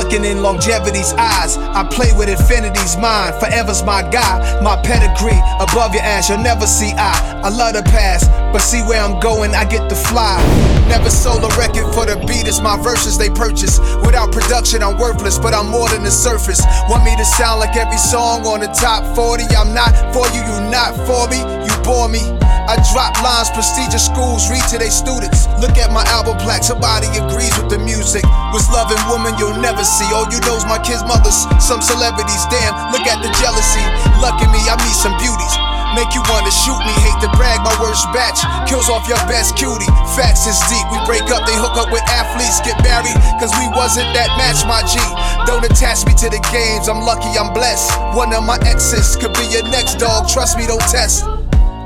Looking 0.00 0.24
in 0.24 0.42
longevity's 0.42 1.12
eyes. 1.14 1.58
I 1.58 1.84
play 1.84 2.12
with 2.16 2.28
infinity's 2.28 2.96
mind. 2.96 3.34
Forever's 3.36 3.82
my 3.82 4.02
guy, 4.08 4.60
my 4.62 4.80
pedigree. 4.82 5.40
Above 5.60 5.94
your 5.94 6.02
ass, 6.02 6.28
you'll 6.28 6.38
never 6.38 6.66
see 6.66 6.92
I. 6.96 7.42
I 7.44 7.50
love 7.50 7.74
the 7.74 7.82
past, 7.82 8.30
but 8.52 8.60
see 8.60 8.80
where 8.82 9.02
I'm 9.02 9.20
going, 9.20 9.54
I 9.54 9.64
get 9.64 9.88
to 9.90 9.94
fly. 9.94 10.79
Never 10.90 11.08
sold 11.08 11.46
a 11.46 11.50
record 11.54 11.86
for 11.94 12.02
the 12.02 12.18
beat, 12.26 12.50
it's 12.50 12.58
my 12.60 12.74
verses 12.82 13.14
they 13.16 13.30
purchase. 13.30 13.78
Without 14.02 14.34
production, 14.34 14.82
I'm 14.82 14.98
worthless, 14.98 15.38
but 15.38 15.54
I'm 15.54 15.70
more 15.70 15.88
than 15.88 16.02
the 16.02 16.10
surface. 16.10 16.58
Want 16.90 17.06
me 17.06 17.14
to 17.14 17.24
sound 17.24 17.62
like 17.62 17.78
every 17.78 17.96
song 17.96 18.42
on 18.42 18.58
the 18.58 18.66
top 18.74 19.06
40? 19.14 19.46
I'm 19.54 19.70
not 19.70 19.94
for 20.10 20.26
you, 20.34 20.42
you 20.42 20.58
not 20.66 20.98
for 21.06 21.30
me, 21.30 21.38
you 21.62 21.74
bore 21.86 22.10
me. 22.10 22.26
I 22.42 22.74
drop 22.90 23.14
lines, 23.22 23.54
prestigious 23.54 24.06
schools 24.06 24.50
read 24.50 24.66
to 24.74 24.82
their 24.82 24.90
students. 24.90 25.46
Look 25.62 25.78
at 25.78 25.94
my 25.94 26.02
album 26.10 26.38
plaque, 26.42 26.66
somebody 26.66 27.06
agrees 27.14 27.54
with 27.54 27.70
the 27.70 27.78
music. 27.78 28.26
Was 28.50 28.66
loving 28.74 28.98
woman 29.06 29.38
you'll 29.38 29.58
never 29.62 29.86
see. 29.86 30.10
All 30.10 30.26
you 30.26 30.42
know's 30.42 30.66
my 30.66 30.82
kids' 30.82 31.06
mothers, 31.06 31.46
some 31.62 31.82
celebrities. 31.82 32.42
Damn, 32.50 32.74
look 32.90 33.06
at 33.06 33.22
the 33.22 33.30
jealousy. 33.38 33.82
Lucky 34.18 34.50
me, 34.50 34.58
I 34.66 34.74
meet 34.82 34.98
some 34.98 35.14
beauties. 35.22 35.54
Make 35.94 36.14
you 36.14 36.22
wanna 36.30 36.50
shoot 36.54 36.78
me, 36.86 36.94
hate 37.02 37.18
to 37.26 37.30
brag, 37.34 37.60
my 37.66 37.74
worst 37.82 38.06
batch. 38.14 38.38
Kills 38.70 38.88
off 38.88 39.08
your 39.10 39.20
best 39.26 39.56
cutie. 39.58 39.90
Facts 40.14 40.46
is 40.46 40.58
deep, 40.70 40.86
we 40.94 40.98
break 41.06 41.26
up, 41.34 41.42
they 41.46 41.56
hook 41.58 41.74
up 41.74 41.90
with 41.90 42.02
athletes, 42.06 42.62
get 42.62 42.78
married, 42.86 43.16
cause 43.42 43.50
we 43.58 43.66
wasn't 43.74 44.06
that 44.14 44.30
match, 44.38 44.62
my 44.70 44.86
G. 44.86 45.02
Don't 45.46 45.66
attach 45.66 46.06
me 46.06 46.14
to 46.14 46.30
the 46.30 46.38
games, 46.54 46.86
I'm 46.88 47.02
lucky, 47.02 47.34
I'm 47.34 47.52
blessed. 47.52 47.90
One 48.14 48.32
of 48.32 48.44
my 48.44 48.58
exes 48.62 49.16
could 49.16 49.34
be 49.34 49.46
your 49.50 49.66
next 49.68 49.98
dog, 49.98 50.28
trust 50.28 50.56
me, 50.56 50.66
don't 50.66 50.84
test. 50.86 51.26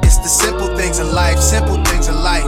It's 0.04 0.18
the 0.20 0.28
simple 0.28 0.68
things 0.76 0.98
in 1.00 1.12
life, 1.12 1.40
simple 1.40 1.82
things 1.84 2.08
in 2.08 2.16
life. 2.20 2.46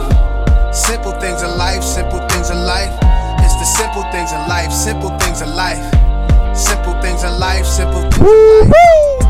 Simple 0.73 1.13
things 1.19 1.41
in 1.41 1.57
life, 1.57 1.81
simple 1.83 2.21
things 2.29 2.49
in 2.49 2.61
life. 2.65 2.93
It's 3.41 3.57
the 3.57 3.65
simple 3.65 4.03
things 4.13 4.31
in 4.31 4.39
life, 4.47 4.71
simple 4.71 5.09
things 5.17 5.41
in 5.41 5.55
life. 5.55 5.81
Simple 6.55 6.93
things 7.01 7.23
in 7.23 7.39
life, 7.39 7.65
simple 7.65 8.01
things 8.11 8.21
in 8.21 8.69
life. 8.69 9.26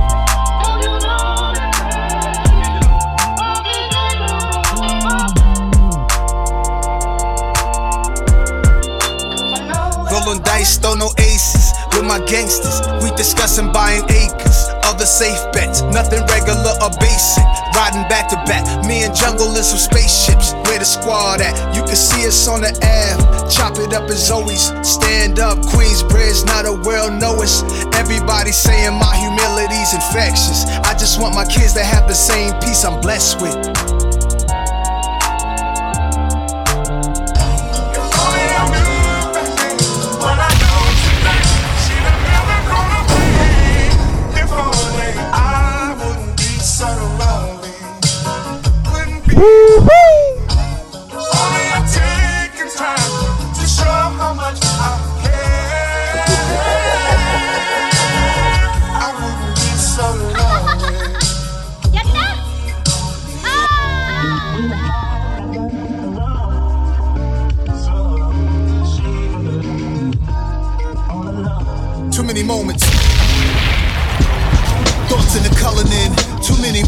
Dice, 10.67 10.77
throw 10.79 10.95
no 10.95 11.09
aces. 11.17 11.71
with 11.95 12.03
my 12.03 12.19
gangsters. 12.25 12.81
We 13.01 13.09
discussing 13.15 13.71
buying 13.71 14.03
acres, 14.11 14.67
other 14.83 15.05
safe 15.05 15.39
bets. 15.53 15.81
Nothing 15.95 16.19
regular 16.27 16.75
or 16.83 16.91
basic. 16.99 17.43
Riding 17.71 18.03
back 18.11 18.27
to 18.31 18.35
back. 18.43 18.67
Me 18.85 19.03
and 19.03 19.15
Jungle 19.15 19.55
in 19.55 19.63
some 19.63 19.79
spaceships. 19.79 20.51
Where 20.67 20.79
the 20.79 20.85
squad 20.85 21.39
at? 21.39 21.55
You 21.73 21.83
can 21.83 21.95
see 21.95 22.27
us 22.27 22.47
on 22.49 22.61
the 22.61 22.75
Ave. 22.83 23.49
Chop 23.49 23.79
it 23.79 23.93
up 23.93 24.09
as 24.09 24.29
always. 24.29 24.73
Stand 24.83 25.39
up, 25.39 25.57
Queensbridge, 25.59 26.45
not 26.45 26.65
a 26.65 26.73
world 26.73 27.13
know 27.13 27.39
us. 27.41 27.63
Everybody 27.95 28.51
saying 28.51 28.93
my 28.99 29.15
humility's 29.15 29.93
infectious. 29.93 30.67
I 30.83 30.93
just 30.99 31.21
want 31.21 31.33
my 31.33 31.45
kids 31.45 31.73
to 31.75 31.83
have 31.83 32.09
the 32.09 32.15
same 32.15 32.51
peace 32.59 32.83
I'm 32.83 32.99
blessed 32.99 33.39
with. 33.39 33.96
Too 49.37 49.96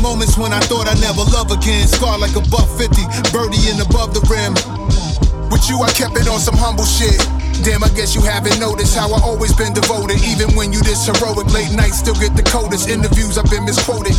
moments 0.02 0.38
when 0.38 0.54
I 0.54 0.60
thought 0.66 0.88
I'd 0.88 1.00
never 1.00 1.24
love 1.32 1.52
again. 1.52 1.88
Scarred 1.88 2.20
like 2.20 2.36
a 2.36 2.44
buck 2.50 2.68
50, 2.80 3.04
birdie 3.32 3.70
and 3.70 3.80
above 3.84 4.14
the 4.14 4.24
rim. 4.28 4.56
With 5.52 5.68
you, 5.70 5.82
I 5.82 5.92
kept 5.92 6.16
it 6.18 6.28
on 6.28 6.40
some 6.40 6.56
humble 6.56 6.86
shit. 6.86 7.20
Damn, 7.64 7.84
I 7.84 7.90
guess 7.90 8.16
you 8.16 8.22
haven't 8.22 8.60
noticed 8.60 8.96
how 8.96 9.12
I 9.12 9.20
always 9.22 9.54
been 9.54 9.74
devoted. 9.74 10.24
Even 10.24 10.56
when 10.56 10.72
you 10.72 10.80
this 10.82 11.06
heroic, 11.06 11.52
late 11.54 11.72
nights 11.76 12.00
still 12.00 12.16
get 12.16 12.36
the 12.36 12.44
coldest. 12.44 12.90
Interviews 12.90 13.38
I've 13.38 13.50
been 13.50 13.66
misquoted. 13.66 14.16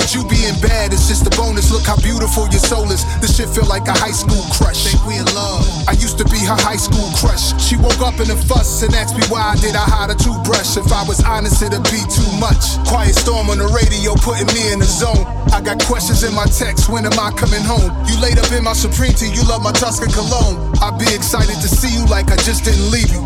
With 0.00 0.16
you 0.16 0.24
being 0.32 0.56
bad, 0.64 0.96
it's 0.96 1.12
just 1.12 1.28
a 1.28 1.32
bonus. 1.36 1.68
Look 1.68 1.84
how 1.84 2.00
beautiful 2.00 2.48
your 2.48 2.64
soul 2.64 2.88
is. 2.88 3.04
This 3.20 3.36
shit 3.36 3.52
feel 3.52 3.68
like 3.68 3.84
a 3.84 3.92
high 3.92 4.16
school 4.16 4.40
crush. 4.48 4.88
Think 4.88 5.04
we 5.04 5.20
in 5.20 5.28
love. 5.36 5.60
I 5.84 5.92
used 5.92 6.16
to 6.16 6.24
be 6.32 6.40
her 6.48 6.56
high 6.56 6.80
school 6.80 7.04
crush. 7.20 7.52
She 7.60 7.76
woke 7.76 8.00
up 8.00 8.16
in 8.16 8.32
a 8.32 8.38
fuss 8.48 8.80
and 8.80 8.96
asked 8.96 9.12
me 9.12 9.20
why 9.28 9.60
did 9.60 9.76
I 9.76 9.84
hide 9.84 10.08
a 10.08 10.16
toothbrush. 10.16 10.80
If 10.80 10.88
I 10.88 11.04
was 11.04 11.20
honest, 11.20 11.60
it'd 11.60 11.84
be 11.92 12.00
too 12.08 12.32
much. 12.40 12.80
Quiet 12.88 13.12
storm 13.12 13.52
on 13.52 13.60
the 13.60 13.68
radio, 13.68 14.16
putting 14.24 14.48
me 14.56 14.72
in 14.72 14.80
the 14.80 14.88
zone. 14.88 15.20
I 15.52 15.60
got 15.60 15.76
questions 15.84 16.24
in 16.24 16.32
my 16.32 16.48
text. 16.48 16.88
When 16.88 17.04
am 17.04 17.20
I 17.20 17.36
coming 17.36 17.60
home? 17.60 17.92
You 18.08 18.16
laid 18.24 18.40
up 18.40 18.48
in 18.56 18.64
my 18.64 18.72
Supreme 18.72 19.12
tee. 19.12 19.28
You 19.28 19.44
love 19.52 19.60
my 19.60 19.76
Tuscan 19.76 20.08
cologne. 20.08 20.72
I'd 20.80 20.96
be 20.96 21.12
excited 21.12 21.60
to 21.60 21.68
see 21.68 21.92
you 21.92 22.08
like 22.08 22.32
I 22.32 22.40
just 22.40 22.64
didn't 22.64 22.88
leave 22.88 23.12
you. 23.12 23.20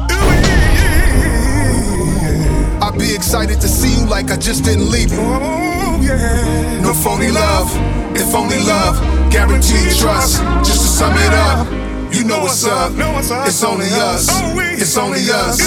I'd 2.83 2.99
be 2.99 3.15
excited 3.15 3.63
to 3.63 3.69
see 3.71 3.95
you 3.95 4.11
like 4.11 4.35
I 4.35 4.37
just 4.37 4.67
didn't 4.67 4.91
leave 4.91 5.15
you. 5.15 5.74
No 6.07 6.93
phony 6.93 7.31
love, 7.31 7.71
if 8.15 8.35
only 8.35 8.59
love, 8.59 9.01
guaranteed 9.31 9.97
trust. 9.97 10.43
Just 10.61 10.83
to 10.83 10.89
sum 10.89 11.13
it 11.17 11.33
up, 11.33 11.67
you 12.15 12.25
know 12.25 12.41
what's 12.41 12.65
up. 12.65 12.93
It's 13.47 13.65
only 13.65 13.87
us. 13.91 14.29
It's 14.81 14.97
only 14.99 15.21
us. 15.31 15.59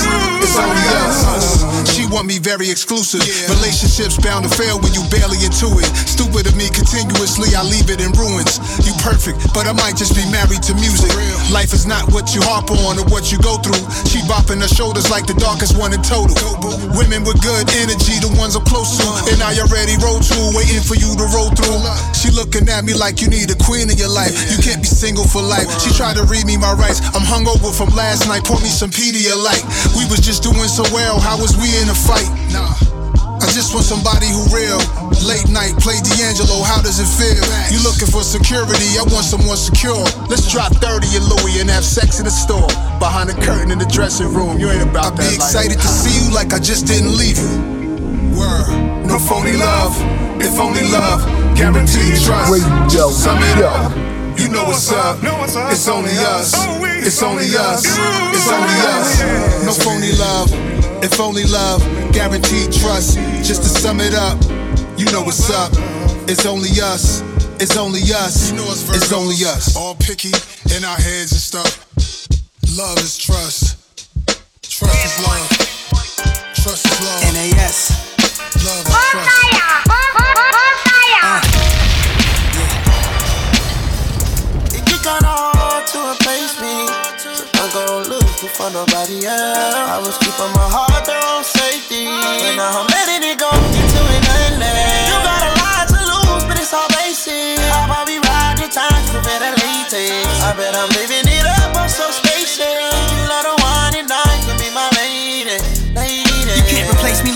It's 0.44 0.58
only 0.58 0.84
us. 1.02 1.90
She 1.92 2.07
want 2.10 2.28
me 2.28 2.40
very 2.40 2.70
exclusive. 2.70 3.24
Relationships 3.50 4.18
bound 4.18 4.48
to 4.48 4.52
fail 4.52 4.80
when 4.80 4.94
you 4.94 5.04
barely 5.12 5.40
into 5.44 5.68
it. 5.80 5.90
Stupid 6.08 6.48
of 6.48 6.56
me, 6.56 6.70
continuously 6.72 7.54
I 7.56 7.64
leave 7.64 7.90
it 7.90 8.00
in 8.00 8.12
ruins. 8.16 8.60
You 8.84 8.94
perfect, 9.04 9.42
but 9.54 9.68
I 9.68 9.74
might 9.74 9.96
just 10.00 10.16
be 10.16 10.24
married 10.32 10.64
to 10.68 10.74
music. 10.76 11.12
Life 11.52 11.74
is 11.74 11.86
not 11.86 12.08
what 12.12 12.36
you 12.36 12.42
harp 12.44 12.72
on 12.72 13.00
or 13.00 13.06
what 13.12 13.32
you 13.32 13.38
go 13.40 13.60
through. 13.60 13.84
She 14.08 14.24
bopping 14.26 14.62
her 14.64 14.72
shoulders 14.72 15.10
like 15.12 15.28
the 15.28 15.36
darkest 15.36 15.78
one 15.78 15.92
in 15.92 16.02
total. 16.02 16.36
Women 16.96 17.24
with 17.28 17.40
good 17.44 17.68
energy, 17.80 18.20
the 18.24 18.32
ones 18.40 18.56
I'm 18.56 18.64
close 18.64 18.98
to. 19.00 19.08
And 19.34 19.40
I 19.44 19.56
already 19.60 19.96
roll 20.00 20.20
to, 20.20 20.38
waiting 20.56 20.84
for 20.84 20.96
you 20.96 21.12
to 21.18 21.26
roll 21.36 21.52
through. 21.54 21.80
She 22.16 22.32
looking 22.32 22.68
at 22.70 22.84
me 22.84 22.94
like 22.94 23.22
you 23.22 23.28
need 23.28 23.52
a 23.52 23.58
queen 23.60 23.90
in 23.92 23.98
your 23.98 24.12
life. 24.12 24.34
You 24.52 24.58
can't 24.64 24.82
be 24.82 24.90
single 24.90 25.28
for 25.28 25.42
life. 25.42 25.68
She 25.82 25.92
tried 25.94 26.16
to 26.16 26.24
read 26.26 26.46
me 26.46 26.58
my 26.58 26.74
rights. 26.74 27.00
I'm 27.16 27.26
hungover 27.26 27.72
from 27.74 27.90
last 27.96 28.28
night. 28.28 28.44
Pour 28.44 28.60
me 28.60 28.72
some 28.72 28.90
Pedialyte. 28.92 29.66
We 29.98 30.08
was 30.10 30.22
just 30.22 30.44
doing 30.44 30.70
so 30.72 30.84
well. 30.96 31.20
How 31.20 31.38
was 31.40 31.56
we 31.58 31.70
in 31.82 31.90
a 31.90 31.97
fight? 32.06 32.30
Nah. 32.54 32.70
I 33.42 33.48
just 33.54 33.74
want 33.74 33.86
somebody 33.86 34.28
who 34.30 34.44
real. 34.54 34.78
Late 35.26 35.50
night, 35.50 35.74
play 35.82 35.98
D'Angelo, 36.02 36.62
how 36.64 36.82
does 36.82 37.00
it 37.02 37.10
feel? 37.10 37.42
You 37.74 37.82
looking 37.84 38.08
for 38.08 38.22
security, 38.22 38.98
I 38.98 39.04
want 39.10 39.26
someone 39.26 39.58
secure. 39.58 39.98
Let's 40.30 40.46
drop 40.52 40.72
30 40.78 41.18
in 41.18 41.24
Louis 41.26 41.60
and 41.62 41.70
have 41.70 41.84
sex 41.84 42.20
in 42.20 42.26
the 42.26 42.32
store. 42.34 42.68
Behind 43.02 43.30
the 43.30 43.38
curtain 43.42 43.72
in 43.72 43.80
the 43.80 43.90
dressing 43.90 44.30
room, 44.34 44.60
you 44.60 44.70
ain't 44.70 44.84
about 44.86 45.18
I'd 45.18 45.26
that. 45.26 45.30
Be 45.30 45.36
excited 45.36 45.78
to 45.80 45.88
see 45.88 46.14
you 46.22 46.34
like 46.34 46.54
I 46.54 46.60
just 46.60 46.86
didn't 46.88 47.18
leave 47.18 47.38
you. 47.38 47.50
Word, 48.38 49.06
no 49.10 49.18
phony 49.18 49.58
love, 49.58 49.94
if 50.42 50.58
only 50.60 50.86
love, 50.94 51.26
guaranteed 51.58 52.22
trust. 52.22 52.54
Radio, 52.54 53.10
Sum 53.10 53.38
it 53.42 53.58
yo. 53.58 53.68
up. 53.68 53.92
You 54.38 54.50
know 54.50 54.66
what's 54.66 54.92
up. 54.92 55.18
It's 55.74 55.88
only 55.90 56.14
us. 56.14 56.54
It's 56.54 57.22
only 57.24 57.50
us. 57.58 57.82
It's 57.86 58.48
only 58.54 58.78
us. 58.86 59.10
No 59.66 59.74
phony 59.74 60.12
love. 60.14 60.67
If 61.04 61.20
only 61.20 61.46
love. 61.46 61.82
Guaranteed 62.12 62.72
trust. 62.74 63.18
Just 63.44 63.64
to 63.64 63.70
sum 63.70 64.00
it 64.00 64.14
up. 64.14 64.38
You 64.98 65.06
know 65.12 65.22
what's 65.22 65.50
up. 65.50 65.72
It's 66.28 66.46
only 66.46 66.70
us. 66.82 67.22
It's 67.60 67.78
only 67.78 68.02
us. 68.02 68.52
It's 68.52 69.14
only 69.14 69.36
us. 69.46 69.76
All 69.76 69.96
picky 69.96 70.34
in 70.76 70.84
our 70.84 70.98
heads 70.98 71.32
and 71.32 71.42
stuff. 71.42 71.88
Love 72.78 72.98
is 73.00 73.18
trust. 73.18 73.78
Trust 74.62 75.06
is 75.06 75.26
love. 75.26 75.50
Trust 76.56 76.86
is 76.86 77.02
love. 77.06 77.22
NAS. 77.34 77.90
Love 78.66 78.88
is 78.88 78.94
trust. 79.12 79.97
For 88.68 88.74
nobody 88.74 89.26
else. 89.26 89.76
I 89.76 90.00
was 90.04 90.18
keeping 90.18 90.52
my 90.52 90.68
heart 90.68 91.06
there 91.06 91.24
on 91.24 91.44
safety. 91.44 92.04
But 92.04 92.56
now 92.60 92.84
I'm 92.84 92.88
letting 92.92 93.24
it 93.24 93.40
go 93.40 93.48
into 93.48 94.02
an 94.04 94.24
endless. 94.44 95.08
You 95.08 95.18
got 95.24 95.44
a 95.48 95.54
lot 95.64 95.86
to 95.88 96.00
lose, 96.04 96.44
but 96.44 96.60
it's 96.60 96.74
all 96.74 96.90
basic. 97.00 97.60
I'll 97.72 97.88
probably 97.88 98.20
ride 98.20 98.60
the 98.60 98.68
time 98.68 99.04
to 99.16 99.24
better 99.24 99.52
latex. 99.56 100.28
I 100.44 100.52
bet 100.58 100.76
I'm 100.76 100.90
living 101.00 101.28
it 101.32 101.46
up, 101.64 101.76
I'm 101.78 101.88
so 101.88 102.12
spacious. 102.12 102.27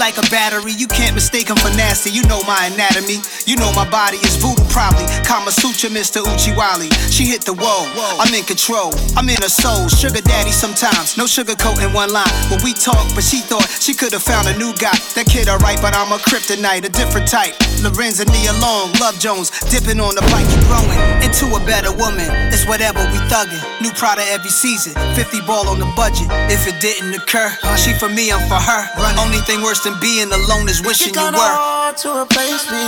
Like 0.02 0.18
a 0.18 0.26
battery. 0.34 0.74
You 0.74 0.88
can't 0.90 1.14
mistake 1.14 1.54
him 1.54 1.56
for 1.62 1.70
nasty. 1.78 2.10
You 2.10 2.26
know 2.26 2.42
my 2.50 2.58
anatomy. 2.74 3.22
You 3.46 3.56
know 3.56 3.70
my 3.78 3.86
body 3.86 4.18
is 4.26 4.34
voodoo, 4.42 4.66
probably. 4.74 5.06
Kama 5.22 5.54
Sutra, 5.54 5.94
Mr. 5.94 6.26
Uchiwali. 6.26 6.90
She 7.14 7.30
hit 7.30 7.46
the 7.46 7.54
wall. 7.54 7.86
I'm 8.18 8.34
in 8.34 8.42
control. 8.42 8.90
I'm 9.14 9.30
in 9.30 9.38
her 9.46 9.54
soul. 9.54 9.86
Sugar 9.94 10.26
daddy 10.26 10.50
sometimes. 10.50 11.22
No 11.22 11.28
sugar 11.30 11.54
coat 11.54 11.78
in 11.86 11.94
one 11.94 12.10
line. 12.10 12.34
When 12.50 12.58
we 12.66 12.74
talk, 12.74 13.06
but 13.14 13.22
she 13.22 13.46
thought 13.46 13.70
she 13.70 13.94
could 13.94 14.12
have 14.18 14.26
found 14.26 14.50
a 14.50 14.58
new 14.58 14.74
guy. 14.82 14.98
That 15.14 15.30
kid 15.30 15.46
alright, 15.46 15.78
but 15.86 15.94
I'm 15.94 16.10
a 16.10 16.18
kryptonite, 16.18 16.82
a 16.82 16.90
different 16.90 17.30
type. 17.30 17.54
Lorenza 17.86 18.26
Nia 18.26 18.58
Long, 18.58 18.90
Love 18.98 19.22
Jones, 19.22 19.54
dipping 19.70 20.02
on 20.02 20.18
the 20.18 20.26
bike, 20.34 20.50
you 20.50 20.62
growing 20.66 20.98
into 21.22 21.46
a 21.54 21.62
better 21.62 21.94
woman. 21.94 22.26
It's 22.50 22.66
whatever 22.66 23.06
we 23.14 23.22
thuggin'. 23.30 23.62
New 23.86 23.94
Prada 23.94 24.26
every 24.34 24.50
season. 24.50 24.98
50 25.14 25.46
ball 25.46 25.70
on 25.70 25.78
the 25.78 25.90
budget. 25.94 26.26
If 26.50 26.66
it 26.66 26.82
didn't 26.82 27.14
occur, 27.14 27.54
she 27.78 27.94
for 27.94 28.10
me, 28.10 28.34
I'm 28.34 28.42
for 28.50 28.58
her. 28.58 28.82
Only 29.22 29.38
thing 29.46 29.62
worse 29.62 29.84
than 29.84 29.91
being 30.00 30.32
alone 30.32 30.70
is 30.70 30.82
wishing 30.82 31.14
you 31.14 31.20
kinda 31.20 31.38
were. 31.38 31.44
hard 31.44 31.98
to 31.98 32.22
replace 32.24 32.64
me. 32.72 32.86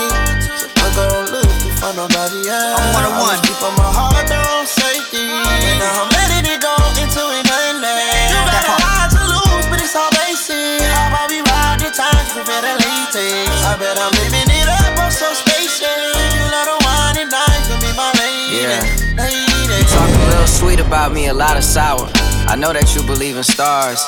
So 0.54 0.70
I 0.80 0.88
go 0.96 1.08
looking 1.34 1.74
for 1.82 1.92
nobody 1.98 2.48
else. 2.48 2.80
I'm 2.80 2.94
one 2.94 3.06
on 3.10 3.14
one. 3.20 3.34
I 3.34 3.40
was 3.40 3.42
keeping 3.44 3.76
my 3.76 3.90
heart 3.90 4.28
there 4.30 4.46
on 4.56 4.66
safety. 4.68 5.26
And 5.28 5.80
now 5.82 6.06
I'm 6.06 6.10
letting 6.14 6.46
it 6.54 6.62
go 6.62 6.76
into 7.02 7.24
an 7.24 7.46
endless. 7.68 8.32
You 8.32 8.40
got 8.48 8.66
a 8.70 8.76
lot 8.86 9.08
to 9.16 9.22
lose, 9.26 9.66
but 9.68 9.82
it's 9.82 9.96
all 9.98 10.12
basic. 10.22 10.80
I'll 10.86 11.10
probably 11.12 11.42
ride 11.44 11.80
the 11.82 11.92
time 11.92 12.26
to 12.38 12.40
better 12.46 12.76
latex. 12.78 13.50
I 13.66 13.74
bet 13.82 13.98
I'm 13.98 14.14
living 14.22 14.50
it 14.54 14.68
up, 14.70 14.94
I'm 15.02 15.12
so 15.12 15.34
spacious. 15.34 15.84
You 15.84 16.46
let 16.54 16.70
her 16.70 16.80
wine 16.86 17.18
and 17.26 17.30
dine, 17.34 17.62
can 17.68 17.78
be 17.82 17.92
my 17.98 18.12
lady. 18.22 18.64
Yeah. 18.64 18.80
Lady. 19.18 19.84
Talking 19.90 20.24
real 20.30 20.48
sweet 20.48 20.80
about 20.80 21.12
me, 21.12 21.28
a 21.28 21.34
lot 21.34 21.58
of 21.58 21.64
sour. 21.64 22.08
I 22.48 22.56
know 22.56 22.72
that 22.72 22.94
you 22.96 23.02
believe 23.04 23.36
in 23.36 23.44
stars. 23.44 24.04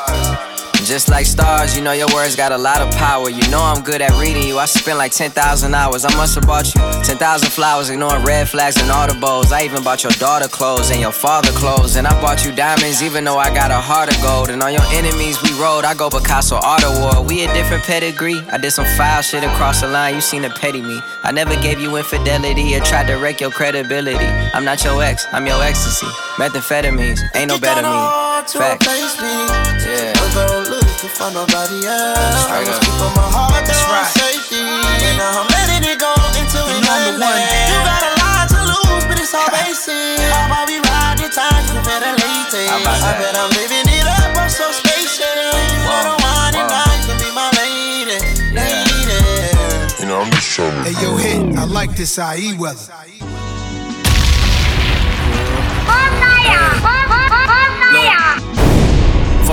Just 0.86 1.10
like 1.10 1.26
stars, 1.26 1.76
you 1.76 1.84
know 1.84 1.94
your 1.94 2.08
words 2.14 2.36
got 2.36 2.52
a 2.52 2.58
lot 2.58 2.80
of 2.80 2.94
power. 2.94 3.28
You 3.28 3.42
know 3.50 3.60
I'm 3.60 3.82
good 3.82 4.04
at 4.04 4.12
reading 4.22 4.44
you. 4.44 4.60
I 4.60 4.66
spent 4.66 5.00
like 5.00 5.12
10,000 5.12 5.74
hours. 5.74 6.06
I 6.06 6.16
must 6.16 6.36
have 6.36 6.46
bought 6.46 6.74
you 6.76 6.82
10,000 7.04 7.50
flowers, 7.50 7.90
ignoring 7.90 8.24
red 8.24 8.48
flags 8.48 8.78
and 8.78 8.92
all 8.92 9.08
the 9.08 9.14
audibles. 9.14 9.52
I 9.52 9.64
even 9.66 9.84
bought 9.84 10.04
your 10.04 10.12
daughter 10.14 10.48
clothes 10.48 10.92
and 10.92 11.02
your 11.02 11.12
father 11.12 11.50
clothes. 11.54 11.96
And 11.96 12.06
I 12.06 12.14
bought 12.22 12.46
you 12.46 12.54
diamonds, 12.54 13.02
even 13.02 13.24
though 13.24 13.38
I 13.38 13.52
got 13.52 13.72
a 13.72 13.82
heart 13.82 14.16
of 14.16 14.22
gold. 14.22 14.50
And 14.50 14.62
on 14.62 14.74
your 14.74 14.86
enemies, 14.94 15.42
we 15.42 15.52
rode. 15.60 15.86
I 15.86 15.96
go 15.96 16.10
Picasso 16.10 16.58
Auto 16.58 16.92
War. 17.02 17.26
We 17.26 17.44
a 17.46 17.54
different 17.54 17.84
pedigree. 17.84 18.40
I 18.52 18.60
did 18.60 18.72
some 18.72 18.86
foul 18.96 19.24
shit 19.24 19.44
across 19.44 19.82
the 19.82 19.88
line. 19.88 20.14
You 20.14 20.22
seen 20.22 20.44
the 20.44 20.52
petty 20.52 20.82
me. 20.82 21.02
I 21.24 21.32
never 21.32 21.56
gave 21.62 21.80
you 21.80 21.98
infidelity 21.98 22.76
or 22.76 22.82
tried 22.82 23.08
to 23.08 23.16
wreck 23.16 23.42
your 23.42 23.50
credibility. 23.50 24.28
I'm 24.54 24.64
not 24.64 24.84
your 24.84 25.02
ex, 25.02 25.26
I'm 25.32 25.48
your 25.48 25.64
ecstasy. 25.64 26.08
Methamphetamines, 26.38 27.22
ain't 27.34 27.50
no 27.50 27.58
better 27.58 27.82
me. 27.82 28.26
Fact. 28.54 28.86
Yeah. 28.86 30.65
For 30.96 31.30
nobody 31.32 31.86
else. 31.86 32.48
I 32.48 32.64
was 32.64 32.80
keeping 32.80 33.14
my 33.20 33.28
heart 33.28 33.68
That's 33.68 33.84
right. 33.86 34.08
safety. 34.16 34.64
And 34.64 35.20
I'm 35.22 35.46
letting 35.52 35.84
it 35.92 36.00
go 36.00 36.12
into 36.40 36.60
an 36.60 36.82
You 36.82 37.80
got 37.84 38.02
a 38.02 38.14
lot 38.24 38.48
to 38.56 38.60
lose, 38.64 39.04
but 39.06 39.20
it's 39.20 39.36
all 39.36 39.46
basic. 39.60 40.18
How 40.32 40.48
about 40.48 40.66
we 40.72 40.80
ride 40.80 41.20
the 41.20 41.30
time 41.30 41.64
to 41.72 41.78
ventilate? 41.84 42.26
I 42.56 43.12
bet 43.20 43.36
I'm 43.38 43.52
living 43.54 43.86
it 43.92 44.08
up, 44.08 44.34
I'm 44.40 44.50
so 44.50 44.72
spacious. 44.72 45.20
You 45.20 45.80
wanna 45.84 46.16
wine 46.24 46.56
and 46.64 46.70
dine, 46.72 47.00
can 47.06 47.18
be 47.20 47.30
my 47.36 47.52
lady. 47.60 48.18
lady. 48.56 50.00
You 50.00 50.08
know, 50.08 50.24
I'm 50.24 50.32
just 50.32 50.48
showing. 50.48 50.74
Hey, 50.88 50.96
yo, 51.04 51.16
hit. 51.20 51.60
I 51.60 51.66
like 51.66 51.96
this 51.96 52.18
IE 52.18 52.56
weather. 52.58 52.88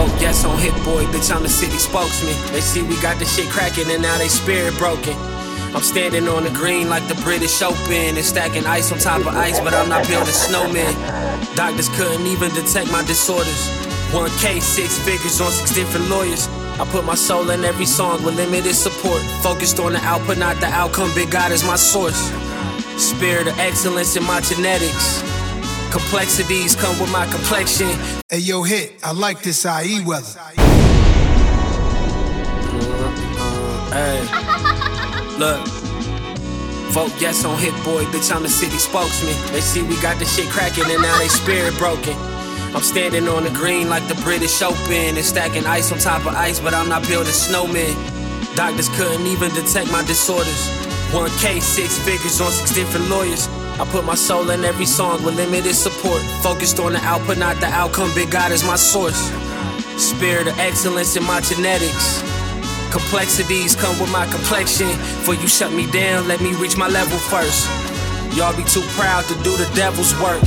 Vote 0.03 0.21
yes 0.21 0.45
on 0.45 0.59
Hit-Boy, 0.59 1.05
bitch, 1.15 1.33
I'm 1.33 1.45
the 1.45 1.49
city 1.49 1.79
spokesman. 1.79 2.35
They 2.53 2.61
see 2.61 2.83
we 2.83 3.01
got 3.01 3.21
the 3.21 3.25
shit 3.25 3.49
cracking 3.51 3.89
and 3.89 4.03
now 4.03 4.19
they 4.19 4.27
spirit 4.27 4.77
broken. 4.77 5.15
I'm 5.77 5.83
standing 5.83 6.27
on 6.27 6.43
the 6.43 6.51
green 6.51 6.89
like 6.89 7.07
the 7.07 7.15
British 7.23 7.63
Open 7.63 8.17
and 8.19 8.25
stacking 8.25 8.67
ice 8.67 8.91
on 8.91 8.99
top 8.99 9.21
of 9.21 9.29
ice, 9.29 9.61
but 9.61 9.73
I'm 9.73 9.89
not 9.89 10.09
building 10.09 10.35
snowmen. 10.35 10.91
Doctors 11.55 11.89
couldn't 11.91 12.27
even 12.27 12.51
detect 12.51 12.91
my 12.91 13.05
disorders. 13.05 13.71
1K, 14.11 14.61
six 14.61 14.99
figures 14.99 15.41
on 15.41 15.53
six 15.53 15.73
different 15.73 16.11
lawyers. 16.11 16.49
I 16.81 16.85
put 16.91 17.05
my 17.05 17.15
soul 17.15 17.51
in 17.51 17.63
every 17.63 17.87
song 17.87 18.25
with 18.25 18.35
limited 18.35 18.75
support. 18.75 19.23
Focused 19.41 19.79
on 19.79 19.93
the 19.93 20.01
output, 20.01 20.37
not 20.37 20.57
the 20.59 20.67
outcome. 20.67 21.15
Big 21.15 21.31
God 21.31 21.53
is 21.53 21.63
my 21.63 21.77
source. 21.77 22.33
Spirit 22.99 23.47
of 23.47 23.57
excellence 23.61 24.17
in 24.17 24.25
my 24.25 24.41
genetics. 24.41 25.23
Complexities 25.93 26.75
come 26.75 26.99
with 26.99 27.13
my 27.13 27.27
complexion. 27.27 27.91
Hey, 28.31 28.39
yo, 28.39 28.63
hit. 28.63 28.95
I 29.05 29.13
like 29.13 29.43
this 29.43 29.67
IE 29.67 30.03
weather. 30.03 30.41
Uh, 30.41 30.63
uh, 33.37 33.93
hey, 33.93 35.39
look. 35.39 35.69
Vote 36.93 37.13
yes 37.21 37.45
on 37.45 37.59
Hit 37.59 37.75
Boy, 37.85 38.05
bitch, 38.05 38.35
I'm 38.35 38.43
the 38.43 38.49
city 38.49 38.79
spokesman. 38.79 39.37
They 39.53 39.61
see 39.61 39.83
we 39.83 40.01
got 40.01 40.19
the 40.19 40.25
shit 40.25 40.49
cracking 40.49 40.85
and 40.91 41.03
now 41.03 41.19
they 41.19 41.29
spirit 41.29 41.77
broken. 41.77 42.17
I'm 42.75 42.81
standing 42.81 43.29
on 43.29 43.45
the 43.45 43.51
green 43.51 43.91
like 43.91 44.09
the 44.09 44.15
British 44.23 44.63
Open 44.63 45.17
and 45.19 45.25
stacking 45.25 45.67
ice 45.67 45.93
on 45.93 45.99
top 45.99 46.25
of 46.25 46.35
ice, 46.35 46.59
but 46.59 46.73
I'm 46.73 46.89
not 46.89 47.07
building 47.07 47.35
snowmen. 47.35 47.93
Doctors 48.57 48.89
couldn't 48.97 49.27
even 49.27 49.53
detect 49.53 49.93
my 49.93 50.03
disorders. 50.05 50.71
1K, 51.13 51.61
six 51.61 51.99
figures 51.99 52.41
on 52.41 52.51
six 52.51 52.73
different 52.73 53.11
lawyers. 53.11 53.47
I 53.81 53.87
put 53.91 54.05
my 54.05 54.15
soul 54.15 54.51
in 54.51 54.65
every 54.65 54.87
song 54.87 55.25
with 55.25 55.37
limited 55.37 55.75
support. 55.75 56.23
Focused 56.43 56.79
on 56.79 56.93
the 56.93 57.01
output, 57.01 57.39
not 57.39 57.57
the 57.61 57.67
outcome. 57.67 58.11
Big 58.15 58.31
God 58.31 58.53
is 58.53 58.65
my 58.65 58.77
source. 58.77 59.31
Spirit 59.97 60.47
of 60.49 60.59
excellence 60.59 61.17
in 61.17 61.25
my 61.25 61.41
genetics. 61.41 62.23
Complexities 62.91 63.75
come 63.75 63.99
with 63.99 64.13
my 64.13 64.27
complexion. 64.27 64.89
For 65.25 65.35
you 65.35 65.49
shut 65.49 65.73
me 65.73 65.91
down, 65.91 66.29
let 66.29 66.41
me 66.41 66.55
reach 66.57 66.77
my 66.77 66.89
level 66.89 67.19
first. 67.19 67.69
Y'all 68.37 68.57
be 68.57 68.65
too 68.65 68.85
proud 68.97 69.25
to 69.25 69.35
do 69.43 69.57
the 69.57 69.71
devil's 69.75 70.13
work. 70.21 70.43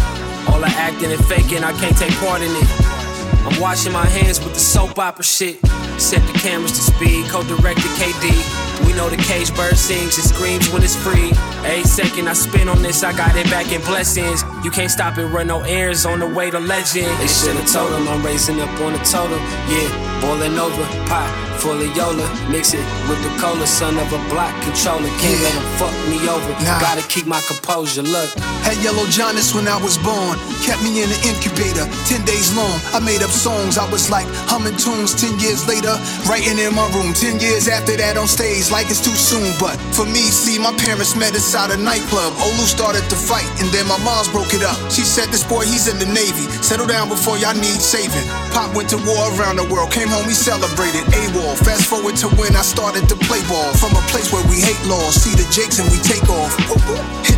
All 0.50 0.60
the 0.60 0.72
acting 0.78 1.12
and 1.12 1.26
faking, 1.26 1.64
I 1.64 1.74
can't 1.74 1.98
take 1.98 2.14
part 2.18 2.42
in 2.42 2.52
it. 2.52 3.05
I'm 3.46 3.62
washing 3.62 3.94
my 3.94 4.06
hands 4.06 4.44
with 4.44 4.54
the 4.54 4.60
soap 4.60 4.98
opera 4.98 5.24
shit. 5.24 5.60
Set 6.00 6.22
the 6.28 6.34
cameras 6.40 6.72
to 6.72 6.82
speed, 6.82 7.26
co-directed 7.30 7.92
KD. 8.02 8.86
We 8.86 8.94
know 8.94 9.08
the 9.08 9.18
cage 9.18 9.56
bird 9.56 9.78
sings 9.78 10.18
and 10.18 10.28
screams 10.28 10.70
when 10.74 10.84
it's 10.84 10.96
free. 10.96 11.32
Every 11.64 11.84
second 11.84 12.28
I 12.28 12.34
spend 12.34 12.70
on 12.70 12.82
this, 12.82 13.04
I 13.04 13.16
got 13.16 13.36
it 13.36 13.46
back 13.50 13.72
in 13.72 13.82
blessings. 13.82 14.44
You 14.64 14.72
can't 14.72 14.92
stop 14.92 15.18
it, 15.18 15.26
run 15.28 15.48
no 15.48 15.62
errands 15.62 16.06
on 16.06 16.20
the 16.20 16.28
way 16.28 16.50
to 16.50 16.60
legend. 16.60 17.08
They 17.20 17.28
should've 17.28 17.72
told 17.72 17.92
them 17.94 18.08
I'm 18.08 18.26
raising 18.26 18.60
up 18.62 18.70
on 18.82 18.94
the 18.94 19.00
totem. 19.00 19.40
Yeah, 19.70 20.22
boiling 20.22 20.58
over, 20.58 20.84
pot 21.06 21.46
full 21.66 21.82
of 21.82 21.90
Yola. 21.98 22.28
Mix 22.50 22.74
it 22.78 22.86
with 23.10 23.18
the 23.26 23.32
cola, 23.42 23.66
son 23.66 23.98
of 23.98 24.06
a 24.14 24.22
block 24.30 24.54
controller. 24.62 25.10
Can't 25.18 25.42
let 25.42 25.54
them 25.58 25.68
fuck 25.82 25.96
me 26.06 26.22
over. 26.30 26.54
Nah. 26.62 26.80
Gotta 26.80 27.02
keep 27.10 27.26
my 27.26 27.42
composure. 27.50 28.04
Look. 28.04 28.30
Had 28.62 28.78
Yellow 28.86 29.06
jaundice 29.10 29.54
when 29.54 29.68
I 29.68 29.78
was 29.82 29.98
born. 29.98 30.38
Kept 30.62 30.82
me 30.86 31.02
in 31.02 31.10
the 31.10 31.20
incubator, 31.26 31.86
10 32.06 32.26
days 32.26 32.54
long. 32.54 32.78
I 32.94 33.00
made 33.02 33.22
up 33.26 33.34
songs, 33.36 33.78
I 33.78 33.86
was 33.92 34.10
like 34.10 34.26
humming 34.48 34.80
tunes 34.80 35.12
10 35.14 35.38
years 35.44 35.68
later. 35.68 35.92
Writing 36.26 36.58
in 36.58 36.72
my 36.72 36.88
room, 36.96 37.12
10 37.12 37.44
years 37.44 37.68
after 37.68 38.00
that 38.00 38.16
on 38.16 38.28
stage, 38.32 38.72
like 38.72 38.88
it's 38.88 39.04
too 39.04 39.14
soon. 39.14 39.52
But 39.60 39.76
for 39.92 40.08
me, 40.08 40.24
see, 40.32 40.56
my 40.58 40.72
parents 40.80 41.14
met 41.20 41.36
inside 41.36 41.76
a 41.76 41.78
nightclub. 41.78 42.32
Olu 42.40 42.66
started 42.66 43.04
to 43.12 43.18
fight, 43.20 43.46
and 43.60 43.68
then 43.76 43.86
my 43.92 44.00
mom's 44.08 44.32
broke 44.32 44.56
it 44.56 44.64
up. 44.64 44.80
She 44.88 45.04
said, 45.04 45.28
This 45.30 45.44
boy, 45.44 45.68
he's 45.68 45.92
in 45.92 46.00
the 46.00 46.08
Navy. 46.08 46.48
Settle 46.64 46.88
down 46.88 47.12
before 47.12 47.36
y'all 47.38 47.58
need 47.60 47.80
saving. 47.84 48.24
Pop 48.56 48.72
went 48.74 48.90
to 48.96 49.00
war 49.04 49.28
around 49.36 49.60
the 49.60 49.68
world, 49.68 49.92
came 49.92 50.08
home, 50.08 50.26
we 50.26 50.34
celebrated. 50.34 51.04
AWOL. 51.12 51.60
Fast 51.60 51.92
forward 51.92 52.16
to 52.24 52.32
when 52.40 52.56
I 52.56 52.64
started 52.64 53.10
to 53.12 53.16
play 53.28 53.44
ball. 53.52 53.76
From 53.76 53.92
a 53.92 54.04
place 54.10 54.32
where 54.32 54.46
we 54.48 54.64
hate 54.64 54.80
laws, 54.88 55.20
see 55.20 55.36
the 55.36 55.48
jakes 55.52 55.80
and 55.84 55.90
we 55.92 56.00
take 56.00 56.24
off. 56.30 56.54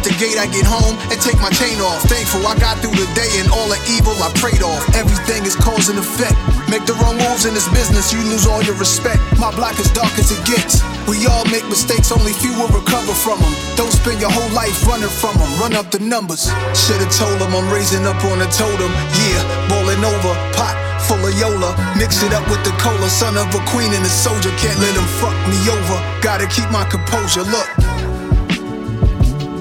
The 0.07 0.15
gate, 0.23 0.39
I 0.39 0.47
get 0.47 0.63
home 0.63 0.95
and 1.11 1.19
take 1.19 1.35
my 1.43 1.51
chain 1.51 1.83
off. 1.83 1.99
Thankful 2.07 2.39
I 2.47 2.55
got 2.55 2.79
through 2.79 2.95
the 2.95 3.03
day 3.11 3.27
and 3.43 3.51
all 3.51 3.67
the 3.67 3.75
evil 3.91 4.15
I 4.23 4.31
prayed 4.39 4.63
off. 4.63 4.79
Everything 4.95 5.43
is 5.43 5.51
cause 5.51 5.91
and 5.91 5.99
effect. 5.99 6.39
Make 6.71 6.87
the 6.87 6.95
wrong 7.03 7.19
moves 7.19 7.43
in 7.43 7.51
this 7.51 7.67
business, 7.75 8.15
you 8.15 8.23
lose 8.23 8.47
all 8.47 8.63
your 8.63 8.79
respect. 8.79 9.19
My 9.35 9.51
block 9.51 9.75
is 9.83 9.91
dark 9.91 10.15
as 10.15 10.31
it 10.31 10.39
gets. 10.47 10.79
We 11.11 11.27
all 11.27 11.43
make 11.51 11.67
mistakes, 11.67 12.07
only 12.15 12.31
few 12.39 12.55
will 12.55 12.71
recover 12.71 13.11
from 13.11 13.43
them. 13.43 13.51
Don't 13.75 13.91
spend 13.91 14.23
your 14.23 14.31
whole 14.31 14.47
life 14.55 14.79
running 14.87 15.11
from 15.11 15.35
them. 15.35 15.51
Run 15.59 15.75
up 15.75 15.91
the 15.91 15.99
numbers. 15.99 16.47
Should've 16.71 17.11
told 17.11 17.43
them 17.43 17.51
I'm 17.51 17.67
raising 17.67 18.07
up 18.07 18.23
on 18.31 18.39
a 18.39 18.47
totem. 18.47 18.91
Yeah, 19.11 19.43
bowling 19.67 20.07
over, 20.07 20.31
pot 20.55 20.79
full 21.03 21.19
of 21.19 21.35
Yola. 21.35 21.75
Mix 21.99 22.23
it 22.23 22.31
up 22.31 22.47
with 22.47 22.63
the 22.63 22.71
cola. 22.79 23.11
Son 23.11 23.35
of 23.35 23.51
a 23.51 23.59
queen 23.75 23.91
and 23.91 24.07
a 24.07 24.13
soldier. 24.23 24.55
Can't 24.55 24.79
let 24.79 24.95
them 24.95 25.07
fuck 25.19 25.35
me 25.51 25.59
over. 25.67 25.99
Gotta 26.23 26.47
keep 26.47 26.71
my 26.71 26.87
composure. 26.87 27.43
Look. 27.43 28.16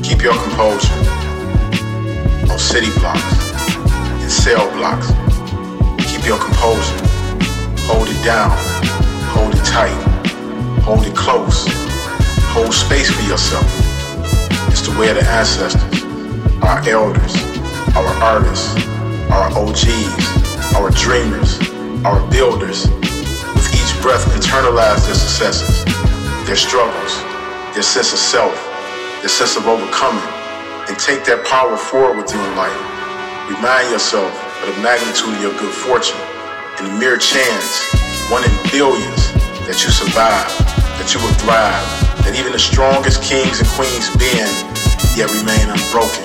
Keep 0.07 0.23
your 0.23 0.41
composure. 0.41 0.95
On 2.49 2.59
city 2.61 2.93
blocks 3.01 3.51
and 4.23 4.31
cell 4.31 4.71
blocks. 4.77 5.09
Keep 6.09 6.27
your 6.27 6.39
composure. 6.39 6.97
Hold 7.91 8.07
it 8.09 8.25
down. 8.25 8.53
Hold 9.35 9.53
it 9.53 9.65
tight. 9.65 9.91
Hold 10.83 11.05
it 11.05 11.17
close. 11.17 11.67
Hold 12.55 12.73
space 12.73 13.11
for 13.11 13.23
yourself. 13.29 13.67
It's 14.71 14.83
the 14.83 14.97
way 14.97 15.11
of 15.11 15.17
the 15.17 15.27
ancestors, 15.29 15.83
our 16.63 16.79
elders, 16.89 17.35
our 17.97 18.07
artists, 18.23 18.77
our 19.29 19.51
OGs, 19.59 20.77
our 20.77 20.91
dreamers, 20.93 21.59
our 22.05 22.25
builders. 22.31 22.87
With 22.87 23.75
each 23.75 24.03
breath, 24.03 24.25
internalize 24.39 25.05
their 25.05 25.17
successes, 25.17 25.85
their 26.47 26.55
struggles, 26.55 27.21
their 27.75 27.83
sense 27.83 28.13
of 28.13 28.21
self, 28.21 28.76
their 29.21 29.33
sense 29.33 29.57
of 29.57 29.67
overcoming, 29.67 30.23
and 30.89 30.95
take 30.99 31.25
that 31.27 31.43
power 31.47 31.77
forward 31.77 32.17
with 32.17 32.31
you 32.31 32.39
in 32.39 32.53
life. 32.55 32.77
Remind 33.51 33.91
yourself 33.91 34.31
of 34.63 34.75
the 34.75 34.79
magnitude 34.83 35.35
of 35.35 35.41
your 35.43 35.55
good 35.59 35.73
fortune 35.73 36.19
and 36.79 36.87
the 36.87 36.95
mere 36.99 37.17
chance, 37.19 37.87
one 38.31 38.45
in 38.45 38.53
billions, 38.71 39.33
that 39.67 39.81
you 39.83 39.91
survive, 39.91 40.47
that 41.01 41.11
you 41.11 41.19
will 41.19 41.35
thrive, 41.43 41.83
that 42.23 42.39
even 42.39 42.53
the 42.53 42.61
strongest 42.61 43.23
kings 43.25 43.59
and 43.59 43.69
queens 43.75 44.13
bend, 44.15 44.53
yet 45.19 45.27
remain 45.33 45.67
unbroken. 45.73 46.23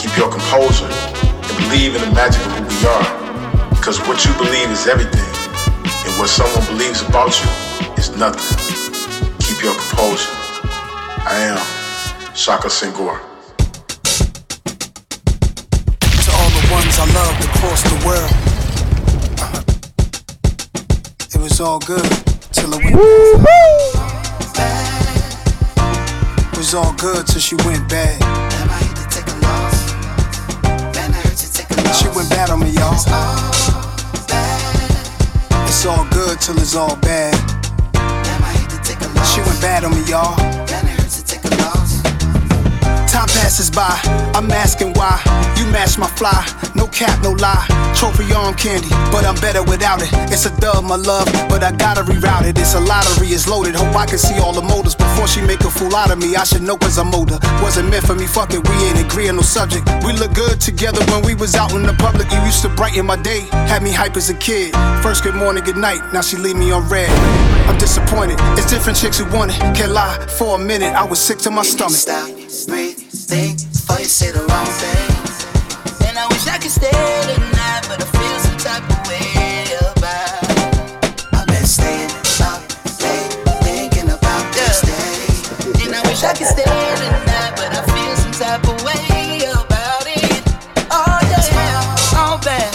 Keep 0.00 0.16
your 0.18 0.30
composure 0.32 0.88
and 0.88 1.54
believe 1.68 1.94
in 1.94 2.02
the 2.02 2.12
magic 2.16 2.42
of 2.42 2.52
who 2.58 2.64
we 2.66 2.78
are, 2.88 3.10
because 3.70 4.00
what 4.08 4.24
you 4.24 4.32
believe 4.40 4.72
is 4.72 4.88
everything, 4.88 5.30
and 5.84 6.12
what 6.18 6.32
someone 6.32 6.64
believes 6.66 7.06
about 7.06 7.36
you 7.38 7.50
is 7.94 8.10
nothing. 8.16 8.50
Keep 9.38 9.62
your 9.62 9.76
composure. 9.76 10.32
I 11.26 11.54
am 11.54 11.75
Shaka 12.36 12.68
Senghor. 12.68 13.18
To 16.24 16.30
all 16.36 16.50
the 16.50 16.68
ones 16.70 16.98
I 16.98 17.06
loved 17.14 17.44
across 17.44 17.82
the 17.82 17.96
world. 18.06 18.32
Uh-huh. 19.40 19.62
It 21.34 21.40
was 21.40 21.60
all 21.60 21.78
good 21.80 22.08
till 22.52 22.72
it 22.74 22.84
went 22.84 22.96
bad. 23.42 24.84
It 26.52 26.58
was 26.58 26.74
all 26.74 26.92
good 26.94 27.26
till 27.26 27.40
she 27.40 27.56
went 27.64 27.88
bad. 27.88 28.20
She 31.96 32.08
went 32.14 32.28
bad 32.30 32.50
on 32.50 32.60
me, 32.60 32.70
y'all. 32.70 32.94
It's 35.66 35.86
all 35.86 36.04
good 36.10 36.26
good 36.36 36.40
till 36.40 36.58
it's 36.58 36.74
all 36.74 36.96
bad. 36.96 37.34
She 39.32 39.40
went 39.40 39.60
bad 39.60 39.84
on 39.84 39.92
me, 39.92 40.02
y'all. 40.10 40.65
Time 43.26 43.42
passes 43.42 43.70
by, 43.70 43.98
I'm 44.34 44.50
asking 44.50 44.92
why. 44.94 45.20
You 45.58 45.66
match 45.72 45.98
my 45.98 46.06
fly, 46.06 46.46
no 46.74 46.86
cap, 46.86 47.22
no 47.22 47.32
lie. 47.32 47.66
Trophy 47.96 48.32
arm 48.32 48.54
candy, 48.54 48.88
but 49.10 49.24
I'm 49.24 49.34
better 49.36 49.62
without 49.62 50.02
it. 50.02 50.10
It's 50.30 50.46
a 50.46 50.54
dub, 50.60 50.84
my 50.84 50.96
love, 50.96 51.26
but 51.48 51.62
I 51.62 51.72
gotta 51.72 52.02
reroute 52.02 52.46
it. 52.46 52.58
It's 52.58 52.74
a 52.74 52.80
lottery, 52.80 53.28
it's 53.28 53.48
loaded. 53.48 53.74
Hope 53.74 53.96
I 53.96 54.06
can 54.06 54.18
see 54.18 54.38
all 54.38 54.52
the 54.52 54.62
motors 54.62 54.94
before 54.94 55.26
she 55.26 55.40
make 55.40 55.60
a 55.60 55.70
fool 55.70 55.94
out 55.96 56.10
of 56.10 56.18
me. 56.18 56.36
I 56.36 56.44
should 56.44 56.62
know 56.62 56.76
cause 56.76 56.98
I'm 56.98 57.14
older. 57.14 57.38
Wasn't 57.62 57.88
meant 57.90 58.06
for 58.06 58.14
me, 58.14 58.26
fuck 58.26 58.52
it, 58.52 58.62
we 58.68 58.74
ain't 58.86 59.00
agree 59.00 59.28
on 59.28 59.36
no 59.36 59.42
subject. 59.42 59.88
We 60.04 60.12
look 60.12 60.34
good 60.34 60.60
together 60.60 61.02
when 61.10 61.24
we 61.24 61.34
was 61.34 61.54
out 61.54 61.72
in 61.72 61.82
the 61.82 61.94
public. 61.94 62.30
You 62.30 62.40
used 62.42 62.62
to 62.62 62.68
brighten 62.68 63.06
my 63.06 63.16
day, 63.16 63.40
had 63.70 63.82
me 63.82 63.92
hype 63.92 64.16
as 64.16 64.30
a 64.30 64.34
kid. 64.34 64.72
First 65.02 65.24
good 65.24 65.34
morning, 65.34 65.64
good 65.64 65.78
night, 65.78 66.00
now 66.12 66.20
she 66.20 66.36
leave 66.36 66.56
me 66.56 66.70
on 66.70 66.88
red. 66.88 67.10
I'm 67.66 67.78
disappointed, 67.78 68.36
it's 68.58 68.70
different 68.70 68.98
chicks 68.98 69.18
who 69.18 69.26
want 69.36 69.52
it. 69.52 69.58
Can't 69.74 69.92
lie, 69.92 70.16
for 70.38 70.56
a 70.56 70.58
minute, 70.58 70.94
I 70.94 71.04
was 71.04 71.18
sick 71.20 71.38
to 71.38 71.50
my 71.50 71.62
stomach. 71.62 72.35
Breathe, 72.46 72.96
think 73.10 73.58
before 73.58 73.98
you 73.98 74.04
say 74.04 74.30
the 74.30 74.38
wrong 74.46 74.70
thing. 74.78 76.06
And 76.06 76.16
I 76.16 76.26
wish 76.30 76.46
I 76.46 76.58
could 76.58 76.70
stay 76.70 76.94
tonight, 77.26 77.82
but 77.90 77.98
I 77.98 78.06
feel 78.06 78.38
some 78.38 78.58
type 78.58 78.86
of 78.86 79.02
way 79.10 79.66
about. 79.90 80.46
I've 81.34 81.46
been 81.50 81.66
staying 81.66 82.10
up 82.46 82.62
late, 83.02 83.34
thinking 83.66 84.10
about 84.14 84.46
this 84.54 84.78
day. 84.86 85.82
And 85.84 85.94
I 85.94 86.02
wish 86.06 86.22
I 86.22 86.34
could 86.38 86.46
stay 86.46 86.62
tonight, 86.62 87.52
but 87.58 87.74
I 87.74 87.82
feel 87.82 88.14
some 88.14 88.32
type 88.32 88.62
of 88.62 88.78
way 88.86 89.42
about 89.50 90.06
it. 90.06 90.42
Oh 90.94 91.18
yeah, 91.26 91.42
bad, 92.46 92.70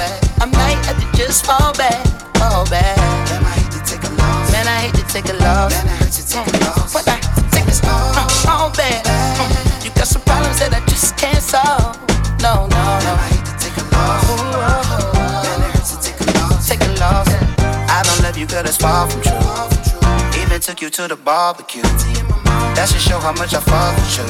bad. 0.00 0.16
I 0.40 0.46
might 0.48 0.80
have 0.88 0.96
to 0.96 1.06
just 1.16 1.44
fall 1.44 1.74
back, 1.76 2.00
fall 2.40 2.64
back. 2.72 2.96
Man, 3.28 3.44
I 3.44 3.52
hate 3.52 3.70
to 3.72 3.80
take 3.84 4.04
a 4.04 4.12
loss. 4.16 4.52
Man, 4.52 4.66
I 4.66 4.88
hate 4.88 4.94
to 4.96 5.04
take 5.12 5.28
a 5.28 5.36
loss. 5.44 5.93
Far 18.84 19.08
from 19.08 19.20
true. 19.24 20.40
Even 20.40 20.60
took 20.60 20.82
you 20.82 20.90
to 20.90 21.08
the 21.08 21.16
barbecue. 21.16 21.80
That 22.76 22.86
should 22.90 23.00
show 23.00 23.18
how 23.18 23.32
much 23.40 23.52
I 23.56 23.60
fall 23.64 23.90
for 23.96 24.04
you. 24.12 24.28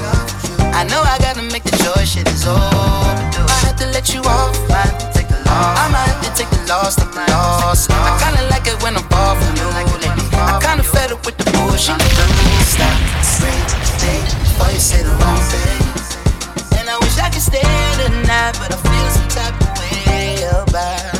I 0.70 0.86
know 0.90 1.02
I 1.02 1.18
gotta 1.18 1.42
make 1.54 1.64
the 1.66 1.74
choice, 1.82 2.14
shit 2.14 2.28
is 2.30 2.46
overdue. 2.46 3.46
I 3.56 3.58
have 3.66 3.76
to 3.82 3.86
let 3.96 4.06
you 4.14 4.22
off, 4.22 4.54
I 4.70 4.86
take 5.10 5.26
the 5.26 5.40
loss. 5.50 5.74
I 5.82 5.86
might 5.90 6.06
have 6.06 6.22
to 6.26 6.30
take 6.38 6.50
the 6.54 6.62
loss, 6.70 6.94
take 6.94 7.10
the 7.10 7.24
loss. 7.34 7.90
I 7.90 8.10
kinda 8.22 8.42
like 8.52 8.66
it 8.70 8.78
when 8.82 8.94
I'm 8.94 9.06
far 9.10 9.34
from 9.40 9.54
you. 9.58 9.68
I 9.74 10.58
kinda 10.66 10.84
fed 10.94 11.10
up 11.10 11.26
with 11.26 11.36
the 11.40 11.46
bullshit. 11.50 11.98
Stop, 12.74 12.94
breathe, 13.40 13.70
think 14.02 14.24
before 14.42 14.70
you 14.70 14.82
say 14.90 15.02
the 15.02 15.14
wrong 15.18 15.42
thing. 15.50 15.82
And 16.78 16.86
I 16.94 16.96
wish 17.02 17.18
I 17.18 17.28
could 17.32 17.46
stay 17.50 17.66
tonight, 17.98 18.54
but 18.60 18.70
I 18.74 18.78
feel 18.86 19.08
some 19.18 19.30
type 19.36 19.56
of 19.66 19.70
way 19.78 20.46
about. 20.62 21.13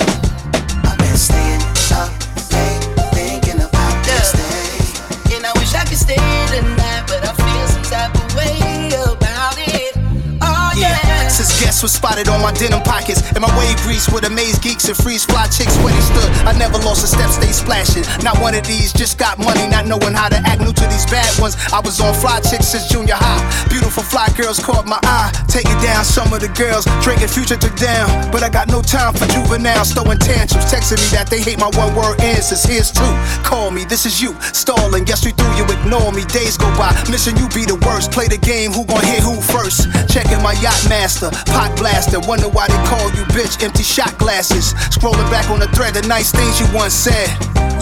Since 11.34 11.58
Guess 11.58 11.82
was 11.82 11.90
spotted 11.90 12.28
on 12.28 12.40
my 12.40 12.52
denim 12.52 12.80
pockets 12.82 13.18
and 13.34 13.42
my 13.42 13.50
wave 13.58 13.76
grease 13.82 14.06
with 14.08 14.22
amaze 14.22 14.56
geeks 14.60 14.86
and 14.86 14.96
freeze 14.96 15.24
fly 15.24 15.50
chicks 15.50 15.74
where 15.82 15.90
they 15.90 16.04
stood. 16.06 16.30
I 16.46 16.56
never 16.56 16.78
lost 16.78 17.02
a 17.02 17.08
step, 17.10 17.28
stay 17.28 17.50
splashing. 17.50 18.06
Not 18.22 18.38
one 18.38 18.54
of 18.54 18.62
these, 18.64 18.92
just 18.92 19.18
got 19.18 19.38
money, 19.38 19.66
not 19.66 19.86
knowing 19.86 20.14
how 20.14 20.28
to 20.28 20.38
act. 20.46 20.62
New 20.62 20.72
to 20.72 20.86
these 20.86 21.04
bad 21.10 21.26
ones. 21.42 21.58
I 21.74 21.80
was 21.80 22.00
on 22.00 22.14
fly 22.14 22.38
chicks 22.38 22.68
since 22.68 22.86
junior 22.86 23.18
high. 23.18 23.42
Beautiful 23.66 24.04
fly 24.04 24.30
girls 24.38 24.62
caught 24.62 24.86
my 24.86 24.98
eye. 25.02 25.34
Take 25.48 25.66
it 25.66 25.80
down, 25.82 26.04
some 26.04 26.32
of 26.32 26.38
the 26.38 26.48
girls. 26.54 26.86
Drinking 27.02 27.28
Future 27.28 27.56
took 27.58 27.74
down. 27.74 28.06
But 28.30 28.44
I 28.44 28.48
got 28.48 28.68
no 28.68 28.80
time 28.80 29.12
for 29.14 29.26
juveniles 29.26 29.90
throwing 29.90 30.22
tantrums. 30.22 30.70
Texting 30.70 31.02
me 31.02 31.08
that 31.18 31.26
they 31.28 31.42
hate 31.42 31.58
my 31.58 31.70
one 31.74 31.94
word 31.98 32.20
answers. 32.22 32.62
Here's 32.62 32.94
two. 32.94 33.10
Call 33.42 33.72
me, 33.74 33.84
this 33.84 34.06
is 34.06 34.22
you. 34.22 34.38
Stalling, 34.54 35.02
guess 35.02 35.26
we 35.26 35.32
through, 35.32 35.50
you 35.58 35.66
ignore 35.66 36.12
me. 36.12 36.22
Days 36.30 36.56
go 36.56 36.70
by, 36.78 36.94
missing 37.10 37.36
you 37.36 37.50
be 37.50 37.66
the 37.66 37.76
worst. 37.82 38.12
Play 38.12 38.28
the 38.28 38.38
game, 38.38 38.70
who 38.70 38.86
gon' 38.86 39.02
hit 39.02 39.20
who 39.20 39.34
first? 39.42 39.90
Checking 40.08 40.40
my 40.42 40.54
yacht 40.62 40.78
master, 40.88 41.23
pot 41.30 41.76
blaster. 41.76 42.20
Wonder 42.20 42.48
why 42.48 42.66
they 42.68 42.80
call 42.88 43.10
you 43.14 43.24
bitch. 43.34 43.62
Empty 43.62 43.82
shot 43.82 44.16
glasses. 44.18 44.74
Scrolling 44.90 45.30
back 45.30 45.50
on 45.50 45.60
the 45.60 45.68
thread, 45.68 45.94
the 45.94 46.02
nice 46.08 46.32
things 46.32 46.60
you 46.60 46.66
once 46.74 46.94
said. 46.94 47.28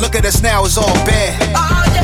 Look 0.01 0.14
at 0.14 0.24
us 0.24 0.43
now, 0.43 0.64
it's 0.64 0.77
all 0.77 0.94
bad. 1.06 1.39
Oh 1.55 1.85
yeah. 1.94 2.02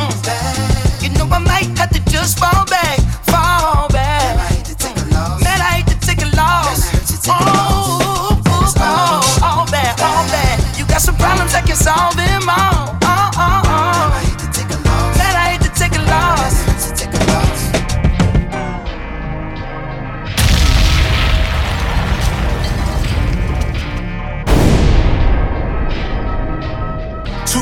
Mm. 0.00 1.02
You 1.02 1.08
know 1.18 1.26
I 1.32 1.38
might 1.38 1.78
have 1.78 1.90
to 1.90 2.00
just 2.10 2.38
fall 2.38 2.64
back, 2.66 2.98
fall 3.24 3.88
back. 3.88 4.36
Man, 4.36 4.38
I 4.38 4.48
hate 4.54 4.66
to 4.66 4.76
take 4.76 4.96
a 4.96 5.06
loss. 5.14 5.42
Man, 5.44 5.60
I 5.60 5.80
hate 5.80 5.86
to 5.88 5.98
take 6.00 6.22
a 6.22 6.36
loss. 6.36 6.90
Oh, 7.28 8.40
oh, 8.46 8.74
oh, 8.76 9.38
all 9.42 9.66
bad, 9.70 10.00
all 10.00 10.24
bad. 10.28 10.78
You 10.78 10.86
got 10.86 11.00
some 11.00 11.16
problems, 11.16 11.54
I 11.54 11.60
can 11.62 11.76
solve 11.76 12.16
them 12.16 12.48
all. 12.48 12.99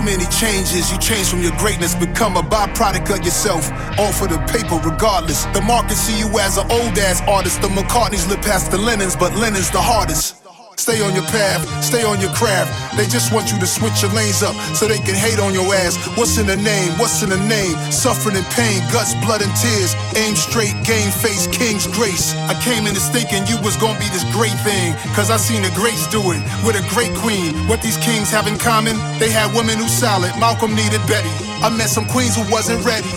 Many 0.08 0.24
changes, 0.32 0.90
you 0.90 0.98
change 0.98 1.28
from 1.28 1.42
your 1.42 1.52
greatness, 1.58 1.94
become 1.94 2.38
a 2.38 2.40
byproduct 2.40 3.10
of 3.14 3.22
yourself. 3.22 3.70
All 3.98 4.12
for 4.12 4.26
the 4.26 4.38
paper, 4.48 4.80
regardless. 4.82 5.44
The 5.52 5.60
market 5.60 5.96
see 5.96 6.18
you 6.18 6.28
as 6.38 6.56
an 6.56 6.64
old 6.70 6.96
ass 6.98 7.20
artist. 7.28 7.60
The 7.60 7.68
McCartneys 7.68 8.26
live 8.26 8.40
past 8.40 8.70
the 8.70 8.78
Lennons, 8.78 9.16
but 9.16 9.34
Lennon's 9.36 9.70
the 9.70 9.82
hardest. 9.82 10.47
Stay 10.78 11.02
on 11.02 11.12
your 11.12 11.26
path, 11.26 11.66
stay 11.82 12.04
on 12.04 12.20
your 12.20 12.30
craft. 12.32 12.70
They 12.96 13.04
just 13.10 13.34
want 13.34 13.50
you 13.50 13.58
to 13.58 13.66
switch 13.66 14.00
your 14.00 14.12
lanes 14.14 14.44
up 14.44 14.54
so 14.78 14.86
they 14.86 15.02
can 15.02 15.18
hate 15.18 15.40
on 15.40 15.52
your 15.52 15.66
ass. 15.74 15.98
What's 16.16 16.38
in 16.38 16.46
the 16.46 16.56
name? 16.56 16.92
What's 17.02 17.20
in 17.20 17.30
the 17.30 17.42
name? 17.50 17.74
Suffering 17.90 18.36
and 18.36 18.46
pain, 18.54 18.78
guts, 18.94 19.12
blood, 19.26 19.42
and 19.42 19.50
tears. 19.58 19.98
Aim 20.14 20.36
straight, 20.38 20.78
game 20.86 21.10
face, 21.10 21.48
king's 21.50 21.88
grace. 21.88 22.32
I 22.46 22.54
came 22.62 22.86
in 22.86 22.94
this 22.94 23.10
thinking 23.10 23.44
you 23.50 23.58
was 23.60 23.76
gonna 23.76 23.98
be 23.98 24.06
this 24.14 24.22
great 24.30 24.54
thing. 24.62 24.94
Cause 25.18 25.34
I 25.34 25.36
seen 25.36 25.62
the 25.62 25.74
greats 25.74 26.06
do 26.14 26.22
it 26.30 26.40
with 26.62 26.78
a 26.78 26.84
great 26.94 27.12
queen. 27.18 27.58
What 27.66 27.82
these 27.82 27.98
kings 27.98 28.30
have 28.30 28.46
in 28.46 28.56
common? 28.56 28.94
They 29.18 29.34
had 29.34 29.50
women 29.58 29.82
who 29.82 29.88
solid. 29.88 30.30
Malcolm 30.38 30.78
needed 30.78 31.02
Betty. 31.10 31.34
I 31.58 31.74
met 31.74 31.90
some 31.90 32.06
queens 32.06 32.38
who 32.38 32.46
wasn't 32.54 32.86
ready. 32.86 33.10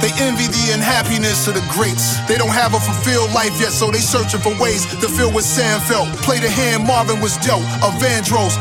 They 0.00 0.14
envy 0.22 0.46
the 0.46 0.70
unhappiness 0.74 1.48
of 1.48 1.54
the 1.54 1.64
greats. 1.74 2.18
They 2.26 2.38
don't 2.38 2.54
have 2.54 2.74
a 2.74 2.80
fulfilled 2.80 3.32
life 3.32 3.58
yet, 3.58 3.74
so 3.74 3.90
they 3.90 3.98
searching 3.98 4.40
for 4.40 4.54
ways 4.62 4.86
to 5.02 5.08
fill 5.08 5.32
what 5.32 5.44
Sam 5.44 5.80
felt. 5.80 6.08
Play 6.22 6.38
the 6.38 6.48
hand 6.48 6.86
Marvin 6.86 7.20
was 7.20 7.36
dealt 7.38 7.66
of 7.82 7.94
Vandross. 7.98 8.54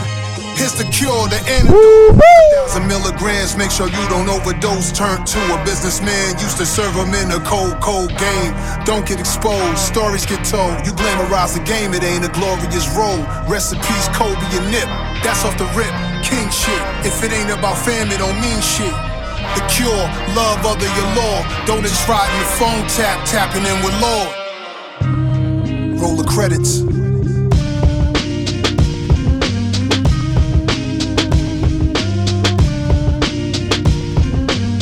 Here's 0.58 0.74
the 0.74 0.90
cure, 0.90 1.30
the 1.30 1.38
antidote. 1.46 2.18
Thousand 2.58 2.88
milligrams, 2.88 3.56
make 3.56 3.70
sure 3.70 3.86
you 3.86 4.06
don't 4.10 4.28
overdose. 4.28 4.92
Turn 4.92 5.24
to 5.24 5.40
a 5.54 5.64
businessman, 5.64 6.34
used 6.42 6.58
to 6.58 6.66
serve 6.66 6.98
him 6.98 7.14
in 7.14 7.30
a 7.30 7.40
cold, 7.46 7.80
cold 7.80 8.10
game. 8.18 8.52
Don't 8.84 9.06
get 9.06 9.20
exposed, 9.20 9.78
stories 9.78 10.26
get 10.26 10.44
told. 10.44 10.74
You 10.82 10.92
glamorize 10.98 11.54
the 11.54 11.62
game, 11.62 11.94
it 11.94 12.02
ain't 12.04 12.26
a 12.26 12.34
glorious 12.34 12.90
role. 12.98 13.22
Recipes, 13.46 14.10
Kobe 14.18 14.42
and 14.58 14.72
Nip, 14.74 14.90
that's 15.22 15.46
off 15.46 15.56
the 15.62 15.70
rip. 15.78 15.94
King 16.26 16.50
shit, 16.50 16.82
if 17.06 17.24
it 17.24 17.32
ain't 17.32 17.52
about 17.54 17.78
fam, 17.78 18.10
it 18.10 18.18
don't 18.18 18.42
mean 18.42 18.60
shit. 18.60 19.07
The 19.38 19.62
cure, 19.70 20.06
love 20.36 20.66
other 20.66 20.90
your 20.98 21.10
law. 21.16 21.66
Don't 21.66 21.84
just 21.84 22.30
in 22.34 22.40
the 22.40 22.46
phone 22.58 22.88
tap, 22.90 23.26
tapping 23.26 23.66
in 23.66 23.84
with 23.86 23.94
Lord. 24.02 24.34
Roll 26.02 26.16
the 26.16 26.24
credits. 26.24 26.82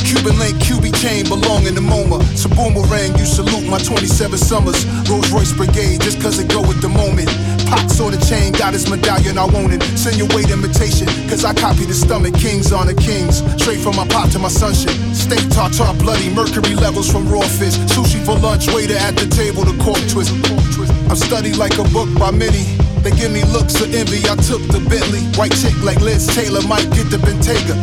Cuban 0.08 0.40
link, 0.40 0.56
QB 0.64 0.96
chain, 1.02 1.28
belong 1.28 1.68
in 1.68 1.76
the 1.76 1.82
MoMA. 1.82 2.24
So 2.38 2.50
boomerang, 2.50 3.18
you 3.18 3.26
salute 3.26 3.70
my 3.70 3.78
27 3.78 4.38
summers. 4.38 4.86
Rolls 5.10 5.32
Royce 5.32 5.54
Brigade, 5.54 6.02
just 6.02 6.22
cause 6.22 6.40
it 6.40 6.50
go 6.50 6.62
with 6.62 6.82
the 6.82 6.90
moment. 6.90 7.30
Pac 7.68 7.90
saw 7.90 8.10
the 8.10 8.22
chain, 8.26 8.54
got 8.54 8.74
his 8.74 8.90
medallion, 8.90 9.38
I 9.38 9.46
want 9.46 9.74
it. 9.74 9.82
Send 9.98 10.18
your 10.18 10.28
weight 10.36 10.50
invitation, 10.50 11.08
cause 11.30 11.44
I 11.44 11.54
copy 11.54 11.86
the 11.86 11.94
stomach. 11.94 12.36
Kings 12.36 12.72
on 12.72 12.88
the 12.88 12.94
kings, 12.94 13.42
straight 13.62 13.80
from 13.80 13.96
my 13.96 14.08
pop 14.08 14.30
to 14.32 14.40
my 14.40 14.50
sonship. 14.50 14.94
Steak 15.14 15.42
tartar, 15.50 15.94
bloody 16.00 16.30
mercury 16.30 16.76
levels 16.76 17.12
from 17.12 17.28
raw 17.28 17.42
fish. 17.42 17.76
Sushi 17.94 18.24
for 18.26 18.38
lunch, 18.38 18.68
waiter 18.74 18.98
at 18.98 19.16
the 19.16 19.28
table, 19.28 19.64
the 19.64 19.76
cork 19.84 20.02
twist. 20.10 20.32
I'm 21.10 21.16
studied 21.16 21.58
like 21.58 21.78
a 21.78 21.86
book 21.90 22.10
by 22.20 22.32
many. 22.32 22.64
They 23.02 23.12
give 23.12 23.32
me 23.32 23.44
looks 23.46 23.80
of 23.82 23.94
envy, 23.94 24.26
I 24.30 24.36
took 24.36 24.62
the 24.70 24.82
Bentley. 24.90 25.22
White 25.38 25.54
chick 25.54 25.76
like 25.84 26.02
Liz 26.02 26.26
Taylor 26.28 26.62
might 26.68 26.90
get 26.94 27.10
the 27.10 27.18
Bentayga. 27.18 27.76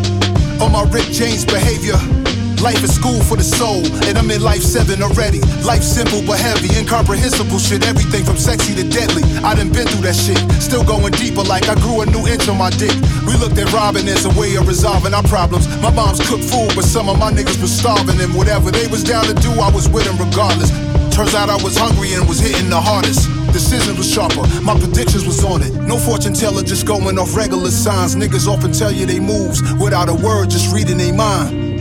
On 0.61 0.71
my 0.73 0.83
Rick 0.91 1.11
James 1.11 1.45
behavior. 1.45 2.22
Life 2.63 2.79
is 2.87 2.95
school 2.95 3.19
for 3.27 3.35
the 3.35 3.43
soul, 3.43 3.83
and 4.07 4.15
I'm 4.15 4.31
in 4.31 4.41
life 4.41 4.63
seven 4.63 5.03
already. 5.03 5.43
Life 5.67 5.83
simple 5.83 6.23
but 6.23 6.39
heavy, 6.39 6.71
incomprehensible 6.79 7.59
shit. 7.59 7.83
Everything 7.83 8.23
from 8.23 8.39
sexy 8.39 8.71
to 8.79 8.87
deadly. 8.87 9.27
I 9.43 9.59
done 9.59 9.75
been 9.75 9.91
through 9.91 10.07
that 10.07 10.15
shit. 10.15 10.39
Still 10.63 10.87
going 10.87 11.11
deeper, 11.19 11.43
like 11.43 11.67
I 11.67 11.75
grew 11.83 12.03
a 12.03 12.07
new 12.07 12.23
inch 12.31 12.47
on 12.47 12.63
my 12.63 12.71
dick. 12.71 12.95
We 13.27 13.35
looked 13.35 13.59
at 13.59 13.67
robbing 13.75 14.07
as 14.07 14.31
a 14.31 14.33
way 14.39 14.55
of 14.55 14.71
resolving 14.71 15.11
our 15.11 15.27
problems. 15.27 15.67
My 15.83 15.91
moms 15.91 16.23
cooked 16.23 16.47
food, 16.47 16.71
but 16.79 16.87
some 16.87 17.11
of 17.11 17.19
my 17.19 17.35
niggas 17.35 17.59
was 17.59 17.75
starving, 17.75 18.23
and 18.23 18.31
whatever 18.31 18.71
they 18.71 18.87
was 18.87 19.03
down 19.03 19.27
to 19.27 19.35
do, 19.35 19.51
I 19.59 19.67
was 19.75 19.91
with 19.91 20.07
them 20.07 20.15
regardless. 20.23 20.71
Turns 21.11 21.35
out 21.35 21.51
I 21.51 21.59
was 21.67 21.75
hungry 21.75 22.15
and 22.15 22.31
was 22.31 22.39
hitting 22.39 22.71
the 22.71 22.79
hardest. 22.79 23.27
Decisions 23.51 23.99
was 23.99 24.07
sharper, 24.07 24.47
my 24.63 24.79
predictions 24.79 25.27
was 25.27 25.43
on 25.43 25.67
it. 25.67 25.75
No 25.83 25.99
fortune 25.99 26.33
teller, 26.33 26.63
just 26.63 26.87
going 26.87 27.19
off 27.19 27.35
regular 27.35 27.75
signs. 27.75 28.15
Niggas 28.15 28.47
often 28.47 28.71
tell 28.71 28.93
you 28.95 29.05
they 29.05 29.19
moves 29.19 29.61
without 29.83 30.09
a 30.09 30.15
word, 30.15 30.49
just 30.49 30.73
reading 30.73 30.97
they 30.97 31.11
mind. 31.11 31.72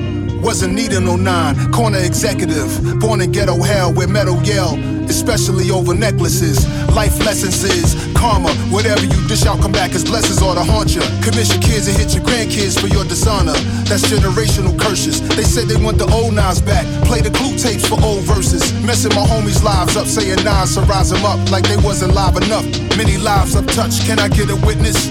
Wasn't 0.42 0.74
needing 0.74 1.06
no 1.06 1.16
nine, 1.16 1.72
corner 1.72 2.00
executive. 2.00 3.00
Born 3.00 3.22
in 3.22 3.32
ghetto 3.32 3.62
hell 3.62 3.94
where 3.94 4.08
metal 4.08 4.42
yell, 4.42 4.74
especially 5.06 5.70
over 5.70 5.94
necklaces. 5.94 6.66
Life 6.96 7.20
lessons 7.20 7.64
is 7.64 7.94
karma. 8.18 8.50
Whatever 8.74 9.06
you 9.06 9.28
dish 9.28 9.46
out, 9.46 9.62
come 9.62 9.72
back 9.72 9.92
as 9.92 10.04
blessings 10.04 10.42
or 10.42 10.56
to 10.56 10.64
haunt 10.64 10.96
you. 10.96 11.02
Commission 11.22 11.62
kids 11.62 11.88
and 11.88 11.96
hit 11.96 12.16
your 12.16 12.24
grandkids 12.24 12.80
for 12.80 12.88
your 12.88 13.04
dishonor. 13.06 13.54
That's 13.86 14.04
generational 14.10 14.78
curses. 14.80 15.22
They 15.38 15.44
said 15.44 15.68
they 15.68 15.82
want 15.82 16.00
the 16.00 16.10
old 16.12 16.34
nines 16.34 16.60
back. 16.62 16.86
Play 17.06 17.22
the 17.22 17.30
clue 17.30 17.56
tapes 17.58 17.88
for 17.88 18.02
old 18.04 18.24
verses. 18.24 18.74
Messing 18.84 19.14
my 19.14 19.24
homies' 19.24 19.64
lives 19.64 19.96
up, 19.96 20.08
saying 20.08 20.44
nines 20.44 20.76
to 20.76 20.82
rise 20.82 21.12
them 21.12 21.24
up 21.24 21.40
like 21.52 21.68
they 21.68 21.78
wasn't 21.78 22.14
live 22.14 22.36
enough. 22.38 22.66
Many 22.98 23.18
lives 23.18 23.56
I've 23.56 23.68
touched. 23.68 24.06
Can 24.08 24.18
I 24.20 24.28
get 24.28 24.50
a 24.50 24.56
witness? 24.66 25.08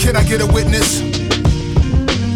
Can 0.00 0.16
I 0.16 0.22
get 0.22 0.40
a 0.40 0.46
witness? 0.46 1.13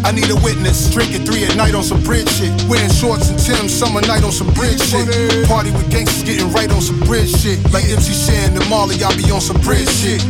I 0.03 0.11
need 0.11 0.29
a 0.29 0.35
witness. 0.35 0.89
Drinking 0.89 1.25
three 1.25 1.43
at 1.43 1.55
night 1.55 1.75
on 1.75 1.83
some 1.83 2.01
bridge 2.03 2.29
shit. 2.29 2.51
Wearing 2.69 2.89
shorts 2.89 3.29
and 3.29 3.39
Tim's 3.39 3.73
summer 3.73 4.01
night 4.01 4.23
on 4.23 4.31
some 4.31 4.51
bridge 4.53 4.81
shit. 4.81 5.47
Party 5.47 5.71
with 5.71 5.89
gangsters 5.91 6.23
getting 6.23 6.51
right 6.51 6.71
on 6.71 6.81
some 6.81 6.99
bridge 7.01 7.29
shit. 7.29 7.59
Like 7.71 7.85
MC 7.85 8.13
Shan 8.13 8.55
and 8.55 8.69
Marley, 8.69 9.03
I 9.03 9.15
be 9.15 9.29
on 9.31 9.41
some 9.41 9.59
bridge 9.61 9.89
shit. 9.89 10.23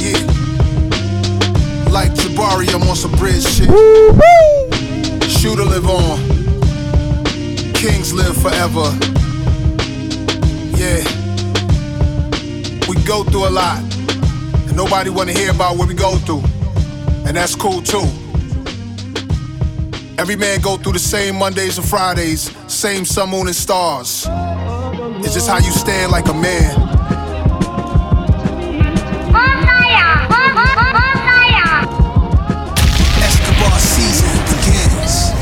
Yeah. 0.00 0.20
Like 1.90 2.12
Jabari, 2.12 2.68
I'm 2.74 2.88
on 2.88 2.96
some 2.96 3.12
bridge 3.12 3.44
shit. 3.44 3.68
Shooter 5.30 5.64
live 5.64 5.88
on. 5.88 6.18
Kings 7.74 8.12
live 8.12 8.36
forever. 8.36 8.90
Yeah. 10.76 11.00
We 12.88 12.96
go 13.04 13.24
through 13.24 13.48
a 13.48 13.52
lot. 13.52 13.80
And 14.66 14.76
nobody 14.76 15.10
wanna 15.10 15.32
hear 15.32 15.50
about 15.50 15.76
what 15.76 15.88
we 15.88 15.94
go 15.94 16.16
through. 16.18 16.42
And 17.26 17.36
that's 17.36 17.54
cool 17.54 17.80
too. 17.82 18.08
Every 20.20 20.36
man 20.36 20.60
go 20.60 20.76
through 20.76 20.92
the 20.92 20.98
same 20.98 21.36
Mondays 21.36 21.78
and 21.78 21.88
Fridays, 21.88 22.54
same 22.70 23.06
sun, 23.06 23.30
moon, 23.30 23.46
and 23.46 23.56
stars. 23.56 24.26
It's 25.24 25.32
just 25.32 25.48
how 25.48 25.56
you 25.56 25.72
stand 25.72 26.12
like 26.12 26.28
a 26.28 26.34
man. 26.34 26.76
Escobar 33.16 33.78
season 33.80 34.28
begins. 34.52 35.32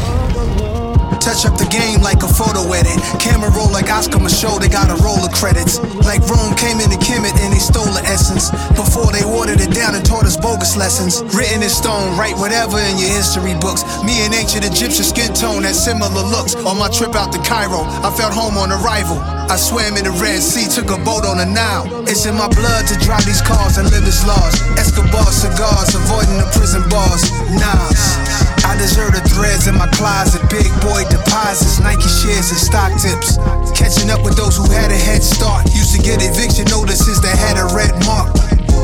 Touch 1.18 1.44
up 1.44 1.58
the 1.58 1.66
game 1.74 2.00
like 2.00 2.22
a 2.22 2.28
photo 2.28 2.62
edit. 2.70 3.02
Camera 3.18 3.50
roll 3.50 3.72
like 3.72 3.90
Oscar 3.90 4.18
Micheaux, 4.18 4.60
they 4.60 4.68
got 4.68 4.88
a 4.90 5.02
roll 5.02 5.18
of 5.26 5.32
credits. 5.32 5.80
Like 6.06 6.22
Rome 6.30 6.54
came 6.54 6.78
Kemet 6.78 7.34
and 7.40 7.47
they 7.47 7.47
stole 7.78 7.94
the 7.94 8.02
essence. 8.02 8.50
Before 8.74 9.12
they 9.14 9.22
watered 9.22 9.60
it 9.60 9.70
down 9.70 9.94
and 9.94 10.04
taught 10.04 10.26
us 10.26 10.36
bogus 10.36 10.76
lessons. 10.76 11.22
Written 11.34 11.62
in 11.62 11.70
stone, 11.70 12.18
write 12.18 12.34
whatever 12.34 12.78
in 12.78 12.98
your 12.98 13.10
history 13.10 13.54
books. 13.62 13.86
Me 14.02 14.18
and 14.26 14.34
ancient 14.34 14.66
Egyptian 14.66 15.06
skin 15.06 15.30
tone 15.32 15.62
had 15.62 15.78
similar 15.78 16.26
looks. 16.26 16.58
On 16.66 16.76
my 16.76 16.88
trip 16.90 17.14
out 17.14 17.30
to 17.32 17.38
Cairo, 17.46 17.86
I 18.02 18.10
felt 18.18 18.34
home 18.34 18.58
on 18.58 18.74
arrival. 18.74 19.18
I 19.46 19.56
swam 19.56 19.96
in 19.96 20.04
the 20.04 20.14
Red 20.18 20.42
Sea, 20.42 20.66
took 20.66 20.90
a 20.90 20.98
boat 21.04 21.24
on 21.24 21.38
the 21.38 21.46
Nile. 21.46 21.86
It's 22.10 22.26
in 22.26 22.34
my 22.34 22.48
blood 22.48 22.86
to 22.90 22.94
drive 22.98 23.24
these 23.24 23.42
cars 23.42 23.78
and 23.78 23.86
live 23.90 24.04
as 24.04 24.26
laws. 24.26 24.58
Escobar 24.74 25.30
cigars, 25.30 25.94
avoiding 25.94 26.38
the 26.42 26.50
prison 26.50 26.82
bars. 26.90 27.22
Nas. 27.54 28.57
I 28.68 28.76
deserve 28.76 29.16
the 29.16 29.24
threads 29.24 29.66
in 29.66 29.74
my 29.80 29.88
closet. 29.96 30.44
Big 30.52 30.68
boy 30.84 31.00
deposits, 31.08 31.80
Nike 31.80 32.04
shares 32.04 32.52
and 32.52 32.60
stock 32.60 32.92
tips. 33.00 33.40
Catching 33.72 34.12
up 34.12 34.20
with 34.22 34.36
those 34.36 34.60
who 34.60 34.68
had 34.68 34.92
a 34.92 35.00
head 35.08 35.22
start. 35.22 35.64
Used 35.72 35.96
to 35.96 36.02
get 36.04 36.20
eviction 36.20 36.68
notices 36.68 37.16
that 37.24 37.32
had 37.32 37.56
a 37.56 37.64
red 37.72 37.96
mark. 38.04 38.28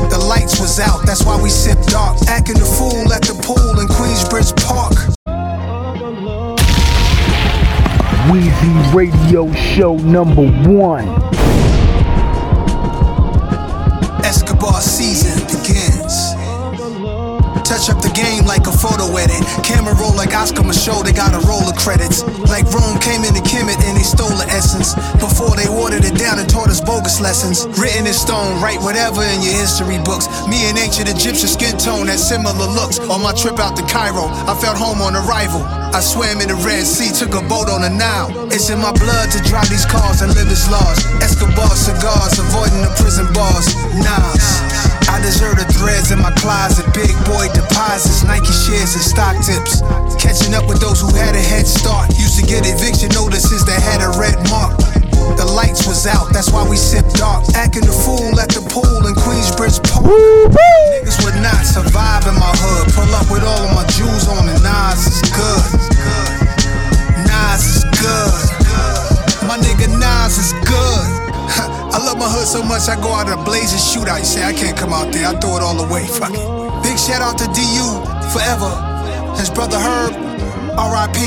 The 0.09 0.17
lights 0.17 0.59
was 0.59 0.79
out, 0.79 1.05
that's 1.05 1.23
why 1.23 1.37
we 1.39 1.49
sipped 1.49 1.85
dark. 1.87 2.17
Acting 2.27 2.57
a 2.57 2.65
fool 2.65 3.13
at 3.13 3.21
the 3.21 3.37
pool 3.45 3.77
in 3.77 3.85
Queensbridge 3.85 4.57
Park. 4.65 4.97
Weezy 8.25 8.93
Radio 8.93 9.53
Show 9.53 9.97
number 9.97 10.49
one. 10.67 11.05
Escobar. 14.25 14.81
Touch 17.85 17.97
up 17.97 18.01
the 18.01 18.17
game 18.17 18.49
like 18.49 18.65
a 18.65 18.73
photo 18.73 19.05
edit. 19.13 19.37
Camera 19.61 19.93
roll 19.93 20.17
like 20.17 20.33
Oscar 20.33 20.65
Micheaux, 20.65 21.05
they 21.05 21.13
got 21.13 21.37
a 21.37 21.41
roll 21.45 21.61
of 21.69 21.77
credits. 21.77 22.25
Like 22.49 22.65
Rome 22.73 22.97
came 22.97 23.21
in 23.21 23.37
into 23.37 23.45
Kemet 23.45 23.77
and 23.85 23.93
they 23.93 24.01
stole 24.01 24.33
the 24.33 24.49
essence. 24.49 24.97
Before 25.21 25.53
they 25.53 25.69
watered 25.69 26.01
it 26.01 26.17
down 26.17 26.41
and 26.41 26.49
taught 26.49 26.73
us 26.73 26.81
bogus 26.81 27.21
lessons. 27.21 27.69
Written 27.77 28.09
in 28.09 28.17
stone, 28.17 28.57
write 28.57 28.81
whatever 28.81 29.21
in 29.21 29.45
your 29.45 29.53
history 29.53 30.01
books. 30.01 30.25
Me 30.49 30.65
and 30.65 30.81
ancient 30.81 31.13
Egyptian 31.13 31.45
skin 31.45 31.77
tone 31.77 32.09
had 32.09 32.17
similar 32.17 32.65
looks. 32.65 32.97
On 33.05 33.21
my 33.21 33.37
trip 33.37 33.61
out 33.61 33.77
to 33.77 33.85
Cairo, 33.85 34.33
I 34.49 34.57
felt 34.57 34.81
home 34.81 35.05
on 35.05 35.13
arrival. 35.13 35.61
I 35.93 36.01
swam 36.01 36.41
in 36.41 36.49
the 36.49 36.57
Red 36.65 36.89
Sea, 36.89 37.13
took 37.13 37.37
a 37.37 37.45
boat 37.45 37.69
on 37.69 37.85
the 37.85 37.93
Nile. 37.93 38.33
It's 38.49 38.73
in 38.73 38.81
my 38.81 38.97
blood 38.97 39.29
to 39.29 39.39
drive 39.45 39.69
these 39.69 39.85
cars 39.85 40.25
and 40.25 40.33
live 40.33 40.49
as 40.49 40.65
laws. 40.73 41.05
Escobar 41.21 41.69
cigars, 41.77 42.33
avoiding 42.41 42.81
the 42.81 42.89
prison 42.97 43.29
bars. 43.29 43.69
Nas. 43.93 44.65
I 45.05 45.21
deserve 45.21 45.55
the 45.55 45.69
threads 45.71 46.11
in 46.11 46.19
my 46.19 46.31
closet. 46.35 46.83
Big 46.91 47.13
boy 47.23 47.47
deposits, 47.75 48.23
Nike 48.23 48.55
shares 48.55 48.95
and 48.95 49.03
stock 49.03 49.35
tips. 49.43 49.83
Catching 50.15 50.55
up 50.55 50.63
with 50.71 50.79
those 50.79 51.03
who 51.03 51.11
had 51.11 51.35
a 51.35 51.43
head 51.43 51.67
start. 51.67 52.07
Used 52.15 52.39
to 52.39 52.45
get 52.47 52.63
eviction 52.63 53.11
notices 53.11 53.67
that 53.67 53.83
had 53.83 53.99
a 53.99 54.15
red 54.15 54.39
mark. 54.47 54.79
The 55.35 55.43
lights 55.43 55.83
was 55.83 56.07
out, 56.07 56.31
that's 56.31 56.51
why 56.55 56.63
we 56.63 56.77
sipped 56.79 57.19
dark. 57.19 57.43
Acting 57.51 57.83
the 57.83 57.91
fool 57.91 58.39
at 58.39 58.47
the 58.47 58.63
pool 58.71 59.03
in 59.03 59.13
Queensbridge 59.19 59.83
Park. 59.91 60.07
Niggas 60.07 61.19
would 61.27 61.35
not 61.43 61.67
survive 61.67 62.23
in 62.23 62.39
my 62.39 62.53
hood. 62.55 62.95
Pull 62.95 63.11
up 63.11 63.27
with 63.27 63.43
all 63.43 63.67
of 63.67 63.71
my 63.75 63.83
jewels 63.91 64.31
on, 64.31 64.47
and 64.47 64.61
Nas 64.63 65.03
is 65.11 65.19
good. 65.35 65.63
Nas 67.27 67.63
is 67.75 67.83
good. 67.99 68.31
My 69.51 69.59
nigga 69.59 69.91
Nas 69.91 70.39
is 70.39 70.55
good. 70.63 71.07
I 71.91 71.99
love 71.99 72.15
my 72.15 72.29
hood 72.31 72.47
so 72.47 72.63
much, 72.63 72.87
I 72.87 72.95
go 72.95 73.11
out 73.11 73.27
in 73.27 73.35
a 73.35 73.43
blazing 73.43 73.83
shootout. 73.83 74.19
You 74.19 74.25
say 74.25 74.43
I 74.47 74.53
can't 74.53 74.77
come 74.77 74.93
out 74.93 75.11
there, 75.11 75.27
I 75.27 75.35
throw 75.39 75.57
it 75.57 75.63
all 75.63 75.75
away. 75.83 76.07
Fuck 76.07 76.31
it. 76.31 76.64
Shout 77.05 77.21
out 77.21 77.37
to 77.37 77.45
DU 77.53 77.85
forever. 78.33 78.73
His 79.37 79.53
brother 79.53 79.77
Herb, 79.77 80.17
RIP. 80.73 81.21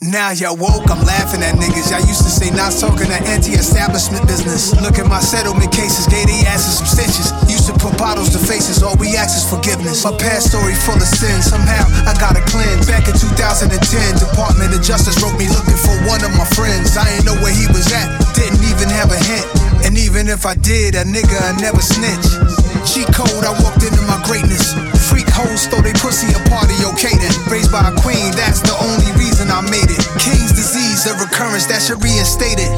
Now 0.00 0.32
y'all 0.32 0.56
woke, 0.56 0.88
I'm 0.88 1.04
laughing 1.04 1.44
at 1.44 1.60
niggas. 1.60 1.92
Y'all 1.92 2.00
used 2.00 2.24
to 2.24 2.32
say 2.32 2.48
not 2.48 2.72
talking 2.72 3.12
that 3.12 3.28
anti-establishment 3.28 4.24
business. 4.24 4.72
Look 4.80 4.96
at 4.96 5.04
my 5.04 5.20
settlement 5.20 5.68
cases, 5.68 6.08
gave 6.08 6.32
they 6.32 6.48
asses 6.48 6.80
some 6.80 6.88
stitches. 6.88 7.28
Used 7.44 7.68
to 7.68 7.76
put 7.76 7.92
bottles 8.00 8.32
to 8.32 8.40
faces, 8.40 8.80
all 8.80 8.96
we 8.96 9.12
ask 9.20 9.36
is 9.36 9.44
forgiveness. 9.44 10.00
My 10.00 10.16
past 10.16 10.48
story 10.48 10.72
full 10.72 10.96
of 10.96 11.12
sin, 11.12 11.44
somehow 11.44 11.84
I 12.08 12.16
got 12.16 12.32
a 12.32 12.44
cleanse. 12.48 12.88
Back 12.88 13.04
in 13.04 13.20
2010, 13.20 13.68
Department 14.16 14.72
of 14.72 14.80
Justice 14.80 15.20
wrote 15.20 15.36
me 15.36 15.44
looking 15.52 15.76
for 15.76 15.92
one 16.08 16.24
of 16.24 16.32
my 16.40 16.48
friends. 16.56 16.96
I 16.96 17.04
ain't 17.12 17.28
know 17.28 17.36
where 17.44 17.52
he 17.52 17.68
was 17.68 17.84
at, 17.92 18.08
didn't 18.32 18.64
even 18.64 18.88
have 18.88 19.12
a 19.12 19.20
hint. 19.28 19.44
And 19.84 20.00
even 20.00 20.24
if 20.32 20.48
I 20.48 20.56
did, 20.56 20.96
a 20.96 21.04
nigga 21.04 21.36
I 21.36 21.52
never 21.60 21.84
snitch. 21.84 22.63
Cheat 22.84 23.08
code, 23.16 23.44
I 23.44 23.52
walked 23.64 23.82
into 23.82 24.02
my 24.06 24.20
greatness. 24.28 24.76
Freak 25.08 25.28
hoes 25.28 25.66
throw 25.66 25.80
they 25.80 25.92
pussy 25.98 26.28
a 26.30 26.40
party, 26.48 26.76
okay 26.94 27.16
then. 27.16 27.32
Raised 27.50 27.72
by 27.72 27.88
a 27.88 27.94
queen, 28.00 28.30
that's 28.36 28.60
the 28.60 28.76
only 28.78 29.10
reason 29.18 29.50
I 29.50 29.60
made 29.66 29.88
it. 29.88 30.00
King's 30.20 30.52
disease, 30.52 31.06
a 31.06 31.16
recurrence 31.16 31.66
that 31.66 31.82
should 31.82 32.02
reinstate 32.04 32.60
it. 32.60 32.70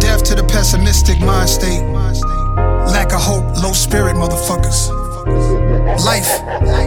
Death 0.00 0.24
to 0.24 0.34
the 0.34 0.44
pessimistic 0.44 1.20
mind 1.20 1.48
state. 1.48 1.82
Lack 2.88 3.12
of 3.12 3.20
hope, 3.20 3.44
low 3.62 3.72
spirit, 3.72 4.16
motherfuckers. 4.16 4.88
Life 6.04 6.30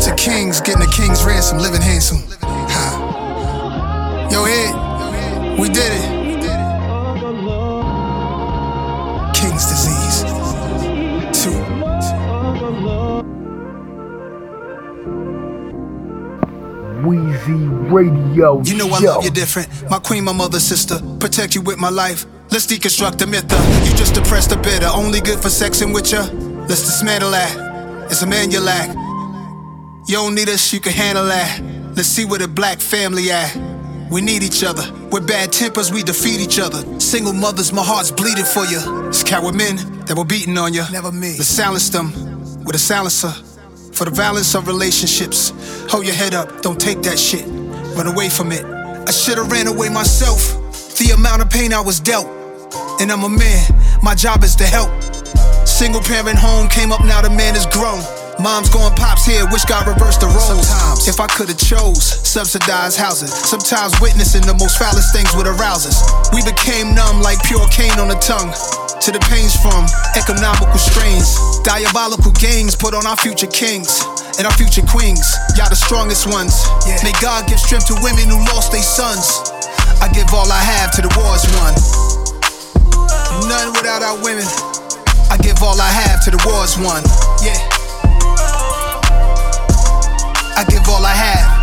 to 0.03 0.15
kings, 0.15 0.61
getting 0.61 0.84
a 0.84 0.91
king's 0.91 1.24
ransom, 1.26 1.60
living 1.60 1.82
handsome. 1.82 2.24
Ha. 2.41 4.30
Yo, 4.32 4.44
head, 4.44 5.60
we 5.60 5.68
did 5.69 5.91
it. 5.91 6.16
Weezy 17.07 17.91
Radio 17.91 18.61
You 18.63 18.75
know 18.75 18.89
I 18.89 18.99
Show. 18.99 19.05
love 19.15 19.23
you 19.23 19.31
different. 19.31 19.69
My 19.89 19.99
queen, 19.99 20.23
my 20.25 20.34
mother, 20.34 20.59
sister. 20.59 20.99
Protect 21.19 21.55
you 21.55 21.61
with 21.61 21.77
my 21.77 21.89
life. 21.89 22.25
Let's 22.51 22.65
deconstruct 22.67 23.17
the 23.17 23.27
myth. 23.27 23.45
uh, 23.49 23.85
You 23.89 23.95
just 23.95 24.13
depressed 24.13 24.51
a 24.51 24.57
bitter. 24.57 24.88
Only 24.88 25.21
good 25.21 25.39
for 25.39 25.47
sexing 25.49 25.93
with 25.93 26.11
ya. 26.11 26.23
Let's 26.67 26.81
dismantle 26.84 27.31
that. 27.31 28.11
It's 28.11 28.21
a 28.23 28.27
man 28.27 28.51
you 28.51 28.59
lack. 28.59 28.89
You 30.09 30.15
don't 30.15 30.35
need 30.35 30.49
us, 30.49 30.73
you 30.73 30.79
can 30.81 30.93
handle 30.93 31.25
that. 31.25 31.61
Let's 31.95 32.07
see 32.09 32.25
where 32.25 32.39
the 32.39 32.47
black 32.47 32.79
family 32.79 33.31
at. 33.31 33.55
We 34.11 34.21
need 34.21 34.43
each 34.43 34.63
other. 34.63 34.84
With 35.11 35.27
bad 35.27 35.51
tempers, 35.51 35.91
we 35.91 36.03
defeat 36.03 36.39
each 36.39 36.59
other. 36.59 36.99
Single 36.99 37.34
mothers, 37.34 37.71
my 37.73 37.84
heart's 37.84 38.11
bleeding 38.11 38.45
for 38.45 38.65
you. 38.65 38.79
It's 39.07 39.23
coward 39.23 39.55
men 39.55 39.75
that 40.05 40.17
were 40.17 40.23
beating 40.25 40.57
on 40.57 40.73
you. 40.73 40.84
Never 40.91 41.11
me. 41.11 41.31
Let's 41.38 41.47
silence 41.47 41.89
them 41.89 42.11
with 42.65 42.75
a 42.75 42.79
silencer. 42.79 43.34
For 43.98 44.06
the 44.06 44.11
violence 44.11 44.53
of 44.53 44.68
relationships. 44.68 45.52
Hold 45.90 46.06
your 46.06 46.14
head 46.14 46.36
up, 46.36 46.61
don't 46.61 46.80
take 46.80 47.02
that 47.02 47.18
shit. 47.18 47.48
Run 47.98 48.06
away 48.06 48.30
from 48.30 48.52
it. 48.52 48.64
I 48.64 49.10
should've 49.10 49.52
ran 49.52 49.65
away 49.65 49.90
myself. 49.90 50.38
The 51.02 51.18
amount 51.18 51.41
of 51.41 51.49
pain 51.49 51.74
I 51.74 51.82
was 51.82 51.99
dealt. 51.99 52.30
And 53.02 53.11
I'm 53.11 53.24
a 53.24 53.30
man, 53.30 53.65
my 54.03 54.14
job 54.14 54.44
is 54.44 54.56
to 54.57 54.65
help. 54.65 54.94
Single 55.65 56.02
parent 56.02 56.38
home 56.38 56.69
came 56.69 56.91
up, 56.91 57.02
now 57.06 57.26
the 57.26 57.32
man 57.32 57.56
is 57.56 57.65
grown. 57.65 57.98
Mom's 58.38 58.69
going 58.69 58.94
pops 58.94 59.26
here, 59.26 59.49
wish 59.49 59.65
God 59.65 59.88
reversed 59.88 60.22
the 60.22 60.28
roles. 60.30 60.69
Sometimes, 60.69 61.07
if 61.07 61.19
I 61.19 61.26
could've 61.26 61.57
chose 61.57 62.06
subsidized 62.06 62.99
housing, 62.99 63.30
sometimes 63.30 63.99
witnessing 63.99 64.45
the 64.45 64.53
most 64.53 64.78
foulest 64.78 65.10
things 65.10 65.34
would 65.34 65.48
arouse 65.48 65.90
us. 65.90 66.06
We 66.30 66.45
became 66.45 66.94
numb 66.94 67.19
like 67.26 67.41
pure 67.49 67.65
cane 67.74 67.98
on 67.98 68.14
the 68.14 68.19
tongue. 68.22 68.53
To 69.06 69.11
the 69.14 69.19
pains 69.32 69.56
from 69.56 69.88
economical 70.19 70.78
strains, 70.78 71.38
diabolical 71.64 72.32
games 72.36 72.76
put 72.76 72.94
on 72.94 73.06
our 73.07 73.15
future 73.15 73.48
kings 73.48 74.03
and 74.38 74.44
our 74.44 74.52
future 74.60 74.84
queens. 74.84 75.24
Y'all 75.56 75.69
the 75.69 75.80
strongest 75.80 76.28
ones. 76.28 76.68
May 77.03 77.14
God 77.22 77.48
give 77.48 77.60
strength 77.60 77.88
to 77.88 77.95
women 78.03 78.28
who 78.28 78.36
lost 78.52 78.72
their 78.74 78.84
sons. 78.84 79.48
I 80.03 80.11
give 80.11 80.28
all 80.34 80.52
I 80.52 80.60
have 80.60 80.91
to 80.98 81.02
the 81.02 81.11
wars 81.15 81.48
won. 81.56 81.72
None 83.48 83.72
without 83.80 84.03
our 84.03 84.19
women. 84.19 84.45
I 85.32 85.38
give 85.40 85.64
all 85.64 85.80
I 85.80 85.88
have 85.88 86.24
to 86.26 86.32
the 86.32 86.41
wars 86.44 86.76
won. 86.76 86.99
Yeah. 87.40 87.56
I 90.57 90.65
give 90.68 90.84
all 90.90 91.06
I 91.06 91.15
have. 91.15 91.56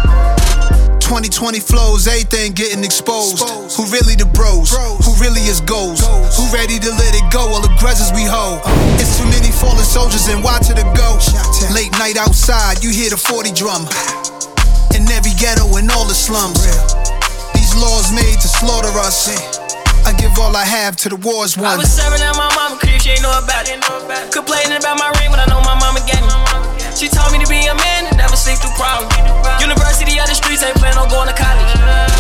2020 1.04 1.60
flows, 1.60 2.08
everything 2.08 2.56
getting 2.56 2.82
exposed. 2.82 3.44
Who 3.76 3.84
really 3.92 4.16
the 4.16 4.24
bros? 4.24 4.72
Who 4.72 5.12
really 5.20 5.44
is 5.44 5.60
goals? 5.60 6.00
Who 6.00 6.44
ready 6.48 6.80
to 6.80 6.90
let 6.96 7.12
it 7.12 7.28
go? 7.28 7.44
All 7.52 7.60
the 7.60 7.68
grudges 7.76 8.08
we 8.16 8.24
hold. 8.24 8.64
It's 8.96 9.20
too 9.20 9.28
many 9.28 9.52
fallen 9.52 9.84
soldiers 9.84 10.32
and 10.32 10.40
why 10.40 10.64
to 10.64 10.72
the 10.72 10.82
go? 10.96 11.20
Late 11.76 11.92
night 12.00 12.16
outside, 12.16 12.80
you 12.80 12.88
hear 12.88 13.12
the 13.12 13.20
40 13.20 13.52
drum. 13.52 13.84
In 14.96 15.04
every 15.12 15.36
ghetto 15.36 15.68
and 15.76 15.92
all 15.92 16.08
the 16.08 16.16
slums. 16.16 16.64
These 17.52 17.76
laws 17.76 18.08
made 18.08 18.40
to 18.40 18.48
slaughter 18.48 18.90
us. 18.96 19.28
I 20.08 20.16
give 20.16 20.32
all 20.40 20.56
I 20.56 20.64
have 20.64 20.96
to 21.04 21.12
the 21.12 21.20
wars 21.20 21.60
won. 21.60 21.66
I 21.66 21.76
was 21.84 21.92
serving 21.92 22.24
at 22.24 22.32
my 22.32 22.48
mama 22.56 22.80
crib, 22.80 22.96
she 23.04 23.12
ain't 23.12 23.20
know 23.20 23.36
about 23.36 23.68
it. 23.68 23.76
Complaining 24.32 24.80
about 24.80 24.96
my 24.96 25.12
ring, 25.20 25.28
but 25.28 25.40
I 25.40 25.44
know 25.52 25.60
my 25.60 25.76
mama 25.76 26.00
got 26.08 26.24
me. 26.24 26.43
She 26.94 27.10
told 27.10 27.34
me 27.34 27.42
to 27.42 27.50
be 27.50 27.58
a 27.66 27.74
man 27.74 28.06
and 28.06 28.16
never 28.16 28.38
sleep 28.38 28.62
through 28.62 28.70
problems. 28.78 29.10
University 29.58 30.14
of 30.22 30.30
the 30.30 30.36
streets 30.38 30.62
ain't 30.62 30.78
plan 30.78 30.94
on 30.94 31.10
going 31.10 31.26
to 31.26 31.34
college. 31.34 31.66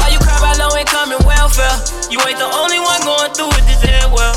Why 0.02 0.10
you 0.10 0.18
cry 0.18 0.34
about 0.34 0.58
low 0.58 0.74
income 0.74 1.14
and 1.14 1.22
welfare? 1.22 1.70
You 2.10 2.18
ain't 2.26 2.42
the 2.42 2.50
only 2.50 2.82
one 2.82 3.00
going 3.06 3.30
through 3.38 3.54
it 3.54 3.64
this 3.70 3.86
as 3.86 4.10
well. 4.10 4.34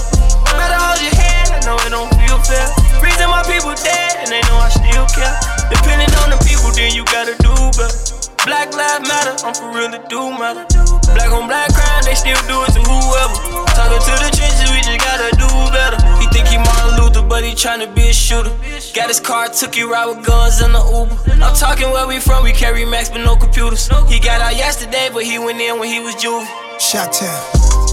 Better 0.54 0.78
hold 0.78 1.02
your 1.02 1.16
head, 1.18 1.58
I 1.58 1.60
know 1.66 1.78
it 1.82 1.90
don't 1.90 2.14
feel 2.22 2.38
fair. 2.46 2.70
Reason 3.02 3.26
my 3.26 3.42
people 3.50 3.74
dead 3.82 4.22
and 4.22 4.30
they 4.30 4.42
know 4.46 4.62
I 4.62 4.70
still 4.70 5.10
care. 5.10 5.34
Depending 5.74 6.14
on 6.22 6.30
the 6.30 6.40
people, 6.46 6.70
then 6.70 6.94
you 6.94 7.04
gotta 7.10 7.34
do 7.42 7.54
better. 7.74 8.17
Black 8.48 8.72
lives 8.72 9.04
matter, 9.04 9.36
I'm 9.44 9.52
for 9.52 9.76
real, 9.76 9.92
it 9.92 10.08
do 10.08 10.32
matter. 10.32 10.64
Black 11.12 11.36
on 11.36 11.52
black 11.52 11.68
crime, 11.76 12.04
they 12.08 12.16
still 12.16 12.40
do 12.48 12.64
it 12.64 12.72
to 12.72 12.82
whoever. 12.88 13.36
Talking 13.76 14.00
to 14.00 14.14
the 14.24 14.32
trenches, 14.32 14.72
we 14.72 14.80
just 14.88 15.04
gotta 15.04 15.36
do 15.36 15.52
better. 15.76 16.00
He 16.16 16.32
think 16.32 16.48
he 16.48 16.56
Martin 16.56 16.96
Luther, 16.96 17.28
but 17.28 17.44
he 17.44 17.52
tryna 17.52 17.94
be 17.94 18.08
a 18.08 18.14
shooter. 18.14 18.56
Got 18.96 19.12
his 19.12 19.20
car, 19.20 19.50
took 19.50 19.76
you 19.76 19.92
ride 19.92 20.08
with 20.08 20.24
guns 20.26 20.64
in 20.64 20.72
the 20.72 20.80
Uber. 20.80 21.44
I'm 21.44 21.56
talking 21.60 21.92
where 21.92 22.08
we 22.08 22.22
from, 22.24 22.46
we 22.46 22.54
carry 22.54 22.86
Max, 22.86 23.10
but 23.10 23.20
no 23.20 23.36
computers. 23.36 23.92
He 24.08 24.18
got 24.18 24.40
out 24.40 24.56
yesterday, 24.56 25.10
but 25.12 25.24
he 25.28 25.38
went 25.38 25.60
in 25.60 25.78
when 25.78 25.92
he 25.92 26.00
was 26.00 26.16
juvie. 26.16 26.48
Shot 26.80 27.12
town. 27.12 27.36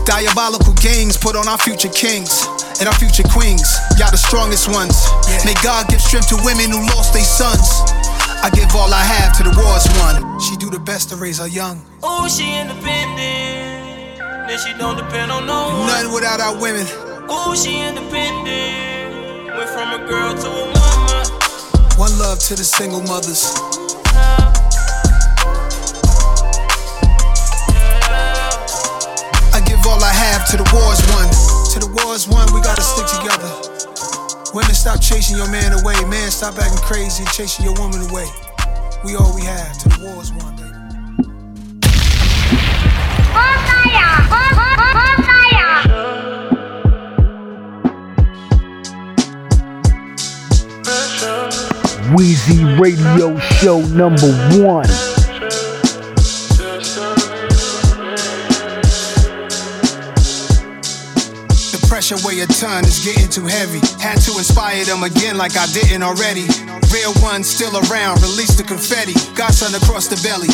Diabolical 0.07 0.75
gangs 0.79 1.17
put 1.17 1.35
on 1.35 1.49
our 1.49 1.59
future 1.59 1.91
kings 1.91 2.47
and 2.79 2.87
our 2.87 2.95
future 2.95 3.27
queens. 3.27 3.67
Y'all 3.99 4.15
the 4.15 4.23
strongest 4.23 4.71
ones. 4.71 4.95
May 5.43 5.59
God 5.67 5.91
give 5.91 6.01
strength 6.01 6.29
to 6.31 6.39
women 6.47 6.71
who 6.71 6.79
lost 6.95 7.11
their 7.11 7.27
sons. 7.27 7.83
I 8.45 8.51
give 8.51 8.77
all 8.77 8.93
I 8.93 9.01
have 9.01 9.35
to 9.39 9.43
the 9.43 9.57
wars 9.57 9.89
won. 9.97 10.39
She 10.39 10.55
do 10.57 10.69
the 10.69 10.79
best 10.79 11.09
to 11.09 11.17
raise 11.17 11.39
her 11.39 11.49
young. 11.49 11.81
Ooh, 12.05 12.29
she 12.29 12.61
independent. 12.61 14.21
Then 14.21 14.59
she 14.61 14.77
don't 14.77 14.99
depend 14.99 15.33
on 15.33 15.47
no 15.47 15.73
one. 15.73 15.87
Nothing 15.87 16.13
without 16.13 16.41
our 16.41 16.53
women. 16.61 16.85
Ooh, 17.33 17.57
she 17.57 17.81
independent. 17.81 19.49
Went 19.57 19.71
from 19.71 19.97
a 19.97 20.05
girl 20.07 20.37
to 20.37 20.49
a 20.61 20.65
woman. 20.77 21.25
One 21.97 22.13
love 22.21 22.39
to 22.41 22.55
the 22.55 22.69
single 22.69 23.01
mothers. 23.09 23.49
I 29.57 29.65
give 29.65 29.81
all 29.89 30.05
I 30.05 30.13
have 30.13 30.45
to 30.53 30.61
the 30.61 30.69
wars 30.69 31.01
won. 31.17 31.33
To 31.73 31.79
the 31.81 31.89
wars 31.97 32.29
won, 32.29 32.45
we 32.53 32.61
gotta 32.61 32.85
stick 32.85 33.09
together. 33.09 33.49
Women, 34.55 34.73
stop 34.73 35.01
chasing 35.01 35.37
your 35.37 35.51
man 35.51 35.73
away. 35.73 35.97
Man, 36.05 36.31
stop 36.31 36.57
acting 36.59 36.79
crazy 36.79 37.25
and 37.25 37.33
chasing 37.33 37.65
your 37.65 37.75
woman 37.75 38.09
away. 38.09 38.29
We 39.05 39.17
all 39.17 39.35
we 39.35 39.43
have 39.43 39.77
to 39.79 39.89
the 39.89 39.99
wars 40.05 40.31
won. 40.33 40.55
baby. 40.55 40.71
Wheezy 52.15 52.65
Radio 52.79 53.37
Show 53.41 53.81
number 53.81 54.31
one. 54.63 55.14
Pressure 62.05 62.29
weigh 62.29 62.41
a 62.41 62.47
ton 62.47 62.85
is 62.85 63.01
getting 63.01 63.31
too 63.33 63.47
heavy. 63.49 63.81
Had 63.97 64.21
to 64.29 64.37
inspire 64.37 64.85
them 64.85 65.03
again 65.05 65.39
like 65.41 65.57
I 65.57 65.65
didn't 65.73 66.03
already. 66.03 66.45
Real 66.93 67.17
ones 67.25 67.49
still 67.49 67.73
around, 67.73 68.21
release 68.21 68.61
the 68.61 68.63
confetti. 68.63 69.17
Got 69.33 69.57
sun 69.57 69.73
across 69.73 70.05
the 70.13 70.21
belly. 70.21 70.53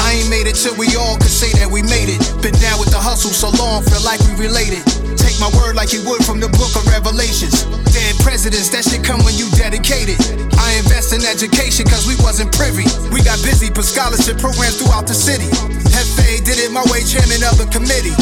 I 0.00 0.16
ain't 0.16 0.32
made 0.32 0.48
it 0.48 0.56
till 0.56 0.72
we 0.80 0.88
all 0.96 1.20
could 1.20 1.28
say 1.28 1.52
that 1.60 1.68
we 1.68 1.84
made 1.84 2.08
it. 2.08 2.24
Been 2.40 2.56
down 2.56 2.80
with 2.80 2.88
the 2.88 2.96
hustle 2.96 3.36
so 3.36 3.52
long, 3.60 3.84
feel 3.84 4.00
like 4.00 4.16
we 4.24 4.48
related. 4.48 4.80
Take 5.20 5.36
my 5.36 5.52
word 5.52 5.76
like 5.76 5.92
you 5.92 6.00
would 6.08 6.24
from 6.24 6.40
the 6.40 6.48
book 6.56 6.72
of 6.72 6.88
Revelations. 6.88 7.68
Dead 7.92 8.16
presidents, 8.24 8.72
that 8.72 8.88
shit 8.88 9.04
come 9.04 9.20
when 9.28 9.36
you 9.36 9.44
dedicate 9.60 10.08
it. 10.08 10.16
I 10.56 10.80
invest 10.80 11.12
in 11.12 11.20
education 11.20 11.84
cause 11.84 12.08
we 12.08 12.16
wasn't 12.24 12.48
privy. 12.56 12.88
We 13.12 13.20
got 13.20 13.36
busy, 13.44 13.68
put 13.68 13.84
scholarship 13.84 14.40
programs 14.40 14.80
throughout 14.80 15.04
the 15.04 15.12
city. 15.12 15.52
Hefe 15.92 16.40
did 16.48 16.64
it 16.64 16.72
my 16.72 16.84
way, 16.88 17.04
chairman 17.04 17.44
of 17.44 17.60
the 17.60 17.68
committee. 17.68 18.16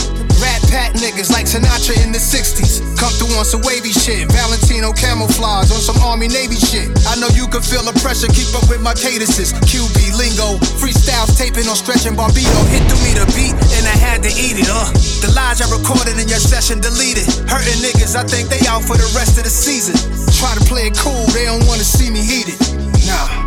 Rat 0.45 0.61
Pack 0.69 0.93
niggas 1.01 1.33
like 1.33 1.49
Sinatra 1.49 1.97
in 2.05 2.13
the 2.13 2.21
60s. 2.21 2.85
Come 3.01 3.13
through 3.17 3.33
on 3.41 3.49
some 3.49 3.65
wavy 3.65 3.97
shit. 3.97 4.29
Valentino 4.29 4.93
camouflage 4.93 5.73
on 5.73 5.81
some 5.81 5.97
Army 6.05 6.29
Navy 6.29 6.61
shit. 6.61 6.93
I 7.09 7.17
know 7.17 7.33
you 7.33 7.49
can 7.49 7.65
feel 7.65 7.81
the 7.81 7.97
pressure, 8.05 8.29
keep 8.29 8.53
up 8.53 8.69
with 8.69 8.85
my 8.85 8.93
cadences. 8.93 9.57
QB 9.65 9.97
lingo, 10.21 10.61
freestyles 10.77 11.33
taping 11.41 11.65
on 11.65 11.77
stretching 11.77 12.13
Bobbito. 12.13 12.61
Hit 12.69 12.85
through 12.85 13.01
me 13.01 13.17
the 13.17 13.25
beat, 13.33 13.57
and 13.81 13.85
I 13.89 13.97
had 13.97 14.21
to 14.29 14.31
eat 14.37 14.61
it, 14.61 14.69
uh. 14.69 14.85
The 15.25 15.33
lies 15.33 15.65
I 15.65 15.67
recorded 15.73 16.21
in 16.21 16.29
your 16.29 16.43
session 16.43 16.85
deleted. 16.85 17.25
Hurting 17.49 17.81
niggas, 17.81 18.13
I 18.13 18.29
think 18.29 18.53
they 18.53 18.61
out 18.69 18.85
for 18.85 19.01
the 19.01 19.09
rest 19.17 19.41
of 19.41 19.49
the 19.49 19.55
season. 19.55 19.97
Try 20.37 20.53
to 20.53 20.65
play 20.69 20.93
it 20.93 20.97
cool, 21.01 21.25
they 21.33 21.49
don't 21.49 21.65
wanna 21.65 21.89
see 21.89 22.13
me 22.13 22.21
heated. 22.21 22.61
Nah. 23.09 23.44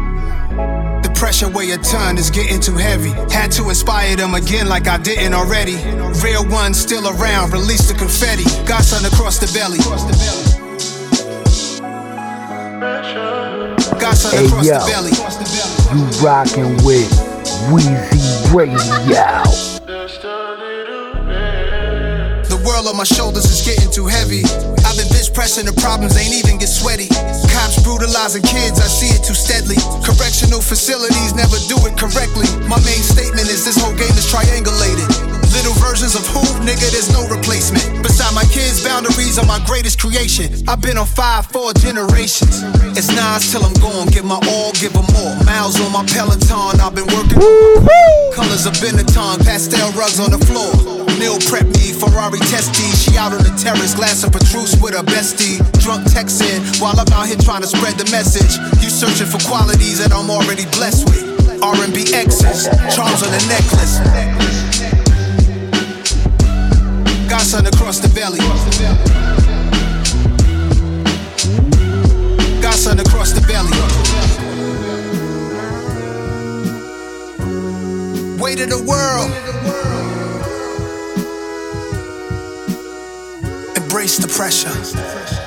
Pressure 1.17 1.49
weigh 1.49 1.71
a 1.71 1.77
ton 1.77 2.15
is 2.19 2.29
getting 2.29 2.59
too 2.59 2.75
heavy. 2.77 3.09
Had 3.33 3.51
to 3.53 3.67
inspire 3.69 4.15
them 4.15 4.35
again 4.35 4.69
like 4.69 4.87
I 4.87 4.99
didn't 4.99 5.33
already. 5.33 5.75
Real 6.23 6.47
ones 6.47 6.77
still 6.79 7.07
around, 7.07 7.51
release 7.51 7.87
the 7.91 7.95
confetti. 7.97 8.43
Got 8.67 8.83
sun 8.83 9.03
across 9.03 9.39
the 9.39 9.47
belly. 9.51 9.79
Got 13.99 14.15
sun 14.15 14.31
Hey 14.31 14.45
across 14.45 14.65
yo, 14.67 14.77
the 14.77 14.85
belly. 14.85 15.11
you 15.97 16.05
rockin' 16.23 16.77
with 16.85 17.09
Wheezy 17.73 18.53
Radio. 18.55 19.41
The 22.45 22.61
world 22.63 22.85
on 22.85 22.95
my 22.95 23.03
shoulders 23.03 23.45
is 23.45 23.65
getting 23.65 23.89
too 23.91 24.05
heavy. 24.05 24.43
I've 24.85 24.95
been 24.95 25.09
bitch 25.09 25.33
pressing 25.33 25.65
the 25.65 25.73
problems 25.81 26.15
ain't 26.15 26.35
even 26.35 26.59
get 26.59 26.69
sweaty. 26.69 27.09
Cops 27.57 27.81
brutalizing 27.81 28.43
kids, 28.43 28.77
I 28.79 28.85
see 28.85 29.09
it 29.09 29.25
too 29.25 29.33
steadily. 29.33 29.81
Correctional 30.05 30.61
facilities 30.61 31.33
never 31.33 31.57
do 31.65 31.75
it 31.89 31.97
correctly. 31.97 32.45
My 32.69 32.77
main 32.85 33.01
statement 33.01 33.49
is 33.49 33.65
this 33.65 33.81
whole 33.81 33.97
game 33.97 34.13
is 34.13 34.29
triangulated. 34.29 35.09
Little 35.57 35.73
versions 35.81 36.13
of 36.13 36.21
who, 36.29 36.45
nigga, 36.61 36.85
there's 36.93 37.09
no 37.09 37.25
replacement. 37.25 37.81
Beside 38.05 38.35
my 38.35 38.45
kids' 38.53 38.83
boundaries 38.85 39.39
are 39.41 39.45
my 39.49 39.57
greatest 39.65 39.99
creation. 39.99 40.53
I've 40.69 40.81
been 40.81 41.01
on 41.01 41.07
five, 41.07 41.47
four 41.47 41.73
generations. 41.73 42.61
It's 42.93 43.09
Nas 43.09 43.49
till 43.49 43.65
I'm 43.65 43.73
gone, 43.81 44.05
give 44.13 44.23
my 44.23 44.37
all, 44.53 44.71
give 44.77 44.93
'em 44.93 45.09
more. 45.17 45.33
Miles 45.49 45.81
on 45.81 45.91
my 45.91 46.05
Peloton, 46.05 46.77
I've 46.79 46.93
been 46.93 47.09
working. 47.09 47.41
Colors 48.37 48.69
of 48.69 48.77
Benetton, 48.77 49.43
pastel 49.43 49.91
rugs 49.97 50.19
on 50.19 50.29
the 50.29 50.39
floor. 50.45 50.71
Meal 51.17 51.39
prep 51.49 51.65
me, 51.65 51.93
Ferrari 51.97 52.37
testy. 52.53 52.85
She 52.93 53.17
out 53.17 53.33
on 53.33 53.41
the 53.41 53.49
terrace, 53.57 53.95
glass 53.95 54.23
of 54.23 54.31
Petrus 54.31 54.77
with 54.79 54.93
her 54.93 55.01
bestie. 55.01 55.57
Drunk 55.81 56.05
texting 56.05 56.61
while 56.79 56.93
I'm 56.99 57.09
out 57.17 57.25
here 57.25 57.41
trying 57.47 57.61
to 57.61 57.67
spread 57.67 57.95
the 57.97 58.03
message. 58.11 58.59
You 58.83 58.89
searching 58.89 59.25
for 59.25 59.39
qualities 59.47 59.99
that 59.99 60.11
I'm 60.11 60.29
already 60.29 60.65
blessed 60.75 61.07
with. 61.07 61.23
R&B 61.63 62.11
X's, 62.13 62.67
charms 62.93 63.23
on 63.23 63.31
the 63.31 63.39
necklace. 63.47 64.03
Godson 67.29 67.65
across 67.65 67.99
the 67.99 68.11
belly. 68.13 68.43
Godson 72.61 72.99
across 72.99 73.31
the 73.31 73.39
belly. 73.47 73.71
Weight 78.43 78.59
of 78.59 78.67
the 78.67 78.83
world. 78.83 79.31
Embrace 83.77 84.17
the 84.17 84.27
pressure. 84.27 85.46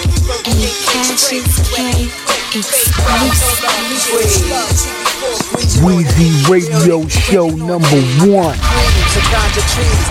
Weezy 5.83 6.49
Radio 6.49 7.07
Show. 7.07 7.49
Number 7.49 8.01
one. 8.25 8.57
Trees. 9.75 10.07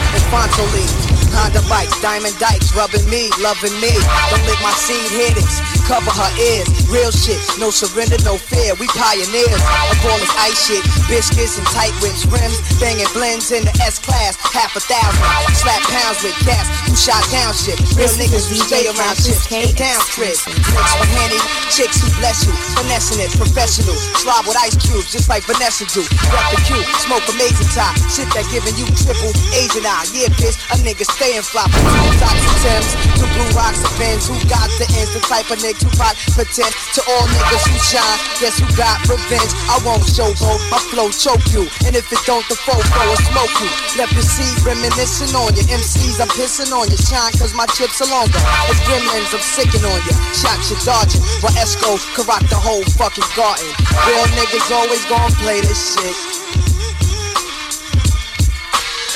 Honda 1.32 1.62
bikes, 1.68 2.00
diamond 2.02 2.36
dikes, 2.38 2.74
rubbing 2.74 3.08
me, 3.08 3.30
loving 3.40 3.72
me. 3.80 3.92
Don't 4.30 4.44
let 4.46 4.60
my 4.62 4.72
seed 4.72 5.10
hitters 5.10 5.79
cover 5.90 6.14
her 6.14 6.32
ears. 6.38 6.70
Real 6.86 7.10
shit, 7.10 7.42
no 7.58 7.74
surrender, 7.74 8.14
no 8.22 8.38
fear. 8.38 8.78
We 8.78 8.86
pioneers. 8.94 9.58
I 9.58 9.90
call 9.98 10.14
this 10.22 10.30
ice 10.38 10.70
shit, 10.70 10.86
biscuits 11.10 11.58
and 11.58 11.66
tight 11.74 11.90
whips, 11.98 12.22
rims, 12.30 12.62
banging 12.78 13.10
blends 13.10 13.50
in 13.50 13.66
the 13.66 13.74
S 13.82 13.98
class, 13.98 14.38
half 14.54 14.70
a 14.78 14.82
thousand. 14.86 15.18
Slap 15.58 15.82
pounds 15.90 16.22
with 16.22 16.38
gas, 16.46 16.62
who 16.86 16.94
shot 16.94 17.26
down 17.34 17.50
shit. 17.58 17.74
Real 17.98 18.06
niggas 18.14 18.46
who 18.46 18.62
stay 18.62 18.86
around 18.86 19.18
chips, 19.18 19.50
stay 19.50 19.74
down 19.74 19.98
trips. 20.14 20.46
Mix 20.46 20.86
with 20.94 21.10
Henny, 21.18 21.42
chicks 21.74 21.98
who 21.98 22.06
bless 22.22 22.46
you, 22.46 22.54
finessing 22.78 23.18
it, 23.18 23.34
professional. 23.34 23.98
Slob 24.22 24.46
with 24.46 24.58
ice 24.62 24.78
cubes, 24.78 25.10
just 25.10 25.26
like 25.26 25.42
Vanessa 25.42 25.90
do. 25.90 26.06
Rep 26.30 26.46
the 26.54 26.58
Q, 26.70 26.78
smoke 27.02 27.26
amazing 27.34 27.66
top, 27.74 27.98
shit 28.06 28.30
that 28.38 28.46
giving 28.54 28.78
you 28.78 28.86
triple 28.94 29.34
Asian 29.58 29.82
eye. 29.82 30.06
Yeah, 30.14 30.30
bitch, 30.38 30.54
a 30.70 30.78
nigga 30.86 31.02
staying 31.02 31.42
flop. 31.42 31.66
Two 31.74 32.14
socks 32.22 32.46
and 32.46 32.58
Timbs, 32.62 32.90
two 33.18 33.26
blue 33.34 33.50
rocks 33.58 33.82
and 33.82 33.94
Benz. 33.98 34.30
Who 34.30 34.38
got 34.46 34.70
the 34.78 34.86
ends? 34.94 35.10
The 35.10 35.18
type 35.26 35.50
of 35.50 35.58
nigga 35.58 35.79
Tupac 35.80 36.12
pretend 36.36 36.72
to 36.92 37.00
all 37.08 37.24
niggas 37.32 37.64
who 37.64 37.76
shine. 37.80 38.18
Guess 38.36 38.60
who 38.60 38.68
got 38.76 39.00
revenge? 39.08 39.48
I 39.72 39.80
won't 39.80 40.04
showboat, 40.04 40.60
my 40.68 40.76
flow 40.92 41.08
choke 41.08 41.40
you. 41.48 41.64
And 41.88 41.96
if 41.96 42.12
it 42.12 42.20
don't, 42.28 42.44
the 42.52 42.56
fofo 42.60 43.00
will 43.08 43.22
smoke 43.32 43.54
you. 43.64 43.70
Left 43.96 44.12
your 44.12 44.28
seed 44.28 44.60
reminiscing 44.60 45.32
on 45.32 45.56
you. 45.56 45.64
MCs, 45.72 46.20
I'm 46.20 46.28
pissing 46.36 46.68
on 46.76 46.92
you. 46.92 47.00
Shine 47.00 47.32
cause 47.40 47.56
my 47.56 47.64
chips 47.72 48.04
are 48.04 48.10
longer. 48.12 48.40
It's 48.68 48.80
gremlins, 48.84 49.32
I'm 49.32 49.40
sicking 49.40 49.84
on 49.88 49.98
you. 50.04 50.14
Shots 50.36 50.68
you 50.68 50.76
dodging. 50.84 51.24
But 51.40 51.56
Esco 51.56 51.96
could 52.12 52.28
rock 52.28 52.44
the 52.52 52.60
whole 52.60 52.84
fucking 53.00 53.24
garden. 53.32 53.72
Real 54.04 54.28
niggas 54.36 54.68
always 54.68 55.04
gon' 55.08 55.32
play 55.40 55.64
this 55.64 55.96
shit. 55.96 56.16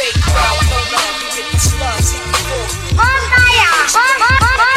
Fake 0.01 0.17
crowd, 0.25 0.59
no 0.73 0.81
love, 0.97 1.17
you 1.21 1.29
get 1.37 1.47
the 1.53 1.59
slugs. 1.61 2.17
On 2.97 3.21
fire! 3.29 3.75
On, 3.95 4.17
on, 4.23 4.61
on 4.65 4.74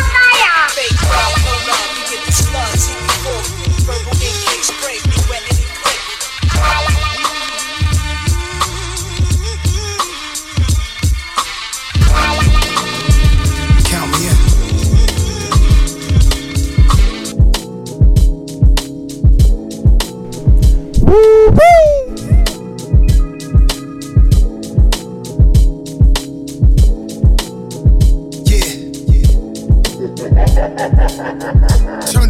Turn 21.07 21.15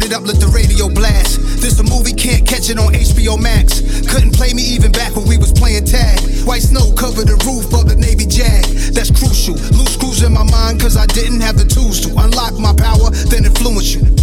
it 0.02 0.12
up, 0.12 0.22
let 0.22 0.38
the 0.38 0.48
radio 0.54 0.88
blast. 0.88 1.40
This 1.60 1.80
a 1.80 1.82
movie, 1.82 2.12
can't 2.12 2.46
catch 2.46 2.70
it 2.70 2.78
on 2.78 2.92
HBO 2.94 3.36
Max. 3.36 3.80
Couldn't 4.06 4.32
play 4.34 4.54
me 4.54 4.62
even 4.62 4.92
back 4.92 5.16
when 5.16 5.26
we 5.26 5.38
was 5.38 5.50
playing 5.50 5.84
tag. 5.84 6.20
White 6.46 6.62
snow 6.62 6.92
covered 6.94 7.26
the 7.26 7.34
roof 7.46 7.74
of 7.74 7.88
the 7.88 7.96
Navy 7.96 8.26
Jag. 8.26 8.64
That's 8.94 9.10
crucial. 9.10 9.54
Loose 9.76 9.94
screws 9.94 10.22
in 10.22 10.32
my 10.32 10.44
mind, 10.44 10.80
cause 10.80 10.96
I 10.96 11.06
didn't 11.06 11.40
have 11.40 11.58
the 11.58 11.64
tools 11.64 12.00
to 12.06 12.10
unlock 12.16 12.54
my 12.60 12.72
power, 12.74 13.10
then 13.26 13.44
influence 13.44 13.96
you. 13.96 14.17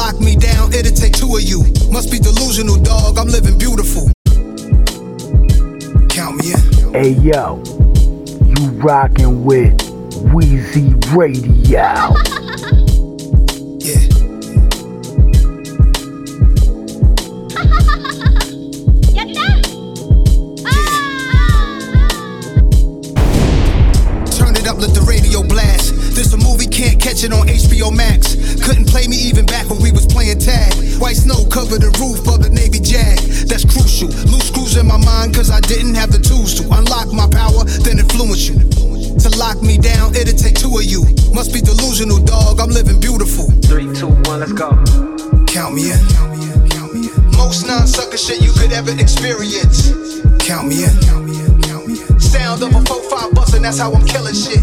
Lock 0.00 0.18
me 0.18 0.34
down, 0.34 0.72
it'll 0.72 0.96
take 0.96 1.12
two 1.12 1.36
of 1.36 1.42
you. 1.42 1.60
Must 1.92 2.10
be 2.10 2.18
delusional, 2.18 2.76
dog. 2.76 3.18
I'm 3.18 3.28
living 3.28 3.58
beautiful. 3.58 4.10
Count 6.08 6.36
me 6.36 6.54
in. 6.54 6.94
Hey 6.94 7.10
yo, 7.10 7.62
you 8.46 8.70
rockin' 8.80 9.44
with 9.44 9.76
Weezy 10.32 10.96
Radio. 11.14 12.14
it 27.24 27.32
on 27.32 27.46
HBO 27.48 27.92
Max. 27.92 28.34
Couldn't 28.64 28.88
play 28.88 29.06
me 29.06 29.16
even 29.16 29.44
back 29.44 29.68
when 29.68 29.82
we 29.82 29.92
was 29.92 30.06
playing 30.06 30.38
tag. 30.38 30.72
White 31.00 31.16
snow 31.16 31.44
covered 31.50 31.82
the 31.82 31.92
roof 32.00 32.24
of 32.28 32.40
the 32.42 32.48
Navy 32.48 32.80
Jag. 32.80 33.18
That's 33.48 33.64
crucial. 33.64 34.08
Loose 34.30 34.48
screws 34.48 34.76
in 34.76 34.86
my 34.86 34.96
mind, 34.96 35.34
cause 35.34 35.50
I 35.50 35.60
didn't 35.60 35.94
have 35.94 36.12
the 36.12 36.18
tools 36.18 36.54
to 36.60 36.64
unlock 36.72 37.12
my 37.12 37.28
power, 37.28 37.64
then 37.84 37.98
influence 37.98 38.48
you. 38.48 38.56
To 39.20 39.28
lock 39.36 39.60
me 39.60 39.76
down, 39.76 40.14
it'll 40.14 40.36
take 40.36 40.56
two 40.56 40.72
of 40.72 40.84
you. 40.84 41.04
Must 41.34 41.52
be 41.52 41.60
delusional, 41.60 42.24
dog. 42.24 42.60
I'm 42.60 42.70
living 42.70 43.00
beautiful. 43.00 43.50
Three, 43.68 43.92
two, 43.92 44.08
one, 44.30 44.40
let's 44.40 44.52
go. 44.52 44.72
Count 45.44 45.74
me 45.74 45.92
in. 45.92 46.00
Most 47.36 47.66
non-sucker 47.66 48.16
shit 48.16 48.40
you 48.40 48.52
could 48.56 48.72
ever 48.72 48.92
experience. 48.96 49.92
Count 50.40 50.68
me 50.68 50.84
in. 50.84 50.94
Sound 52.20 52.62
of 52.62 52.72
a 52.72 52.80
4-5 52.80 53.34
bustin', 53.34 53.62
that's 53.62 53.78
how 53.78 53.92
I'm 53.92 54.06
killing 54.06 54.34
shit. 54.34 54.62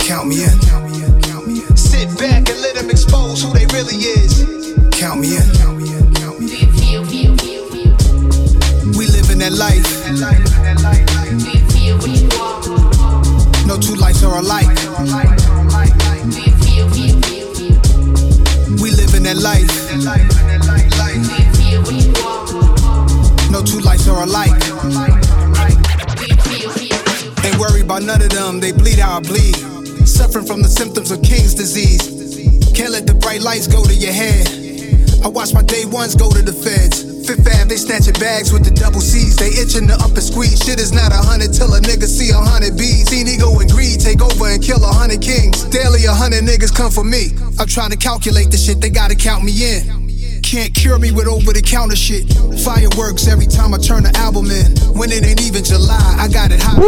Count 0.00 0.28
me 0.28 0.44
in. 0.44 1.17
Sit 1.98 2.16
back 2.16 2.48
and 2.48 2.60
let 2.60 2.76
them 2.76 2.90
expose 2.90 3.42
who 3.42 3.52
they 3.52 3.66
really 3.74 3.96
is. 3.96 4.46
Count 4.92 5.18
me 5.18 5.34
in. 5.34 5.42
We 8.96 9.06
living 9.08 9.38
that 9.38 9.50
life. 9.58 9.82
No 13.66 13.76
two 13.78 13.96
lights 13.96 14.22
are 14.22 14.38
alike. 14.38 14.68
We 18.80 18.90
living 18.92 19.24
that 19.24 19.38
life. 19.42 19.66
No 23.50 23.64
two 23.64 23.80
lights 23.80 24.06
are 24.06 24.22
alike. 24.22 24.52
Ain't 27.44 27.58
worried 27.58 27.84
about 27.86 28.02
none 28.04 28.22
of 28.22 28.28
them, 28.30 28.60
they 28.60 28.70
bleed 28.70 29.00
how 29.00 29.16
I 29.16 29.20
bleed. 29.20 29.77
Suffering 30.08 30.46
from 30.46 30.62
the 30.62 30.68
symptoms 30.68 31.10
of 31.10 31.22
King's 31.22 31.54
disease. 31.54 32.00
Can't 32.72 32.90
let 32.90 33.06
the 33.06 33.14
bright 33.14 33.42
lights 33.42 33.66
go 33.68 33.84
to 33.84 33.94
your 33.94 34.12
head. 34.12 34.48
I 35.22 35.28
watch 35.28 35.52
my 35.52 35.62
day 35.62 35.84
ones 35.84 36.16
go 36.16 36.32
to 36.32 36.40
the 36.40 36.52
feds. 36.52 37.04
Fifth 37.28 37.44
Ave, 37.44 37.68
they 37.68 37.76
snatching 37.76 38.16
bags 38.16 38.50
with 38.50 38.64
the 38.64 38.72
double 38.72 39.04
C's. 39.04 39.36
They 39.36 39.52
itching 39.52 39.86
to 39.92 39.94
up 40.00 40.16
and 40.16 40.24
squeeze. 40.24 40.64
Shit 40.64 40.80
is 40.80 40.96
not 40.96 41.12
a 41.12 41.20
hundred 41.20 41.52
till 41.52 41.68
a 41.76 41.80
nigga 41.84 42.08
see 42.08 42.32
a 42.32 42.40
hundred 42.40 42.80
B's. 42.80 43.12
Seen 43.12 43.28
ego 43.28 43.52
and 43.60 43.70
greed 43.70 44.00
take 44.00 44.24
over 44.24 44.48
and 44.48 44.64
kill 44.64 44.80
a 44.82 44.88
hundred 44.90 45.20
kings. 45.20 45.68
Daily 45.68 46.08
a 46.08 46.14
hundred 46.16 46.48
niggas 46.48 46.72
come 46.72 46.90
for 46.90 47.04
me. 47.04 47.36
I'm 47.60 47.68
trying 47.68 47.92
to 47.92 48.00
calculate 48.00 48.50
the 48.50 48.56
shit, 48.56 48.80
they 48.80 48.90
gotta 48.90 49.14
count 49.14 49.44
me 49.44 49.52
in. 49.52 50.40
Can't 50.40 50.72
cure 50.72 50.98
me 50.98 51.12
with 51.12 51.28
over 51.28 51.52
the 51.52 51.60
counter 51.60 51.96
shit. 51.96 52.32
Fireworks 52.64 53.28
every 53.28 53.46
time 53.46 53.74
I 53.74 53.78
turn 53.78 54.08
the 54.08 54.14
album 54.16 54.48
in. 54.48 54.72
When 54.96 55.12
it 55.12 55.20
ain't 55.20 55.44
even 55.44 55.62
July, 55.62 56.16
I 56.16 56.32
got 56.32 56.48
it 56.50 56.64
hot. 56.64 56.80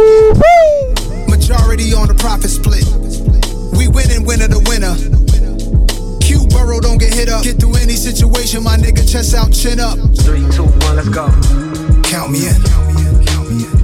Majority 1.29 1.93
on 1.93 2.07
the 2.07 2.17
profit 2.17 2.49
split. 2.49 2.83
We 3.81 3.87
winning, 3.87 4.25
winner 4.25 4.45
the 4.47 4.61
winner. 4.69 4.93
Q 6.21 6.45
Burrow 6.53 6.79
don't 6.79 6.99
get 7.01 7.17
hit 7.17 7.29
up. 7.29 7.41
Get 7.41 7.57
through 7.57 7.81
any 7.81 7.97
situation, 7.97 8.61
my 8.61 8.77
nigga. 8.77 9.01
Chest 9.01 9.33
out, 9.33 9.49
chin 9.49 9.79
up. 9.79 9.97
Three, 10.21 10.45
two, 10.53 10.69
one, 10.85 11.01
let's 11.01 11.09
go. 11.09 11.25
Count 12.05 12.29
me 12.29 12.45
in. 12.45 12.61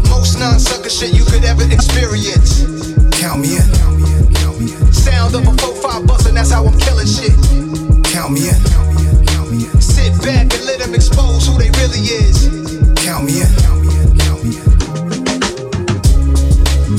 Most 0.06 0.38
non-sucker 0.38 0.94
shit 0.94 1.18
you 1.18 1.26
could 1.26 1.42
ever 1.42 1.66
experience. 1.74 2.62
Count 3.18 3.42
me 3.42 3.58
in. 3.58 3.66
Sound 4.94 5.34
of 5.34 5.50
a 5.50 5.54
four 5.58 5.74
five 5.82 6.06
bus, 6.06 6.30
that's 6.30 6.54
how 6.54 6.62
I'm 6.62 6.78
killing 6.78 7.10
shit. 7.10 7.34
Count 8.14 8.38
me 8.38 8.54
in. 8.54 8.62
Sit 9.82 10.14
back 10.22 10.46
and 10.46 10.62
let 10.70 10.78
them 10.78 10.94
expose 10.94 11.50
who 11.50 11.58
they 11.58 11.74
really 11.82 12.06
is. 12.06 12.46
Count 13.02 13.26
me 13.26 13.42
in. 13.42 13.50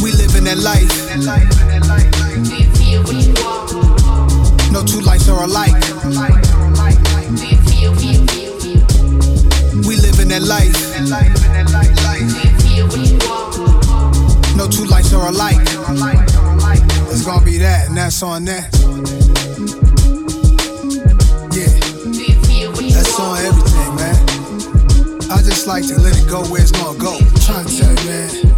We 0.02 0.10
living 0.18 0.50
that 0.50 0.58
life. 0.58 0.90
No 4.72 4.84
two 4.84 5.00
lives 5.00 5.28
are 5.28 5.44
alike. 5.44 5.72
We 9.86 9.96
live 9.96 10.18
in 10.18 10.28
that 10.28 10.42
life. 10.42 10.74
No 14.56 14.66
two 14.66 14.84
lives 14.86 15.14
are 15.14 15.28
alike. 15.28 15.60
It's 17.10 17.24
gonna 17.24 17.44
be 17.44 17.58
that, 17.58 17.88
and 17.88 17.96
that's 17.96 18.22
on 18.22 18.44
that. 18.46 18.68
Yeah, 21.54 21.72
that's 22.90 23.20
on 23.20 23.38
everything, 23.46 23.94
man. 23.96 25.30
I 25.30 25.42
just 25.42 25.66
like 25.66 25.86
to 25.86 25.98
let 26.00 26.16
it 26.18 26.28
go 26.28 26.42
where 26.46 26.62
it's 26.62 26.72
gonna 26.72 26.98
go. 26.98 27.18
Trying 27.46 27.66
to 27.66 27.78
tell 27.78 27.94
you, 27.94 28.10
man. 28.10 28.57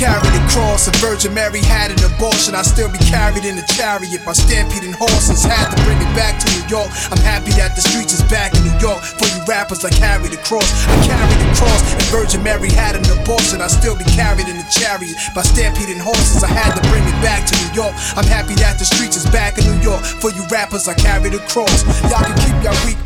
Carried 0.00 0.32
a 0.32 0.40
cross, 0.48 0.88
a 0.88 0.96
Virgin 0.96 1.36
Mary 1.36 1.60
had 1.60 1.92
an 1.92 2.00
abortion. 2.00 2.56
I 2.56 2.64
still 2.64 2.88
be 2.88 2.96
carried 3.12 3.44
in 3.44 3.60
a 3.60 3.66
chariot 3.76 4.24
by 4.24 4.32
stampeding 4.32 4.96
horses. 4.96 5.44
Had 5.44 5.68
to 5.68 5.76
bring 5.84 6.00
it 6.00 6.08
back 6.16 6.40
to 6.40 6.48
New 6.56 6.64
York. 6.72 6.88
I'm 7.12 7.20
happy 7.20 7.52
that 7.60 7.76
the 7.76 7.84
streets 7.84 8.16
is 8.16 8.24
back 8.32 8.56
in 8.56 8.64
New 8.64 8.72
York. 8.80 9.04
For 9.04 9.28
you 9.28 9.44
rappers, 9.44 9.84
I 9.84 9.92
carried 9.92 10.32
a 10.32 10.40
cross. 10.40 10.64
I 10.88 10.96
carried 11.04 11.36
a 11.44 11.48
cross, 11.52 11.84
and 11.92 12.08
Virgin 12.08 12.40
Mary 12.40 12.72
had 12.72 12.96
an 12.96 13.04
abortion. 13.12 13.60
I 13.60 13.68
still 13.68 13.92
be 13.92 14.08
carried 14.16 14.48
in 14.48 14.56
a 14.56 14.64
chariot 14.72 15.20
by 15.36 15.44
stampeding 15.44 16.00
horses. 16.00 16.40
I 16.40 16.48
had 16.48 16.72
to 16.80 16.82
bring 16.88 17.04
it 17.04 17.18
back 17.20 17.44
to 17.44 17.54
New 17.60 17.84
York. 17.84 17.92
I'm 18.16 18.24
happy 18.24 18.56
that 18.56 18.80
the 18.80 18.88
streets 18.88 19.20
is 19.20 19.28
back 19.28 19.60
in 19.60 19.68
New 19.68 19.84
York. 19.84 20.00
For 20.00 20.32
you 20.32 20.48
rappers, 20.48 20.88
I 20.88 20.96
carried 20.96 21.36
a 21.36 21.44
cross. 21.44 21.84
Y'all 22.08 22.24
can 22.24 22.40
keep 22.40 22.56
your 22.64 22.72
weak 22.88 22.96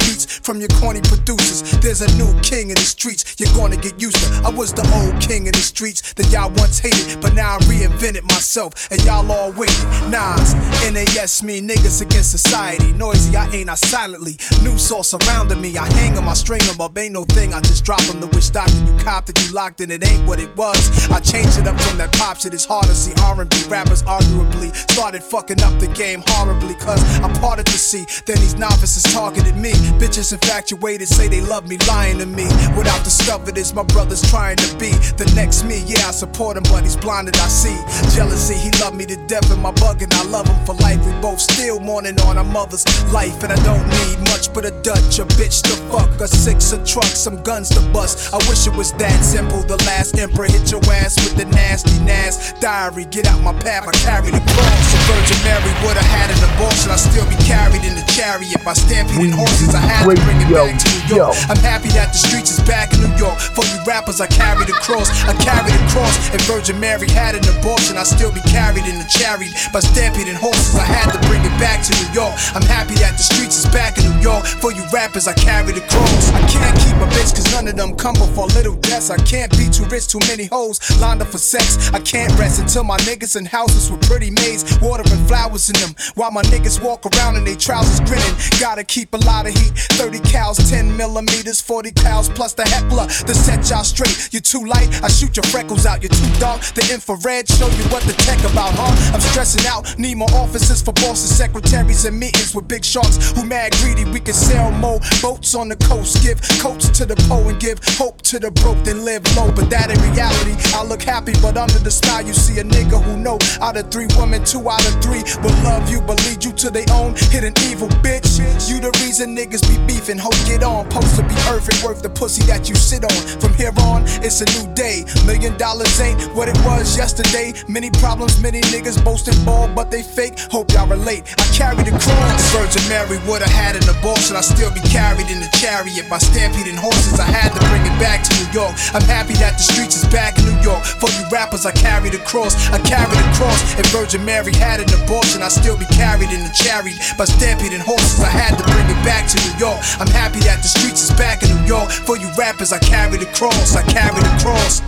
from 0.42 0.60
your 0.60 0.68
corny 0.80 1.00
producers. 1.02 1.62
There's 1.80 2.00
a 2.00 2.10
new 2.16 2.32
king 2.40 2.70
in 2.70 2.76
the 2.76 2.88
streets. 2.96 3.36
You're 3.38 3.52
gonna 3.54 3.76
get 3.76 4.00
used 4.00 4.16
to. 4.16 4.28
I 4.46 4.50
was 4.50 4.72
the 4.72 4.86
old 4.96 5.20
king 5.20 5.46
in 5.46 5.52
the 5.52 5.66
streets 5.72 6.14
that 6.14 6.30
y'all 6.30 6.50
once 6.56 6.78
hated, 6.78 7.20
but 7.20 7.34
now 7.34 7.56
I 7.56 7.58
reinvented 7.68 8.24
myself, 8.24 8.90
and 8.90 9.02
y'all 9.04 9.30
all 9.30 9.52
waiting. 9.52 9.88
Nas, 10.10 10.54
NAS 10.88 11.42
me, 11.42 11.60
niggas 11.60 12.00
against 12.00 12.30
society. 12.30 12.92
Noisy, 12.92 13.36
I 13.36 13.48
ain't 13.50 13.68
I 13.68 13.74
silently. 13.74 14.36
New 14.62 14.78
source 14.78 15.08
surrounding 15.10 15.60
me. 15.60 15.76
I 15.76 15.86
hang 15.92 16.14
hang 16.14 16.22
'em, 16.22 16.28
I 16.28 16.34
string 16.34 16.62
'em 16.68 16.80
up. 16.80 16.96
Ain't 16.98 17.12
no 17.12 17.24
thing, 17.24 17.54
I 17.54 17.60
just 17.60 17.84
drop 17.84 18.02
'em. 18.08 18.20
The 18.20 18.26
wish 18.28 18.50
doctor 18.50 18.78
you 18.88 18.94
copped 19.04 19.28
it, 19.30 19.40
you 19.42 19.52
locked 19.52 19.80
in. 19.80 19.90
It 19.90 20.06
ain't 20.06 20.26
what 20.26 20.38
it 20.40 20.54
was. 20.56 20.82
I 21.10 21.20
changed 21.20 21.58
it 21.58 21.66
up 21.66 21.80
from 21.80 21.98
that 21.98 22.12
pop 22.12 22.40
shit. 22.40 22.54
It's 22.54 22.64
hard 22.64 22.86
to 22.86 22.94
see 22.94 23.12
R&B 23.22 23.56
rappers 23.68 24.02
arguably 24.02 24.70
started 24.92 25.22
fucking 25.22 25.62
up 25.62 25.78
the 25.80 25.88
game 25.88 26.22
horribly. 26.28 26.74
Cause 26.74 27.02
I 27.24 27.28
parted 27.40 27.66
to 27.66 27.78
see. 27.78 28.04
Then 28.26 28.38
these 28.44 28.56
novices 28.56 29.04
targeted 29.12 29.56
me. 29.56 29.72
Bitches 30.00 30.23
infatuated, 30.32 31.08
say 31.08 31.28
they 31.28 31.40
love 31.40 31.68
me, 31.68 31.76
lying 31.88 32.18
to 32.18 32.26
me. 32.26 32.44
Without 32.76 33.02
discovered 33.04 33.54
this, 33.54 33.74
my 33.74 33.82
brother's 33.82 34.22
trying 34.30 34.56
to 34.56 34.76
be 34.78 34.90
the 35.16 35.30
next 35.34 35.64
me. 35.64 35.82
Yeah, 35.86 36.08
I 36.08 36.12
support 36.12 36.56
him, 36.56 36.64
but 36.64 36.82
he's 36.84 36.96
blinded. 36.96 37.36
I 37.36 37.48
see 37.48 37.76
jealousy. 38.14 38.54
He 38.54 38.70
loved 38.82 38.96
me 38.96 39.06
to 39.06 39.16
death, 39.26 39.50
and 39.50 39.62
my 39.62 39.72
bugging. 39.72 40.12
I 40.14 40.24
love 40.24 40.46
him 40.46 40.64
for 40.64 40.74
life. 40.74 41.04
We 41.04 41.12
both 41.20 41.40
still 41.40 41.80
mourning 41.80 42.20
on 42.22 42.38
our 42.38 42.44
mother's 42.44 42.84
life, 43.12 43.42
and 43.42 43.52
I 43.52 43.56
don't 43.64 43.86
need 43.88 44.18
much 44.30 44.52
but 44.52 44.64
a 44.64 44.70
Dutch, 44.82 45.18
a 45.18 45.24
bitch 45.36 45.62
to 45.62 45.74
fuck, 45.90 46.20
a 46.20 46.28
six, 46.28 46.72
a 46.72 46.78
truck, 46.84 47.06
some 47.06 47.42
guns 47.42 47.68
to 47.70 47.80
bust. 47.92 48.32
I 48.32 48.38
wish 48.48 48.66
it 48.66 48.74
was 48.76 48.92
that 48.94 49.24
simple. 49.24 49.62
The 49.62 49.76
last 49.84 50.18
emperor 50.18 50.46
hit 50.46 50.70
your 50.70 50.82
ass 50.92 51.16
with 51.24 51.36
the 51.36 51.46
nasty 51.46 51.98
nas 52.04 52.52
diary. 52.60 53.04
Get 53.06 53.26
out 53.26 53.42
my 53.42 53.52
path, 53.64 53.88
I 53.88 53.92
carry 54.04 54.30
the 54.30 54.40
cross. 54.52 54.94
A 54.94 54.98
Virgin 55.10 55.40
Mary 55.44 55.72
would 55.82 55.96
have 55.96 56.10
had 56.10 56.30
an 56.30 56.40
abortion. 56.54 56.90
I 56.90 56.96
still 56.96 57.26
be 57.26 57.36
carried 57.44 57.84
in 57.84 57.94
the 57.94 58.04
chariot 58.12 58.62
by 58.64 58.74
stampeding 58.74 59.32
horses. 59.32 59.74
I 59.74 59.80
had 59.80 60.06
bring 60.22 60.38
it 60.40 60.50
back 60.52 60.76
to 60.76 60.88
New 60.90 61.16
York. 61.16 61.34
I'm 61.48 61.60
happy 61.60 61.88
that 61.96 62.12
the 62.12 62.18
streets 62.18 62.50
is 62.50 62.60
back 62.66 62.92
in 62.94 63.00
New 63.00 63.14
York. 63.16 63.38
For 63.38 63.64
you 63.64 63.78
rappers, 63.86 64.20
I 64.20 64.26
carry 64.26 64.64
the 64.64 64.76
cross. 64.78 65.10
I 65.24 65.34
carry 65.40 65.70
the 65.70 65.84
cross. 65.90 66.14
And 66.30 66.40
Virgin 66.44 66.78
Mary 66.78 67.08
had 67.08 67.34
an 67.34 67.44
abortion. 67.58 67.96
I 67.96 68.04
still 68.04 68.32
be 68.32 68.40
carried 68.48 68.84
in 68.84 68.98
the 68.98 69.08
chariot 69.08 69.52
by 69.72 69.80
stampeding 69.80 70.36
horses. 70.36 70.74
I 70.76 70.84
had 70.84 71.12
to 71.12 71.20
bring 71.28 71.42
it 71.44 71.54
back 71.58 71.82
to 71.86 71.92
New 72.02 72.10
York. 72.12 72.34
I'm 72.54 72.66
happy 72.66 72.94
that 73.00 73.16
the 73.16 73.24
streets 73.24 73.56
is 73.56 73.66
back 73.70 73.96
in 73.98 74.04
New 74.04 74.18
York. 74.20 74.44
For 74.44 74.72
you 74.72 74.84
rappers, 74.92 75.28
I 75.28 75.34
carry 75.34 75.72
the 75.72 75.84
cross. 75.86 76.30
I 76.34 76.42
can't 76.50 76.76
keep 76.84 76.96
a 77.00 77.08
bitch, 77.14 77.34
cause 77.34 77.48
none 77.52 77.68
of 77.68 77.76
them 77.76 77.94
come 77.96 78.14
before 78.14 78.46
little 78.52 78.76
deaths. 78.76 79.10
I 79.10 79.18
can't 79.24 79.50
be 79.56 79.68
too 79.70 79.84
rich, 79.86 80.08
too 80.08 80.20
many 80.28 80.46
hoes 80.46 80.80
lined 81.00 81.22
up 81.22 81.28
for 81.28 81.38
sex. 81.38 81.90
I 81.92 82.00
can't 82.00 82.32
rest 82.38 82.60
until 82.60 82.84
my 82.84 82.98
niggas 83.08 83.36
in 83.36 83.46
houses 83.46 83.90
with 83.90 84.02
pretty 84.02 84.30
maids, 84.30 84.64
watering 84.80 85.22
flowers 85.26 85.70
in 85.70 85.76
them. 85.80 85.94
While 86.14 86.30
my 86.30 86.42
niggas 86.42 86.82
walk 86.82 87.06
around 87.06 87.36
in 87.36 87.44
they 87.44 87.56
trousers 87.56 88.00
grinning. 88.00 88.34
Gotta 88.60 88.84
keep 88.84 89.12
a 89.14 89.18
lot 89.18 89.46
of 89.46 89.52
heat. 89.54 89.72
30 90.04 90.20
cows, 90.20 90.58
10 90.68 90.94
millimeters, 90.98 91.62
40 91.62 91.90
cows 91.92 92.28
plus 92.28 92.52
the 92.52 92.62
heckler 92.64 93.06
to 93.06 93.34
set 93.34 93.70
y'all 93.70 93.82
straight. 93.82 94.28
You're 94.32 94.44
too 94.44 94.66
light, 94.66 94.92
I 95.02 95.08
shoot 95.08 95.34
your 95.34 95.44
freckles 95.44 95.86
out. 95.86 96.02
You're 96.02 96.12
too 96.12 96.28
dark, 96.38 96.60
the 96.76 96.84
infrared 96.92 97.48
show 97.48 97.68
you 97.68 97.84
what 97.88 98.02
the 98.02 98.12
tech 98.12 98.38
about, 98.40 98.76
huh? 98.76 98.92
I'm 99.14 99.20
stressing 99.32 99.64
out, 99.66 99.98
need 99.98 100.18
more 100.18 100.28
offices 100.34 100.82
for 100.82 100.92
bosses, 100.92 101.34
secretaries, 101.34 102.04
and 102.04 102.20
meetings 102.20 102.54
with 102.54 102.68
big 102.68 102.84
sharks 102.84 103.32
who 103.32 103.46
mad 103.46 103.72
greedy. 103.80 104.04
We 104.04 104.20
can 104.20 104.34
sell 104.34 104.70
more 104.72 105.00
boats 105.22 105.54
on 105.54 105.70
the 105.70 105.76
coast, 105.76 106.22
give 106.22 106.38
coats 106.60 106.90
to 106.98 107.06
the 107.06 107.16
poor 107.24 107.48
and 107.48 107.58
give 107.58 107.80
hope 107.96 108.20
to 108.28 108.38
the 108.38 108.50
broke, 108.50 108.84
then 108.84 109.06
live 109.06 109.24
low. 109.36 109.50
But 109.52 109.70
that 109.70 109.88
in 109.88 109.96
reality, 110.12 110.52
I 110.76 110.84
look 110.84 111.00
happy, 111.00 111.32
but 111.40 111.56
under 111.56 111.78
the 111.78 111.90
smile, 111.90 112.20
you 112.20 112.34
see 112.34 112.60
a 112.60 112.64
nigga 112.64 113.02
who 113.02 113.16
know 113.16 113.38
out 113.62 113.78
of 113.78 113.90
three 113.90 114.08
women, 114.18 114.44
two 114.44 114.68
out 114.68 114.84
of 114.84 115.00
three 115.02 115.24
will 115.40 115.56
love 115.64 115.88
you, 115.88 116.02
but 116.02 116.20
lead 116.26 116.44
you 116.44 116.52
to 116.60 116.68
their 116.68 116.84
own 116.92 117.14
hidden 117.32 117.54
evil, 117.64 117.88
bitch. 118.04 118.36
You 118.68 118.80
the 118.80 118.92
reason 119.00 119.34
niggas 119.34 119.64
be 119.64 119.93
beefing, 119.94 120.18
hope 120.18 120.34
get 120.46 120.62
on. 120.62 120.90
Supposed 120.90 121.16
to 121.16 121.22
be 121.22 121.34
perfect, 121.46 121.84
worth 121.84 122.02
the 122.02 122.10
pussy 122.10 122.42
that 122.50 122.68
you 122.68 122.74
sit 122.74 123.04
on. 123.04 123.18
From 123.38 123.54
here 123.54 123.72
on, 123.86 124.02
it's 124.26 124.42
a 124.42 124.48
new 124.58 124.66
day. 124.74 125.06
Million 125.24 125.56
dollars 125.56 125.94
ain't 126.00 126.18
what 126.34 126.48
it 126.48 126.58
was 126.66 126.96
yesterday. 126.96 127.54
Many 127.68 127.90
problems, 128.02 128.40
many 128.40 128.60
niggas 128.74 128.98
boasting 129.04 129.38
ball, 129.44 129.68
but 129.68 129.90
they 129.90 130.02
fake. 130.02 130.38
Hope 130.50 130.72
y'all 130.72 130.88
relate. 130.88 131.22
I 131.38 131.46
carry 131.54 131.82
the 131.86 131.94
cross. 131.94 132.42
Virgin 132.50 132.82
Mary 132.90 133.18
would've 133.26 133.46
had 133.46 133.76
an 133.78 133.86
abortion. 133.86 134.34
I 134.36 134.42
still 134.42 134.72
be 134.74 134.82
carried 134.90 135.30
in 135.30 135.38
the 135.38 135.50
chariot 135.62 136.10
by 136.10 136.18
stampeding 136.18 136.76
horses. 136.76 137.20
I 137.20 137.30
had 137.30 137.54
to 137.54 137.60
bring 137.70 137.86
it 137.86 137.96
back 138.02 138.26
to 138.26 138.30
New 138.42 138.50
York. 138.50 138.74
I'm 138.92 139.06
happy 139.06 139.34
that 139.38 139.54
the 139.56 139.64
streets 139.64 139.94
is 139.94 140.06
back 140.10 140.38
in 140.38 140.44
New 140.44 140.58
York. 140.60 140.82
For 140.98 141.08
you 141.14 141.22
rappers, 141.30 141.66
I 141.66 141.72
carry 141.72 142.10
the 142.10 142.22
cross. 142.26 142.54
I 142.74 142.78
carry 142.82 143.14
the 143.14 143.30
cross. 143.38 143.58
If 143.78 143.86
Virgin 143.94 144.24
Mary 144.24 144.52
had 144.54 144.80
an 144.80 144.90
abortion, 144.90 145.42
I 145.42 145.48
still 145.48 145.78
be 145.78 145.86
carried 145.94 146.30
in 146.34 146.42
the 146.42 146.52
chariot 146.52 146.98
by 147.16 147.24
stampeding 147.24 147.80
horses. 147.80 148.20
I 148.20 148.32
had 148.32 148.58
to 148.58 148.64
bring 148.64 148.88
it 148.90 149.00
back 149.06 149.28
to 149.30 149.36
New 149.46 149.54
York. 149.58 149.83
I'm 150.00 150.08
happy 150.08 150.40
that 150.40 150.62
the 150.62 150.68
streets 150.68 151.02
is 151.02 151.10
back 151.16 151.42
in 151.42 151.48
New 151.50 151.66
York. 151.66 151.90
For 151.90 152.16
you 152.16 152.28
rappers, 152.36 152.72
I 152.72 152.78
carry 152.78 153.18
the 153.18 153.26
cross. 153.26 153.76
I 153.76 153.82
carry 153.82 154.20
the 154.20 154.36
cross. 154.42 154.82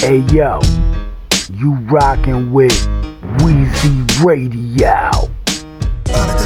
Hey 0.00 0.18
yo, 0.32 0.60
you 1.52 1.74
rockin' 1.90 2.52
with 2.52 2.72
Wheezy 3.42 4.04
Radio. 4.24 5.10
But 6.04 6.38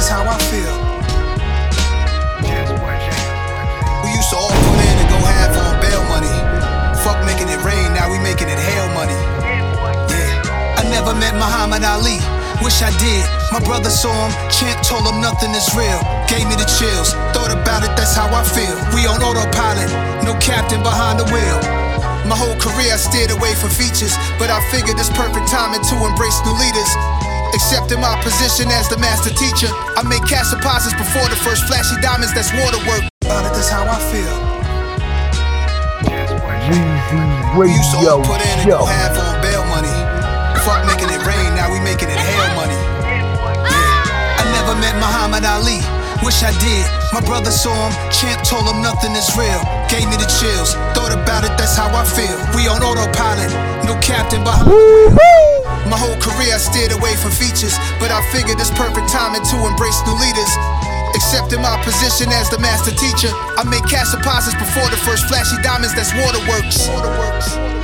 met 11.31 11.39
Muhammad 11.39 11.83
Ali. 11.83 12.19
Wish 12.63 12.81
I 12.83 12.91
did. 12.99 13.23
My 13.51 13.59
brother 13.63 13.89
saw 13.89 14.11
him, 14.11 14.31
champ 14.51 14.83
told 14.83 15.07
him 15.07 15.21
nothing 15.21 15.51
is 15.55 15.67
real. 15.73 15.99
Gave 16.27 16.45
me 16.47 16.55
the 16.55 16.67
chills. 16.67 17.15
Thought 17.33 17.51
about 17.51 17.83
it, 17.83 17.91
that's 17.95 18.13
how 18.13 18.27
I 18.29 18.43
feel. 18.43 18.75
We 18.93 19.07
on 19.07 19.23
autopilot, 19.23 19.89
no 20.23 20.35
captain 20.39 20.83
behind 20.83 21.19
the 21.19 21.27
wheel. 21.31 21.57
My 22.27 22.37
whole 22.37 22.55
career 22.59 22.93
I 22.93 22.99
steered 23.01 23.31
away 23.31 23.55
from 23.55 23.71
features, 23.71 24.13
but 24.37 24.51
I 24.51 24.61
figured 24.69 24.99
it's 24.99 25.09
perfect 25.09 25.47
timing 25.49 25.81
to 25.81 25.95
embrace 26.05 26.37
new 26.45 26.53
leaders. 26.53 26.91
Accepting 27.55 27.99
my 27.99 28.15
position 28.23 28.71
as 28.71 28.87
the 28.87 28.97
master 29.01 29.33
teacher, 29.33 29.67
I 29.97 30.03
make 30.07 30.23
cash 30.29 30.53
deposits 30.53 30.95
before 30.95 31.27
the 31.27 31.39
first 31.43 31.65
flashy 31.67 31.97
diamonds. 31.99 32.31
That's 32.31 32.53
waterwork. 32.53 33.09
About 33.25 33.49
it, 33.49 33.53
that's 33.57 33.69
how 33.69 33.83
I 33.83 33.99
feel. 34.13 34.35
Weezy 36.71 37.57
We 37.57 37.67
used 37.67 37.91
to 37.91 37.97
Radio 37.97 38.23
put 38.23 38.39
in 38.39 38.59
and 38.59 38.69
go 38.69 38.85
Show. 38.85 39.40
Muhammad 45.01 45.43
Ali. 45.43 45.81
Wish 46.21 46.45
I 46.45 46.53
did. 46.61 46.85
My 47.09 47.19
brother 47.25 47.49
saw 47.49 47.73
him, 47.73 47.93
champ 48.13 48.45
told 48.45 48.69
him 48.69 48.85
nothing 48.85 49.17
is 49.17 49.25
real. 49.33 49.57
Gave 49.89 50.05
me 50.05 50.15
the 50.21 50.29
chills. 50.29 50.77
Thought 50.93 51.09
about 51.09 51.41
it, 51.41 51.57
that's 51.57 51.73
how 51.73 51.89
I 51.89 52.05
feel. 52.05 52.37
We 52.53 52.69
on 52.69 52.85
autopilot, 52.85 53.49
no 53.89 53.97
captain 54.05 54.45
behind. 54.45 54.69
My 55.89 55.97
whole 55.97 56.15
career 56.21 56.53
I 56.53 56.61
steered 56.61 56.93
away 56.93 57.17
from 57.17 57.33
features, 57.33 57.73
but 57.97 58.13
I 58.13 58.21
figured 58.29 58.61
it's 58.61 58.69
perfect 58.77 59.09
timing 59.09 59.41
to 59.41 59.57
embrace 59.65 59.97
new 60.05 60.13
leaders. 60.21 60.51
Accepting 61.13 61.61
my 61.61 61.75
position 61.83 62.31
as 62.31 62.49
the 62.49 62.59
master 62.59 62.91
teacher, 62.95 63.31
I 63.59 63.63
make 63.67 63.83
cash 63.87 64.11
deposits 64.11 64.55
before 64.55 64.87
the 64.89 64.97
first 65.03 65.27
flashy 65.27 65.59
diamonds. 65.61 65.93
That's 65.95 66.11
waterworks. 66.15 66.87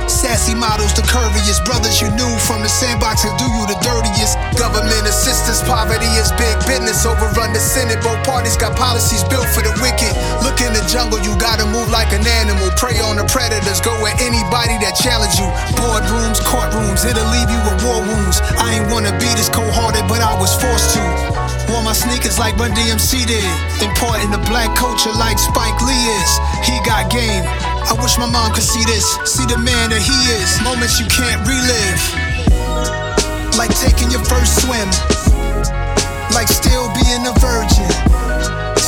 Sassy 0.08 0.56
models, 0.56 0.96
the 0.96 1.04
curviest 1.04 1.62
brothers 1.68 2.00
you 2.00 2.08
knew 2.16 2.32
from 2.42 2.64
the 2.64 2.68
sandbox 2.68 3.22
and 3.28 3.36
do 3.38 3.44
you 3.44 3.68
the 3.68 3.76
dirtiest. 3.84 4.40
Government 4.56 5.04
assistance, 5.06 5.62
poverty 5.62 6.08
is 6.16 6.32
big 6.40 6.56
business. 6.66 7.04
Overrun 7.04 7.52
the 7.52 7.60
Senate, 7.60 8.02
both 8.02 8.18
parties 8.24 8.56
got 8.56 8.74
policies 8.74 9.22
built 9.28 9.46
for 9.52 9.62
the 9.62 9.70
wicked. 9.84 10.10
Look 10.42 10.64
in 10.64 10.72
the 10.72 10.82
jungle, 10.88 11.20
you 11.20 11.36
gotta 11.36 11.68
move 11.68 11.92
like 11.92 12.10
an 12.16 12.26
animal. 12.26 12.72
Prey 12.80 12.98
on 13.04 13.20
the 13.20 13.28
predators, 13.30 13.78
go 13.84 13.94
at 14.08 14.18
anybody 14.18 14.80
that 14.82 14.96
challenge 14.98 15.36
you. 15.38 15.46
Boardrooms, 15.78 16.40
courtrooms, 16.42 17.04
it'll 17.04 17.28
leave 17.30 17.52
you 17.52 17.60
with 17.68 17.78
war 17.84 18.00
wounds. 18.02 18.40
I 18.58 18.80
ain't 18.80 18.90
wanna 18.90 19.12
be 19.20 19.30
this 19.36 19.52
cold 19.52 19.70
hearted, 19.70 20.08
but 20.08 20.18
I 20.18 20.34
was 20.40 20.50
forced 20.56 20.96
to. 20.96 21.37
Wore 21.68 21.84
my 21.84 21.92
sneakers 21.92 22.38
like 22.40 22.56
Run 22.56 22.72
DMC 22.72 23.28
did. 23.28 23.44
Important 23.84 24.32
to 24.32 24.40
black 24.48 24.72
culture 24.72 25.12
like 25.12 25.36
Spike 25.36 25.76
Lee 25.84 26.04
is. 26.16 26.30
He 26.64 26.80
got 26.80 27.12
game. 27.12 27.44
I 27.84 27.92
wish 28.00 28.16
my 28.16 28.24
mom 28.24 28.56
could 28.56 28.64
see 28.64 28.84
this. 28.88 29.04
See 29.28 29.44
the 29.44 29.60
man 29.60 29.92
that 29.92 30.00
he 30.00 30.16
is. 30.32 30.48
Moments 30.64 30.96
you 30.96 31.04
can't 31.12 31.44
relive. 31.44 32.00
Like 33.60 33.68
taking 33.76 34.08
your 34.08 34.24
first 34.24 34.64
swim. 34.64 34.88
Like 36.32 36.48
still 36.48 36.88
being 37.04 37.28
a 37.28 37.36
virgin. 37.36 37.92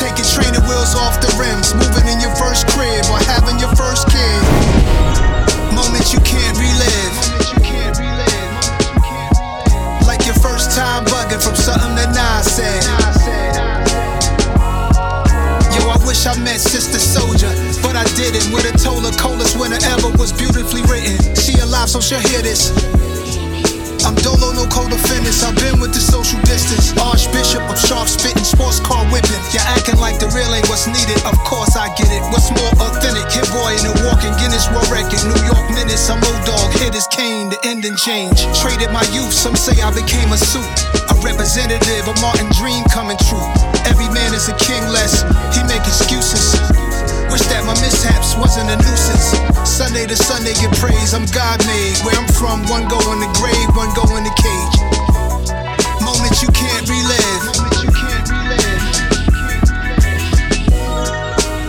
Taking 0.01 0.24
training 0.32 0.65
wheels 0.65 0.97
off 0.97 1.20
the 1.20 1.28
rims. 1.36 1.77
Moving 1.77 2.09
in 2.09 2.16
your 2.16 2.32
first 2.40 2.65
crib 2.73 3.05
or 3.12 3.20
having 3.28 3.61
your 3.61 3.77
first 3.77 4.09
kid. 4.09 4.40
Moments 5.77 6.16
you 6.16 6.20
can't 6.24 6.57
relive. 6.57 7.16
Like 10.09 10.24
your 10.24 10.39
first 10.40 10.73
time 10.73 11.05
bugging 11.05 11.20
wish 16.21 16.37
I 16.37 16.39
met 16.43 16.61
Sister 16.61 16.99
Souljah, 16.99 17.83
but 17.83 17.97
I 17.97 18.05
didn't. 18.15 18.41
Have 18.61 18.83
told 18.83 19.05
her 19.05 19.13
coldest 19.13 19.59
winter 19.59 19.79
ever 19.87 20.11
was 20.19 20.33
beautifully 20.33 20.83
written. 20.83 21.17
She 21.35 21.59
alive, 21.61 21.89
so 21.89 22.01
she'll 22.01 22.21
hear 22.21 22.43
this. 22.43 22.73
I'm 24.05 24.17
Dolo, 24.25 24.57
no 24.57 24.65
co-defendants. 24.67 25.45
I've 25.45 25.57
been 25.61 25.77
with 25.81 25.93
the 25.93 26.01
social 26.01 26.41
distance. 26.49 26.97
Archbishop 26.97 27.61
of 27.69 27.77
sharp 27.77 28.09
spitting, 28.09 28.45
sports 28.45 28.81
car 28.81 29.05
whipping. 29.13 29.41
You're 29.53 29.67
acting 29.77 30.01
like 30.01 30.17
the 30.17 30.33
real 30.33 30.49
ain't 30.57 30.65
what's 30.73 30.89
needed. 30.89 31.21
Of 31.29 31.37
course 31.45 31.77
I 31.77 31.93
get 32.01 32.09
it. 32.09 32.25
What's 32.33 32.49
more 32.49 32.73
authentic? 32.81 33.29
Hit-Boy 33.29 33.77
in 33.77 33.85
a 33.85 33.95
walking 34.09 34.33
Guinness 34.41 34.67
World 34.73 34.89
Record. 34.89 35.21
New 35.29 35.43
York 35.45 35.67
minutes. 35.77 36.09
I'm 36.09 36.23
old 36.25 36.43
dog. 36.49 36.73
Hit 36.81 36.97
his 36.97 37.07
cane. 37.13 37.53
The 37.53 37.61
ending 37.63 37.97
change. 37.97 38.41
Traded 38.57 38.89
my 38.89 39.05
youth. 39.13 39.33
Some 39.37 39.55
say 39.55 39.77
I 39.85 39.93
became 39.93 40.33
a 40.33 40.41
suit. 40.41 40.65
A 41.13 41.15
representative 41.21 42.09
of 42.09 42.17
Martin 42.25 42.49
Dream 42.57 42.85
coming 42.89 43.21
true. 43.29 43.49
Every 43.85 44.09
man 44.17 44.33
is 44.33 44.49
a 44.49 44.57
king 44.57 44.83
less. 44.89 45.23
He 45.53 45.61
make 45.69 45.85
excuses. 45.85 46.57
Wish 47.31 47.47
that 47.47 47.62
my 47.62 47.78
mishaps 47.78 48.35
wasn't 48.35 48.66
a 48.66 48.77
nuisance. 48.82 49.39
Sunday 49.62 50.02
to 50.07 50.19
Sunday 50.19 50.51
get 50.59 50.74
praise, 50.82 51.15
I'm 51.15 51.27
God 51.31 51.62
made. 51.62 51.94
Where 52.02 52.19
I'm 52.19 52.27
from, 52.35 52.66
one 52.66 52.90
go 52.90 52.98
in 53.15 53.23
the 53.23 53.31
grave, 53.39 53.70
one 53.78 53.94
go 53.94 54.02
in 54.19 54.27
the 54.27 54.35
cage. 54.35 54.77
Moments 56.02 56.43
you 56.43 56.51
can't 56.51 56.85
relive. 56.90 57.43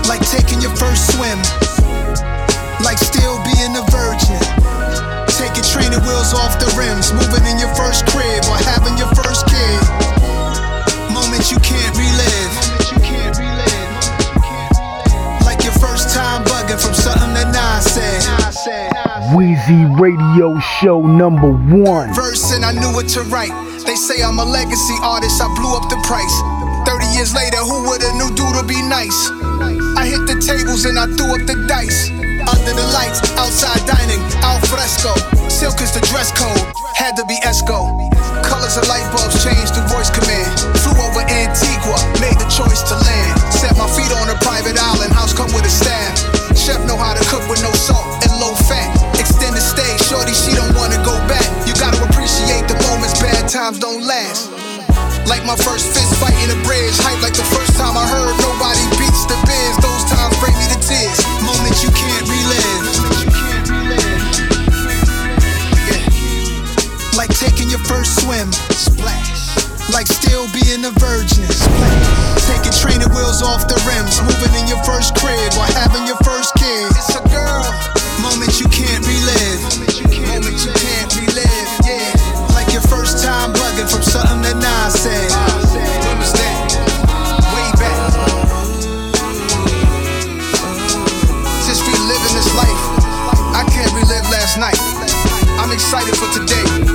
Like 0.09 0.25
taking 0.27 0.59
your 0.65 0.73
first 0.75 1.13
swim. 1.13 1.37
Like 2.81 2.97
still 2.97 3.37
being 3.45 3.77
a 3.77 3.85
virgin. 3.93 4.41
Taking 5.39 5.63
training 5.63 6.01
wheels 6.03 6.33
off 6.35 6.57
the 6.57 6.67
rims. 6.73 7.13
Moving 7.13 7.45
in 7.47 7.61
your 7.61 7.71
first 7.77 8.09
crib 8.09 8.43
or 8.49 8.57
having 8.65 8.97
your 8.97 9.13
first 9.13 9.30
from 16.81 16.93
something 16.93 17.33
that 17.37 17.53
Nas 17.53 17.85
said. 17.85 18.21
Wheezy 19.37 19.85
Radio 20.01 20.57
Show 20.81 21.05
number 21.05 21.53
one. 21.53 22.13
Verse 22.13 22.53
and 22.53 22.65
I 22.65 22.73
knew 22.73 22.91
what 22.91 23.07
to 23.15 23.21
write. 23.29 23.53
They 23.85 23.95
say 23.95 24.21
I'm 24.23 24.39
a 24.39 24.45
legacy 24.45 24.97
artist, 25.01 25.41
I 25.41 25.47
blew 25.57 25.73
up 25.77 25.89
the 25.89 25.99
price. 26.03 26.33
30 26.89 27.05
years 27.13 27.33
later, 27.37 27.61
who 27.61 27.85
would've 27.85 28.15
knew 28.17 28.33
dude 28.33 28.57
to 28.57 28.63
be 28.65 28.81
nice? 28.81 29.15
I 29.93 30.09
hit 30.09 30.25
the 30.25 30.41
tables 30.41 30.85
and 30.85 30.97
I 30.97 31.05
threw 31.13 31.37
up 31.37 31.45
the 31.45 31.57
dice. 31.69 32.09
Under 32.49 32.73
the 32.73 32.87
lights, 32.97 33.21
outside 33.37 33.85
dining, 33.85 34.21
al 34.41 34.57
fresco. 34.65 35.13
Silk 35.49 35.77
is 35.81 35.93
the 35.93 36.01
dress 36.09 36.33
code, 36.33 36.65
had 36.97 37.13
to 37.21 37.25
be 37.29 37.37
Esco. 37.45 37.85
Colors 38.41 38.77
of 38.81 38.87
light 38.89 39.05
bulbs 39.13 39.37
changed 39.45 39.77
through 39.77 39.85
voice 39.93 40.09
command. 40.09 40.49
Flew 40.81 40.97
over 40.97 41.21
Antigua, 41.29 41.97
made 42.17 42.37
the 42.41 42.49
choice 42.49 42.81
to 42.89 42.97
land. 42.97 43.33
Set 43.53 43.77
my 43.77 43.85
feet 43.93 44.09
on 44.17 44.33
a 44.33 44.37
private 44.41 44.79
island, 44.81 45.13
house 45.13 45.33
come 45.33 45.53
with 45.53 45.65
a 45.65 45.69
staff. 45.69 46.30
Chef 46.71 46.87
know 46.87 46.95
how 46.95 47.11
to 47.11 47.19
cook 47.27 47.43
with 47.51 47.59
no 47.59 47.71
salt 47.75 48.07
and 48.23 48.31
low 48.39 48.55
fat. 48.55 48.95
Extended 49.19 49.59
stay, 49.59 49.91
shorty, 50.07 50.31
she 50.31 50.55
don't 50.55 50.71
wanna 50.71 50.95
go 51.03 51.11
back. 51.27 51.43
You 51.67 51.75
gotta 51.75 51.99
appreciate 51.99 52.63
the 52.71 52.79
moments, 52.87 53.19
bad 53.19 53.49
times 53.51 53.77
don't 53.77 54.07
last. 54.07 54.47
Like 55.27 55.43
my 55.43 55.59
first 55.67 55.91
fist 55.91 56.15
fight 56.15 56.31
in 56.39 56.47
a 56.47 56.55
bridge, 56.63 56.95
hype 57.03 57.19
like 57.19 57.35
the 57.35 57.43
first 57.51 57.75
time 57.75 57.99
I 57.99 58.07
heard 58.07 58.31
nobody 58.39 58.87
beats 58.95 59.27
the 59.27 59.35
biz. 59.43 59.73
Those 59.83 60.03
times 60.15 60.31
bring 60.39 60.55
me 60.55 60.71
to 60.71 60.79
tears, 60.79 61.19
moments 61.43 61.83
you 61.83 61.91
can't 61.91 62.23
relive. 62.31 62.83
Yeah. 65.91 66.07
Like 67.19 67.35
taking 67.35 67.67
your 67.67 67.83
first 67.83 68.23
swim, 68.23 68.47
splash. 68.71 69.40
Like 69.91 70.07
still 70.07 70.47
being 70.55 70.87
a 70.87 70.93
virgin. 71.03 71.43
Taking 72.47 72.71
training 72.79 73.11
wheels 73.11 73.43
off 73.43 73.67
the 73.67 73.75
rims, 73.83 74.23
moving 74.23 74.55
in 74.55 74.65
your 74.71 74.79
first 74.87 75.13
crib 75.19 75.51
or 75.59 75.67
having 75.75 76.07
your 76.07 76.15
first 76.23 76.55
kid. 76.55 76.87
It's 76.95 77.11
a 77.11 77.21
girl, 77.27 77.67
moments 78.23 78.63
you 78.63 78.71
can't 78.71 79.03
relive. 79.03 79.61
Moments 80.31 80.63
you 80.63 80.71
can't 80.79 81.11
relive, 81.19 81.69
yeah. 81.83 82.07
Like 82.55 82.71
your 82.71 82.81
first 82.87 83.19
time 83.23 83.51
bugging 83.51 83.91
from 83.91 84.01
something 84.01 84.59
that 84.63 84.63
I 84.63 84.89
said. 84.95 85.27
When 85.75 86.17
was 86.17 86.33
that? 86.39 86.55
Way 87.51 87.67
back. 87.75 87.99
Just 91.67 91.83
reliving 91.83 92.33
this 92.39 92.49
life. 92.55 92.81
I 93.53 93.67
can't 93.67 93.91
relive 93.91 94.23
last 94.31 94.55
night. 94.55 94.79
I'm 95.59 95.71
excited 95.71 96.15
for 96.15 96.31
today. 96.31 96.90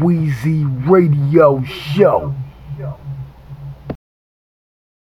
Wheezy 0.00 0.64
Radio 0.86 1.62
Show. 1.64 2.34